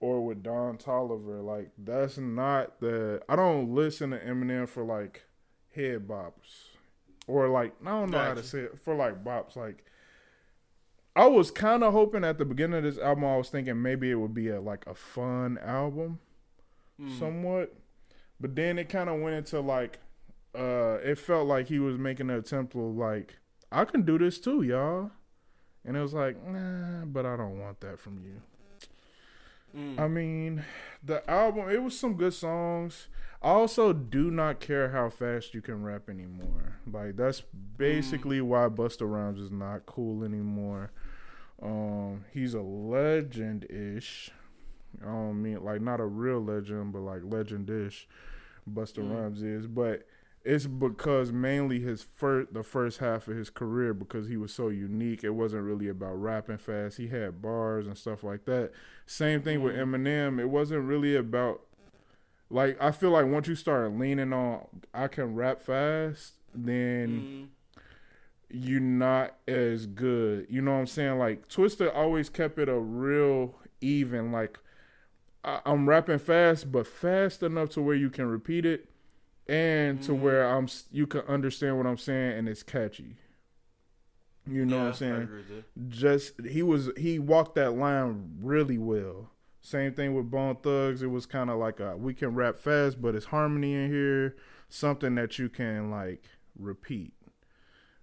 or 0.00 0.24
with 0.24 0.42
Don 0.42 0.78
Toliver. 0.78 1.44
Like 1.44 1.70
that's 1.76 2.16
not 2.18 2.80
the 2.80 3.22
I 3.28 3.36
don't 3.36 3.74
listen 3.74 4.10
to 4.10 4.18
Eminem 4.18 4.68
for 4.68 4.82
like 4.84 5.24
head 5.74 6.08
bops. 6.08 6.68
Or 7.26 7.48
like 7.48 7.74
I 7.84 7.90
don't 7.90 8.10
know 8.10 8.18
how 8.18 8.34
to 8.34 8.42
say 8.42 8.60
it. 8.60 8.78
For 8.80 8.94
like 8.94 9.22
bops. 9.22 9.56
Like 9.56 9.84
I 11.16 11.26
was 11.26 11.50
kind 11.50 11.82
of 11.82 11.92
hoping 11.92 12.24
at 12.24 12.38
the 12.38 12.44
beginning 12.44 12.78
of 12.78 12.84
this 12.84 12.98
album, 12.98 13.24
I 13.24 13.36
was 13.36 13.48
thinking 13.50 13.82
maybe 13.82 14.10
it 14.10 14.14
would 14.14 14.32
be 14.32 14.48
a 14.48 14.60
like 14.60 14.86
a 14.86 14.94
fun 14.94 15.58
album, 15.58 16.18
Mm. 17.00 17.18
somewhat. 17.18 17.74
But 18.40 18.54
then 18.56 18.78
it 18.78 18.88
kind 18.88 19.10
of 19.10 19.20
went 19.20 19.36
into 19.36 19.60
like, 19.60 19.98
uh, 20.54 20.98
it 21.02 21.18
felt 21.18 21.46
like 21.46 21.68
he 21.68 21.78
was 21.78 21.98
making 21.98 22.30
an 22.30 22.36
attempt 22.36 22.72
to 22.72 22.80
like, 22.80 23.36
I 23.70 23.84
can 23.84 24.02
do 24.02 24.18
this 24.18 24.38
too, 24.38 24.62
y'all. 24.62 25.10
And 25.84 25.96
it 25.96 26.00
was 26.00 26.12
like, 26.14 26.36
nah, 26.46 27.04
but 27.06 27.24
I 27.24 27.36
don't 27.36 27.58
want 27.58 27.80
that 27.80 27.98
from 27.98 28.20
you. 28.22 28.42
Mm. 29.76 29.98
I 29.98 30.08
mean, 30.08 30.64
the 31.02 31.28
album, 31.30 31.70
it 31.70 31.82
was 31.82 31.98
some 31.98 32.14
good 32.14 32.34
songs. 32.34 33.08
I 33.42 33.50
also 33.50 33.92
do 33.92 34.30
not 34.30 34.60
care 34.60 34.90
how 34.90 35.08
fast 35.08 35.54
you 35.54 35.62
can 35.62 35.82
rap 35.82 36.10
anymore. 36.10 36.78
Like 36.90 37.16
that's 37.16 37.42
basically 37.78 38.40
why 38.42 38.68
Busta 38.68 39.10
Rhymes 39.10 39.40
is 39.40 39.50
not 39.50 39.86
cool 39.86 40.24
anymore. 40.24 40.90
Um, 41.62 42.24
he's 42.32 42.52
a 42.52 42.60
legend 42.60 43.66
ish. 43.70 44.30
I 45.00 45.06
don't 45.06 45.40
mean 45.40 45.64
like 45.64 45.80
not 45.80 46.00
a 46.00 46.04
real 46.04 46.44
legend, 46.44 46.92
but 46.92 47.00
like 47.00 47.22
legend 47.24 47.70
ish. 47.70 48.06
Busta 48.70 48.98
Mm. 48.98 49.14
Rhymes 49.14 49.42
is, 49.42 49.66
but 49.66 50.06
it's 50.44 50.66
because 50.66 51.32
mainly 51.32 51.80
his 51.80 52.02
first 52.02 52.54
the 52.54 52.62
first 52.62 52.98
half 52.98 53.28
of 53.28 53.36
his 53.36 53.50
career 53.50 53.92
because 53.92 54.28
he 54.28 54.36
was 54.36 54.52
so 54.54 54.68
unique. 54.68 55.22
It 55.22 55.30
wasn't 55.34 55.64
really 55.64 55.88
about 55.88 56.14
rapping 56.20 56.58
fast. 56.58 56.96
He 56.96 57.08
had 57.08 57.42
bars 57.42 57.86
and 57.86 57.96
stuff 57.98 58.24
like 58.24 58.44
that. 58.46 58.70
Same 59.06 59.42
thing 59.42 59.62
with 59.62 59.74
Mhm. 59.74 59.94
Eminem. 60.04 60.40
It 60.40 60.48
wasn't 60.48 60.84
really 60.84 61.14
about 61.16 61.60
like 62.48 62.76
I 62.80 62.90
feel 62.90 63.10
like 63.10 63.26
once 63.26 63.48
you 63.48 63.54
start 63.54 63.92
leaning 63.92 64.32
on 64.32 64.66
I 64.94 65.08
can 65.08 65.34
rap 65.34 65.60
fast, 65.60 66.34
then 66.54 67.08
Mm. 67.10 67.48
you're 68.50 68.80
not 68.80 69.36
as 69.46 69.86
good. 69.86 70.46
You 70.50 70.60
know 70.62 70.72
what 70.72 70.78
I'm 70.80 70.86
saying? 70.86 71.18
Like 71.18 71.48
Twista 71.48 71.94
always 71.94 72.28
kept 72.28 72.58
it 72.58 72.68
a 72.68 72.78
real 72.78 73.54
even. 73.80 74.32
Like 74.32 74.58
I, 75.44 75.60
I'm 75.64 75.88
rapping 75.88 76.18
fast, 76.18 76.72
but 76.72 76.86
fast 76.86 77.42
enough 77.42 77.70
to 77.70 77.82
where 77.82 77.94
you 77.94 78.10
can 78.10 78.26
repeat 78.26 78.66
it, 78.66 78.89
and 79.50 80.00
to 80.02 80.12
Mhm. 80.12 80.20
where 80.20 80.46
I'm 80.48 80.68
you 80.92 81.06
can 81.06 81.22
understand 81.22 81.76
what 81.76 81.86
I'm 81.86 81.96
saying 81.98 82.38
and 82.38 82.48
it's 82.48 82.62
catchy. 82.62 83.16
You 84.46 84.64
know 84.64 84.76
Yeah, 84.76 84.82
what 84.82 84.88
I'm 84.88 84.94
saying? 84.94 85.22
agree 85.22 85.36
with 85.38 85.48
that. 85.48 85.88
Just 85.88 86.40
he 86.46 86.62
was 86.62 86.90
he 86.96 87.18
walked 87.18 87.56
that 87.56 87.72
line 87.72 88.38
really 88.40 88.78
well. 88.78 89.30
Same 89.60 89.92
thing 89.92 90.14
with 90.14 90.30
Bone 90.30 90.56
Thugs. 90.56 91.02
It 91.02 91.08
was 91.08 91.26
kind 91.26 91.50
of 91.50 91.58
like 91.58 91.80
a 91.80 91.96
we 91.96 92.14
can 92.14 92.34
rap 92.34 92.56
fast, 92.56 93.02
but 93.02 93.14
it's 93.14 93.26
harmony 93.26 93.74
in 93.74 93.90
here, 93.90 94.36
something 94.68 95.14
that 95.16 95.38
you 95.38 95.48
can 95.48 95.90
like 95.90 96.24
repeat. 96.58 97.12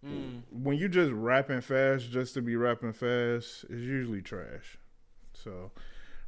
Mm. 0.06 0.44
When 0.52 0.78
you 0.78 0.88
just 0.90 1.12
rapping 1.12 1.62
fast 1.62 2.12
just 2.12 2.34
to 2.36 2.42
be 2.42 2.56
rapping 2.56 2.94
fast, 2.94 3.64
it's 3.64 3.82
usually 3.82 4.22
trash. 4.22 4.78
So, 5.34 5.72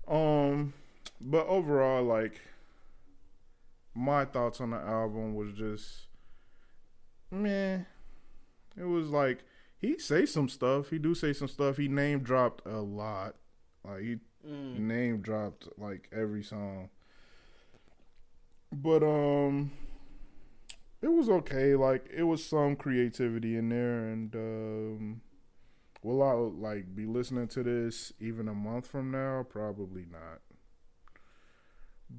um, 0.07 0.73
but 1.21 1.45
overall, 1.47 2.03
like 2.03 2.41
my 3.95 4.25
thoughts 4.25 4.61
on 4.61 4.71
the 4.71 4.77
album 4.77 5.35
was 5.35 5.51
just, 5.53 6.07
man, 7.31 7.85
it 8.77 8.83
was 8.83 9.09
like 9.09 9.43
he 9.77 9.97
say 9.97 10.25
some 10.25 10.49
stuff. 10.49 10.89
He 10.89 10.99
do 10.99 11.13
say 11.15 11.33
some 11.33 11.47
stuff. 11.47 11.77
He 11.77 11.87
name 11.87 12.19
dropped 12.19 12.65
a 12.65 12.79
lot. 12.81 13.35
Like 13.83 14.01
he 14.01 14.17
Mm. 14.47 14.79
name 14.79 15.17
dropped 15.21 15.67
like 15.77 16.07
every 16.13 16.43
song. 16.43 16.89
But 18.71 19.03
um 19.03 19.71
it 21.01 21.09
was 21.09 21.29
okay. 21.29 21.75
Like 21.75 22.05
it 22.09 22.23
was 22.23 22.45
some 22.45 22.77
creativity 22.77 23.57
in 23.57 23.67
there 23.67 24.05
and 24.07 24.33
um 24.35 25.21
will 26.03 26.23
I 26.23 26.31
like 26.31 26.95
be 26.95 27.05
listening 27.05 27.49
to 27.49 27.63
this 27.63 28.13
even 28.21 28.47
a 28.47 28.53
month 28.53 28.87
from 28.87 29.11
now? 29.11 29.45
Probably 29.49 30.05
not. 30.09 30.39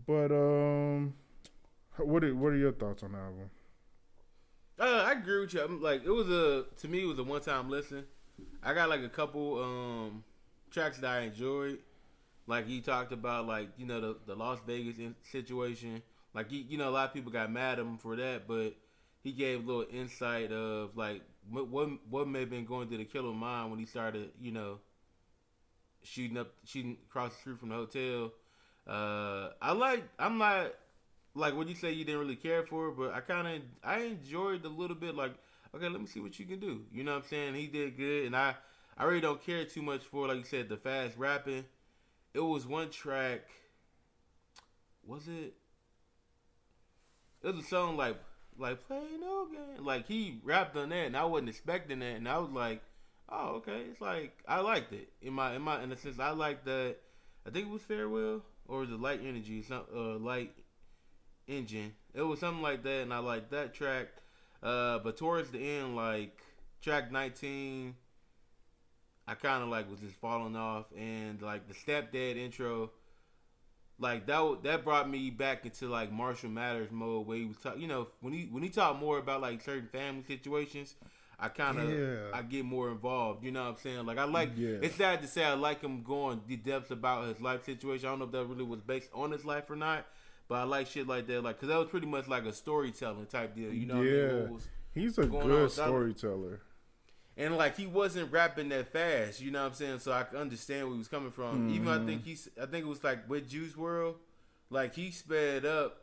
But 0.06 0.30
um 0.30 1.14
what 1.98 2.24
are, 2.24 2.34
what 2.34 2.52
are 2.52 2.56
your 2.56 2.72
thoughts 2.72 3.02
on 3.02 3.12
the 3.12 3.18
album? 3.18 3.50
Uh, 4.78 5.04
I 5.06 5.12
agree 5.12 5.40
with 5.40 5.52
you. 5.52 5.62
I'm 5.62 5.82
like 5.82 6.04
it 6.04 6.10
was 6.10 6.30
a 6.30 6.64
to 6.80 6.88
me 6.88 7.02
it 7.02 7.06
was 7.06 7.18
a 7.18 7.24
one 7.24 7.42
time 7.42 7.68
listen. 7.68 8.04
I 8.62 8.72
got 8.72 8.88
like 8.88 9.02
a 9.02 9.08
couple 9.08 9.62
um 9.62 10.24
tracks 10.70 10.98
that 10.98 11.10
I 11.10 11.20
enjoyed. 11.20 11.78
Like 12.46 12.66
he 12.66 12.80
talked 12.80 13.12
about 13.12 13.46
like 13.46 13.68
you 13.76 13.84
know 13.84 14.00
the 14.00 14.16
the 14.26 14.34
Las 14.34 14.58
Vegas 14.66 14.96
situation. 15.30 16.02
Like 16.32 16.50
he, 16.50 16.64
you 16.68 16.78
know 16.78 16.88
a 16.88 16.90
lot 16.90 17.08
of 17.08 17.14
people 17.14 17.30
got 17.30 17.52
mad 17.52 17.78
at 17.78 17.84
him 17.84 17.98
for 17.98 18.16
that, 18.16 18.48
but 18.48 18.74
he 19.22 19.32
gave 19.32 19.64
a 19.64 19.66
little 19.66 19.86
insight 19.92 20.50
of 20.50 20.96
like 20.96 21.22
what 21.50 21.68
what, 21.68 21.88
what 22.08 22.28
may 22.28 22.40
have 22.40 22.50
been 22.50 22.64
going 22.64 22.88
through 22.88 22.98
the 22.98 23.04
killer 23.04 23.34
mind 23.34 23.70
when 23.70 23.78
he 23.78 23.84
started 23.84 24.30
you 24.40 24.52
know 24.52 24.78
shooting 26.02 26.38
up 26.38 26.52
shooting 26.64 26.96
across 27.08 27.34
the 27.34 27.40
street 27.40 27.58
from 27.58 27.68
the 27.68 27.74
hotel. 27.74 28.32
Uh, 28.86 29.50
I 29.60 29.72
like 29.72 30.04
I'm 30.18 30.38
not 30.38 30.72
like 31.40 31.56
what 31.56 31.68
you 31.68 31.74
say 31.74 31.92
you 31.92 32.04
didn't 32.04 32.20
really 32.20 32.36
care 32.36 32.62
for 32.62 32.88
it, 32.88 32.96
but 32.96 33.14
I 33.14 33.20
kind 33.20 33.46
of 33.48 33.62
I 33.82 34.00
enjoyed 34.00 34.64
a 34.64 34.68
little 34.68 34.96
bit. 34.96 35.14
Like, 35.14 35.34
okay, 35.74 35.88
let 35.88 36.00
me 36.00 36.06
see 36.06 36.20
what 36.20 36.38
you 36.38 36.46
can 36.46 36.60
do. 36.60 36.82
You 36.92 37.04
know 37.04 37.14
what 37.14 37.24
I'm 37.24 37.28
saying? 37.28 37.54
He 37.54 37.66
did 37.66 37.96
good, 37.96 38.26
and 38.26 38.36
I 38.36 38.54
I 38.96 39.04
really 39.04 39.20
don't 39.20 39.44
care 39.44 39.64
too 39.64 39.82
much 39.82 40.02
for 40.02 40.28
like 40.28 40.38
you 40.38 40.44
said 40.44 40.68
the 40.68 40.76
fast 40.76 41.16
rapping. 41.16 41.64
It 42.34 42.40
was 42.40 42.66
one 42.66 42.90
track. 42.90 43.40
Was 45.04 45.26
it? 45.26 45.54
It 47.42 47.54
was 47.54 47.64
a 47.64 47.68
song 47.68 47.96
like 47.96 48.16
like 48.58 48.86
playing 48.86 49.20
no 49.20 49.46
game. 49.46 49.84
Like 49.84 50.06
he 50.06 50.40
rapped 50.44 50.76
on 50.76 50.90
that, 50.90 51.06
and 51.06 51.16
I 51.16 51.24
wasn't 51.24 51.48
expecting 51.48 52.00
that, 52.00 52.16
and 52.16 52.28
I 52.28 52.38
was 52.38 52.50
like, 52.50 52.82
oh 53.28 53.56
okay. 53.56 53.82
It's 53.90 54.00
like 54.00 54.38
I 54.46 54.60
liked 54.60 54.92
it 54.92 55.08
in 55.22 55.32
my 55.32 55.56
in 55.56 55.62
my 55.62 55.82
in 55.82 55.90
a 55.90 55.96
sense. 55.96 56.18
I 56.18 56.30
liked 56.30 56.64
that. 56.66 56.96
I 57.46 57.50
think 57.50 57.66
it 57.68 57.72
was 57.72 57.82
farewell 57.82 58.42
or 58.70 58.80
was 58.80 58.90
it 58.90 59.00
light 59.00 59.20
energy? 59.24 59.62
Some 59.62 59.82
uh 59.94 60.18
light 60.18 60.52
engine. 61.50 61.92
It 62.14 62.22
was 62.22 62.40
something 62.40 62.62
like 62.62 62.82
that, 62.84 63.02
and 63.02 63.12
I 63.12 63.18
like 63.18 63.50
that 63.50 63.74
track. 63.74 64.08
Uh, 64.62 64.98
but 64.98 65.16
towards 65.16 65.50
the 65.50 65.58
end, 65.58 65.96
like 65.96 66.42
track 66.82 67.10
19, 67.12 67.94
I 69.26 69.34
kind 69.34 69.62
of 69.62 69.68
like 69.68 69.90
was 69.90 70.00
just 70.00 70.16
falling 70.16 70.56
off, 70.56 70.86
and 70.96 71.40
like 71.40 71.68
the 71.68 71.74
stepdad 71.74 72.36
intro, 72.36 72.90
like 73.98 74.26
that 74.26 74.62
that 74.64 74.84
brought 74.84 75.08
me 75.08 75.30
back 75.30 75.64
into 75.64 75.88
like 75.88 76.10
Marshall 76.12 76.50
Mathers 76.50 76.90
mode, 76.90 77.26
where 77.26 77.36
he 77.36 77.44
was 77.46 77.56
talk, 77.58 77.78
you 77.78 77.86
know, 77.86 78.08
when 78.20 78.32
he 78.32 78.48
when 78.50 78.62
he 78.62 78.68
talked 78.68 79.00
more 79.00 79.18
about 79.18 79.40
like 79.40 79.60
certain 79.62 79.88
family 79.88 80.24
situations. 80.26 80.94
I 81.42 81.48
kind 81.48 81.78
of 81.78 81.90
Yeah. 81.90 82.16
I 82.34 82.42
get 82.42 82.66
more 82.66 82.90
involved. 82.90 83.42
You 83.42 83.50
know 83.50 83.62
what 83.62 83.70
I'm 83.70 83.76
saying? 83.78 84.04
Like 84.04 84.18
I 84.18 84.24
like. 84.24 84.50
Yeah. 84.56 84.76
It's 84.82 84.96
sad 84.96 85.22
to 85.22 85.26
say 85.26 85.42
I 85.42 85.54
like 85.54 85.80
him 85.80 86.02
going 86.02 86.42
the 86.46 86.56
depths 86.56 86.90
about 86.90 87.28
his 87.28 87.40
life 87.40 87.64
situation. 87.64 88.06
I 88.06 88.10
don't 88.10 88.18
know 88.18 88.24
if 88.26 88.32
that 88.32 88.44
really 88.44 88.62
was 88.62 88.82
based 88.82 89.08
on 89.14 89.30
his 89.30 89.44
life 89.46 89.70
or 89.70 89.76
not, 89.76 90.06
but 90.50 90.56
I 90.56 90.62
like 90.64 90.88
shit 90.88 91.06
like 91.06 91.26
that. 91.28 91.42
Like 91.42 91.56
because 91.56 91.68
that 91.68 91.78
was 91.78 91.88
pretty 91.88 92.08
much 92.08 92.28
like 92.28 92.44
a 92.44 92.52
storytelling 92.52 93.26
type 93.26 93.54
deal. 93.54 93.72
You 93.72 93.86
know? 93.86 93.94
What 93.94 94.02
I 94.02 94.10
mean? 94.10 94.50
Yeah. 94.52 94.58
He's 95.02 95.16
a 95.18 95.22
on 95.22 95.28
good 95.30 95.70
storyteller. 95.70 96.60
and 97.36 97.56
like 97.56 97.76
he 97.76 97.86
wasn't 97.86 98.30
rapping 98.32 98.68
that 98.70 98.92
fast, 98.92 99.40
you 99.40 99.50
know 99.52 99.60
what 99.62 99.68
I'm 99.68 99.74
saying? 99.74 99.98
So 100.00 100.10
I 100.12 100.24
understand 100.36 100.86
where 100.86 100.94
he 100.94 100.98
was 100.98 101.08
coming 101.08 101.30
from. 101.30 101.70
Even 101.70 101.86
Mm-hmm. 101.86 102.02
I 102.02 102.06
think 102.06 102.24
he's 102.24 102.48
I 102.60 102.66
think 102.66 102.84
it 102.84 102.88
was 102.88 103.02
like 103.04 103.30
with 103.30 103.48
Juice 103.48 103.72
WRLD, 103.74 104.16
like 104.68 104.94
he 104.94 105.10
sped 105.12 105.64
up. 105.64 106.02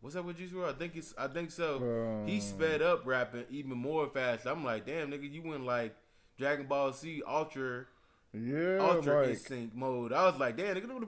What's 0.00 0.16
up 0.16 0.24
with 0.26 0.36
Juice 0.36 0.50
WRLD? 0.50 0.68
I 0.68 0.72
think 0.72 0.96
it's 0.96 1.14
I 1.16 1.28
think 1.28 1.50
so. 1.52 2.22
he 2.26 2.34
Um, 2.34 2.40
sped 2.40 2.82
up 2.82 3.06
rapping 3.06 3.44
even 3.50 3.78
more 3.78 4.08
fast. 4.08 4.46
I'm 4.46 4.64
like, 4.64 4.84
damn 4.84 5.10
nigga, 5.12 5.32
you 5.32 5.42
went 5.42 5.64
like 5.64 5.94
Dragon 6.36 6.66
Ball 6.66 6.92
Z 6.92 7.22
Ultra 7.26 7.86
Yeah, 8.34 8.78
Ultra 8.80 9.20
like 9.20 9.28
Instinct 9.30 9.76
mode. 9.76 10.12
I 10.12 10.24
was 10.24 10.36
like, 10.40 10.56
damn. 10.56 10.76
I'm 10.76 11.06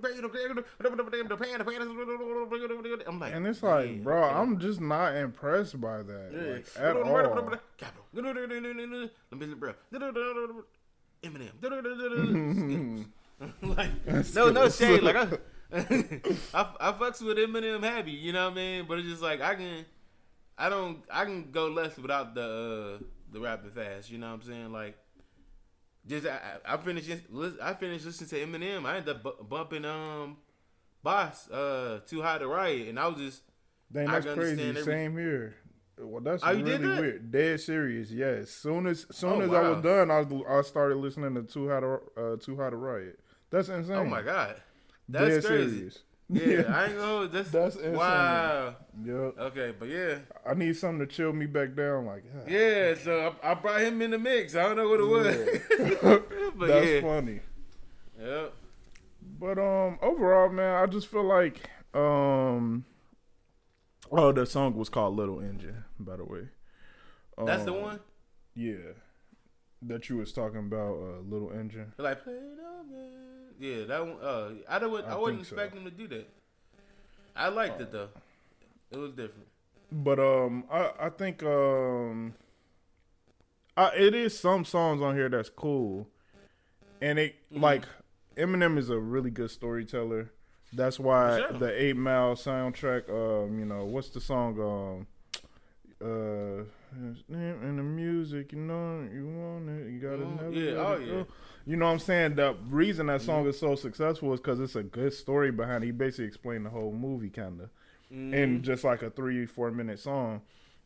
like, 3.18 3.34
and 3.34 3.46
it's 3.48 3.64
like, 3.64 3.88
yeah, 3.88 4.02
bro. 4.02 4.22
I'm 4.22 4.60
just 4.60 4.80
not 4.80 5.16
impressed 5.16 5.80
by 5.80 6.02
that. 6.02 6.30
Yeah. 6.32 6.52
Like 6.52 6.66
at 6.78 6.96
all. 6.96 7.58
Eminem. 11.24 13.06
like 13.62 13.90
no 14.34 14.50
no 14.50 14.68
shade. 14.68 15.02
Like 15.02 15.16
I, 15.16 15.26
I 15.74 15.78
I 16.80 16.92
fucks 16.92 17.20
with 17.22 17.38
Eminem 17.38 17.82
heavy. 17.82 18.12
You 18.12 18.32
know 18.32 18.44
what 18.44 18.52
I 18.52 18.56
mean? 18.56 18.84
But 18.86 19.00
it's 19.00 19.08
just 19.08 19.22
like 19.22 19.40
I 19.40 19.56
can, 19.56 19.84
I 20.56 20.68
don't 20.68 21.02
I 21.10 21.24
can 21.24 21.50
go 21.50 21.66
less 21.66 21.96
without 21.96 22.36
the 22.36 22.98
uh, 23.00 23.04
the 23.32 23.40
rapping 23.40 23.72
fast. 23.72 24.12
You 24.12 24.18
know 24.18 24.28
what 24.28 24.34
I'm 24.34 24.42
saying? 24.42 24.70
Like. 24.72 24.96
Just 26.06 26.26
I, 26.26 26.38
I 26.66 26.74
I 26.74 26.76
finished 26.76 27.10
I 27.62 27.74
finished 27.74 28.04
listening 28.06 28.30
to 28.30 28.58
Eminem. 28.58 28.86
I 28.86 28.98
ended 28.98 29.16
up 29.16 29.22
bu- 29.22 29.44
bumping 29.44 29.84
um 29.84 30.36
Bas 31.02 31.48
uh 31.50 32.00
Too 32.06 32.22
High 32.22 32.38
to 32.38 32.46
Riot, 32.46 32.88
and 32.88 32.98
I 32.98 33.06
was 33.08 33.18
just 33.18 33.42
Dang, 33.92 34.06
that's 34.06 34.26
crazy. 34.26 34.68
every- 34.68 34.82
Same 34.82 35.16
here. 35.16 35.54
Well, 35.98 36.20
that's 36.20 36.42
Oh, 36.44 36.52
really 36.52 36.76
that? 36.76 37.00
weird. 37.00 37.30
Dead 37.32 37.58
serious, 37.60 38.10
yes. 38.10 38.50
Soon 38.50 38.86
as 38.86 39.06
soon 39.12 39.30
Oh, 39.32 39.40
as 39.40 39.52
I 39.52 39.68
was 39.70 39.82
done, 39.82 40.10
I 40.10 40.20
was, 40.20 40.42
I 40.48 40.60
started 40.68 40.96
listening 40.96 41.34
to 41.36 41.42
Too 41.42 41.68
Hot 41.70 41.80
to 41.80 42.00
uh, 42.22 42.36
Too 42.36 42.56
Hot 42.56 42.70
to 42.70 42.76
Riot. 42.76 43.18
That's 43.50 43.68
insane. 43.68 43.96
oh 43.96 44.04
my 44.04 44.20
god, 44.22 44.60
that's 45.08 45.36
Dead 45.36 45.44
crazy. 45.44 45.76
serious. 45.76 45.98
Yeah, 46.28 46.62
I 46.68 46.86
ain't 46.86 46.96
gonna. 46.98 47.28
That's, 47.28 47.50
That's 47.50 47.76
insane. 47.76 47.92
wow. 47.94 48.74
Yep. 49.04 49.38
Okay, 49.38 49.72
but 49.78 49.88
yeah, 49.88 50.18
I 50.44 50.54
need 50.54 50.76
something 50.76 51.06
to 51.06 51.06
chill 51.06 51.32
me 51.32 51.46
back 51.46 51.76
down. 51.76 52.06
Like, 52.06 52.24
ah, 52.36 52.42
yeah. 52.48 52.94
So 52.96 53.32
I, 53.42 53.52
I 53.52 53.54
brought 53.54 53.80
him 53.80 54.02
in 54.02 54.10
the 54.10 54.18
mix. 54.18 54.56
I 54.56 54.62
don't 54.64 54.76
know 54.76 54.88
what 54.88 55.00
it 55.00 55.04
was, 55.04 56.20
but 56.56 56.66
that's 56.66 56.86
yeah, 56.86 57.00
funny. 57.00 57.40
Yep. 58.20 58.52
But 59.38 59.58
um, 59.58 59.98
overall, 60.02 60.48
man, 60.48 60.82
I 60.82 60.86
just 60.86 61.06
feel 61.06 61.24
like 61.24 61.70
um, 61.94 62.84
oh, 64.10 64.32
the 64.32 64.46
song 64.46 64.74
was 64.74 64.88
called 64.88 65.14
Little 65.16 65.40
Engine, 65.40 65.84
by 66.00 66.16
the 66.16 66.24
way. 66.24 66.48
That's 67.44 67.64
the 67.64 67.74
Um, 67.74 67.82
one. 67.82 68.00
Yeah, 68.54 68.94
that 69.82 70.08
you 70.08 70.16
was 70.16 70.32
talking 70.32 70.58
about, 70.60 70.94
uh, 70.96 71.20
Little 71.20 71.50
Engine. 71.52 71.92
Like 71.98 72.24
play 72.24 72.32
it 72.32 72.58
on, 72.64 72.90
man. 72.90 73.12
Yeah, 73.58 73.84
that 73.84 74.06
one. 74.06 74.16
Uh, 74.22 74.50
I 74.68 74.78
don't. 74.78 75.04
I, 75.04 75.12
I 75.12 75.16
wasn't 75.16 75.46
think 75.46 75.72
so. 75.72 75.76
him 75.78 75.84
to 75.84 75.90
do 75.90 76.08
that. 76.08 76.28
I 77.34 77.48
liked 77.48 77.80
it 77.80 77.92
though. 77.92 78.08
It 78.90 78.98
was 78.98 79.10
different. 79.12 79.46
But 79.92 80.18
um, 80.18 80.64
I 80.70 80.90
I 81.00 81.08
think 81.10 81.42
um, 81.42 82.34
I, 83.76 83.90
it 83.96 84.14
is 84.14 84.38
some 84.38 84.64
songs 84.64 85.02
on 85.02 85.14
here 85.14 85.28
that's 85.28 85.48
cool, 85.50 86.08
and 87.00 87.18
it 87.18 87.36
Mm-hmm. 87.52 87.62
like 87.62 87.84
Eminem 88.36 88.76
is 88.76 88.90
a 88.90 88.98
really 88.98 89.30
good 89.30 89.50
storyteller. 89.50 90.32
That's 90.72 90.98
why 90.98 91.38
sure. 91.38 91.52
the 91.58 91.82
Eight 91.82 91.96
Mile 91.96 92.34
soundtrack. 92.34 93.08
Um, 93.08 93.58
you 93.58 93.64
know 93.64 93.84
what's 93.84 94.08
the 94.10 94.20
song? 94.20 94.60
Um, 94.60 95.06
uh, 96.02 96.64
and 97.28 97.78
the 97.78 97.82
music, 97.82 98.52
you 98.52 98.58
know, 98.58 99.06
you 99.12 99.26
want 99.26 99.68
it, 99.68 99.90
you 99.90 99.98
gotta 99.98 100.26
never 100.26 100.50
Yeah, 100.52 100.72
oh, 100.76 100.92
it 100.94 101.00
yeah. 101.06 101.12
go. 101.12 101.26
You 101.66 101.76
know 101.76 101.86
what 101.86 101.92
I'm 101.92 101.98
saying? 101.98 102.34
The 102.36 102.54
reason 102.68 103.06
that 103.06 103.20
Mm-hmm. 103.20 103.26
song 103.26 103.46
is 103.46 103.58
so 103.58 103.74
successful 103.74 104.32
is 104.34 104.40
because 104.40 104.60
it's 104.60 104.76
a 104.76 104.82
good 104.82 105.12
story 105.12 105.50
behind 105.50 105.82
it. 105.82 105.86
He 105.86 105.92
basically 105.92 106.26
explained 106.26 106.66
the 106.66 106.70
whole 106.70 106.92
movie, 106.92 107.30
kind 107.30 107.60
of 107.60 107.70
Mhm. 108.12 108.34
in 108.34 108.62
just 108.62 108.84
like 108.84 109.02
a 109.02 109.10
three 109.10 109.46
four 109.46 109.70
minute 109.72 109.98
song 109.98 110.42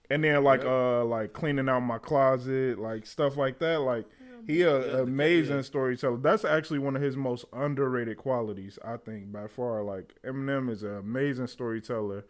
and 0.09 0.24
then 0.24 0.43
like 0.43 0.62
Yep. 0.62 0.69
uh 0.70 1.05
like 1.05 1.32
cleaning 1.35 1.69
out 1.69 1.81
my 1.81 1.99
closet 1.99 2.78
like 2.78 3.05
stuff 3.07 3.37
like 3.37 3.59
that 3.59 3.81
like 3.82 4.07
he 4.47 4.62
a 4.62 4.97
Yeah, 4.97 5.01
amazing 5.03 5.57
yeah. 5.57 5.62
storyteller 5.62 6.16
that's 6.16 6.45
actually 6.47 6.78
one 6.78 6.97
of 6.97 7.03
his 7.03 7.16
most 7.19 7.45
underrated 7.53 8.16
qualities 8.16 8.78
i 8.85 8.97
think 8.97 9.31
by 9.31 9.47
far 9.49 9.82
like 9.82 10.15
eminem 10.24 10.70
is 10.70 10.82
an 10.82 10.97
amazing 10.97 11.47
storyteller 11.47 12.24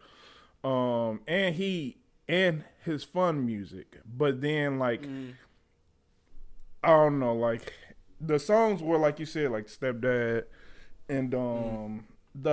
um 0.63 1.21
and 1.27 1.55
he 1.55 1.97
and 2.27 2.63
his 2.85 3.03
fun 3.03 3.45
music 3.45 3.99
but 4.05 4.41
then 4.41 4.79
like 4.79 5.03
Mhm. 5.03 5.33
I 6.83 6.87
don't 6.89 7.19
know, 7.19 7.35
like 7.35 7.73
the 8.19 8.39
songs 8.39 8.81
were 8.81 8.97
like 8.97 9.19
you 9.19 9.25
said, 9.27 9.51
like 9.51 9.67
stepdad, 9.67 10.45
and 11.07 11.33
um 11.35 11.41
Mm. 11.41 12.03
the 12.43 12.49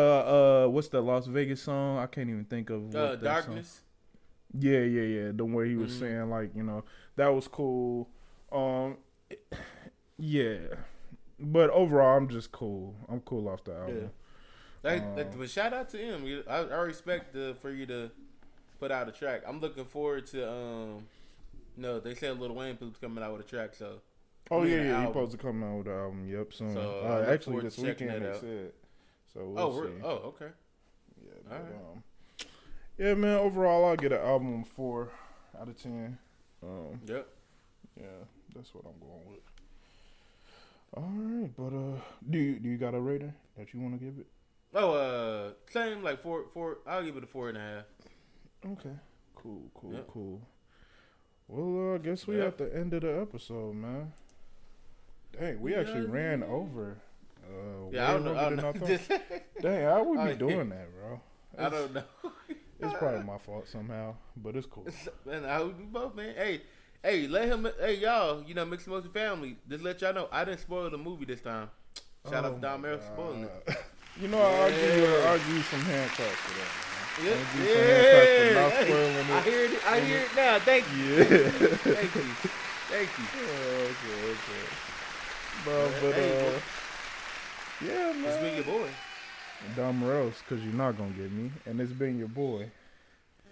uh 0.67 0.69
what's 0.69 0.89
the 0.89 1.01
Las 1.01 1.27
Vegas 1.27 1.63
song? 1.63 1.99
I 1.99 2.07
can't 2.07 2.29
even 2.29 2.45
think 2.45 2.69
of. 2.71 2.95
Uh, 2.95 3.17
darkness. 3.17 3.83
Song. 4.53 4.61
Yeah, 4.61 4.81
yeah, 4.81 5.03
yeah. 5.03 5.33
The 5.35 5.45
way 5.47 5.69
he 5.71 5.77
was 5.77 5.93
Mhm. 5.93 5.99
saying, 6.01 6.31
like 6.31 6.55
you 6.55 6.63
know, 6.63 6.85
that 7.17 7.29
was 7.29 7.49
cool. 7.49 8.11
Um, 8.53 8.99
yeah, 10.19 10.59
but 11.39 11.71
overall, 11.71 12.17
I'm 12.17 12.29
just 12.29 12.53
cool. 12.53 12.95
I'm 13.09 13.21
cool 13.21 13.49
off 13.49 13.65
the 13.65 13.75
album. 13.75 14.11
Like, 14.83 15.03
Um, 15.03 15.31
but 15.39 15.51
shout 15.51 15.73
out 15.73 15.89
to 15.91 15.97
him. 15.99 16.45
I, 16.49 16.57
I 16.59 16.81
respect 16.83 17.33
the 17.33 17.57
for 17.61 17.71
you 17.71 17.87
to 17.87 18.11
put 18.79 18.91
out 18.91 19.09
a 19.09 19.13
track. 19.13 19.43
I'm 19.47 19.61
looking 19.61 19.85
forward 19.85 20.27
to 20.29 20.51
um. 20.51 21.07
No, 21.77 22.01
they 22.01 22.15
said 22.15 22.41
Lil 22.41 22.55
Wayne 22.55 22.77
was 22.81 22.97
coming 23.01 23.23
out 23.23 23.37
with 23.37 23.47
a 23.47 23.49
track, 23.49 23.75
so 23.75 24.01
Oh 24.51 24.63
yeah, 24.63 24.83
yeah. 24.83 25.01
He 25.01 25.07
supposed 25.07 25.33
to 25.33 25.39
come 25.39 25.63
out 25.63 25.77
with 25.79 25.87
the 25.87 25.93
album. 25.93 26.27
Yep, 26.27 26.53
soon. 26.53 26.75
So, 26.75 26.81
uh, 27.05 27.31
actually, 27.31 27.61
this 27.63 27.79
weekend 27.79 28.25
they 28.25 28.39
said. 28.39 28.73
So 29.33 29.45
we'll 29.45 29.59
oh, 29.59 29.85
see. 29.85 29.93
oh, 30.03 30.09
okay. 30.09 30.53
Yeah, 31.23 31.33
but, 31.49 31.57
um, 31.57 32.03
yeah, 32.97 33.15
man. 33.15 33.39
Overall, 33.39 33.85
I'll 33.85 33.97
get 33.97 34.13
an 34.13 34.21
album 34.21 34.65
four 34.65 35.11
out 35.61 35.69
of 35.69 35.81
ten. 35.81 36.19
Um, 36.63 37.01
Yep. 37.07 37.29
yeah, 38.01 38.07
that's 38.55 38.75
what 38.75 38.85
I'm 38.87 38.99
going 39.01 39.29
with. 39.29 39.41
All 40.97 41.13
right, 41.15 41.51
but 41.57 41.77
uh, 41.77 42.01
do 42.29 42.39
you 42.39 42.59
do 42.59 42.69
you 42.71 42.79
got 42.79 42.95
a 42.95 43.01
rating 43.01 43.35
that 43.59 43.75
you 43.75 43.81
want 43.81 43.99
to 43.99 44.05
give 44.05 44.19
it? 44.19 44.27
Oh, 44.75 44.93
uh, 44.93 45.53
same 45.71 46.03
like 46.03 46.23
four, 46.23 46.47
four. 46.55 46.79
I'll 46.87 47.05
give 47.05 47.17
it 47.19 47.25
a 47.25 47.27
four 47.27 47.51
and 47.51 47.59
a 47.59 47.61
half. 47.61 47.85
Okay, 48.67 48.95
cool, 49.35 49.71
cool, 49.75 50.05
cool. 50.09 50.41
Well, 51.47 51.93
uh, 51.93 51.95
I 51.95 51.99
guess 51.99 52.27
we 52.27 52.37
Yep. 52.39 52.47
at 52.47 52.59
the 52.59 52.77
end 52.77 52.93
of 52.95 53.03
the 53.03 53.21
episode, 53.21 53.75
man. 53.75 54.13
Dang, 55.39 55.61
we 55.61 55.73
Yeah, 55.73 55.81
actually 55.81 56.07
ran 56.07 56.43
over. 56.43 56.99
Uh, 57.45 57.89
Yeah, 57.91 58.11
I 58.11 58.13
don't 58.15 58.25
know. 58.25 58.37
I 58.37 58.51
don't 58.51 58.57
know. 58.57 58.73
thought. 58.73 59.21
Dang, 59.63 59.83
how 59.85 60.03
would 60.03 60.19
Oh, 60.19 60.27
be 60.27 60.35
doing 60.35 60.69
that, 60.71 60.89
bro? 60.95 61.21
I 61.57 61.69
don't 61.69 61.95
know. 61.95 62.05
It's 62.81 62.95
probably 62.97 63.25
my 63.25 63.39
fault 63.39 63.67
somehow, 63.67 64.15
but 64.37 64.55
it's 64.55 64.67
cool. 64.67 64.87
man, 65.27 65.45
I 65.45 65.61
would 65.61 65.77
do 65.77 65.85
both, 65.87 66.15
man. 66.15 66.33
Hey, 66.37 66.61
hey, 67.03 67.27
let 67.27 67.49
him. 67.49 67.67
Hey, 67.81 67.95
y'all. 67.95 68.41
You 68.45 68.55
know, 68.55 68.65
mixed 68.65 68.87
emotion 68.87 69.11
family. 69.11 69.57
Just 69.69 69.83
let 69.83 70.01
y'all 70.01 70.15
know, 70.15 70.29
I 70.31 70.45
didn't 70.45 70.61
spoil 70.61 70.89
the 70.89 70.97
movie 70.97 71.25
this 71.25 71.41
time. 71.41 71.71
Shout 72.31 72.45
out 72.45 72.55
to 72.55 72.61
Don 72.61 72.75
Oh 72.75 72.77
my 72.77 72.83
Merrill 72.83 72.99
for 73.01 73.07
spoiling 73.07 73.45
it. 73.45 73.77
You 74.21 74.29
know, 74.29 74.39
I'll 74.41 74.71
give 74.71 74.97
Yeah. 74.97 75.29
I'll 75.29 75.39
give 75.39 75.49
you 75.49 75.63
some 75.63 75.81
hand 75.81 76.11
claps 76.13 76.35
for 76.37 76.59
that. 76.59 76.88
Yeah, 77.25 77.31
I'll 77.31 77.39
give 77.39 77.67
you 77.67 77.75
some 77.75 77.83
hand 77.83 78.53
claps 78.55 78.77
for 78.87 79.33
not 79.33 79.43
Hey, 79.43 79.49
I 79.49 79.51
hear 79.51 79.65
it. 79.65 79.87
I 79.87 80.01
hear 80.01 80.19
it 80.19 80.37
now. 80.37 80.59
Thank 80.61 80.85
you. 80.97 81.05
Yeah. 81.05 81.25
Thank 81.25 82.15
you. 82.15 82.23
Thank 82.89 83.11
you. 83.19 83.25
okay, 83.89 84.31
okay. 84.31 84.89
Bro, 85.65 85.91
but 86.01 86.15
uh, 86.15 86.61
yeah, 87.85 88.29
It's 88.29 88.37
been 88.39 88.55
your 88.55 88.65
boy, 88.65 88.89
DommOrElse, 89.77 90.35
because 90.49 90.65
you're 90.65 90.75
not 90.75 90.97
gonna 90.97 91.11
get 91.11 91.33
me, 91.33 91.51
and 91.67 91.81
it's 91.81 91.93
been 91.93 92.19
your 92.19 92.29
boy. 92.29 92.71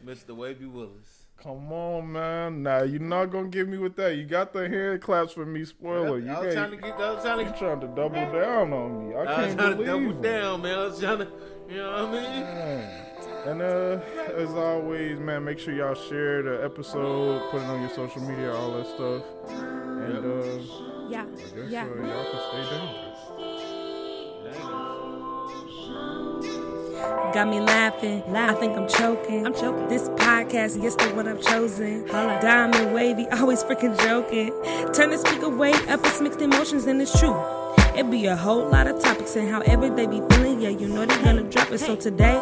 Mr. 0.04 0.30
Wavy 0.30 0.66
Willis. 0.66 1.24
Come 1.42 1.72
on, 1.72 2.12
man. 2.12 2.62
Nah, 2.62 2.82
you're 2.82 3.00
not 3.00 3.26
gonna 3.26 3.48
get 3.48 3.68
me 3.68 3.78
with 3.78 3.96
that. 3.96 4.16
You 4.16 4.24
got 4.24 4.52
the 4.52 4.68
hand 4.68 5.02
claps 5.02 5.32
for 5.32 5.44
me, 5.44 5.64
spoiler. 5.64 6.18
You 6.18 6.30
I 6.30 6.40
was 6.40 6.54
trying 6.54 6.70
to 6.70 6.76
get. 6.76 6.94
I 6.94 7.12
was 7.12 7.22
trying 7.22 7.52
to. 7.52 7.58
trying 7.58 7.80
to 7.80 7.86
double 7.88 8.10
down 8.10 8.72
on 8.72 9.08
me. 9.08 9.14
I 9.14 9.22
I 9.22 9.26
can't 9.26 9.58
trying 9.58 9.78
to 9.78 9.84
double 9.84 10.10
it. 10.10 10.22
down, 10.22 10.62
man. 10.62 10.78
I 10.78 10.84
was 10.84 10.98
trying 11.00 11.18
to. 11.18 11.28
You 11.68 11.76
know 11.76 11.90
what 11.90 12.00
I 12.00 12.12
mean? 12.12 12.40
Man. 12.40 13.05
And 13.46 13.62
uh, 13.62 14.00
as 14.36 14.50
always, 14.54 15.20
man, 15.20 15.44
make 15.44 15.58
sure 15.60 15.72
y'all 15.72 15.94
share 15.94 16.42
the 16.42 16.64
episode, 16.64 17.48
put 17.52 17.62
it 17.62 17.66
on 17.66 17.80
your 17.80 17.90
social 17.90 18.20
media, 18.22 18.52
all 18.52 18.72
that 18.72 18.86
stuff. 18.86 19.22
And 19.48 20.24
uh, 20.26 20.58
Yeah, 21.08 21.22
I 21.22 21.26
guess 21.54 21.70
yeah. 21.70 21.84
uh, 21.84 21.94
y'all 21.94 22.26
can 22.32 22.40
stay 22.48 22.62
dangerous. 22.76 24.26
Got 27.34 27.48
me 27.48 27.60
laughing. 27.60 28.22
I 28.34 28.54
think 28.54 28.76
I'm 28.76 28.88
choking. 28.88 29.46
I'm 29.46 29.54
choking. 29.54 29.86
This 29.88 30.08
podcast, 30.10 30.82
yes, 30.82 30.96
the 30.96 31.12
one 31.14 31.28
I've 31.28 31.40
chosen. 31.42 32.06
Diamond 32.06 32.94
wavy, 32.94 33.28
always 33.32 33.62
freaking 33.62 33.96
joking. 34.02 34.48
Turn 34.92 35.10
the 35.10 35.18
speaker 35.18 35.48
way 35.50 35.72
up, 35.88 36.00
it's 36.04 36.20
mixed 36.20 36.40
emotions, 36.40 36.86
and 36.86 37.00
it's 37.00 37.16
true. 37.18 37.40
It 37.94 38.10
be 38.10 38.26
a 38.26 38.34
whole 38.36 38.68
lot 38.68 38.86
of 38.86 39.00
topics 39.02 39.36
and 39.36 39.48
however 39.48 39.88
they 39.88 40.06
be 40.06 40.20
feeling, 40.30 40.60
yeah, 40.60 40.68
you 40.68 40.86
know 40.88 41.06
they 41.06 41.16
gonna 41.22 41.44
drop 41.44 41.70
it. 41.70 41.78
So 41.78 41.96
today, 41.96 42.36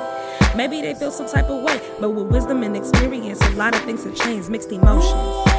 maybe 0.56 0.80
they 0.80 0.94
feel 0.94 1.10
some 1.10 1.26
type 1.26 1.48
of 1.50 1.62
way, 1.62 1.80
but 2.00 2.10
with 2.10 2.28
wisdom 2.28 2.62
and 2.62 2.76
experience, 2.76 3.40
a 3.42 3.50
lot 3.52 3.74
of 3.74 3.82
things 3.82 4.04
have 4.04 4.16
changed. 4.16 4.50
Mixed 4.50 4.72
emotions. 4.72 5.53